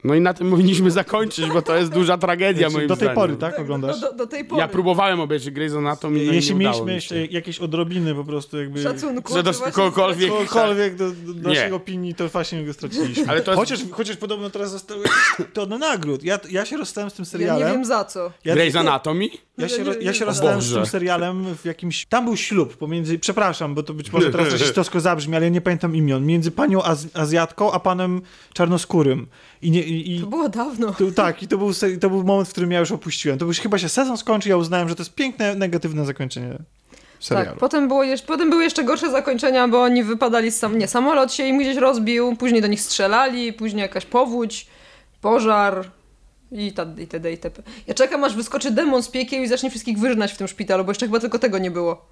No 0.04 0.14
i 0.14 0.20
na 0.20 0.34
tym 0.34 0.50
powinniśmy 0.50 0.90
zakończyć, 0.90 1.46
bo 1.46 1.62
to 1.62 1.76
jest 1.76 1.92
duża 1.92 2.18
tragedia 2.18 2.60
Znaczy, 2.60 2.76
moim 2.76 2.88
do 2.88 2.96
tej 2.96 2.98
zdaniem. 3.04 3.14
pory, 3.14 3.36
tak? 3.36 3.58
Oglądasz? 3.58 4.00
Do, 4.00 4.10
do, 4.10 4.16
do 4.16 4.26
tej 4.26 4.44
pory. 4.44 4.60
Ja 4.60 4.68
próbowałem 4.68 5.20
obejrzeć 5.20 5.54
Grey's 5.54 5.78
Anatomy, 5.78 6.24
no 6.26 6.32
i 6.32 6.34
Jeśli 6.36 6.54
nie 6.54 6.58
mieliśmy 6.60 6.94
jeszcze 6.94 7.26
jakieś 7.26 7.58
odrobiny 7.58 8.14
po 8.14 8.24
prostu 8.24 8.58
jakby... 8.60 8.82
Szacunku. 8.82 9.34
Że 9.34 9.42
do 9.42 9.50
kogokolwiek- 9.50 10.28
Kogokolwiek 10.28 10.94
do, 10.94 11.10
do 11.10 11.32
Nie. 11.50 11.54
naszych 11.56 11.74
opinii, 11.74 12.14
to 12.14 12.28
właśnie 12.28 12.64
go 12.64 12.72
straciliśmy. 12.72 13.24
Ale 13.28 13.40
to 13.42 13.50
jest- 13.50 13.60
chociaż, 13.60 13.80
chociaż 13.90 14.16
podobno 14.16 14.50
teraz 14.50 14.70
zostały 14.70 15.04
tonne 15.52 15.78
nagród. 15.78 16.24
Ja, 16.24 16.38
ja 16.50 16.64
się 16.64 16.76
rozstałem 16.76 17.10
z 17.10 17.14
tym 17.14 17.22
Ja 17.22 17.30
serialem. 17.30 17.68
nie 17.68 17.74
wiem 17.74 17.84
za 17.84 18.04
co. 18.04 18.32
Ja, 18.44 18.54
Grey's 18.56 18.78
Anatomy? 18.78 19.28
ja 19.58 19.68
się, 19.68 19.82
Ja 19.84 19.92
ja 20.00 20.12
się 20.14 20.24
rozstałem 20.24 20.60
z 20.62 20.64
Boże. 20.68 20.76
tym 20.76 20.86
serialem 20.86 21.54
w 21.56 21.64
jakimś... 21.64 22.06
Tam 22.06 22.24
był 22.24 22.36
ślub 22.36 22.76
pomiędzy... 22.76 23.18
Przepraszam, 23.18 23.74
bo 23.74 23.82
to 23.82 23.94
być 23.94 24.12
może 24.12 24.30
teraz 24.30 24.52
rasistowsko 24.52 25.00
zabrzmi, 25.00 25.36
ale 25.36 25.44
ja 25.46 25.50
nie 25.50 25.60
pamiętam 25.60 25.96
imion. 25.96 26.26
Między 26.26 26.50
panią 26.50 26.82
Az 26.82 27.06
Azjatką, 27.14 27.72
a 27.72 27.80
panem 27.80 28.22
czarnoskórym. 28.54 29.26
I, 29.62 29.70
nie, 29.70 29.82
i, 29.90 30.16
i 30.16 30.20
To 30.20 30.26
było 30.26 30.48
dawno. 30.48 30.94
to, 30.94 31.10
tak, 31.16 31.42
i 31.42 31.48
to 31.48 31.58
był, 31.58 31.70
to 32.00 32.10
był 32.10 32.24
moment, 32.24 32.48
w 32.48 32.52
którym 32.52 32.72
ja 32.72 32.80
już 32.80 32.92
opuściłem. 32.92 33.38
To 33.38 33.44
już 33.44 33.60
chyba 33.60 33.78
się 33.78 33.88
sezon 33.88 34.16
skończył, 34.18 34.50
ja 34.50 34.56
uznałem, 34.56 34.88
że 34.88 34.94
to 34.94 35.00
jest 35.02 35.14
piękne, 35.14 35.54
negatywne 35.54 36.04
zakończenie 36.04 36.58
serialu. 37.20 37.48
Tak, 37.50 37.58
potem, 37.58 37.88
było 37.88 38.04
jeszcze, 38.04 38.26
potem 38.26 38.50
były 38.50 38.62
jeszcze 38.64 38.84
gorsze 38.84 39.10
zakończenia, 39.10 39.68
bo 39.68 39.82
oni 39.82 40.02
wypadali 40.04 40.50
z 40.50 40.58
sam, 40.58 40.78
nie, 40.78 40.88
samolot 40.88 41.32
się 41.32 41.46
im 41.46 41.58
gdzieś 41.58 41.76
rozbił, 41.76 42.36
później 42.36 42.62
do 42.62 42.68
nich 42.68 42.80
strzelali, 42.80 43.52
później 43.52 43.82
jakaś 43.82 44.06
powódź, 44.06 44.66
pożar 45.20 45.90
i 46.52 46.72
ta- 46.72 46.86
itd. 46.98 47.30
itp. 47.30 47.62
Ja 47.86 47.94
czekam 47.94 48.24
aż 48.24 48.34
wyskoczy 48.36 48.70
demon 48.70 49.02
z 49.02 49.08
piekieł 49.08 49.42
i 49.42 49.48
zacznie 49.48 49.70
wszystkich 49.70 49.98
wyżynać 49.98 50.32
w 50.32 50.36
tym 50.36 50.48
szpitalu, 50.48 50.84
bo 50.84 50.90
jeszcze 50.90 51.06
chyba 51.06 51.20
tylko 51.20 51.38
tego 51.38 51.58
nie 51.58 51.70
było. 51.70 52.06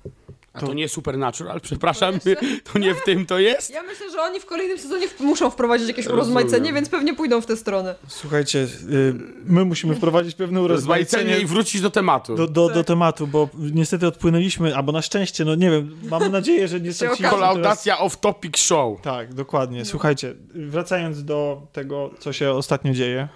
A 0.62 0.66
to 0.66 0.74
nie 0.74 0.88
Supernatural, 0.88 1.60
przepraszam, 1.60 2.20
To 2.20 2.28
jeszcze- 2.30 2.46
to 2.72 2.78
nie 2.78 2.94
w 2.94 3.04
tym 3.04 3.26
to 3.26 3.38
jest? 3.38 3.70
Ja 3.70 3.82
myślę, 3.82 4.10
że 4.10 4.22
oni 4.22 4.40
w 4.40 4.46
kolejnym 4.46 4.78
sezonie 4.78 5.06
muszą 5.20 5.50
wprowadzić 5.50 5.88
jakieś 5.88 6.06
urozmaicenie, 6.06 6.72
więc 6.72 6.88
pewnie 6.88 7.14
pójdą 7.14 7.40
w 7.40 7.46
tę 7.46 7.56
stronę. 7.56 7.94
Słuchajcie, 8.08 8.58
y, 8.58 9.14
my 9.44 9.64
musimy 9.64 9.94
wprowadzić 10.00 10.34
pewne 10.34 10.68
Rozmaicenie 10.68 11.22
urozmaicenie 11.24 11.44
i 11.44 11.46
wrócić 11.46 11.80
do 11.80 11.90
tematu. 11.90 12.34
do, 12.36 12.46
do, 12.46 12.68
do 12.68 12.74
Tak. 12.74 12.86
tematu, 12.86 13.26
bo 13.26 13.48
niestety 13.58 14.06
odpłynęliśmy, 14.06 14.76
albo 14.76 14.92
na 14.92 15.02
szczęście, 15.02 15.44
no 15.44 15.54
nie 15.54 15.70
wiem, 15.70 15.96
mam 16.10 16.32
nadzieję, 16.38 16.68
że 16.68 16.80
nie 16.80 16.92
straciliśmy 16.92 17.26
okaże. 17.28 17.40
teraz... 17.42 17.50
Kolaudacja 17.54 17.96
off-topic 17.96 18.56
show. 18.58 19.00
Tak, 19.00 19.34
dokładnie. 19.34 19.84
Słuchajcie, 19.84 20.34
wracając 20.54 21.24
do 21.24 21.62
tego, 21.72 22.10
co 22.18 22.32
się 22.32 22.50
ostatnio 22.52 22.92
dzieje. 22.94 23.28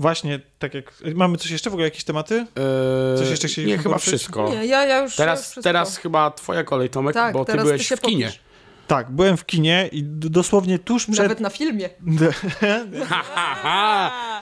Właśnie, 0.00 0.40
tak 0.58 0.74
jak... 0.74 0.92
Mamy 1.14 1.36
coś 1.38 1.50
jeszcze? 1.50 1.70
W 1.70 1.72
ogóle 1.72 1.86
jakieś 1.86 2.04
tematy? 2.04 2.34
Eee, 2.34 3.18
Coś 3.18 3.30
jeszcze 3.30 3.48
chcieliśmy 3.48 3.76
Nie, 3.76 3.82
chyba 3.82 3.90
poruszyć? 3.90 4.08
wszystko. 4.08 4.50
Nie, 4.50 4.66
ja, 4.66 4.84
ja 4.84 5.02
już 5.02 5.16
Teraz, 5.16 5.40
wszystko. 5.42 5.62
teraz 5.62 5.96
chyba 5.96 6.30
twoja 6.30 6.64
kolej, 6.64 6.88
Tomek, 6.90 7.14
tak, 7.14 7.32
bo 7.32 7.44
ty 7.44 7.56
byłeś 7.56 7.88
ty 7.88 7.96
w 7.96 8.00
kinie. 8.00 8.24
popisz. 8.26 8.40
Tak, 8.86 9.10
byłem 9.10 9.36
w 9.36 9.46
kinie 9.46 9.88
i 9.92 10.02
dosłownie 10.04 10.78
tuż 10.78 11.06
przed... 11.06 11.18
Nawet 11.18 11.40
na 11.40 11.50
filmie. 11.50 11.88
Ha, 13.08 13.22
ha, 13.34 13.54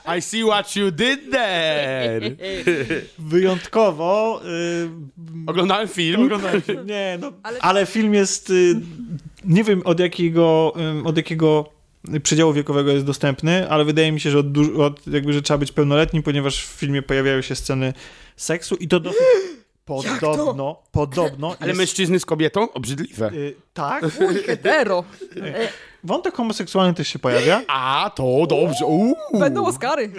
ha. 0.04 0.16
I 0.16 0.22
see 0.22 0.42
what 0.44 0.76
you 0.76 0.90
did 0.90 1.30
there. 1.32 2.20
Wyjątkowo... 3.18 4.40
Y, 4.44 4.88
Oglądałem 5.46 5.88
film. 5.88 6.22
Oglądałem 6.24 6.62
film. 6.62 6.86
Nie, 6.86 7.18
no, 7.20 7.32
ale... 7.42 7.58
Ale- 7.60 7.86
film 7.86 8.14
jest. 8.14 8.50
y, 8.50 8.74
Nie 9.44 9.64
wiem 9.64 9.82
od 9.84 10.00
jakiego, 10.00 10.72
ym, 10.80 11.06
od 11.06 11.16
jakiego 11.16 11.70
przedziału 12.22 12.52
wiekowego 12.52 12.92
jest 12.92 13.06
dostępny, 13.06 13.70
ale 13.70 13.84
wydaje 13.84 14.12
mi 14.12 14.20
się, 14.20 14.30
że 14.30 14.38
od, 14.38 14.46
od 14.78 15.06
jakby, 15.06 15.32
że 15.32 15.42
trzeba 15.42 15.58
być 15.58 15.72
pełnoletnim, 15.72 16.22
ponieważ 16.22 16.66
w 16.66 16.68
filmie 16.68 17.02
pojawiają 17.02 17.42
się 17.42 17.54
sceny 17.54 17.92
seksu 18.36 18.74
i 18.76 18.88
to 18.88 19.00
dosyć 19.00 19.20
podobno, 19.86 20.82
podobno 20.92 21.56
Ale 21.60 21.68
jest, 21.68 21.78
mężczyzny 21.78 22.20
z 22.20 22.24
kobietą? 22.24 22.72
Obrzydliwe. 22.72 23.30
y, 23.32 23.54
tak, 23.74 24.04
Hetero. 24.46 25.04
wątek 26.04 26.34
homoseksualny 26.34 26.94
też 26.94 27.08
się 27.08 27.18
pojawia. 27.18 27.62
A, 27.68 28.10
to 28.16 28.46
dobrze. 28.48 28.86
Uuu. 28.86 29.16
Będą 29.38 29.66
Oscary. 29.66 30.12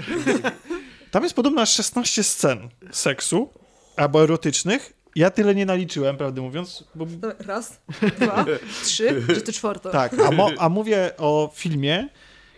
Tam 1.11 1.23
jest 1.23 1.35
podobno 1.35 1.61
aż 1.61 1.73
16 1.73 2.23
scen 2.23 2.69
seksu 2.91 3.49
albo 3.97 4.23
erotycznych. 4.23 4.93
Ja 5.15 5.29
tyle 5.31 5.55
nie 5.55 5.65
naliczyłem, 5.65 6.17
prawdę 6.17 6.41
mówiąc, 6.41 6.83
bo 6.95 7.05
Raz, 7.39 7.81
dwa, 8.19 8.45
trzy, 8.83 9.21
gdzie 9.29 9.41
to 9.41 9.51
czwarta? 9.51 9.89
Tak, 9.89 10.19
a, 10.19 10.31
mo- 10.31 10.51
a 10.57 10.69
mówię 10.69 11.11
o 11.17 11.51
filmie, 11.55 12.09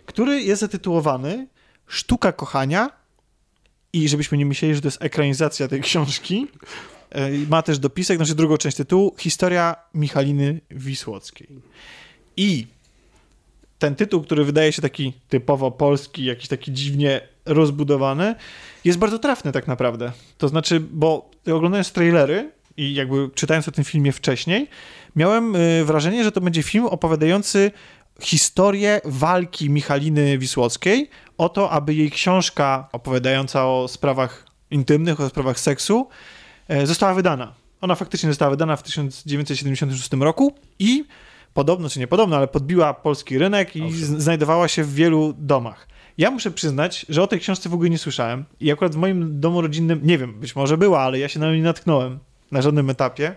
który 0.06 0.42
jest 0.42 0.60
zatytułowany 0.60 1.46
Sztuka 1.86 2.32
kochania 2.32 2.90
i 3.92 4.08
żebyśmy 4.08 4.38
nie 4.38 4.46
myśleli, 4.46 4.74
że 4.74 4.80
to 4.80 4.86
jest 4.86 5.02
ekranizacja 5.02 5.68
tej 5.68 5.80
książki, 5.80 6.46
e, 7.10 7.30
ma 7.30 7.62
też 7.62 7.78
dopisek, 7.78 8.16
znaczy 8.16 8.34
drugą 8.34 8.56
część 8.56 8.76
tytułu, 8.76 9.14
Historia 9.18 9.76
Michaliny 9.94 10.60
Wisłockiej. 10.70 11.48
I 12.36 12.66
ten 13.78 13.94
tytuł, 13.94 14.22
który 14.22 14.44
wydaje 14.44 14.72
się 14.72 14.82
taki 14.82 15.12
typowo 15.28 15.70
polski, 15.70 16.24
jakiś 16.24 16.48
taki 16.48 16.72
dziwnie 16.72 17.20
rozbudowany, 17.44 18.34
jest 18.84 18.98
bardzo 18.98 19.18
trafny 19.18 19.52
tak 19.52 19.66
naprawdę. 19.66 20.12
To 20.38 20.48
znaczy, 20.48 20.80
bo 20.80 21.30
oglądając 21.46 21.92
trailery 21.92 22.52
i 22.76 22.94
jakby 22.94 23.30
czytając 23.34 23.68
o 23.68 23.72
tym 23.72 23.84
filmie 23.84 24.12
wcześniej, 24.12 24.68
miałem 25.16 25.56
y, 25.56 25.84
wrażenie, 25.84 26.24
że 26.24 26.32
to 26.32 26.40
będzie 26.40 26.62
film 26.62 26.86
opowiadający 26.86 27.70
historię 28.20 29.00
walki 29.04 29.70
Michaliny 29.70 30.38
Wisłockiej 30.38 31.10
o 31.38 31.48
to, 31.48 31.70
aby 31.70 31.94
jej 31.94 32.10
książka 32.10 32.88
opowiadająca 32.92 33.66
o 33.66 33.88
sprawach 33.88 34.46
intymnych, 34.70 35.20
o 35.20 35.28
sprawach 35.28 35.60
seksu 35.60 36.08
e, 36.68 36.86
została 36.86 37.14
wydana. 37.14 37.54
Ona 37.80 37.94
faktycznie 37.94 38.28
została 38.28 38.50
wydana 38.50 38.76
w 38.76 38.82
1976 38.82 40.12
roku 40.12 40.54
i 40.78 41.04
podobno, 41.54 41.88
czy 41.88 41.98
nie 41.98 42.06
podobno, 42.06 42.36
ale 42.36 42.48
podbiła 42.48 42.94
polski 42.94 43.38
rynek 43.38 43.76
i 43.76 43.92
znajdowała 43.94 44.68
się 44.68 44.84
w 44.84 44.94
wielu 44.94 45.34
domach. 45.38 45.88
Ja 46.18 46.30
muszę 46.30 46.50
przyznać, 46.50 47.06
że 47.08 47.22
o 47.22 47.26
tej 47.26 47.40
książce 47.40 47.68
w 47.68 47.74
ogóle 47.74 47.90
nie 47.90 47.98
słyszałem 47.98 48.44
i 48.60 48.72
akurat 48.72 48.92
w 48.92 48.96
moim 48.96 49.40
domu 49.40 49.60
rodzinnym, 49.60 50.00
nie 50.02 50.18
wiem, 50.18 50.40
być 50.40 50.56
może 50.56 50.76
była, 50.78 51.00
ale 51.00 51.18
ja 51.18 51.28
się 51.28 51.40
na 51.40 51.46
nią 51.50 51.54
nie 51.54 51.62
natknąłem 51.62 52.18
na 52.50 52.62
żadnym 52.62 52.90
etapie. 52.90 53.34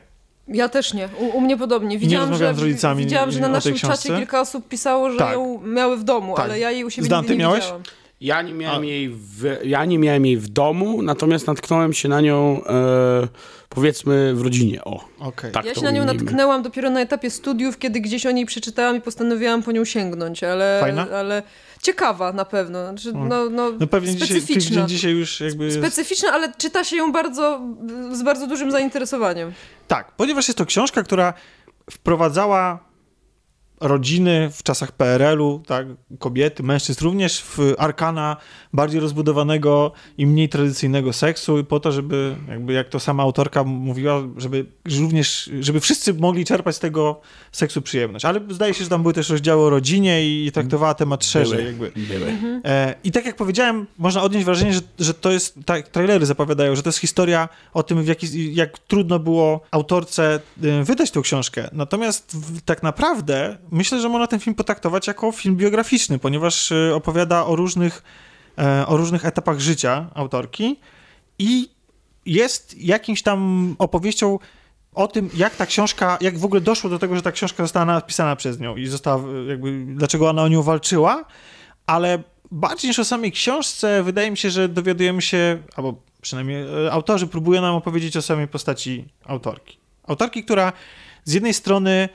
Ja 0.47 0.69
też 0.69 0.93
nie. 0.93 1.09
U, 1.19 1.37
u 1.37 1.41
mnie 1.41 1.57
podobnie. 1.57 1.97
Widziałam, 1.99 2.29
rozmawiałem 2.29 2.55
że, 2.55 2.61
z 2.61 2.63
rodzicami 2.63 3.03
widziałam, 3.03 3.31
że 3.31 3.39
na 3.39 3.47
naszym 3.47 3.73
książce. 3.73 3.97
czacie 4.09 4.17
kilka 4.19 4.41
osób 4.41 4.67
pisało, 4.67 5.11
że 5.11 5.17
Tak. 5.17 5.33
ją 5.33 5.61
miały 5.61 5.97
w 5.97 6.03
domu, 6.03 6.35
Tak. 6.35 6.45
ale 6.45 6.59
ja 6.59 6.71
jej 6.71 6.83
u 6.85 6.89
siebie 6.89 7.05
Zdan, 7.05 7.19
nigdy 7.19 7.33
ty 7.33 7.37
nie 7.37 7.43
miałeś? 7.43 7.61
widziałam. 7.63 7.83
Ja 8.21 8.41
nie 8.41 8.53
miałem 8.53 8.81
A. 8.81 8.85
jej 8.85 9.09
w, 9.09 9.57
ja 9.63 9.85
nie 9.85 9.99
miałem 9.99 10.25
jej 10.25 10.37
w 10.37 10.47
domu, 10.49 11.01
natomiast 11.01 11.47
natknąłem 11.47 11.93
się 11.93 12.09
na 12.09 12.21
nią 12.21 12.61
e, 12.65 13.27
powiedzmy 13.69 14.33
w 14.35 14.41
rodzinie. 14.41 14.83
O, 14.83 15.03
Okej. 15.19 15.51
tak 15.51 15.65
Ja 15.65 15.75
się 15.75 15.81
na 15.81 15.91
nią 15.91 16.05
natknęłam 16.05 16.63
dopiero 16.63 16.89
na 16.89 17.01
etapie 17.01 17.29
studiów, 17.29 17.77
kiedy 17.77 17.99
gdzieś 18.01 18.25
o 18.25 18.31
niej 18.31 18.45
przeczytałam 18.45 18.95
i 18.97 19.01
postanowiłam 19.01 19.63
po 19.63 19.71
nią 19.71 19.85
sięgnąć, 19.85 20.43
ale... 20.43 20.77
Fajna? 20.81 21.07
ale 21.09 21.43
ciekawa 21.85 22.33
na 22.33 22.45
pewno. 22.45 22.83
Znaczy, 22.89 23.13
no, 23.13 23.49
no, 23.49 23.71
No 23.79 23.87
pewnie 23.87 24.15
dzisiaj, 24.15 24.27
specyficzna. 24.27 24.81
ty, 24.81 24.87
dzisiaj 24.87 25.11
już 25.11 25.39
jakby... 25.39 25.71
Specyficzna, 25.71 26.31
ale 26.31 26.53
czyta 26.57 26.83
się 26.83 26.95
ją 26.95 27.11
bardzo, 27.11 27.61
z 28.11 28.23
bardzo 28.23 28.47
dużym 28.47 28.71
zainteresowaniem. 28.71 29.53
Tak, 29.87 30.11
ponieważ 30.11 30.47
jest 30.47 30.57
to 30.57 30.65
książka, 30.65 31.03
która 31.03 31.33
wprowadzała 31.91 32.79
rodziny 33.79 34.49
w 34.53 34.63
czasach 34.63 34.91
PRL-u, 34.91 35.61
tak, 35.67 35.87
kobiety, 36.19 36.63
mężczyzn, 36.63 37.03
również 37.03 37.41
w 37.41 37.59
arkana 37.77 38.37
bardziej 38.73 39.01
rozbudowanego 39.01 39.91
i 40.17 40.25
mniej 40.25 40.49
tradycyjnego 40.49 41.13
seksu, 41.13 41.63
po 41.63 41.79
to, 41.79 41.91
żeby, 41.91 42.35
jakby 42.49 42.73
jak 42.73 42.89
to 42.89 42.99
sama 42.99 43.23
autorka 43.23 43.63
mówiła, 43.63 44.23
żeby 44.37 44.65
również, 44.99 45.49
żeby 45.59 45.79
wszyscy 45.79 46.13
mogli 46.13 46.45
czerpać 46.45 46.75
z 46.75 46.79
tego 46.79 47.21
seksu 47.51 47.81
przyjemność. 47.81 48.25
Ale 48.25 48.41
zdaje 48.49 48.73
się, 48.73 48.83
że 48.83 48.89
tam 48.89 49.01
były 49.01 49.13
też 49.13 49.29
rozdziały 49.29 49.63
o 49.63 49.69
rodzinie 49.69 50.25
i 50.25 50.51
traktowała 50.51 50.93
temat 50.93 51.25
szerzej. 51.25 51.57
Były. 51.57 51.91
Jakby. 51.95 52.17
Były. 52.17 52.61
E, 52.65 52.95
I 53.03 53.11
tak 53.11 53.25
jak 53.25 53.35
powiedziałem, 53.35 53.87
można 53.97 54.23
odnieść 54.23 54.45
wrażenie, 54.45 54.73
że, 54.73 54.81
że 54.99 55.13
to 55.13 55.31
jest, 55.31 55.59
tak, 55.65 55.87
trailery 55.87 56.25
zapowiadają, 56.25 56.75
że 56.75 56.83
to 56.83 56.89
jest 56.89 56.99
historia 56.99 57.49
o 57.73 57.83
tym, 57.83 58.03
w 58.03 58.07
jaki, 58.07 58.55
jak 58.55 58.79
trudno 58.79 59.19
było 59.19 59.61
autorce 59.71 60.39
e, 60.63 60.83
wydać 60.83 61.11
tą 61.11 61.21
książkę. 61.21 61.69
Natomiast 61.71 62.37
tak 62.65 62.83
naprawdę 62.83 63.57
myślę, 63.71 64.01
że 64.01 64.09
można 64.09 64.27
ten 64.27 64.39
film 64.39 64.55
potraktować 64.55 65.07
jako 65.07 65.31
film 65.31 65.55
biograficzny, 65.55 66.19
ponieważ 66.19 66.71
e, 66.71 66.95
opowiada 66.95 67.45
o 67.45 67.55
różnych, 67.55 68.03
e, 68.57 68.87
o 68.87 68.97
różnych 68.97 69.25
etapach 69.25 69.59
życia 69.59 70.09
autorki 70.13 70.79
i 71.39 71.69
jest 72.25 72.77
jakimś 72.77 73.21
tam 73.21 73.75
opowieścią 73.79 74.39
o 74.93 75.07
tym, 75.07 75.29
jak 75.33 75.55
ta 75.55 75.65
książka, 75.65 76.17
jak 76.21 76.37
w 76.37 76.45
ogóle 76.45 76.61
doszło 76.61 76.89
do 76.89 76.99
tego, 76.99 77.15
że 77.15 77.21
ta 77.21 77.31
książka 77.31 77.63
została 77.63 77.85
napisana 77.85 78.35
przez 78.35 78.59
nią 78.59 78.75
i 78.75 78.87
została 78.87 79.23
e, 79.23 79.45
jakby, 79.45 79.85
dlaczego 79.87 80.29
ona 80.29 80.43
o 80.43 80.47
nią 80.47 80.63
walczyła, 80.63 81.25
ale 81.87 82.23
bardziej 82.51 82.89
niż 82.89 82.99
o 82.99 83.05
samej 83.05 83.31
książce, 83.31 84.03
wydaje 84.03 84.31
mi 84.31 84.37
się, 84.37 84.49
że 84.49 84.69
dowiadujemy 84.69 85.21
się, 85.21 85.63
albo 85.75 86.01
przynajmniej 86.21 86.85
e, 86.85 86.91
autorzy 86.91 87.27
próbują 87.27 87.61
nam 87.61 87.75
opowiedzieć 87.75 88.17
o 88.17 88.21
samej 88.21 88.47
postaci 88.47 89.05
autorki. 89.25 89.77
Autorki, 90.07 90.43
która 90.43 90.73
z 91.23 91.33
jednej 91.33 91.53
strony 91.53 92.09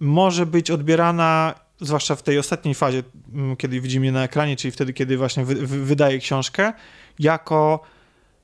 może 0.00 0.46
być 0.46 0.70
odbierana, 0.70 1.54
zwłaszcza 1.80 2.16
w 2.16 2.22
tej 2.22 2.38
ostatniej 2.38 2.74
fazie, 2.74 3.02
m, 3.34 3.56
kiedy 3.56 3.80
widzimy 3.80 4.06
je 4.06 4.12
na 4.12 4.24
ekranie, 4.24 4.56
czyli 4.56 4.72
wtedy, 4.72 4.92
kiedy 4.92 5.16
właśnie 5.16 5.44
wy, 5.44 5.54
wy, 5.54 5.84
wydaje 5.84 6.18
książkę, 6.18 6.72
jako 7.18 7.80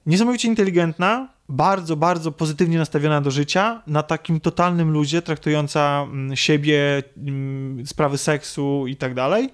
niesamowicie 0.07 0.49
inteligentna, 0.49 1.29
bardzo, 1.49 1.97
bardzo 1.97 2.33
pozytywnie 2.33 2.79
nastawiona 2.79 3.21
do 3.21 3.31
życia, 3.31 3.83
na 3.87 4.03
takim 4.03 4.41
totalnym 4.41 4.91
luzie, 4.91 5.23
traktująca 5.23 6.03
mm, 6.03 6.37
siebie, 6.37 7.03
mm, 7.17 7.87
sprawy 7.87 8.19
seksu 8.19 8.87
i 8.87 8.97
tak 8.97 9.15
dalej. 9.15 9.51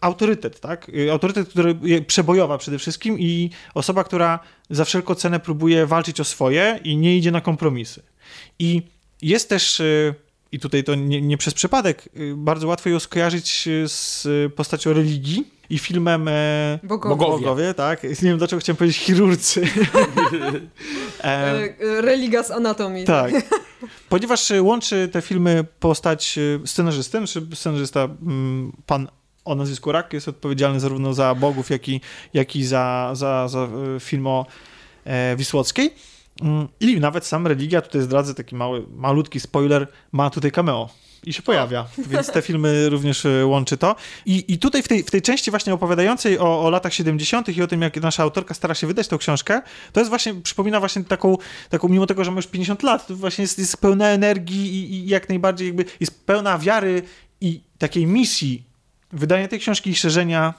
autorytet, 0.00 0.60
tak? 0.60 0.88
Y, 0.88 1.12
Autorytet, 1.12 1.48
który 1.48 1.74
przebojowa 2.06 2.58
przede 2.58 2.78
wszystkim 2.78 3.18
i 3.18 3.50
osoba, 3.74 4.04
która 4.04 4.38
za 4.70 4.84
wszelką 4.84 5.14
cenę 5.14 5.40
próbuje 5.40 5.86
walczyć 5.86 6.20
o 6.20 6.24
swoje 6.24 6.80
i 6.84 6.96
nie 6.96 7.16
idzie 7.16 7.30
na 7.30 7.40
kompromisy. 7.40 8.02
I 8.58 8.82
jest 9.22 9.48
też, 9.48 9.80
y, 9.80 10.14
i 10.52 10.58
tutaj 10.58 10.84
to 10.84 10.94
nie, 10.94 11.22
nie 11.22 11.38
przez 11.38 11.54
przypadek, 11.54 12.08
y, 12.16 12.34
bardzo 12.36 12.66
łatwo 12.66 12.88
ją 12.88 13.00
skojarzyć 13.00 13.68
y, 13.68 13.88
z 13.88 14.28
postacią 14.54 14.92
religii 14.92 15.58
i 15.70 15.78
filmem 15.78 16.28
e, 16.28 16.78
Bogowie. 16.82 17.16
Bogowie. 17.16 17.74
tak? 17.74 18.02
Nie 18.02 18.14
wiem, 18.14 18.38
dlaczego 18.38 18.60
chciałem 18.60 18.76
powiedzieć 18.76 18.98
chirurcy. 18.98 19.62
e, 21.22 21.68
Religa 22.00 22.42
z 22.42 22.50
anatomii. 22.50 23.04
tak. 23.04 23.32
Ponieważ 24.08 24.50
y, 24.50 24.62
łączy 24.62 25.08
te 25.12 25.22
filmy 25.22 25.64
postać 25.80 26.38
y, 26.38 26.60
scenarzysty, 26.66 27.26
czy 27.26 27.46
scenarzysta 27.54 28.04
mm, 28.04 28.72
pan 28.86 29.08
o 29.44 29.54
nazwisku 29.54 29.92
Rak 29.92 30.12
jest 30.12 30.28
odpowiedzialny 30.28 30.80
zarówno 30.80 31.14
za 31.14 31.34
Bogów, 31.34 31.70
jak 31.70 31.88
i, 31.88 32.00
jak 32.34 32.56
i 32.56 32.64
za, 32.64 33.10
za, 33.14 33.48
za 33.48 33.68
y, 33.96 34.00
film 34.00 34.26
o 34.26 34.46
e, 35.04 35.36
Wisłockiej. 35.36 35.94
Mm, 36.42 36.68
I 36.80 37.00
nawet 37.00 37.26
sam 37.26 37.46
religia, 37.46 37.82
tutaj 37.82 38.02
zdradzę 38.02 38.34
taki 38.34 38.54
mały, 38.54 38.86
malutki 38.90 39.40
spoiler, 39.40 39.86
ma 40.12 40.30
tutaj 40.30 40.52
cameo. 40.52 40.88
I 41.24 41.32
się 41.32 41.42
pojawia, 41.42 41.86
więc 41.98 42.32
te 42.32 42.42
filmy 42.42 42.88
również 42.90 43.24
y, 43.24 43.46
łączy 43.46 43.76
to. 43.76 43.96
I, 44.26 44.44
i 44.48 44.58
tutaj 44.58 44.82
w 44.82 44.88
tej, 44.88 45.02
w 45.02 45.10
tej 45.10 45.22
części 45.22 45.50
właśnie 45.50 45.74
opowiadającej 45.74 46.38
o, 46.38 46.64
o 46.64 46.70
latach 46.70 46.94
70. 46.94 47.48
i 47.48 47.62
o 47.62 47.66
tym, 47.66 47.82
jak 47.82 47.96
nasza 47.96 48.22
autorka 48.22 48.54
stara 48.54 48.74
się 48.74 48.86
wydać 48.86 49.08
tą 49.08 49.18
książkę, 49.18 49.62
to 49.92 50.00
jest 50.00 50.08
właśnie, 50.08 50.34
przypomina 50.34 50.80
właśnie 50.80 51.04
taką, 51.04 51.36
taką 51.70 51.88
mimo 51.88 52.06
tego, 52.06 52.24
że 52.24 52.30
ma 52.30 52.36
już 52.36 52.46
50 52.46 52.82
lat, 52.82 53.06
to 53.06 53.16
właśnie 53.16 53.42
jest, 53.42 53.58
jest 53.58 53.76
pełna 53.76 54.08
energii 54.08 54.74
i, 54.74 54.94
i 54.94 55.08
jak 55.08 55.28
najbardziej 55.28 55.66
jakby 55.66 55.84
jest 56.00 56.26
pełna 56.26 56.58
wiary 56.58 57.02
i 57.40 57.60
takiej 57.78 58.06
misji 58.06 58.62
wydania 59.12 59.48
tej 59.48 59.58
książki 59.58 59.90
i 59.90 59.94
szerzenia 59.94 60.54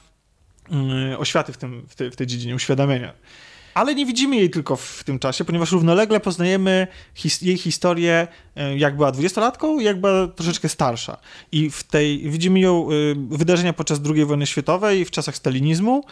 mm, 0.72 1.20
oświaty 1.20 1.54
w, 1.54 1.58
tym, 1.58 1.86
w, 1.90 1.96
tej, 1.96 2.12
w 2.12 2.16
tej 2.16 2.28
dziedzinie, 2.28 2.56
uświadamiania. 2.56 3.14
Ale 3.80 3.96
nie 3.96 4.06
widzimy 4.06 4.36
jej 4.36 4.50
tylko 4.50 4.76
w, 4.76 5.04
tym 5.04 5.20
czasie, 5.20 5.46
ponieważ 5.46 5.72
równolegle 5.72 6.20
poznajemy 6.20 6.88
his, 7.16 7.42
jej 7.42 7.58
historię, 7.58 8.28
e, 8.56 8.78
jak 8.78 8.96
była 8.96 9.12
dwudziestolatką 9.12 9.80
jak 9.80 10.02
była 10.02 10.28
troszeczkę 10.28 10.70
starsza. 10.70 11.18
I 11.52 11.70
w 11.70 11.84
tej 11.84 12.30
widzimy 12.30 12.60
ją 12.60 12.92
y, 12.92 13.16
wydarzenia 13.30 13.74
podczas 13.74 14.00
II 14.16 14.26
wojny 14.26 14.46
światowej, 14.46 15.06
w 15.06 15.12
czasach 15.12 15.36
stalinizmu. 15.36 16.04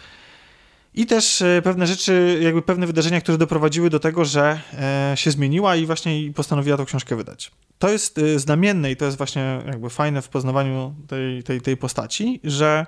I 0.93 1.05
też 1.05 1.41
e, 1.41 1.61
pewne 1.63 1.87
rzeczy, 1.87 2.39
jakby 2.41 2.61
pewne 2.61 2.87
wydarzenia, 2.87 3.21
które 3.21 3.37
doprowadziły 3.37 3.89
do 3.89 3.99
tego, 3.99 4.25
że 4.25 4.59
e, 4.73 5.17
się 5.17 5.31
zmieniła 5.31 5.75
i 5.75 5.85
właśnie 5.85 6.33
postanowiła 6.33 6.77
tą 6.77 6.85
książkę 6.85 7.15
wydać. 7.15 7.51
To 7.79 7.89
jest 7.89 8.17
e, 8.17 8.39
znamienne 8.39 8.91
i 8.91 8.95
to 8.95 9.05
jest 9.05 9.17
właśnie 9.17 9.61
jakby 9.65 9.89
fajne 9.89 10.21
w 10.21 10.29
poznawaniu 10.29 10.95
tej, 11.07 11.43
tej, 11.43 11.61
tej 11.61 11.77
postaci, 11.77 12.39
że 12.43 12.85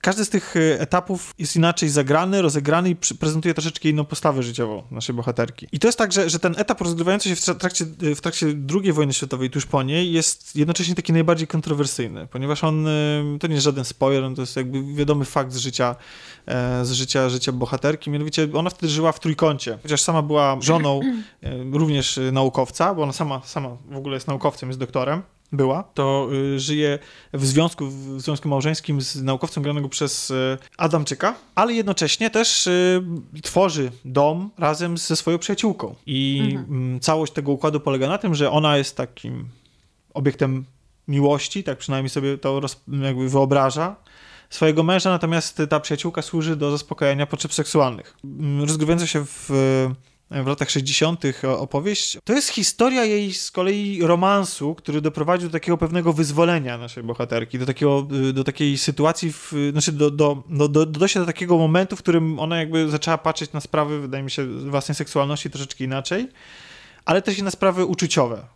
każdy 0.00 0.24
z 0.24 0.28
tych 0.28 0.56
e, 0.56 0.80
etapów 0.80 1.34
jest 1.38 1.56
inaczej 1.56 1.88
zagrany, 1.88 2.42
rozegrany 2.42 2.90
i 2.90 2.96
prezentuje 2.96 3.54
troszeczkę 3.54 3.88
inną 3.88 4.04
postawę 4.04 4.42
życiową 4.42 4.82
naszej 4.90 5.14
bohaterki. 5.14 5.66
I 5.72 5.78
to 5.78 5.88
jest 5.88 5.98
tak, 5.98 6.12
że, 6.12 6.30
że 6.30 6.38
ten 6.38 6.54
etap 6.58 6.80
rozgrywający 6.80 7.28
się 7.28 7.36
w 7.36 7.40
tra- 7.40 7.54
trakcie, 7.54 7.84
w 8.16 8.20
trakcie 8.20 8.46
II 8.82 8.92
wojny 8.92 9.12
światowej, 9.12 9.50
tuż 9.50 9.66
po 9.66 9.82
niej, 9.82 10.12
jest 10.12 10.56
jednocześnie 10.56 10.94
taki 10.94 11.12
najbardziej 11.12 11.46
kontrowersyjny, 11.46 12.26
ponieważ 12.26 12.64
on, 12.64 12.86
e, 12.86 12.90
to 13.40 13.46
nie 13.46 13.54
jest 13.54 13.64
żaden 13.64 13.84
spoiler, 13.84 14.34
to 14.34 14.42
jest 14.42 14.56
jakby 14.56 14.94
wiadomy 14.94 15.24
fakt 15.24 15.52
z 15.52 15.56
życia, 15.56 15.96
e, 16.46 16.84
z 16.84 16.92
życia, 16.92 17.28
życia 17.28 17.52
bohaterki, 17.52 18.10
mianowicie 18.10 18.48
ona 18.54 18.70
wtedy 18.70 18.92
żyła 18.92 19.12
w 19.12 19.20
trójkącie, 19.20 19.78
chociaż 19.82 20.02
sama 20.02 20.22
była 20.22 20.56
żoną 20.60 21.00
e, 21.42 21.78
również 21.78 22.18
e, 22.18 22.32
naukowca, 22.32 22.94
bo 22.94 23.02
ona 23.02 23.12
sama, 23.12 23.40
sama 23.44 23.76
w 23.90 23.96
ogóle 23.96 24.14
jest 24.14 24.28
naukowcem, 24.28 24.68
jest 24.68 24.78
doktorem, 24.78 25.22
była, 25.52 25.82
to 25.82 26.28
y, 26.54 26.60
żyje 26.60 26.98
w 27.32 27.46
związku, 27.46 27.86
w 27.86 28.20
związku 28.20 28.48
małżeńskim 28.48 29.00
z 29.00 29.22
naukowcem 29.22 29.62
granego 29.62 29.88
przez 29.88 30.30
y, 30.30 30.58
Adamczyka, 30.76 31.34
ale 31.54 31.72
jednocześnie 31.72 32.30
też 32.30 32.66
y, 32.66 33.02
tworzy 33.42 33.90
dom 34.04 34.50
razem 34.58 34.98
ze 34.98 35.16
swoją 35.16 35.38
przyjaciółką. 35.38 35.94
I 36.06 36.40
mm, 36.54 37.00
całość 37.00 37.32
tego 37.32 37.52
układu 37.52 37.80
polega 37.80 38.08
na 38.08 38.18
tym, 38.18 38.34
że 38.34 38.50
ona 38.50 38.76
jest 38.76 38.96
takim 38.96 39.48
obiektem 40.14 40.64
miłości, 41.08 41.64
tak 41.64 41.78
przynajmniej 41.78 42.10
sobie 42.10 42.38
to 42.38 42.60
roz, 42.60 42.80
jakby 43.02 43.28
wyobraża 43.28 43.96
swojego 44.50 44.82
męża, 44.82 45.10
natomiast 45.10 45.62
ta 45.68 45.80
przyjaciółka 45.80 46.22
służy 46.22 46.56
do 46.56 46.70
zaspokajania 46.70 47.26
potrzeb 47.26 47.54
seksualnych. 47.54 48.16
Mm, 48.24 48.60
Rozgrywająca 48.60 49.06
się 49.06 49.24
w, 49.26 49.50
w 50.30 50.46
latach 50.46 50.70
60. 50.70 51.22
opowieść, 51.58 52.18
to 52.24 52.32
jest 52.32 52.48
historia 52.48 53.04
jej 53.04 53.32
z 53.32 53.50
kolei 53.50 54.02
romansu, 54.02 54.74
który 54.74 55.00
doprowadził 55.00 55.48
do 55.48 55.52
takiego 55.52 55.78
pewnego 55.78 56.12
wyzwolenia 56.12 56.78
naszej 56.78 57.02
bohaterki, 57.02 57.58
do, 57.58 57.66
takiego, 57.66 58.06
y, 58.28 58.32
do 58.32 58.44
takiej 58.44 58.78
sytuacji, 58.78 59.32
w, 59.32 59.52
znaczy 59.72 59.92
do, 59.92 60.10
do, 60.10 60.42
do, 60.48 60.68
do, 60.68 60.86
dojścia 60.86 61.20
do 61.20 61.26
takiego 61.26 61.58
momentu, 61.58 61.96
w 61.96 61.98
którym 61.98 62.38
ona 62.38 62.58
jakby 62.58 62.90
zaczęła 62.90 63.18
patrzeć 63.18 63.52
na 63.52 63.60
sprawy, 63.60 64.00
wydaje 64.00 64.24
mi 64.24 64.30
się, 64.30 64.46
własnej 64.46 64.94
seksualności 64.94 65.50
troszeczkę 65.50 65.84
inaczej, 65.84 66.28
ale 67.04 67.22
też 67.22 67.38
i 67.38 67.42
na 67.42 67.50
sprawy 67.50 67.84
uczuciowe. 67.84 68.46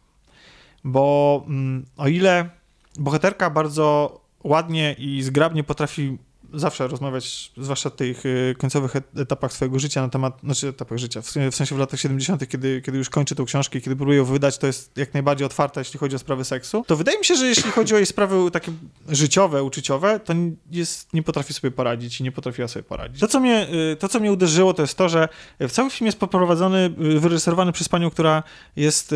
Bo 0.84 1.44
mm, 1.46 1.86
o 1.96 2.08
ile 2.08 2.50
bohaterka 2.98 3.50
bardzo 3.50 4.20
ładnie 4.44 4.96
i 4.98 5.22
zgrabnie 5.22 5.64
potrafi 5.64 6.18
zawsze 6.54 6.88
rozmawiać, 6.88 7.52
zwłaszcza 7.56 7.90
w 7.90 7.96
tych 7.96 8.26
y, 8.26 8.54
końcowych 8.58 8.96
et- 8.96 9.18
etapach 9.18 9.52
swojego 9.52 9.78
życia 9.78 10.02
na 10.02 10.08
temat, 10.08 10.40
znaczy 10.44 10.68
etapach 10.68 10.98
życia, 10.98 11.22
w, 11.22 11.54
sensie 11.54 11.74
w 11.74 11.78
latach 11.78 12.00
70., 12.00 12.48
kiedy, 12.48 12.82
kiedy 12.82 12.98
już 12.98 13.10
kończy 13.10 13.34
tą 13.34 13.44
książkę 13.44 13.78
i 13.78 13.82
kiedy 13.82 13.96
próbuje 13.96 14.18
ją 14.18 14.24
wydać, 14.24 14.58
to 14.58 14.66
jest 14.66 14.96
jak 14.96 15.14
najbardziej 15.14 15.46
otwarta, 15.46 15.80
jeśli 15.80 15.98
chodzi 15.98 16.16
o 16.16 16.18
sprawy 16.18 16.44
seksu, 16.44 16.84
to 16.86 16.96
wydaje 16.96 17.18
mi 17.18 17.24
się, 17.24 17.36
że 17.36 17.46
jeśli 17.46 17.70
chodzi 17.70 17.94
o 17.94 17.96
jej 17.96 18.06
sprawy 18.06 18.50
takie 18.50 18.72
życiowe, 19.08 19.62
uczuciowe, 19.62 20.20
to 20.20 20.34
jest, 20.70 21.14
nie 21.14 21.22
potrafi 21.22 21.54
sobie 21.54 21.70
poradzić 21.70 22.20
i 22.20 22.22
nie 22.22 22.32
potrafiła 22.32 22.68
sobie 22.68 22.82
poradzić. 22.82 23.20
To, 23.20 23.28
co 23.28 23.40
mnie, 23.40 23.66
y, 23.92 23.96
to, 23.96 24.08
co 24.08 24.20
mnie 24.20 24.32
uderzyło, 24.32 24.74
to 24.74 24.82
jest 24.82 24.94
to, 24.94 25.08
że 25.08 25.28
w 25.60 25.70
cały 25.70 25.90
film 25.90 26.06
jest 26.06 26.18
poprowadzony, 26.18 26.94
y, 27.16 27.20
wyreżyserowany 27.20 27.72
przez 27.72 27.88
panią, 27.88 28.10
która 28.10 28.42
jest 28.76 29.14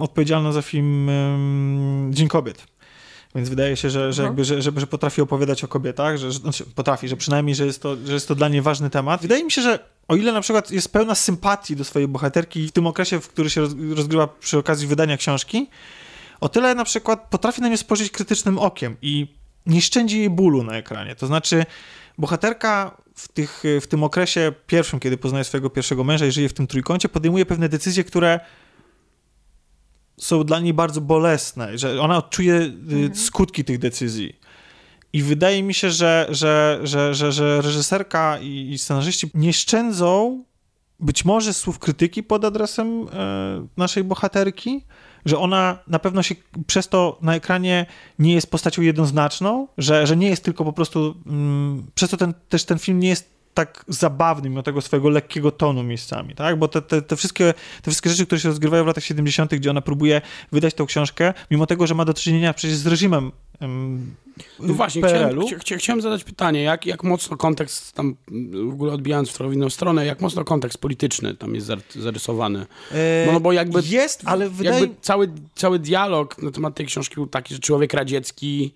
odpowiedzialna 0.00 0.52
za 0.52 0.62
film 0.62 1.10
Dzień 2.10 2.28
Kobiet. 2.28 2.75
Więc 3.36 3.48
wydaje 3.48 3.76
się, 3.76 3.90
że, 3.90 4.12
że, 4.12 4.22
Aha. 4.22 4.28
jakby, 4.28 4.44
że, 4.44 4.62
że, 4.62 4.72
że 4.76 4.86
potrafi 4.86 5.20
opowiadać 5.22 5.64
o 5.64 5.68
kobietach, 5.68 6.16
że, 6.16 6.32
że 6.32 6.38
znaczy 6.38 6.64
potrafi, 6.74 7.08
że 7.08 7.16
przynajmniej, 7.16 7.54
że 7.54 7.66
jest, 7.66 7.82
to, 7.82 7.96
że 8.06 8.14
jest 8.14 8.28
to 8.28 8.34
dla 8.34 8.48
niej 8.48 8.62
ważny 8.62 8.90
temat. 8.90 9.22
Wydaje 9.22 9.44
mi 9.44 9.50
się, 9.50 9.62
że 9.62 9.78
o 10.08 10.16
ile 10.16 10.32
na 10.32 10.40
przykład 10.40 10.70
jest 10.70 10.92
pełna 10.92 11.14
sympatii 11.14 11.76
do 11.76 11.84
swojej 11.84 12.08
bohaterki 12.08 12.68
w 12.68 12.72
tym 12.72 12.86
okresie, 12.86 13.20
w 13.20 13.28
który 13.28 13.50
się 13.50 13.60
roz, 13.60 13.72
rozgrywa 13.96 14.26
przy 14.26 14.58
okazji 14.58 14.86
wydania 14.86 15.16
książki, 15.16 15.66
o 16.40 16.48
tyle 16.48 16.74
na 16.74 16.84
przykład 16.84 17.26
potrafi 17.30 17.62
na 17.62 17.68
nie 17.68 17.76
spojrzeć 17.76 18.10
krytycznym 18.10 18.58
okiem 18.58 18.96
i 19.02 19.26
nie 19.66 19.82
szczędzi 19.82 20.18
jej 20.18 20.30
bólu 20.30 20.62
na 20.62 20.76
ekranie. 20.76 21.16
To 21.16 21.26
znaczy, 21.26 21.66
bohaterka 22.18 22.96
w, 23.14 23.28
tych, 23.28 23.62
w 23.80 23.86
tym 23.86 24.04
okresie 24.04 24.52
pierwszym, 24.66 25.00
kiedy 25.00 25.16
poznaje 25.16 25.44
swojego 25.44 25.70
pierwszego 25.70 26.04
męża 26.04 26.26
i 26.26 26.32
żyje 26.32 26.48
w 26.48 26.54
tym 26.54 26.66
trójkącie, 26.66 27.08
podejmuje 27.08 27.46
pewne 27.46 27.68
decyzje, 27.68 28.04
które 28.04 28.40
są 30.20 30.44
dla 30.44 30.60
niej 30.60 30.74
bardzo 30.74 31.00
bolesne, 31.00 31.78
że 31.78 32.00
ona 32.00 32.16
odczuje 32.16 32.54
y, 32.54 33.14
skutki 33.14 33.64
tych 33.64 33.78
decyzji. 33.78 34.36
I 35.12 35.22
wydaje 35.22 35.62
mi 35.62 35.74
się, 35.74 35.90
że, 35.90 36.26
że, 36.30 36.80
że, 36.82 37.14
że, 37.14 37.32
że 37.32 37.62
reżyserka 37.62 38.38
i, 38.38 38.70
i 38.70 38.78
scenarzyści 38.78 39.30
nie 39.34 39.52
szczędzą 39.52 40.44
być 41.00 41.24
może 41.24 41.54
słów 41.54 41.78
krytyki 41.78 42.22
pod 42.22 42.44
adresem 42.44 43.08
e, 43.12 43.66
naszej 43.76 44.04
bohaterki, 44.04 44.84
że 45.24 45.38
ona 45.38 45.78
na 45.86 45.98
pewno 45.98 46.22
się 46.22 46.34
przez 46.66 46.88
to 46.88 47.18
na 47.22 47.34
ekranie 47.34 47.86
nie 48.18 48.34
jest 48.34 48.50
postacią 48.50 48.82
jednoznaczną, 48.82 49.68
że, 49.78 50.06
że 50.06 50.16
nie 50.16 50.28
jest 50.28 50.44
tylko 50.44 50.64
po 50.64 50.72
prostu. 50.72 51.14
Mm, 51.26 51.86
przez 51.94 52.10
to 52.10 52.16
ten, 52.16 52.34
też 52.48 52.64
ten 52.64 52.78
film 52.78 53.00
nie 53.00 53.08
jest 53.08 53.35
tak 53.56 53.84
zabawny, 53.88 54.48
mimo 54.50 54.62
tego 54.62 54.80
swojego 54.80 55.08
lekkiego 55.08 55.50
tonu 55.50 55.82
miejscami, 55.82 56.34
tak? 56.34 56.58
Bo 56.58 56.68
te, 56.68 56.82
te, 56.82 57.02
te, 57.02 57.16
wszystkie, 57.16 57.54
te 57.82 57.90
wszystkie 57.90 58.10
rzeczy, 58.10 58.26
które 58.26 58.40
się 58.40 58.48
rozgrywają 58.48 58.84
w 58.84 58.86
latach 58.86 59.04
70., 59.04 59.54
gdzie 59.54 59.70
ona 59.70 59.80
próbuje 59.80 60.20
wydać 60.52 60.74
tą 60.74 60.86
książkę, 60.86 61.34
mimo 61.50 61.66
tego, 61.66 61.86
że 61.86 61.94
ma 61.94 62.04
do 62.04 62.14
czynienia 62.14 62.52
przecież 62.54 62.76
z 62.76 62.86
reżimem 62.86 63.32
em, 63.60 64.14
No 64.60 64.74
właśnie, 64.74 65.02
chciałem, 65.02 65.40
chcia, 65.60 65.76
chciałem 65.76 66.02
zadać 66.02 66.24
pytanie, 66.24 66.62
jak, 66.62 66.86
jak 66.86 67.04
mocno 67.04 67.36
kontekst 67.36 67.92
tam, 67.92 68.16
w 68.68 68.72
ogóle 68.72 68.92
odbijając 68.92 69.30
w 69.30 69.32
trochę 69.34 69.54
inną 69.54 69.70
stronę, 69.70 70.06
jak 70.06 70.20
mocno 70.20 70.44
kontekst 70.44 70.78
polityczny 70.78 71.34
tam 71.34 71.54
jest 71.54 71.66
zar- 71.66 72.00
zarysowany? 72.02 72.66
E, 72.92 73.24
No, 73.26 73.32
no 73.32 73.40
bo 73.40 73.52
jakby- 73.52 73.82
Jest, 73.86 74.22
ale 74.24 74.50
wydaje 74.50 74.80
Jakby 74.80 74.94
cały, 75.00 75.28
cały 75.54 75.78
dialog 75.78 76.42
na 76.42 76.50
temat 76.50 76.74
tej 76.74 76.86
książki 76.86 77.14
był 77.14 77.26
taki, 77.26 77.54
że 77.54 77.60
człowiek 77.60 77.94
radziecki 77.94 78.72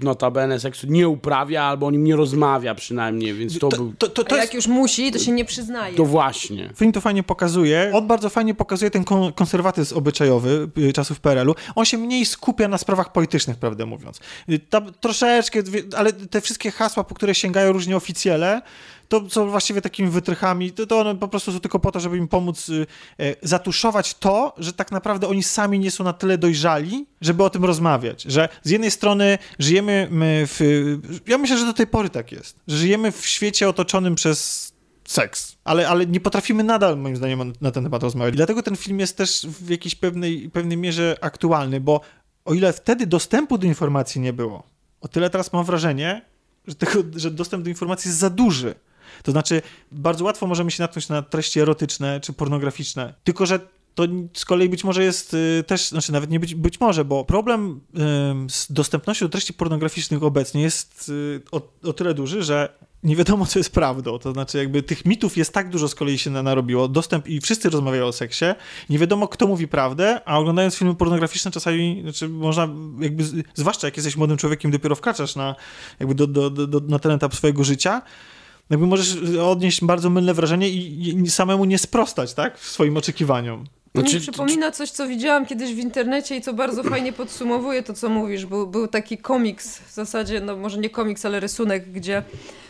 notabene 0.00 0.60
seksu 0.60 0.86
nie 0.86 1.08
uprawia, 1.08 1.62
albo 1.62 1.86
o 1.86 1.90
nim 1.90 2.04
nie 2.04 2.16
rozmawia 2.16 2.74
przynajmniej, 2.74 3.34
więc 3.34 3.58
to, 3.58 3.68
był... 3.68 3.92
to, 3.98 4.08
to, 4.08 4.24
to 4.24 4.36
jest 4.36 4.48
jak 4.48 4.54
już 4.54 4.66
musi, 4.66 5.12
to 5.12 5.18
się 5.18 5.32
nie 5.32 5.44
przyznaje. 5.44 5.96
To 5.96 6.04
właśnie. 6.04 6.70
Film 6.76 6.92
to 6.92 7.00
fajnie 7.00 7.22
pokazuje. 7.22 7.90
On 7.94 8.06
bardzo 8.06 8.28
fajnie 8.30 8.54
pokazuje 8.54 8.90
ten 8.90 9.04
kon- 9.04 9.32
konserwatyzm 9.32 9.96
obyczajowy 9.96 10.68
y, 10.78 10.92
czasów 10.92 11.20
PRL-u. 11.20 11.54
On 11.74 11.84
się 11.84 11.98
mniej 11.98 12.26
skupia 12.26 12.68
na 12.68 12.78
sprawach 12.78 13.12
politycznych, 13.12 13.56
prawdę 13.56 13.86
mówiąc. 13.86 14.20
Y, 14.48 14.58
Tam 14.58 14.92
troszeczkę, 15.00 15.62
ale 15.96 16.12
te 16.12 16.40
wszystkie 16.40 16.70
hasła, 16.70 17.04
po 17.04 17.14
które 17.14 17.34
sięgają 17.34 17.72
różni 17.72 17.94
oficjele, 17.94 18.62
to 19.08 19.30
są 19.30 19.50
właściwie 19.50 19.82
takimi 19.82 20.10
wytrychami, 20.10 20.72
to, 20.72 20.86
to 20.86 20.98
one 20.98 21.16
po 21.16 21.28
prostu 21.28 21.52
są 21.52 21.60
tylko 21.60 21.78
po 21.78 21.92
to, 21.92 22.00
żeby 22.00 22.16
im 22.16 22.28
pomóc 22.28 22.68
y, 22.68 22.86
e, 23.18 23.34
zatuszować 23.42 24.14
to, 24.14 24.54
że 24.58 24.72
tak 24.72 24.92
naprawdę 24.92 25.28
oni 25.28 25.42
sami 25.42 25.78
nie 25.78 25.90
są 25.90 26.04
na 26.04 26.12
tyle 26.12 26.38
dojrzali, 26.38 27.06
żeby 27.20 27.44
o 27.44 27.50
tym 27.50 27.64
rozmawiać. 27.64 28.22
Że 28.22 28.48
z 28.62 28.70
jednej 28.70 28.90
strony 28.90 29.38
żyjemy 29.58 30.08
my 30.10 30.44
w... 30.46 30.60
Ja 31.26 31.38
myślę, 31.38 31.58
że 31.58 31.66
do 31.66 31.72
tej 31.72 31.86
pory 31.86 32.10
tak 32.10 32.32
jest. 32.32 32.56
Że 32.68 32.76
żyjemy 32.76 33.12
w 33.12 33.26
świecie 33.26 33.68
otoczonym 33.68 34.14
przez 34.14 34.68
seks. 35.08 35.56
Ale, 35.64 35.88
ale 35.88 36.06
nie 36.06 36.20
potrafimy 36.20 36.64
nadal, 36.64 36.98
moim 36.98 37.16
zdaniem, 37.16 37.52
na 37.60 37.70
ten 37.70 37.84
temat 37.84 38.02
rozmawiać. 38.02 38.36
Dlatego 38.36 38.62
ten 38.62 38.76
film 38.76 39.00
jest 39.00 39.16
też 39.16 39.46
w 39.46 39.70
jakiejś 39.70 39.94
pewnej, 39.94 40.50
pewnej 40.50 40.76
mierze 40.76 41.16
aktualny, 41.20 41.80
bo 41.80 42.00
o 42.44 42.54
ile 42.54 42.72
wtedy 42.72 43.06
dostępu 43.06 43.58
do 43.58 43.66
informacji 43.66 44.20
nie 44.20 44.32
było, 44.32 44.62
o 45.00 45.08
tyle 45.08 45.30
teraz 45.30 45.52
mam 45.52 45.64
wrażenie, 45.64 46.22
że, 46.66 46.74
tego, 46.74 47.02
że 47.16 47.30
dostęp 47.30 47.64
do 47.64 47.70
informacji 47.70 48.08
jest 48.08 48.18
za 48.18 48.30
duży. 48.30 48.74
To 49.22 49.32
znaczy, 49.32 49.62
bardzo 49.92 50.24
łatwo 50.24 50.46
możemy 50.46 50.70
się 50.70 50.82
natknąć 50.82 51.08
na 51.08 51.22
treści 51.22 51.60
erotyczne 51.60 52.20
czy 52.20 52.32
pornograficzne, 52.32 53.14
tylko 53.24 53.46
że 53.46 53.60
to 53.94 54.04
z 54.34 54.44
kolei 54.44 54.68
być 54.68 54.84
może 54.84 55.04
jest 55.04 55.34
y, 55.34 55.64
też, 55.66 55.88
znaczy 55.88 56.12
nawet 56.12 56.30
nie 56.30 56.40
być, 56.40 56.54
być 56.54 56.80
może, 56.80 57.04
bo 57.04 57.24
problem 57.24 57.80
z 58.48 58.72
dostępnością 58.72 59.26
do 59.26 59.30
treści 59.30 59.54
pornograficznych 59.54 60.22
obecnie 60.22 60.62
jest 60.62 61.08
y, 61.08 61.40
o, 61.52 61.62
o 61.84 61.92
tyle 61.92 62.14
duży, 62.14 62.42
że 62.42 62.78
nie 63.02 63.16
wiadomo, 63.16 63.46
co 63.46 63.58
jest 63.58 63.72
prawdą. 63.72 64.18
To 64.18 64.32
znaczy, 64.32 64.58
jakby 64.58 64.82
tych 64.82 65.04
mitów 65.04 65.36
jest 65.36 65.52
tak 65.52 65.70
dużo 65.70 65.88
z 65.88 65.94
kolei 65.94 66.18
się 66.18 66.30
narobiło. 66.30 66.88
Dostęp 66.88 67.28
i 67.28 67.40
wszyscy 67.40 67.70
rozmawiają 67.70 68.06
o 68.06 68.12
seksie. 68.12 68.44
Nie 68.90 68.98
wiadomo, 68.98 69.28
kto 69.28 69.46
mówi 69.46 69.68
prawdę, 69.68 70.20
a 70.24 70.38
oglądając 70.38 70.76
filmy 70.76 70.94
pornograficzne 70.94 71.50
czasami, 71.50 72.00
znaczy 72.02 72.28
można, 72.28 72.68
jakby, 73.00 73.24
zwłaszcza 73.54 73.86
jak 73.86 73.96
jesteś 73.96 74.16
młodym 74.16 74.36
człowiekiem, 74.36 74.70
dopiero 74.70 74.94
wkraczasz 74.94 75.36
na, 75.36 75.54
jakby 76.00 76.14
do, 76.14 76.26
do, 76.26 76.50
do, 76.50 76.80
na 76.80 76.98
ten 76.98 77.12
etap 77.12 77.34
swojego 77.34 77.64
życia, 77.64 78.02
jakby 78.70 78.86
możesz 78.86 79.16
odnieść 79.40 79.84
bardzo 79.84 80.10
mylne 80.10 80.34
wrażenie 80.34 80.68
i, 80.68 81.08
i 81.08 81.30
samemu 81.30 81.64
nie 81.64 81.78
sprostać, 81.78 82.34
tak, 82.34 82.58
swoim 82.58 82.96
oczekiwaniom. 82.96 83.64
To 83.92 84.02
mi 84.02 84.20
przypomina 84.20 84.70
coś, 84.70 84.90
co 84.90 85.08
widziałam 85.08 85.46
kiedyś 85.46 85.74
w 85.74 85.78
internecie 85.78 86.36
i 86.36 86.40
co 86.40 86.52
bardzo 86.52 86.82
fajnie 86.82 87.12
podsumowuje 87.12 87.82
to, 87.82 87.94
co 87.94 88.08
mówisz. 88.08 88.46
Był, 88.46 88.66
był 88.66 88.88
taki 88.88 89.18
komiks, 89.18 89.78
w 89.78 89.92
zasadzie, 89.92 90.40
no 90.40 90.56
może 90.56 90.78
nie 90.78 90.90
komiks, 90.90 91.24
ale 91.24 91.40
rysunek, 91.40 91.92
gdzie 91.92 92.22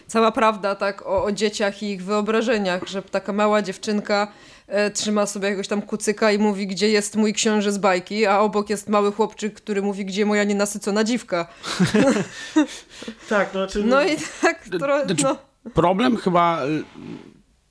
cała 0.06 0.32
prawda 0.32 0.74
tak 0.74 1.06
o, 1.06 1.24
o 1.24 1.32
dzieciach 1.32 1.82
i 1.82 1.90
ich 1.90 2.04
wyobrażeniach, 2.04 2.86
że 2.86 3.02
taka 3.02 3.32
mała 3.32 3.62
dziewczynka 3.62 4.32
e, 4.66 4.90
trzyma 4.90 5.26
sobie 5.26 5.44
jakiegoś 5.44 5.68
tam 5.68 5.82
kucyka 5.82 6.32
i 6.32 6.38
mówi, 6.38 6.66
gdzie 6.66 6.88
jest 6.88 7.16
mój 7.16 7.32
książę 7.32 7.72
z 7.72 7.78
bajki, 7.78 8.26
a 8.26 8.40
obok 8.40 8.70
jest 8.70 8.88
mały 8.88 9.12
chłopczyk, 9.12 9.54
który 9.54 9.82
mówi, 9.82 10.04
gdzie 10.04 10.26
moja 10.26 10.44
nienasycona 10.44 11.04
dziwka. 11.04 11.46
tak, 13.28 13.54
no, 13.54 13.60
znaczy... 13.60 13.84
no 13.84 14.04
i 14.04 14.16
tak, 14.42 14.64
trochę, 14.78 15.06
znaczy, 15.06 15.22
no. 15.22 15.47
Problem 15.74 16.16
chyba 16.16 16.62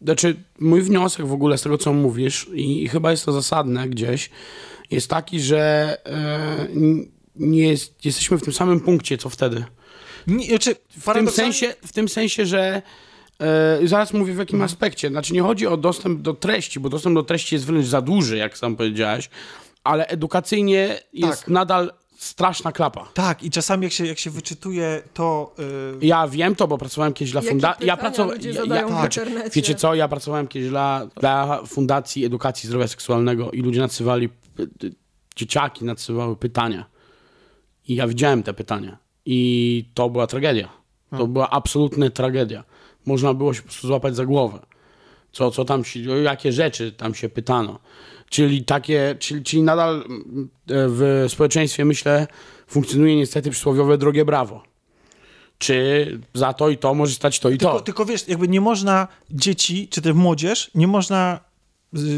znaczy, 0.02 0.36
mój 0.60 0.82
wniosek 0.82 1.26
w 1.26 1.34
ogóle 1.34 1.58
z 1.58 1.62
tego, 1.62 1.78
co 1.78 1.94
mówisz, 1.94 2.48
i, 2.54 2.84
i 2.84 2.88
chyba 2.88 3.12
jest 3.12 3.26
to 3.26 3.32
zasadne 3.32 3.90
gdzieś, 3.90 4.30
jest 4.92 5.10
taki, 5.10 5.40
że 5.40 5.98
e, 6.06 6.68
nie 7.36 7.68
jest, 7.68 8.06
jesteśmy 8.06 8.38
w 8.38 8.42
tym 8.44 8.54
samym 8.54 8.80
punkcie, 8.80 9.18
co 9.18 9.30
wtedy. 9.30 9.66
Nie, 10.28 10.48
znaczy, 10.48 10.76
w, 10.98 11.14
tym 11.14 11.30
sensie, 11.30 11.74
w 11.86 11.94
tym 11.94 12.10
sensie, 12.10 12.46
że 12.46 12.82
e, 13.40 13.88
zaraz 13.88 14.14
mówię 14.14 14.34
w 14.34 14.38
jakim 14.38 14.56
mhm. 14.56 14.66
aspekcie. 14.66 15.10
Znaczy, 15.10 15.34
nie 15.34 15.42
chodzi 15.42 15.68
o 15.68 15.78
dostęp 15.78 16.22
do 16.22 16.34
treści, 16.34 16.80
bo 16.80 16.90
dostęp 16.90 17.16
do 17.16 17.24
treści 17.24 17.56
jest 17.56 17.66
wręcz 17.66 17.86
za 17.86 18.02
duży, 18.02 18.38
jak 18.38 18.58
sam 18.58 18.76
powiedziałeś, 18.76 19.30
ale 19.84 20.08
edukacyjnie 20.08 21.00
jest 21.14 21.40
tak. 21.40 21.50
nadal 21.50 21.92
straszna 22.18 22.72
klapa. 22.72 23.08
Tak, 23.14 23.44
i 23.44 23.50
czasami 23.50 23.84
jak 23.84 23.94
się, 23.94 24.06
jak 24.06 24.20
się 24.20 24.30
wyczytuje 24.30 25.02
to... 25.14 25.56
Yy... 26.02 26.08
Ja 26.08 26.28
wiem 26.28 26.56
to, 26.56 26.68
bo 26.68 26.78
pracowałem 26.78 27.14
kiedyś 27.14 27.32
dla 27.32 27.42
fundacji... 27.42 27.88
Ja 27.88 27.98
pracowałem... 27.98 28.42
Ja, 28.42 28.76
ja, 28.76 28.88
tak. 28.88 29.14
Wiecie 29.54 29.76
co, 29.76 29.96
ja 29.96 30.08
pracowałem 30.08 30.48
kiedyś 30.48 30.70
dla, 30.70 31.08
dla 31.20 31.62
Fundacji 31.66 32.26
Edukacji 32.26 32.68
Zdrowia 32.68 32.88
Seksualnego 32.88 33.52
i 33.52 33.62
ludzie 33.62 33.80
nadsywali, 33.80 34.30
dzieciaki 35.36 35.86
nadsywały 35.86 36.36
pytania. 36.36 36.86
I 37.88 37.96
ja 37.96 38.08
widziałem 38.08 38.44
te 38.44 38.54
pytania. 38.54 38.98
I 39.26 39.90
to 39.94 40.10
była 40.10 40.28
tragedia. 40.28 40.68
To 41.10 41.18
hmm. 41.18 41.34
była 41.34 41.50
absolutna 41.50 42.10
tragedia. 42.10 42.64
Można 43.06 43.34
było 43.34 43.54
się 43.54 43.62
po 43.62 43.68
prostu 43.68 43.88
złapać 43.88 44.16
za 44.16 44.26
głowę. 44.26 44.60
Co, 45.32 45.52
co 45.52 45.66
tam 45.66 45.84
się, 45.84 46.00
jakie 46.00 46.52
rzeczy 46.52 46.92
tam 46.92 47.16
się 47.16 47.30
pytano. 47.30 47.80
Czyli 48.30 48.64
takie, 48.64 49.16
czyli, 49.20 49.44
czyli 49.44 49.64
nadal 49.64 50.04
mm, 50.06 50.50
w 50.68 51.26
społeczeństwie, 51.30 51.86
myślę, 51.86 52.28
funkcjonuje 52.68 53.16
niestety 53.16 53.52
przysłowiowe 53.52 53.98
drogie 53.98 54.26
brawo. 54.26 54.64
Czy 55.58 56.20
za 56.34 56.54
to 56.54 56.70
i 56.70 56.78
to 56.78 56.94
może 56.94 57.14
stać 57.14 57.40
to 57.40 57.50
i 57.50 57.58
tylko, 57.58 57.74
to. 57.74 57.82
Tylko 57.82 58.06
wiesz, 58.06 58.28
jakby 58.28 58.48
nie 58.48 58.62
można 58.62 59.08
dzieci, 59.32 59.88
czy 59.88 60.02
też 60.02 60.14
młodzież, 60.14 60.72
nie 60.76 60.88
można 60.88 61.40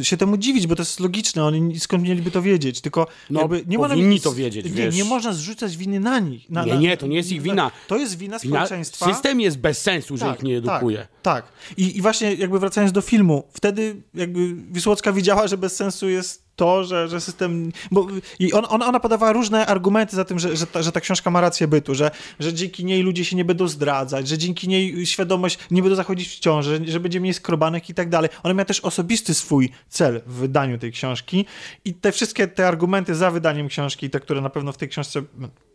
się 0.02 0.18
temu 0.18 0.38
dziwić, 0.38 0.68
bo 0.68 0.76
to 0.76 0.82
jest 0.82 1.00
logiczne, 1.00 1.44
oni 1.44 1.80
skąd 1.80 2.04
mieliby 2.04 2.32
to 2.32 2.42
wiedzieć, 2.42 2.82
tylko 2.82 3.08
no, 3.30 3.40
jakby 3.40 3.64
nie 3.68 3.78
powinni 3.78 4.16
można, 4.16 4.32
to 4.32 4.34
wiedzieć, 4.34 4.66
nie, 4.66 4.72
wiesz. 4.72 4.96
nie 4.96 5.04
można 5.04 5.34
zrzucać 5.34 5.78
winy 5.78 6.00
na 6.00 6.20
nich. 6.20 6.50
Na, 6.50 6.66
nie, 6.66 6.78
nie, 6.78 6.98
to 6.98 7.08
nie 7.08 7.18
jest 7.18 7.32
ich 7.32 7.42
wina. 7.42 7.72
To 7.88 7.98
jest 7.98 8.18
wina 8.18 8.40
społeczeństwa. 8.40 9.14
System 9.14 9.42
jest 9.42 9.58
bez 9.58 9.82
sensu, 9.82 10.18
że 10.18 10.26
tak, 10.26 10.38
ich 10.38 10.44
nie 10.44 10.58
edukuje. 10.58 10.98
Tak, 10.98 11.44
tak. 11.44 11.52
I, 11.78 11.98
I 11.98 12.02
właśnie 12.02 12.34
jakby 12.34 12.60
wracając 12.60 12.92
do 12.92 13.02
filmu, 13.02 13.44
wtedy 13.54 14.02
jakby 14.14 14.56
Wisłocka 14.56 15.14
widziała, 15.14 15.48
że 15.48 15.58
bez 15.58 15.76
sensu 15.76 16.10
jest 16.10 16.49
to, 16.60 16.84
że, 16.84 17.08
że 17.08 17.22
system. 17.22 17.72
Bo, 17.92 18.08
I 18.40 18.54
on, 18.54 18.66
ona, 18.70 19.00
podawała 19.00 19.34
różne 19.34 19.66
argumenty 19.66 20.16
za 20.16 20.26
tym, 20.26 20.40
że, 20.40 20.58
że, 20.58 20.68
ta, 20.68 20.82
że 20.84 20.92
ta 20.92 21.02
książka 21.02 21.32
ma 21.32 21.42
rację 21.42 21.68
bytu, 21.68 21.96
że, 21.96 22.12
że 22.40 22.54
dzięki 22.54 22.86
niej 22.86 23.04
ludzie 23.04 23.26
się 23.26 23.36
nie 23.36 23.46
będą 23.46 23.68
zdradzać, 23.68 24.28
że 24.28 24.38
dzięki 24.38 24.68
niej 24.68 25.06
świadomość 25.06 25.60
nie 25.72 25.82
będą 25.82 25.96
zachodzić 25.96 26.28
w 26.28 26.40
ciąży, 26.40 26.78
że, 26.78 26.92
że 26.92 27.00
będzie 27.00 27.20
mniej 27.20 27.34
skrobanek 27.34 27.90
i 27.90 27.94
tak 27.94 28.10
dalej. 28.10 28.30
Ona 28.44 28.54
miała 28.54 28.66
też 28.66 28.80
osobisty 28.80 29.34
swój 29.34 29.70
cel 29.90 30.22
w 30.26 30.34
wydaniu 30.34 30.78
tej 30.78 30.92
książki 30.92 31.46
i 31.86 31.94
te 31.94 32.12
wszystkie 32.12 32.48
te 32.48 32.68
argumenty 32.68 33.16
za 33.16 33.32
wydaniem 33.32 33.68
książki, 33.68 34.10
te, 34.10 34.20
które 34.20 34.42
na 34.42 34.50
pewno 34.50 34.72
w 34.72 34.78
tej 34.78 34.90
książce 34.90 35.22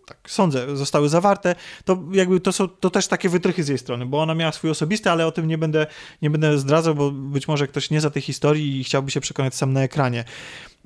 tak 0.06 0.31
sądzę, 0.31 0.77
zostały 0.77 1.09
zawarte, 1.09 1.55
to 1.85 2.02
jakby 2.12 2.40
to 2.40 2.52
są 2.52 2.69
to 2.69 2.90
też 2.90 3.09
takie 3.09 3.28
wytrychy 3.28 3.65
z 3.65 3.69
jej 3.69 3.78
strony, 3.78 4.06
bo 4.06 4.23
ona 4.23 4.35
miała 4.35 4.52
swój 4.52 4.70
osobisty, 4.70 5.11
ale 5.11 5.27
o 5.27 5.32
tym 5.32 5.48
nie 5.48 5.59
będę, 5.59 5.86
nie 6.23 6.31
będę 6.31 6.59
zdradzał, 6.59 6.94
bo 6.94 7.11
być 7.11 7.48
może 7.48 7.69
ktoś 7.69 7.90
nie 7.90 8.01
za 8.01 8.11
tej 8.11 8.23
historii 8.23 8.81
i 8.81 8.85
chciałby 8.85 9.11
się 9.11 9.20
przekonać 9.20 9.55
sam 9.55 9.73
na 9.73 9.82
ekranie. 9.82 10.24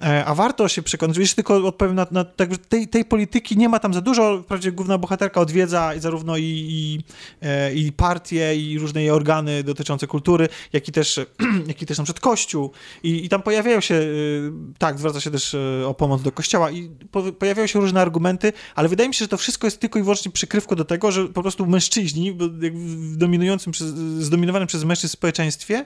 E, 0.02 0.24
a 0.24 0.34
warto 0.34 0.68
się 0.68 0.82
przekonać, 0.82 1.16
jeszcze 1.16 1.34
tylko 1.34 1.66
odpowiem 1.66 1.94
na, 1.94 2.06
na 2.10 2.24
tak, 2.24 2.56
tej, 2.56 2.88
tej 2.88 3.04
polityki 3.04 3.56
nie 3.56 3.68
ma 3.68 3.78
tam 3.78 3.94
za 3.94 4.00
dużo, 4.00 4.42
wprawdzie 4.42 4.72
główna 4.72 4.98
bohaterka 4.98 5.40
odwiedza 5.40 5.92
zarówno 5.98 6.36
i, 6.36 6.42
i, 6.42 7.00
e, 7.42 7.74
i 7.74 7.92
partie, 7.92 8.56
i 8.56 8.78
różne 8.78 9.00
jej 9.00 9.10
organy 9.10 9.64
dotyczące 9.64 10.06
kultury, 10.06 10.48
jak 10.72 10.88
i 10.88 10.92
też, 10.92 11.20
jak 11.68 11.82
i 11.82 11.86
też 11.86 11.98
na 11.98 12.04
przykład 12.04 12.20
kościół. 12.20 12.70
I, 13.02 13.24
i 13.24 13.28
tam 13.28 13.42
pojawiają 13.42 13.80
się, 13.80 13.94
e, 13.94 14.06
tak, 14.78 14.98
zwraca 14.98 15.20
się 15.20 15.30
też 15.30 15.56
o 15.86 15.94
pomoc 15.94 16.22
do 16.22 16.32
kościoła 16.32 16.70
i 16.70 16.90
po, 17.10 17.22
pojawiają 17.32 17.66
się 17.66 17.80
różne 17.80 18.00
argumenty, 18.00 18.52
ale 18.74 18.88
wydaje 18.88 19.08
mi 19.08 19.14
się, 19.14 19.24
że 19.24 19.28
to 19.28 19.36
wszystko 19.36 19.66
jest 19.66 19.80
tylko 19.80 19.98
i 19.98 20.02
wyłącznie 20.02 20.32
przykrywką 20.32 20.76
do 20.76 20.84
tego, 20.84 21.12
że 21.12 21.28
po 21.28 21.42
prostu 21.42 21.66
mężczyźni 21.66 22.32
w 22.32 23.16
dominującym, 23.16 23.72
zdominowanym 24.18 24.68
przez 24.68 24.84
mężczyzn 24.84 25.12
społeczeństwie, 25.12 25.84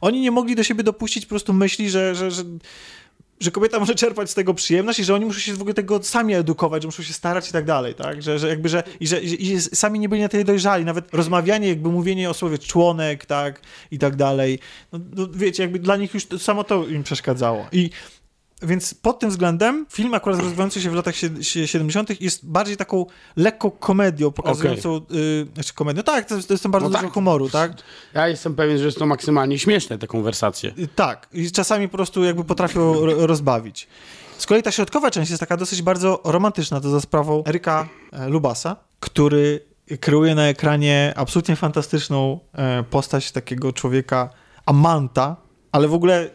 oni 0.00 0.20
nie 0.20 0.30
mogli 0.30 0.56
do 0.56 0.62
siebie 0.62 0.82
dopuścić 0.82 1.26
po 1.26 1.30
prostu 1.30 1.52
myśli, 1.52 1.90
że, 1.90 2.14
że, 2.14 2.30
że 2.30 2.42
że 3.40 3.50
kobieta 3.50 3.78
może 3.78 3.94
czerpać 3.94 4.30
z 4.30 4.34
tego 4.34 4.54
przyjemność 4.54 4.98
i 4.98 5.04
że 5.04 5.14
oni 5.14 5.24
muszą 5.24 5.40
się 5.40 5.54
w 5.54 5.60
ogóle 5.60 5.74
tego 5.74 6.02
sami 6.02 6.34
edukować, 6.34 6.82
że 6.82 6.88
muszą 6.88 7.02
się 7.02 7.12
starać 7.12 7.48
i 7.48 7.52
tak 7.52 7.64
dalej, 7.64 7.94
tak? 7.94 8.22
Że, 8.22 8.38
że 8.38 8.48
jakby, 8.48 8.68
że, 8.68 8.82
i 9.00 9.06
że 9.06 9.20
i, 9.20 9.60
sami 9.60 9.98
nie 9.98 10.08
byli 10.08 10.22
na 10.22 10.28
tyle 10.28 10.44
dojrzali, 10.44 10.84
nawet 10.84 11.14
rozmawianie, 11.14 11.68
jakby 11.68 11.88
mówienie 11.88 12.30
o 12.30 12.34
słowie 12.34 12.58
członek, 12.58 13.26
tak? 13.26 13.60
I 13.90 13.98
tak 13.98 14.16
dalej. 14.16 14.58
No, 14.92 14.98
no 15.16 15.28
wiecie, 15.32 15.62
jakby 15.62 15.78
dla 15.78 15.96
nich 15.96 16.14
już 16.14 16.26
to, 16.26 16.38
samo 16.38 16.64
to 16.64 16.86
im 16.86 17.02
przeszkadzało. 17.02 17.66
I 17.72 17.90
więc 18.64 18.94
pod 18.94 19.18
tym 19.18 19.30
względem 19.30 19.86
film 19.90 20.14
akurat 20.14 20.40
rozwijający 20.40 20.80
się 20.80 20.90
w 20.90 20.94
latach 20.94 21.14
70. 21.64 22.20
jest 22.20 22.46
bardziej 22.46 22.76
taką 22.76 23.06
lekką 23.36 23.70
komedią 23.70 24.30
pokazującą, 24.30 24.94
okay. 24.94 25.16
y, 25.18 25.46
znaczy 25.54 25.74
komedią, 25.74 26.02
tak, 26.02 26.28
to, 26.28 26.42
to 26.42 26.54
jest 26.54 26.62
tam 26.62 26.72
bardzo 26.72 26.88
no 26.88 26.92
dużo 26.92 27.04
tak. 27.04 27.12
humoru, 27.12 27.48
tak? 27.48 27.72
Ja 28.14 28.28
jestem 28.28 28.54
pewien, 28.54 28.78
że 28.78 28.84
jest 28.84 28.98
to 28.98 29.06
maksymalnie 29.06 29.58
śmieszne, 29.58 29.98
te 29.98 30.06
konwersacje. 30.06 30.72
Y, 30.78 30.88
tak, 30.88 31.28
i 31.32 31.50
czasami 31.50 31.88
po 31.88 31.96
prostu 31.96 32.24
jakby 32.24 32.44
potrafią 32.44 33.06
rozbawić. 33.06 33.88
Z 34.38 34.46
kolei 34.46 34.62
ta 34.62 34.72
środkowa 34.72 35.10
część 35.10 35.30
jest 35.30 35.40
taka 35.40 35.56
dosyć 35.56 35.82
bardzo 35.82 36.20
romantyczna, 36.24 36.80
to 36.80 36.90
za 36.90 37.00
sprawą 37.00 37.44
Eryka 37.46 37.88
e, 38.12 38.28
Lubasa, 38.28 38.76
który 39.00 39.60
kreuje 40.00 40.34
na 40.34 40.48
ekranie 40.48 41.12
absolutnie 41.16 41.56
fantastyczną 41.56 42.40
e, 42.52 42.82
postać 42.82 43.32
takiego 43.32 43.72
człowieka, 43.72 44.30
Amanta, 44.66 45.36
ale 45.72 45.88
w 45.88 45.94
ogóle 45.94 46.30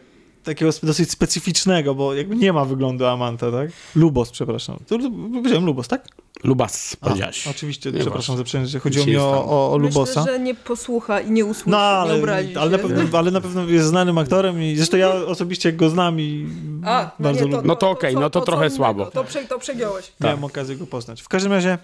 takiego 0.50 0.70
dosyć 0.82 1.10
specyficznego, 1.10 1.94
bo 1.94 2.14
jakby 2.14 2.36
nie 2.36 2.52
ma 2.52 2.64
wyglądu 2.64 3.06
Amanta, 3.06 3.52
tak? 3.52 3.70
Lubos, 3.94 4.30
przepraszam. 4.30 4.78
To, 4.86 4.98
powiedziałem 5.32 5.64
Lubos, 5.64 5.88
tak? 5.88 6.08
Lubas, 6.44 6.96
powiedziałeś. 6.96 7.46
A, 7.46 7.50
oczywiście, 7.50 7.92
nie 7.92 8.00
przepraszam 8.00 8.36
za 8.36 8.44
przejęcie. 8.44 8.78
Chodziło 8.78 9.06
mi 9.06 9.16
o, 9.16 9.44
o, 9.44 9.72
o 9.72 9.78
Lubosa. 9.78 10.20
Myślę, 10.20 10.32
że 10.32 10.40
nie 10.40 10.54
posłucha 10.54 11.20
i 11.20 11.30
nie 11.30 11.44
usłyszy, 11.44 11.70
no, 11.70 11.78
ale, 11.78 12.14
nie 12.14 12.20
obrazi 12.20 12.56
ale, 12.56 12.70
na 12.70 12.78
pewno, 12.78 13.18
ale 13.18 13.30
na 13.30 13.40
pewno 13.40 13.64
jest 13.64 13.86
znanym 13.86 14.18
aktorem 14.18 14.62
i 14.62 14.76
zresztą 14.76 14.96
ja 14.96 15.12
osobiście 15.12 15.72
go 15.72 15.90
znam 15.90 16.20
i 16.20 16.46
A, 16.84 17.10
no 17.18 17.24
bardzo 17.24 17.44
nie, 17.44 17.50
to, 17.50 17.56
lubię. 17.56 17.68
No 17.68 17.76
to 17.76 17.90
okej, 17.90 18.10
okay, 18.10 18.22
no 18.22 18.30
to, 18.30 18.40
to 18.40 18.46
trochę 18.46 18.70
słabo. 18.70 19.06
To, 19.06 19.24
prze, 19.24 19.44
to 19.44 19.58
przegiąłeś. 19.58 20.12
Miałem 20.20 20.38
tak. 20.38 20.50
okazję 20.50 20.76
go 20.76 20.86
poznać. 20.86 21.22
W 21.22 21.28
każdym 21.28 21.52
razie 21.52 21.78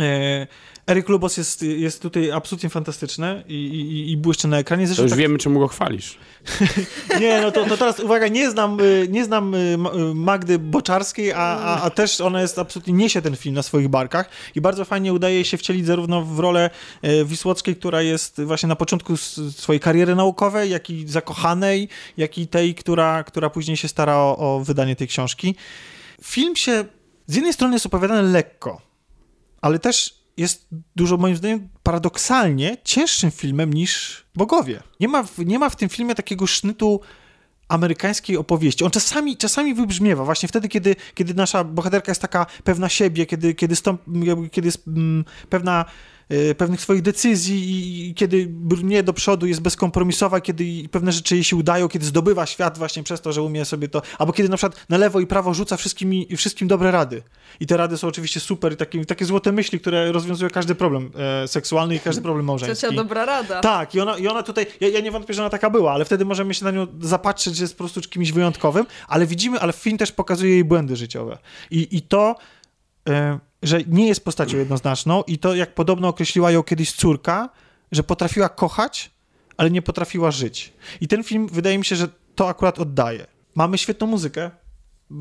E, 0.00 0.46
Eryk 0.86 1.08
Lubos 1.08 1.36
jest, 1.36 1.62
jest 1.62 2.02
tutaj 2.02 2.30
absolutnie 2.30 2.70
fantastyczny 2.70 3.44
i, 3.48 3.54
i, 3.54 4.10
i 4.10 4.16
błyszczy 4.16 4.48
na 4.48 4.58
ekranie. 4.58 4.82
To 4.82 4.86
Zresztą 4.86 5.02
już 5.02 5.12
tak, 5.12 5.18
wiemy, 5.18 5.38
czemu 5.38 5.60
go 5.60 5.68
chwalisz. 5.68 6.18
Nie, 7.20 7.40
no 7.40 7.50
to, 7.50 7.64
to 7.64 7.76
teraz 7.76 8.00
uwaga, 8.00 8.28
nie 8.28 8.50
znam, 8.50 8.80
y, 8.80 9.06
nie 9.10 9.24
znam 9.24 9.54
y, 9.54 9.58
y, 9.58 10.14
Magdy 10.14 10.58
Boczarskiej, 10.58 11.32
a, 11.32 11.36
a, 11.38 11.82
a 11.82 11.90
też 11.90 12.20
ona 12.20 12.40
jest 12.40 12.58
absolutnie, 12.58 12.92
niesie 12.92 13.22
ten 13.22 13.36
film 13.36 13.54
na 13.54 13.62
swoich 13.62 13.88
barkach 13.88 14.30
i 14.54 14.60
bardzo 14.60 14.84
fajnie 14.84 15.12
udaje 15.12 15.44
się 15.44 15.56
wcielić 15.56 15.86
zarówno 15.86 16.22
w 16.22 16.38
rolę 16.38 16.70
Wisłockiej, 17.24 17.76
która 17.76 18.02
jest 18.02 18.40
właśnie 18.42 18.68
na 18.68 18.76
początku 18.76 19.16
swojej 19.16 19.80
kariery 19.80 20.14
naukowej, 20.14 20.70
jak 20.70 20.90
i 20.90 21.08
zakochanej, 21.08 21.88
jak 22.16 22.38
i 22.38 22.46
tej, 22.46 22.74
która, 22.74 23.24
która 23.24 23.50
później 23.50 23.76
się 23.76 23.88
stara 23.88 24.16
o, 24.16 24.36
o 24.38 24.60
wydanie 24.60 24.96
tej 24.96 25.08
książki. 25.08 25.54
Film 26.22 26.56
się 26.56 26.84
z 27.26 27.34
jednej 27.34 27.52
strony 27.52 27.74
jest 27.74 27.86
opowiadany 27.86 28.22
lekko, 28.22 28.80
ale 29.60 29.78
też 29.78 30.21
jest 30.36 30.68
dużo, 30.96 31.16
moim 31.16 31.36
zdaniem, 31.36 31.68
paradoksalnie 31.82 32.76
cięższym 32.84 33.30
filmem 33.30 33.72
niż 33.72 34.24
Bogowie. 34.34 34.82
Nie 35.00 35.08
ma, 35.08 35.22
w, 35.22 35.38
nie 35.38 35.58
ma 35.58 35.70
w 35.70 35.76
tym 35.76 35.88
filmie 35.88 36.14
takiego 36.14 36.46
sznytu 36.46 37.00
amerykańskiej 37.68 38.36
opowieści. 38.36 38.84
On 38.84 38.90
czasami, 38.90 39.36
czasami 39.36 39.74
wybrzmiewa, 39.74 40.24
właśnie 40.24 40.48
wtedy, 40.48 40.68
kiedy, 40.68 40.96
kiedy 41.14 41.34
nasza 41.34 41.64
bohaterka 41.64 42.10
jest 42.10 42.22
taka 42.22 42.46
pewna 42.64 42.88
siebie, 42.88 43.26
kiedy, 43.26 43.54
kiedy, 43.54 43.76
stąp, 43.76 44.02
kiedy 44.52 44.68
jest 44.68 44.88
mm, 44.88 45.24
pewna 45.50 45.84
pewnych 46.56 46.80
swoich 46.80 47.02
decyzji 47.02 47.62
i, 48.08 48.14
kiedy 48.14 48.46
brnie 48.50 49.02
do 49.02 49.12
przodu, 49.12 49.46
jest 49.46 49.60
bezkompromisowa, 49.60 50.40
kiedy 50.40 50.64
pewne 50.90 51.12
rzeczy 51.12 51.34
jej 51.34 51.44
się 51.44 51.56
udają, 51.56 51.88
kiedy 51.88 52.06
zdobywa 52.06 52.46
świat 52.46 52.78
właśnie 52.78 53.02
przez 53.02 53.20
to, 53.20 53.32
że 53.32 53.42
umie 53.42 53.64
sobie 53.64 53.88
to, 53.88 54.02
albo 54.18 54.32
kiedy 54.32 54.48
na 54.48 54.56
przykład 54.56 54.84
na 54.88 54.98
lewo 54.98 55.20
i 55.20 55.26
prawo 55.26 55.54
rzuca 55.54 55.76
wszystkimi, 55.76 56.36
wszystkim 56.36 56.68
dobre 56.68 56.90
rady. 56.90 57.22
I 57.60 57.66
te 57.66 57.76
rady 57.76 57.98
są 57.98 58.08
oczywiście 58.08 58.40
super 58.40 58.72
i 58.72 58.76
takie, 58.76 59.04
takie 59.04 59.24
złote 59.24 59.52
myśli, 59.52 59.80
które 59.80 60.12
rozwiązują 60.12 60.50
każdy 60.50 60.74
problem 60.74 61.10
e, 61.42 61.48
seksualny 61.48 61.94
i 61.94 62.00
każdy 62.00 62.22
problem 62.22 62.46
małżeński. 62.52 62.86
Ciocia 62.86 62.96
dobra 62.96 63.24
rada. 63.24 63.60
Tak, 63.60 63.94
i 63.94 64.00
ona, 64.00 64.18
i 64.18 64.28
ona 64.28 64.42
tutaj, 64.42 64.66
ja, 64.80 64.88
ja 64.88 65.00
nie 65.00 65.10
wątpię, 65.10 65.34
że 65.34 65.42
ona 65.42 65.50
taka 65.50 65.70
była, 65.70 65.92
ale 65.92 66.04
wtedy 66.04 66.24
możemy 66.24 66.54
się 66.54 66.64
na 66.64 66.70
nią 66.70 66.86
zapatrzeć, 67.00 67.56
że 67.56 67.64
jest 67.64 67.74
po 67.74 67.84
prostu 67.84 68.00
kimś 68.00 68.32
wyjątkowym, 68.32 68.86
ale 69.08 69.26
widzimy, 69.26 69.60
ale 69.60 69.72
film 69.72 69.98
też 69.98 70.12
pokazuje 70.12 70.52
jej 70.52 70.64
błędy 70.64 70.96
życiowe. 70.96 71.38
I, 71.70 71.96
i 71.96 72.02
to, 72.02 72.36
e, 73.08 73.38
że 73.62 73.80
nie 73.86 74.08
jest 74.08 74.24
postacią 74.24 74.58
jednoznaczną 74.58 75.22
i 75.22 75.38
to, 75.38 75.54
jak 75.54 75.74
podobno 75.74 76.08
określiła 76.08 76.50
ją 76.50 76.62
kiedyś 76.62 76.92
córka, 76.92 77.48
że 77.92 78.02
potrafiła 78.02 78.48
kochać, 78.48 79.10
ale 79.56 79.70
nie 79.70 79.82
potrafiła 79.82 80.30
żyć. 80.30 80.72
I 81.00 81.08
ten 81.08 81.24
film, 81.24 81.48
wydaje 81.52 81.78
mi 81.78 81.84
się, 81.84 81.96
że 81.96 82.08
to 82.34 82.48
akurat 82.48 82.78
oddaje. 82.78 83.26
Mamy 83.54 83.78
świetną 83.78 84.06
muzykę, 84.06 84.50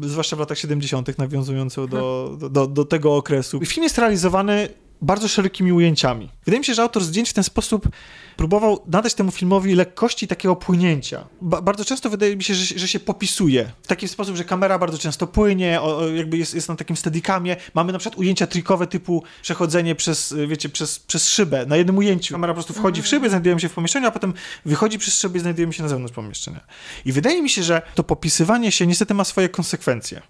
zwłaszcza 0.02 0.36
w 0.36 0.40
latach 0.40 0.58
70., 0.58 1.18
nawiązującą 1.18 1.88
do, 1.88 2.32
do, 2.50 2.68
do, 2.68 2.86
tego 2.86 3.16
okresu. 3.16 3.60
Film 3.66 3.84
jest 3.84 3.98
realizowany 3.98 4.70
bardzo 5.02 5.28
szerokimi 5.28 5.72
ujęciami. 5.72 6.30
Wydaje 6.46 6.60
mi 6.60 6.66
się, 6.66 6.74
że 6.74 6.82
autor 6.82 7.04
zdjęć 7.04 7.30
w 7.30 7.34
ten 7.34 7.44
sposób 7.44 7.90
próbował 8.38 8.84
nadać 8.88 9.14
temu 9.14 9.32
filmowi 9.32 9.76
lekkości 9.76 10.28
takiego 10.28 10.56
płynięcia. 10.56 11.28
Ba 11.42 11.62
bardzo 11.62 11.86
często 11.86 12.10
wydaje 12.10 12.36
mi 12.36 12.44
się, 12.44 12.56
że, 12.56 12.80
że 12.80 12.88
się 12.88 13.00
popisuje. 13.00 13.72
W 13.84 13.88
taki 13.88 14.08
sposób, 14.08 14.36
że 14.36 14.44
kamera 14.44 14.80
bardzo 14.80 14.98
często 14.98 15.28
płynie, 15.28 15.82
o, 15.82 15.98
o, 15.98 16.08
jakby 16.08 16.38
jest, 16.38 16.56
jest 16.56 16.70
na 16.70 16.76
takim 16.76 16.98
steadicamie. 16.98 17.56
Mamy 17.74 17.94
na 17.94 18.00
przykład 18.00 18.20
ujęcia 18.20 18.48
trikowe 18.48 18.88
typu 18.88 19.24
przechodzenie 19.42 19.96
przez, 19.96 20.32
y, 20.32 20.48
wiecie, 20.48 20.70
przez, 20.70 21.00
przez 21.00 21.30
szybę. 21.30 21.66
Na 21.66 21.78
jednym 21.78 21.98
ujęciu 21.98 22.34
kamera 22.34 22.54
po 22.54 22.56
prostu 22.56 22.74
wchodzi 22.74 23.02
w 23.02 23.08
szybę, 23.08 23.30
znajdujemy 23.30 23.62
się 23.62 23.70
w 23.70 23.74
pomieszczeniu, 23.74 24.08
a 24.08 24.12
potem 24.12 24.34
wychodzi 24.66 25.00
przez 25.00 25.20
szybę 25.20 25.38
i 25.38 25.42
znajdujemy 25.42 25.74
się 25.74 25.84
na 25.84 25.90
zewnątrz 25.90 26.14
pomieszczenia. 26.14 26.60
I 27.06 27.12
wydaje 27.12 27.42
mi 27.42 27.50
się, 27.50 27.64
że 27.64 27.82
to 27.96 28.04
popisywanie 28.04 28.72
się 28.72 28.88
niestety 28.88 29.14
ma 29.14 29.24
swoje 29.24 29.50
konsekwencje. 29.50 30.22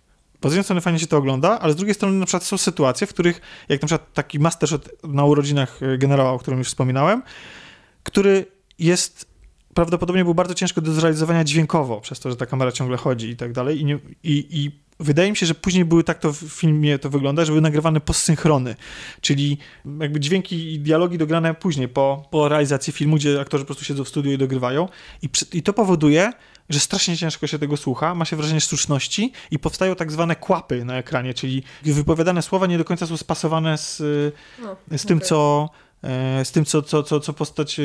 Bo 0.41 0.49
z 0.49 0.53
jednej 0.53 0.63
strony 0.63 0.81
fajnie 0.81 0.99
się 0.99 1.07
to 1.07 1.17
ogląda, 1.17 1.59
ale 1.59 1.73
z 1.73 1.75
drugiej 1.75 1.95
strony 1.95 2.19
na 2.19 2.25
przykład 2.25 2.43
są 2.43 2.57
sytuacje, 2.57 3.07
w 3.07 3.09
których, 3.09 3.41
jak 3.69 3.81
na 3.81 3.87
przykład 3.87 4.13
taki 4.13 4.39
mastershot 4.39 4.89
na 5.03 5.25
urodzinach 5.25 5.81
y, 5.81 5.97
generała, 5.97 6.31
o 6.31 6.39
którym 6.39 6.59
już 6.59 6.67
wspominałem, 6.67 7.23
który 8.03 8.45
jest 8.79 9.31
prawdopodobnie 9.73 10.23
był 10.23 10.33
bardzo 10.33 10.53
ciężko 10.53 10.81
do 10.81 10.93
zrealizowania 10.93 11.43
dźwiękowo, 11.43 12.01
przez 12.01 12.19
to, 12.19 12.29
że 12.29 12.35
ta 12.35 12.45
kamera 12.45 12.71
ciągle 12.71 12.97
chodzi 12.97 13.29
i 13.29 13.35
tak 13.35 13.51
dalej. 13.51 13.81
I, 13.81 13.85
nie, 13.85 13.99
i, 14.23 14.47
i 14.49 14.71
wydaje 14.99 15.29
mi 15.29 15.37
się, 15.37 15.45
że 15.45 15.55
później 15.55 15.85
były 15.85 16.03
tak 16.03 16.19
to 16.19 16.33
w 16.33 16.37
filmie 16.37 16.99
to 16.99 17.09
wygląda, 17.09 17.45
że 17.45 17.51
były 17.51 17.61
nagrywane 17.61 17.99
postsynchrony, 17.99 18.75
czyli 19.21 19.57
jakby 19.99 20.19
dźwięki 20.19 20.73
i 20.73 20.79
dialogi 20.79 21.17
dograne 21.17 21.53
później, 21.53 21.87
po, 21.87 22.27
po 22.31 22.49
realizacji 22.49 22.93
filmu, 22.93 23.15
gdzie 23.15 23.41
aktorzy 23.41 23.63
po 23.63 23.67
prostu 23.67 23.85
siedzą 23.85 24.03
w 24.03 24.09
studiu 24.09 24.31
i 24.31 24.37
dogrywają. 24.37 24.87
I, 25.21 25.29
przy, 25.29 25.45
I 25.53 25.63
to 25.63 25.73
powoduje, 25.73 26.31
że 26.73 26.79
strasznie 26.79 27.17
ciężko 27.17 27.47
się 27.47 27.59
tego 27.59 27.77
słucha, 27.77 28.15
ma 28.15 28.25
się 28.25 28.35
wrażenie 28.35 28.61
sztuczności 28.61 29.31
i 29.51 29.59
powstają 29.59 29.95
tak 29.95 30.11
zwane 30.11 30.35
kłapy 30.35 30.85
na 30.85 30.97
ekranie, 30.97 31.33
czyli 31.33 31.63
wypowiadane 31.83 32.41
słowa 32.41 32.67
nie 32.67 32.77
do 32.77 32.85
końca 32.85 33.07
są 33.07 33.17
spasowane 33.17 33.77
z, 33.77 33.99
No, 34.61 34.97
z 34.97 35.05
tym, 35.05 35.17
okej. 35.17 35.29
co 35.29 35.69
e, 36.03 36.45
z 36.45 36.51
tym, 36.51 36.65
co, 36.65 36.81
co, 36.81 37.03
co, 37.03 37.19
co 37.19 37.33
postać... 37.33 37.79
e, 37.79 37.83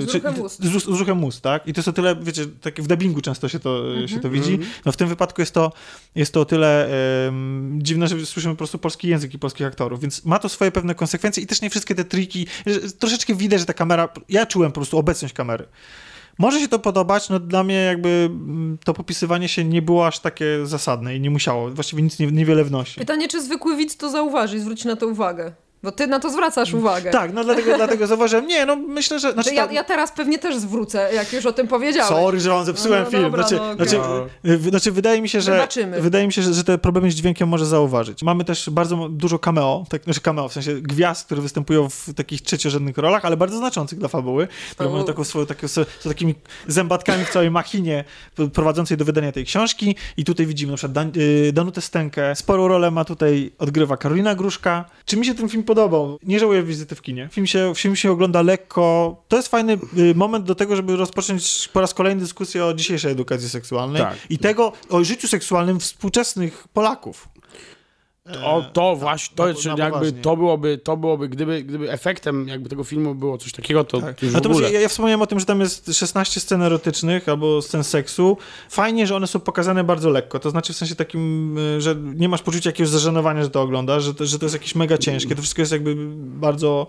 Z 0.00 0.10
czy- 0.12 0.18
ruchem 0.18 0.40
ust. 0.40 0.62
Z, 0.64 0.82
z 0.84 0.86
ruchem 1.00 1.24
ust, 1.24 1.40
tak? 1.42 1.66
I 1.68 1.72
to 1.72 1.78
jest 1.78 1.88
o 1.88 1.92
tyle, 1.92 2.16
wiecie, 2.16 2.46
tak 2.46 2.80
w 2.82 2.86
dubbingu 2.86 3.20
często 3.20 3.48
się 3.48 3.58
to, 3.58 3.86
Mhm. 3.88 4.08
się 4.08 4.20
to 4.20 4.30
widzi. 4.30 4.58
No 4.84 4.92
w 4.92 4.96
tym 4.96 5.08
wypadku 5.08 5.42
jest 5.42 5.54
to, 5.54 5.72
jest 6.14 6.32
to 6.34 6.40
o 6.40 6.44
tyle 6.44 6.88
em, 7.28 7.78
dziwne, 7.82 8.08
że 8.08 8.26
słyszymy 8.26 8.54
po 8.54 8.58
prostu 8.58 8.78
polski 8.78 9.08
język 9.08 9.34
i 9.34 9.38
polskich 9.38 9.66
aktorów, 9.66 10.00
więc 10.00 10.24
ma 10.24 10.38
to 10.38 10.48
swoje 10.48 10.72
pewne 10.72 10.94
konsekwencje 10.94 11.42
i 11.42 11.46
też 11.46 11.60
nie 11.62 11.70
wszystkie 11.70 11.94
te 11.94 12.04
triki, 12.04 12.46
troszeczkę 12.98 13.34
widać, 13.34 13.60
że 13.60 13.66
ta 13.66 13.74
kamera, 13.74 14.08
ja 14.28 14.46
czułem 14.46 14.70
po 14.72 14.80
prostu 14.80 14.98
obecność 14.98 15.34
kamery. 15.34 15.66
Może 16.38 16.60
się 16.60 16.68
to 16.68 16.78
podobać, 16.78 17.28
no 17.28 17.38
dla 17.40 17.64
mnie 17.64 17.74
jakby 17.74 18.28
mm, 18.30 18.78
to 18.84 18.94
popisywanie 18.94 19.48
się 19.48 19.64
nie 19.64 19.82
było 19.82 20.06
aż 20.06 20.18
takie 20.18 20.66
zasadne 20.66 21.16
i 21.16 21.20
nie 21.20 21.30
musiało, 21.30 21.70
właściwie 21.70 22.02
nic 22.02 22.18
nie, 22.18 22.26
niewiele 22.26 22.64
wnosi. 22.64 23.00
Pytanie, 23.00 23.28
czy 23.28 23.42
zwykły 23.42 23.76
widz 23.76 23.96
to 23.96 24.10
zauważy 24.10 24.56
i 24.56 24.60
zwróci 24.60 24.88
na 24.88 24.96
to 24.96 25.06
uwagę. 25.06 25.52
Bo 25.86 25.92
ty 25.92 26.06
na 26.06 26.20
to 26.20 26.30
zwracasz 26.30 26.74
uwagę. 26.74 27.10
Tak, 27.10 27.32
no 27.32 27.44
dlatego, 27.44 27.76
dlatego 27.76 28.06
zauważyłem, 28.06 28.46
nie, 28.46 28.66
no 28.66 28.76
myślę, 28.76 29.18
że... 29.20 29.32
Znaczy, 29.32 29.54
ja, 29.54 29.66
ta- 29.66 29.72
ja 29.72 29.84
teraz 29.84 30.12
pewnie 30.12 30.38
też 30.38 30.56
zwrócę, 30.56 31.10
jak 31.14 31.32
już 31.32 31.46
o 31.46 31.52
tym 31.52 31.68
powiedziałeś. 31.68 32.08
Sorry, 32.08 32.40
że 32.40 32.50
wam 32.50 32.64
zepsułem 32.64 32.98
No, 32.98 33.04
no, 33.04 33.10
film. 33.10 33.22
dobra, 33.22 33.42
znaczy, 33.48 33.56
no, 33.56 33.72
okej. 33.72 33.88
znaczy, 33.88 34.70
znaczy, 34.70 34.92
wydaje 34.92 35.22
mi 35.22 35.28
się, 35.28 35.40
że 35.40 35.52
Wybaczymy. 35.52 36.00
wydaje 36.00 36.26
mi 36.26 36.32
się, 36.32 36.42
że, 36.42 36.54
że 36.54 36.64
te 36.64 36.78
problemy 36.78 37.10
z 37.10 37.14
dźwiękiem 37.14 37.48
może 37.48 37.66
zauważyć. 37.66 38.22
Mamy 38.22 38.44
też 38.44 38.70
bardzo 38.70 39.08
dużo 39.08 39.38
cameo, 39.38 39.84
tak, 39.88 40.04
znaczy 40.04 40.20
cameo, 40.20 40.48
w 40.48 40.52
sensie 40.52 40.74
gwiazd, 40.74 41.26
które 41.26 41.42
występują 41.42 41.88
w 41.88 42.14
takich 42.16 42.42
trzeciorzędnych 42.42 42.98
rolach, 42.98 43.24
ale 43.24 43.36
bardzo 43.36 43.58
znaczących 43.58 43.98
dla 43.98 44.08
fabuły, 44.08 44.48
które 44.70 44.90
mają 44.90 45.04
taką 45.04 45.24
swoją, 45.24 45.46
taką, 45.46 45.68
są 45.68 45.82
takimi 46.04 46.34
zębatkami 46.68 47.24
w 47.24 47.30
całej 47.30 47.50
machinie 47.50 48.04
prowadzącej 48.52 48.96
do 48.96 49.04
wydania 49.04 49.32
tej 49.32 49.44
książki 49.44 49.96
i 50.16 50.24
tutaj 50.24 50.46
widzimy 50.46 50.70
na 50.72 50.76
przykład 50.76 50.92
Dan, 50.92 51.12
y, 51.16 51.52
Danutę 51.52 51.80
Stękę. 51.80 52.34
Sporą 52.36 52.68
rolę 52.68 52.90
ma 52.90 53.04
tutaj, 53.04 53.52
odgrywa 53.58 53.96
Karolina 53.96 54.34
Gruszka. 54.34 54.84
Czy 55.04 55.16
mi 55.16 55.26
się 55.26 55.34
ten 55.34 55.48
film 55.48 55.62
podobał? 55.76 56.18
Nie 56.22 56.40
żałuję 56.40 56.62
wizyty 56.62 56.94
w 56.94 57.02
kinie. 57.02 57.28
Film 57.32 57.46
się, 57.46 57.72
film 57.76 57.96
się 57.96 58.10
ogląda 58.10 58.42
lekko. 58.42 59.16
To 59.28 59.36
jest 59.36 59.48
fajny 59.48 59.78
y, 59.98 60.14
moment 60.14 60.44
do 60.44 60.54
tego, 60.54 60.76
żeby 60.76 60.96
rozpocząć 60.96 61.68
po 61.72 61.80
raz 61.80 61.94
kolejny 61.94 62.20
dyskusję 62.20 62.64
o 62.64 62.74
dzisiejszej 62.74 63.12
edukacji 63.12 63.48
seksualnej 63.48 64.02
Tak. 64.02 64.16
i 64.30 64.38
tego, 64.38 64.72
o 64.90 65.04
życiu 65.04 65.28
seksualnym 65.28 65.80
współczesnych 65.80 66.68
Polaków. 66.72 67.28
O, 68.44 68.64
to 68.72 68.96
właśnie, 68.96 69.36
to 69.36 69.44
na- 69.46 69.52
na 69.52 69.84
jakby, 69.84 69.90
poważnie. 69.98 70.22
to 70.22 70.36
byłoby, 70.36 70.78
to 70.78 70.96
byłoby, 70.96 71.28
gdyby, 71.28 71.62
gdyby 71.62 71.90
efektem 71.92 72.48
jakby 72.48 72.68
tego 72.68 72.84
filmu 72.84 73.14
było 73.14 73.38
coś 73.38 73.52
takiego, 73.52 73.84
to 73.84 74.00
Tak. 74.00 74.22
już 74.22 74.32
w 74.32 74.36
ogóle. 74.46 74.72
ja, 74.72 74.80
ja 74.80 74.88
wspomniałem 74.88 75.22
o 75.22 75.26
tym, 75.26 75.40
że 75.40 75.46
tam 75.46 75.60
jest 75.60 75.94
16 75.94 76.40
scen 76.40 76.62
erotycznych 76.62 77.28
albo 77.28 77.62
scen 77.62 77.84
seksu. 77.84 78.36
Fajnie, 78.70 79.06
że 79.06 79.16
one 79.16 79.26
są 79.26 79.40
pokazane 79.40 79.84
bardzo 79.84 80.10
lekko. 80.10 80.38
To 80.40 80.50
znaczy 80.50 80.72
w 80.72 80.76
sensie 80.76 80.94
takim, 80.94 81.58
y, 81.58 81.80
że 81.80 81.94
nie 82.14 82.28
masz 82.28 82.42
poczucia 82.42 82.68
jakiegoś 82.70 82.90
zażenowania, 82.90 83.42
że 83.42 83.50
to 83.50 83.62
oglądasz, 83.62 84.04
że 84.04 84.14
to, 84.14 84.26
że 84.26 84.38
to 84.38 84.44
jest 84.44 84.54
jakieś 84.54 84.74
mega 84.74 84.98
ciężkie. 84.98 85.34
To 85.36 85.42
wszystko 85.42 85.62
jest 85.62 85.72
jakby 85.72 85.94
bardzo. 86.18 86.86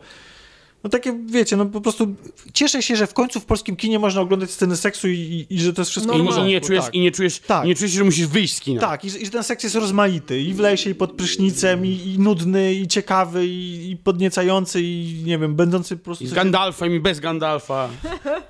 No 0.84 0.90
takie, 0.90 1.20
wiecie, 1.26 1.58
no 1.58 1.66
po 1.66 1.82
prostu 1.82 2.16
cieszę 2.54 2.82
się, 2.82 2.96
że 2.96 3.08
w 3.08 3.14
końcu 3.14 3.40
w 3.40 3.46
polskim 3.46 3.76
kinie 3.76 4.00
można 4.00 4.22
oglądać 4.22 4.52
sceny 4.52 4.78
seksu 4.78 5.08
i, 5.08 5.14
i, 5.50 5.56
i 5.56 5.60
że 5.62 5.74
to 5.74 5.82
jest 5.82 5.92
wszystko 5.92 6.14
I, 6.18 6.18
w 6.18 6.38
i, 6.38 6.44
nie 6.44 6.62
czujesz, 6.62 6.84
tak. 6.86 6.94
I 6.96 7.00
nie 7.00 7.12
czujesz, 7.12 7.40
Tak. 7.40 7.66
nie 7.66 7.76
czujesz, 7.76 7.92
że 7.92 8.04
musisz 8.04 8.28
wyjść 8.28 8.56
z 8.56 8.60
kina. 8.60 8.82
Tak, 8.82 9.06
i, 9.06 9.10
że- 9.10 9.18
i 9.20 9.26
że 9.26 9.32
ten 9.32 9.44
seks 9.44 9.64
jest 9.64 9.76
rozmaity. 9.76 10.42
I 10.42 10.54
w 10.54 10.60
lesie, 10.60 10.90
i 10.90 10.96
pod 10.96 11.12
prysznicem, 11.12 11.86
i, 11.86 11.90
i 11.90 12.20
nudny, 12.20 12.74
i 12.74 12.88
ciekawy, 12.88 13.48
i, 13.48 13.92
i 13.92 13.98
podniecający, 13.98 14.82
i 14.82 15.22
nie 15.26 15.38
wiem, 15.40 15.56
będący 15.56 15.98
po 15.98 16.04
prostu... 16.04 16.24
I 16.24 16.28
z 16.28 16.34
Gandalfem 16.34 16.96
i 16.96 17.00
bez 17.00 17.20
Gandalfa. 17.20 17.90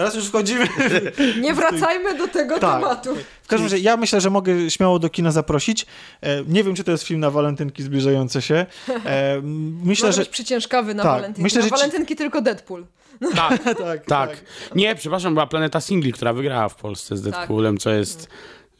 Teraz 0.00 0.14
już 0.14 0.26
wchodzimy 0.26 0.66
Nie 1.40 1.54
wracajmy 1.54 2.18
do 2.18 2.28
tego 2.28 2.58
Tak. 2.58 2.82
tematu. 2.82 3.14
W 3.42 3.46
każdym 3.46 3.66
razie 3.66 3.78
ja 3.78 3.96
myślę, 3.96 4.20
że 4.20 4.30
mogę 4.30 4.70
śmiało 4.70 4.98
do 4.98 5.08
kina 5.08 5.30
zaprosić. 5.32 5.86
E, 6.20 6.44
nie 6.44 6.64
wiem, 6.64 6.74
czy 6.74 6.84
to 6.84 6.90
jest 6.90 7.04
film 7.04 7.20
na 7.20 7.30
walentynki 7.30 7.82
zbliżające 7.82 8.42
się. 8.42 8.66
E, 9.04 9.40
myślę, 9.84 10.06
Może 10.06 10.12
że... 10.12 10.20
być 10.22 10.28
przyciężkawy 10.30 10.94
na 10.94 11.02
tak, 11.02 11.12
walentynki. 11.12 11.42
myślę, 11.42 11.58
na 11.58 11.64
że 11.64 11.70
walentynki 11.70 12.16
tylko 12.16 12.40
Deadpool. 12.42 12.84
Tak, 13.36 13.62
tak, 13.78 14.04
tak. 14.06 14.44
Nie, 14.74 14.94
przepraszam, 14.94 15.34
była 15.34 15.46
Planeta 15.46 15.80
Singli, 15.80 16.12
która 16.12 16.32
wygrała 16.32 16.68
w 16.68 16.74
Polsce 16.74 17.16
z 17.16 17.22
Tak. 17.22 17.32
Deadpoolem, 17.32 17.78
co 17.78 17.90
jest 17.90 18.28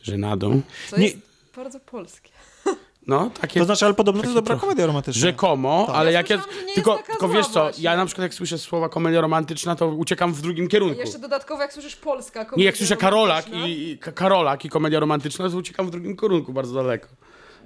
żenadą. 0.02 0.60
Co 0.90 0.96
Nie- 0.96 1.04
jest 1.06 1.16
bardzo 1.56 1.80
polskie. 1.80 2.29
No, 3.06 3.30
takie 3.40 3.60
To 3.60 3.66
znaczy, 3.66 3.84
ale 3.84 3.94
podobno 3.94 4.22
to 4.22 4.26
jest 4.28 4.34
dobra 4.38 4.56
komedia 4.56 4.86
romantyczna. 4.86 5.20
rzekomo, 5.20 5.84
Tak. 5.86 5.96
ale 5.96 6.12
Ja 6.12 6.18
jak 6.18 6.30
ja... 6.30 6.42
Tylko, 6.74 6.98
tylko 7.10 7.28
wiesz 7.28 7.46
co, 7.48 7.60
właśnie. 7.60 7.84
ja 7.84 7.96
na 7.96 8.06
przykład 8.06 8.22
jak 8.22 8.34
słyszę 8.34 8.58
słowa 8.58 8.88
komedia 8.88 9.20
romantyczna, 9.20 9.76
to 9.76 9.88
uciekam 9.88 10.32
w 10.32 10.42
drugim 10.42 10.64
I 10.64 10.68
kierunku. 10.68 11.00
jeszcze 11.00 11.18
dodatkowo, 11.18 11.62
jak 11.62 11.72
słyszysz 11.72 11.96
polska 11.96 12.44
komedia 12.44 12.58
Nie, 12.58 12.64
jak 12.64 12.76
słyszę 12.76 12.96
Karolak 12.96 13.48
i, 13.48 13.90
i 13.90 13.98
Ka- 13.98 14.12
Karolak 14.12 14.64
i 14.64 14.68
komedia 14.68 15.00
romantyczna, 15.00 15.50
to 15.50 15.56
uciekam 15.56 15.86
w 15.86 15.90
drugim 15.90 16.16
kierunku 16.16 16.52
bardzo 16.52 16.74
daleko. 16.74 17.08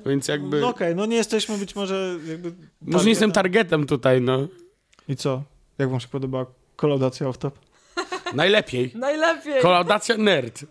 Więc 0.06 0.28
jakby... 0.28 0.61
No 0.61 0.69
okej, 0.69 0.94
no 0.97 1.06
nie 1.06 1.16
jesteśmy 1.16 1.59
być 1.59 1.77
może 1.77 2.16
jakby... 2.28 2.52
Może 2.81 3.05
nie 3.05 3.11
jestem 3.11 3.32
targetem. 3.32 3.86
tutaj, 3.86 4.20
no. 4.20 4.39
I 5.09 5.16
co? 5.16 5.43
Jak 5.78 5.90
wam 5.90 6.01
się 6.01 6.09
podoba 6.09 6.47
kolaudacja 6.77 7.27
off-top? 7.28 7.51
Najlepiej. 8.35 8.93
Najlepiej. 8.94 9.62
Kolaudacja 9.62 10.16
nerd. 10.16 10.61
To 10.61 10.66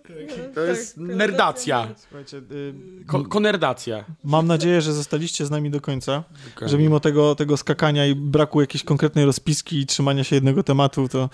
Tak, 0.56 0.68
jest 0.68 0.98
nerdacja. 0.98 1.85
nerd. 1.85 1.99
Słuchajcie, 1.99 2.38
y, 2.38 2.73
Ko 3.07 3.23
konerdacja. 3.26 4.06
mam 4.23 4.48
nadzieję, 4.48 4.81
że 4.81 4.94
zostaliście 4.94 5.45
z 5.45 5.49
nami 5.52 5.69
do 5.69 5.81
końca, 5.81 6.23
że 6.61 6.77
mimo 6.77 6.99
tego, 6.99 7.35
tego 7.35 7.57
skakania 7.57 8.06
i 8.06 8.15
braku 8.15 8.61
jakiejś 8.61 8.84
konkretnej 8.84 9.26
rozpiski 9.26 9.80
i 9.80 9.85
trzymania 9.85 10.23
się 10.23 10.35
jednego 10.35 10.64
tematu, 10.64 11.07
to 11.10 11.30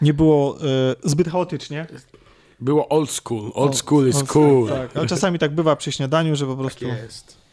nie 0.00 0.14
było 0.14 0.58
y, 0.58 0.64
zbyt 1.04 1.28
chaotycznie. 1.28 1.86
Było 2.60 2.88
old 2.88 3.10
school. 3.10 3.50
Old 3.54 3.76
school 3.76 4.08
is 4.08 4.16
Old 4.16 4.28
cool. 4.28 4.68
Tak, 4.68 4.96
ale 4.96 5.06
czasami 5.06 5.38
tak 5.38 5.54
bywa 5.54 5.76
przy 5.76 5.92
śniadaniu, 5.92 6.36
że 6.36 6.46
po 6.46 6.56
prostu... 6.56 6.86
jest. 6.86 7.45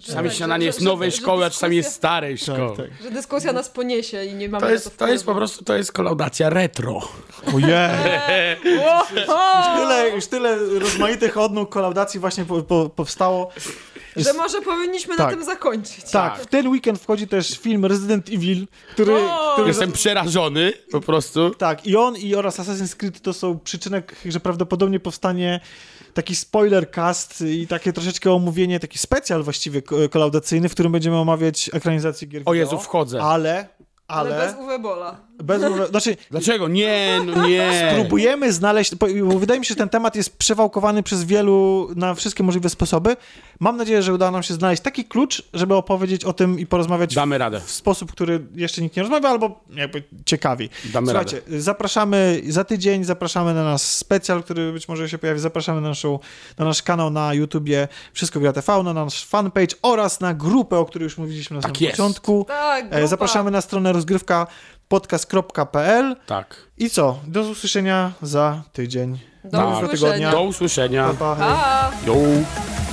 Czasami 0.00 0.28
Tak, 0.28 0.36
śniadanie 0.38 0.62
że- 0.62 0.66
jest 0.66 0.78
że- 0.78 0.84
nowej 0.84 1.10
że 1.10 1.16
szkoły, 1.16 1.44
a 1.44 1.50
czasami 1.50 1.76
jest 1.76 1.92
starej 1.92 2.38
Tak, 2.38 2.42
szkoły. 2.56 2.76
tak. 2.76 3.02
Że 3.02 3.10
dyskusja 3.10 3.52
nas 3.52 3.68
poniesie 3.68 4.24
i 4.24 4.34
nie 4.34 4.48
mamy 4.48 4.60
To 4.60 4.66
na 4.66 4.72
jest, 4.72 4.96
to 4.96 5.08
jest 5.08 5.24
po 5.26 5.34
prostu, 5.34 5.64
to 5.64 5.76
jest 5.76 5.92
kolaudacja 5.92 6.50
retro. 6.50 7.00
Ojej! 7.54 7.68
Wow! 9.28 9.76
Tyle, 9.76 10.10
już 10.14 10.26
tyle 10.26 10.56
rozmaitych 10.78 11.36
odnóg 11.38 11.70
kolaudacji 11.70 12.20
właśnie 12.20 12.44
po, 12.44 12.62
po, 12.62 12.88
powstało. 12.88 13.50
Że 14.16 14.32
może 14.32 14.60
powinniśmy 14.62 15.16
Tak. 15.16 15.26
na 15.30 15.36
tym 15.36 15.44
zakończyć. 15.44 16.10
Tak, 16.10 16.38
w 16.40 16.46
ten 16.46 16.68
weekend 16.68 17.00
wchodzi 17.02 17.28
też 17.28 17.58
film 17.58 17.84
Resident 17.86 18.28
Evil, 18.28 18.66
który... 18.92 19.14
Który 19.52 19.68
Jestem 19.68 19.92
przerażony 19.92 20.72
po 20.90 21.00
prostu. 21.00 21.50
Tak, 21.50 21.86
i 21.86 21.96
on 21.96 22.16
i 22.16 22.34
oraz 22.34 22.58
Assassin's 22.60 22.96
Creed 22.96 23.20
to 23.20 23.32
są 23.32 23.58
przyczynek, 23.58 24.16
że 24.24 24.40
prawdopodobnie 24.40 25.00
powstanie 25.00 25.60
taki 26.14 26.36
spoiler 26.36 26.90
cast 26.90 27.40
i 27.40 27.66
takie 27.66 27.92
troszeczkę 27.92 28.32
omówienie, 28.32 28.80
taki 28.80 28.98
specjal 28.98 29.42
właściwie 29.42 29.82
ko- 29.82 30.08
kolaudacyjny, 30.10 30.68
w 30.68 30.72
którym 30.72 30.92
będziemy 30.92 31.16
omawiać 31.16 31.70
ekranizację 31.72 32.28
gier 32.28 32.42
O 32.44 32.52
wideo. 32.52 32.54
Jezu, 32.54 32.78
wchodzę. 32.78 33.22
Ale, 33.22 33.68
Ale, 34.08 34.34
ale... 34.36 34.46
bez 34.46 34.56
Uwe 34.64 34.78
Bola. 34.78 35.16
Bez... 35.42 35.62
Znaczy, 35.90 36.16
Dlaczego? 36.30 36.68
Nie, 36.68 37.20
no 37.26 37.48
nie. 37.48 37.92
Próbujemy 37.94 38.52
znaleźć, 38.52 38.94
bo 38.94 39.06
bo 39.26 39.38
wydaje 39.38 39.60
mi 39.60 39.66
się, 39.66 39.68
że 39.68 39.76
ten 39.78 39.88
temat 39.88 40.16
jest 40.16 40.36
przewałkowany 40.38 41.02
przez 41.02 41.24
wielu 41.24 41.88
na 41.96 42.14
wszystkie 42.14 42.42
możliwe 42.42 42.68
sposoby. 42.70 43.16
Mam 43.60 43.76
nadzieję, 43.76 44.02
że 44.02 44.14
uda 44.14 44.30
nam 44.30 44.42
się 44.42 44.54
znaleźć 44.54 44.82
taki 44.82 45.04
klucz, 45.04 45.42
żeby 45.54 45.74
opowiedzieć 45.74 46.24
o 46.24 46.32
tym 46.32 46.58
i 46.58 46.66
porozmawiać 46.66 47.14
Damy 47.14 47.38
radę. 47.38 47.60
w 47.60 47.70
sposób, 47.70 48.12
który 48.12 48.40
jeszcze 48.54 48.82
nikt 48.82 48.96
nie 48.96 49.02
rozmawia, 49.02 49.28
albo 49.28 49.60
jakby 49.74 50.02
ciekawi. 50.26 50.70
Damy 50.92 51.06
Słuchajcie, 51.06 51.36
radę. 51.46 51.60
zapraszamy 51.60 52.40
za 52.48 52.64
tydzień, 52.64 53.04
zapraszamy 53.04 53.54
na 53.54 53.64
nasz 53.64 53.82
specjal, 53.82 54.42
który 54.42 54.72
być 54.72 54.88
może 54.88 55.08
się 55.08 55.18
pojawi, 55.18 55.40
zapraszamy 55.40 55.80
na, 55.80 55.88
naszą, 55.88 56.18
na 56.58 56.64
nasz 56.64 56.82
kanał 56.82 57.10
na 57.10 57.34
YouTubie 57.34 57.88
Wszystko 58.12 58.40
Gra 58.40 58.52
TV, 58.52 58.82
na 58.82 58.92
nasz 58.92 59.24
fanpage 59.26 59.76
oraz 59.82 60.20
na 60.20 60.34
grupę, 60.34 60.78
o 60.78 60.84
której 60.84 61.04
już 61.04 61.18
mówiliśmy 61.18 61.56
na 61.56 61.62
Tak 61.62 61.70
samym 61.76 61.82
jest. 61.84 61.96
początku. 61.96 62.44
Tak, 62.48 62.84
E, 62.84 62.88
grupa. 62.90 63.06
Zapraszamy 63.06 63.50
na 63.50 63.60
stronę 63.60 63.92
rozgrywka 63.92 64.46
podcast.pl 64.92 66.16
Tak. 66.26 66.56
i 66.78 66.90
co? 66.90 67.18
Do 67.26 67.40
usłyszenia 67.42 68.12
za 68.22 68.62
tydzień. 68.72 69.18
Do 69.44 69.58
Tak. 69.58 69.84
usłyszenia. 69.84 70.30
Do 70.30 70.42
usłyszenia. 70.42 71.08
Pa, 71.18 71.36
pa. 71.36 71.36
Pa! 71.36 72.91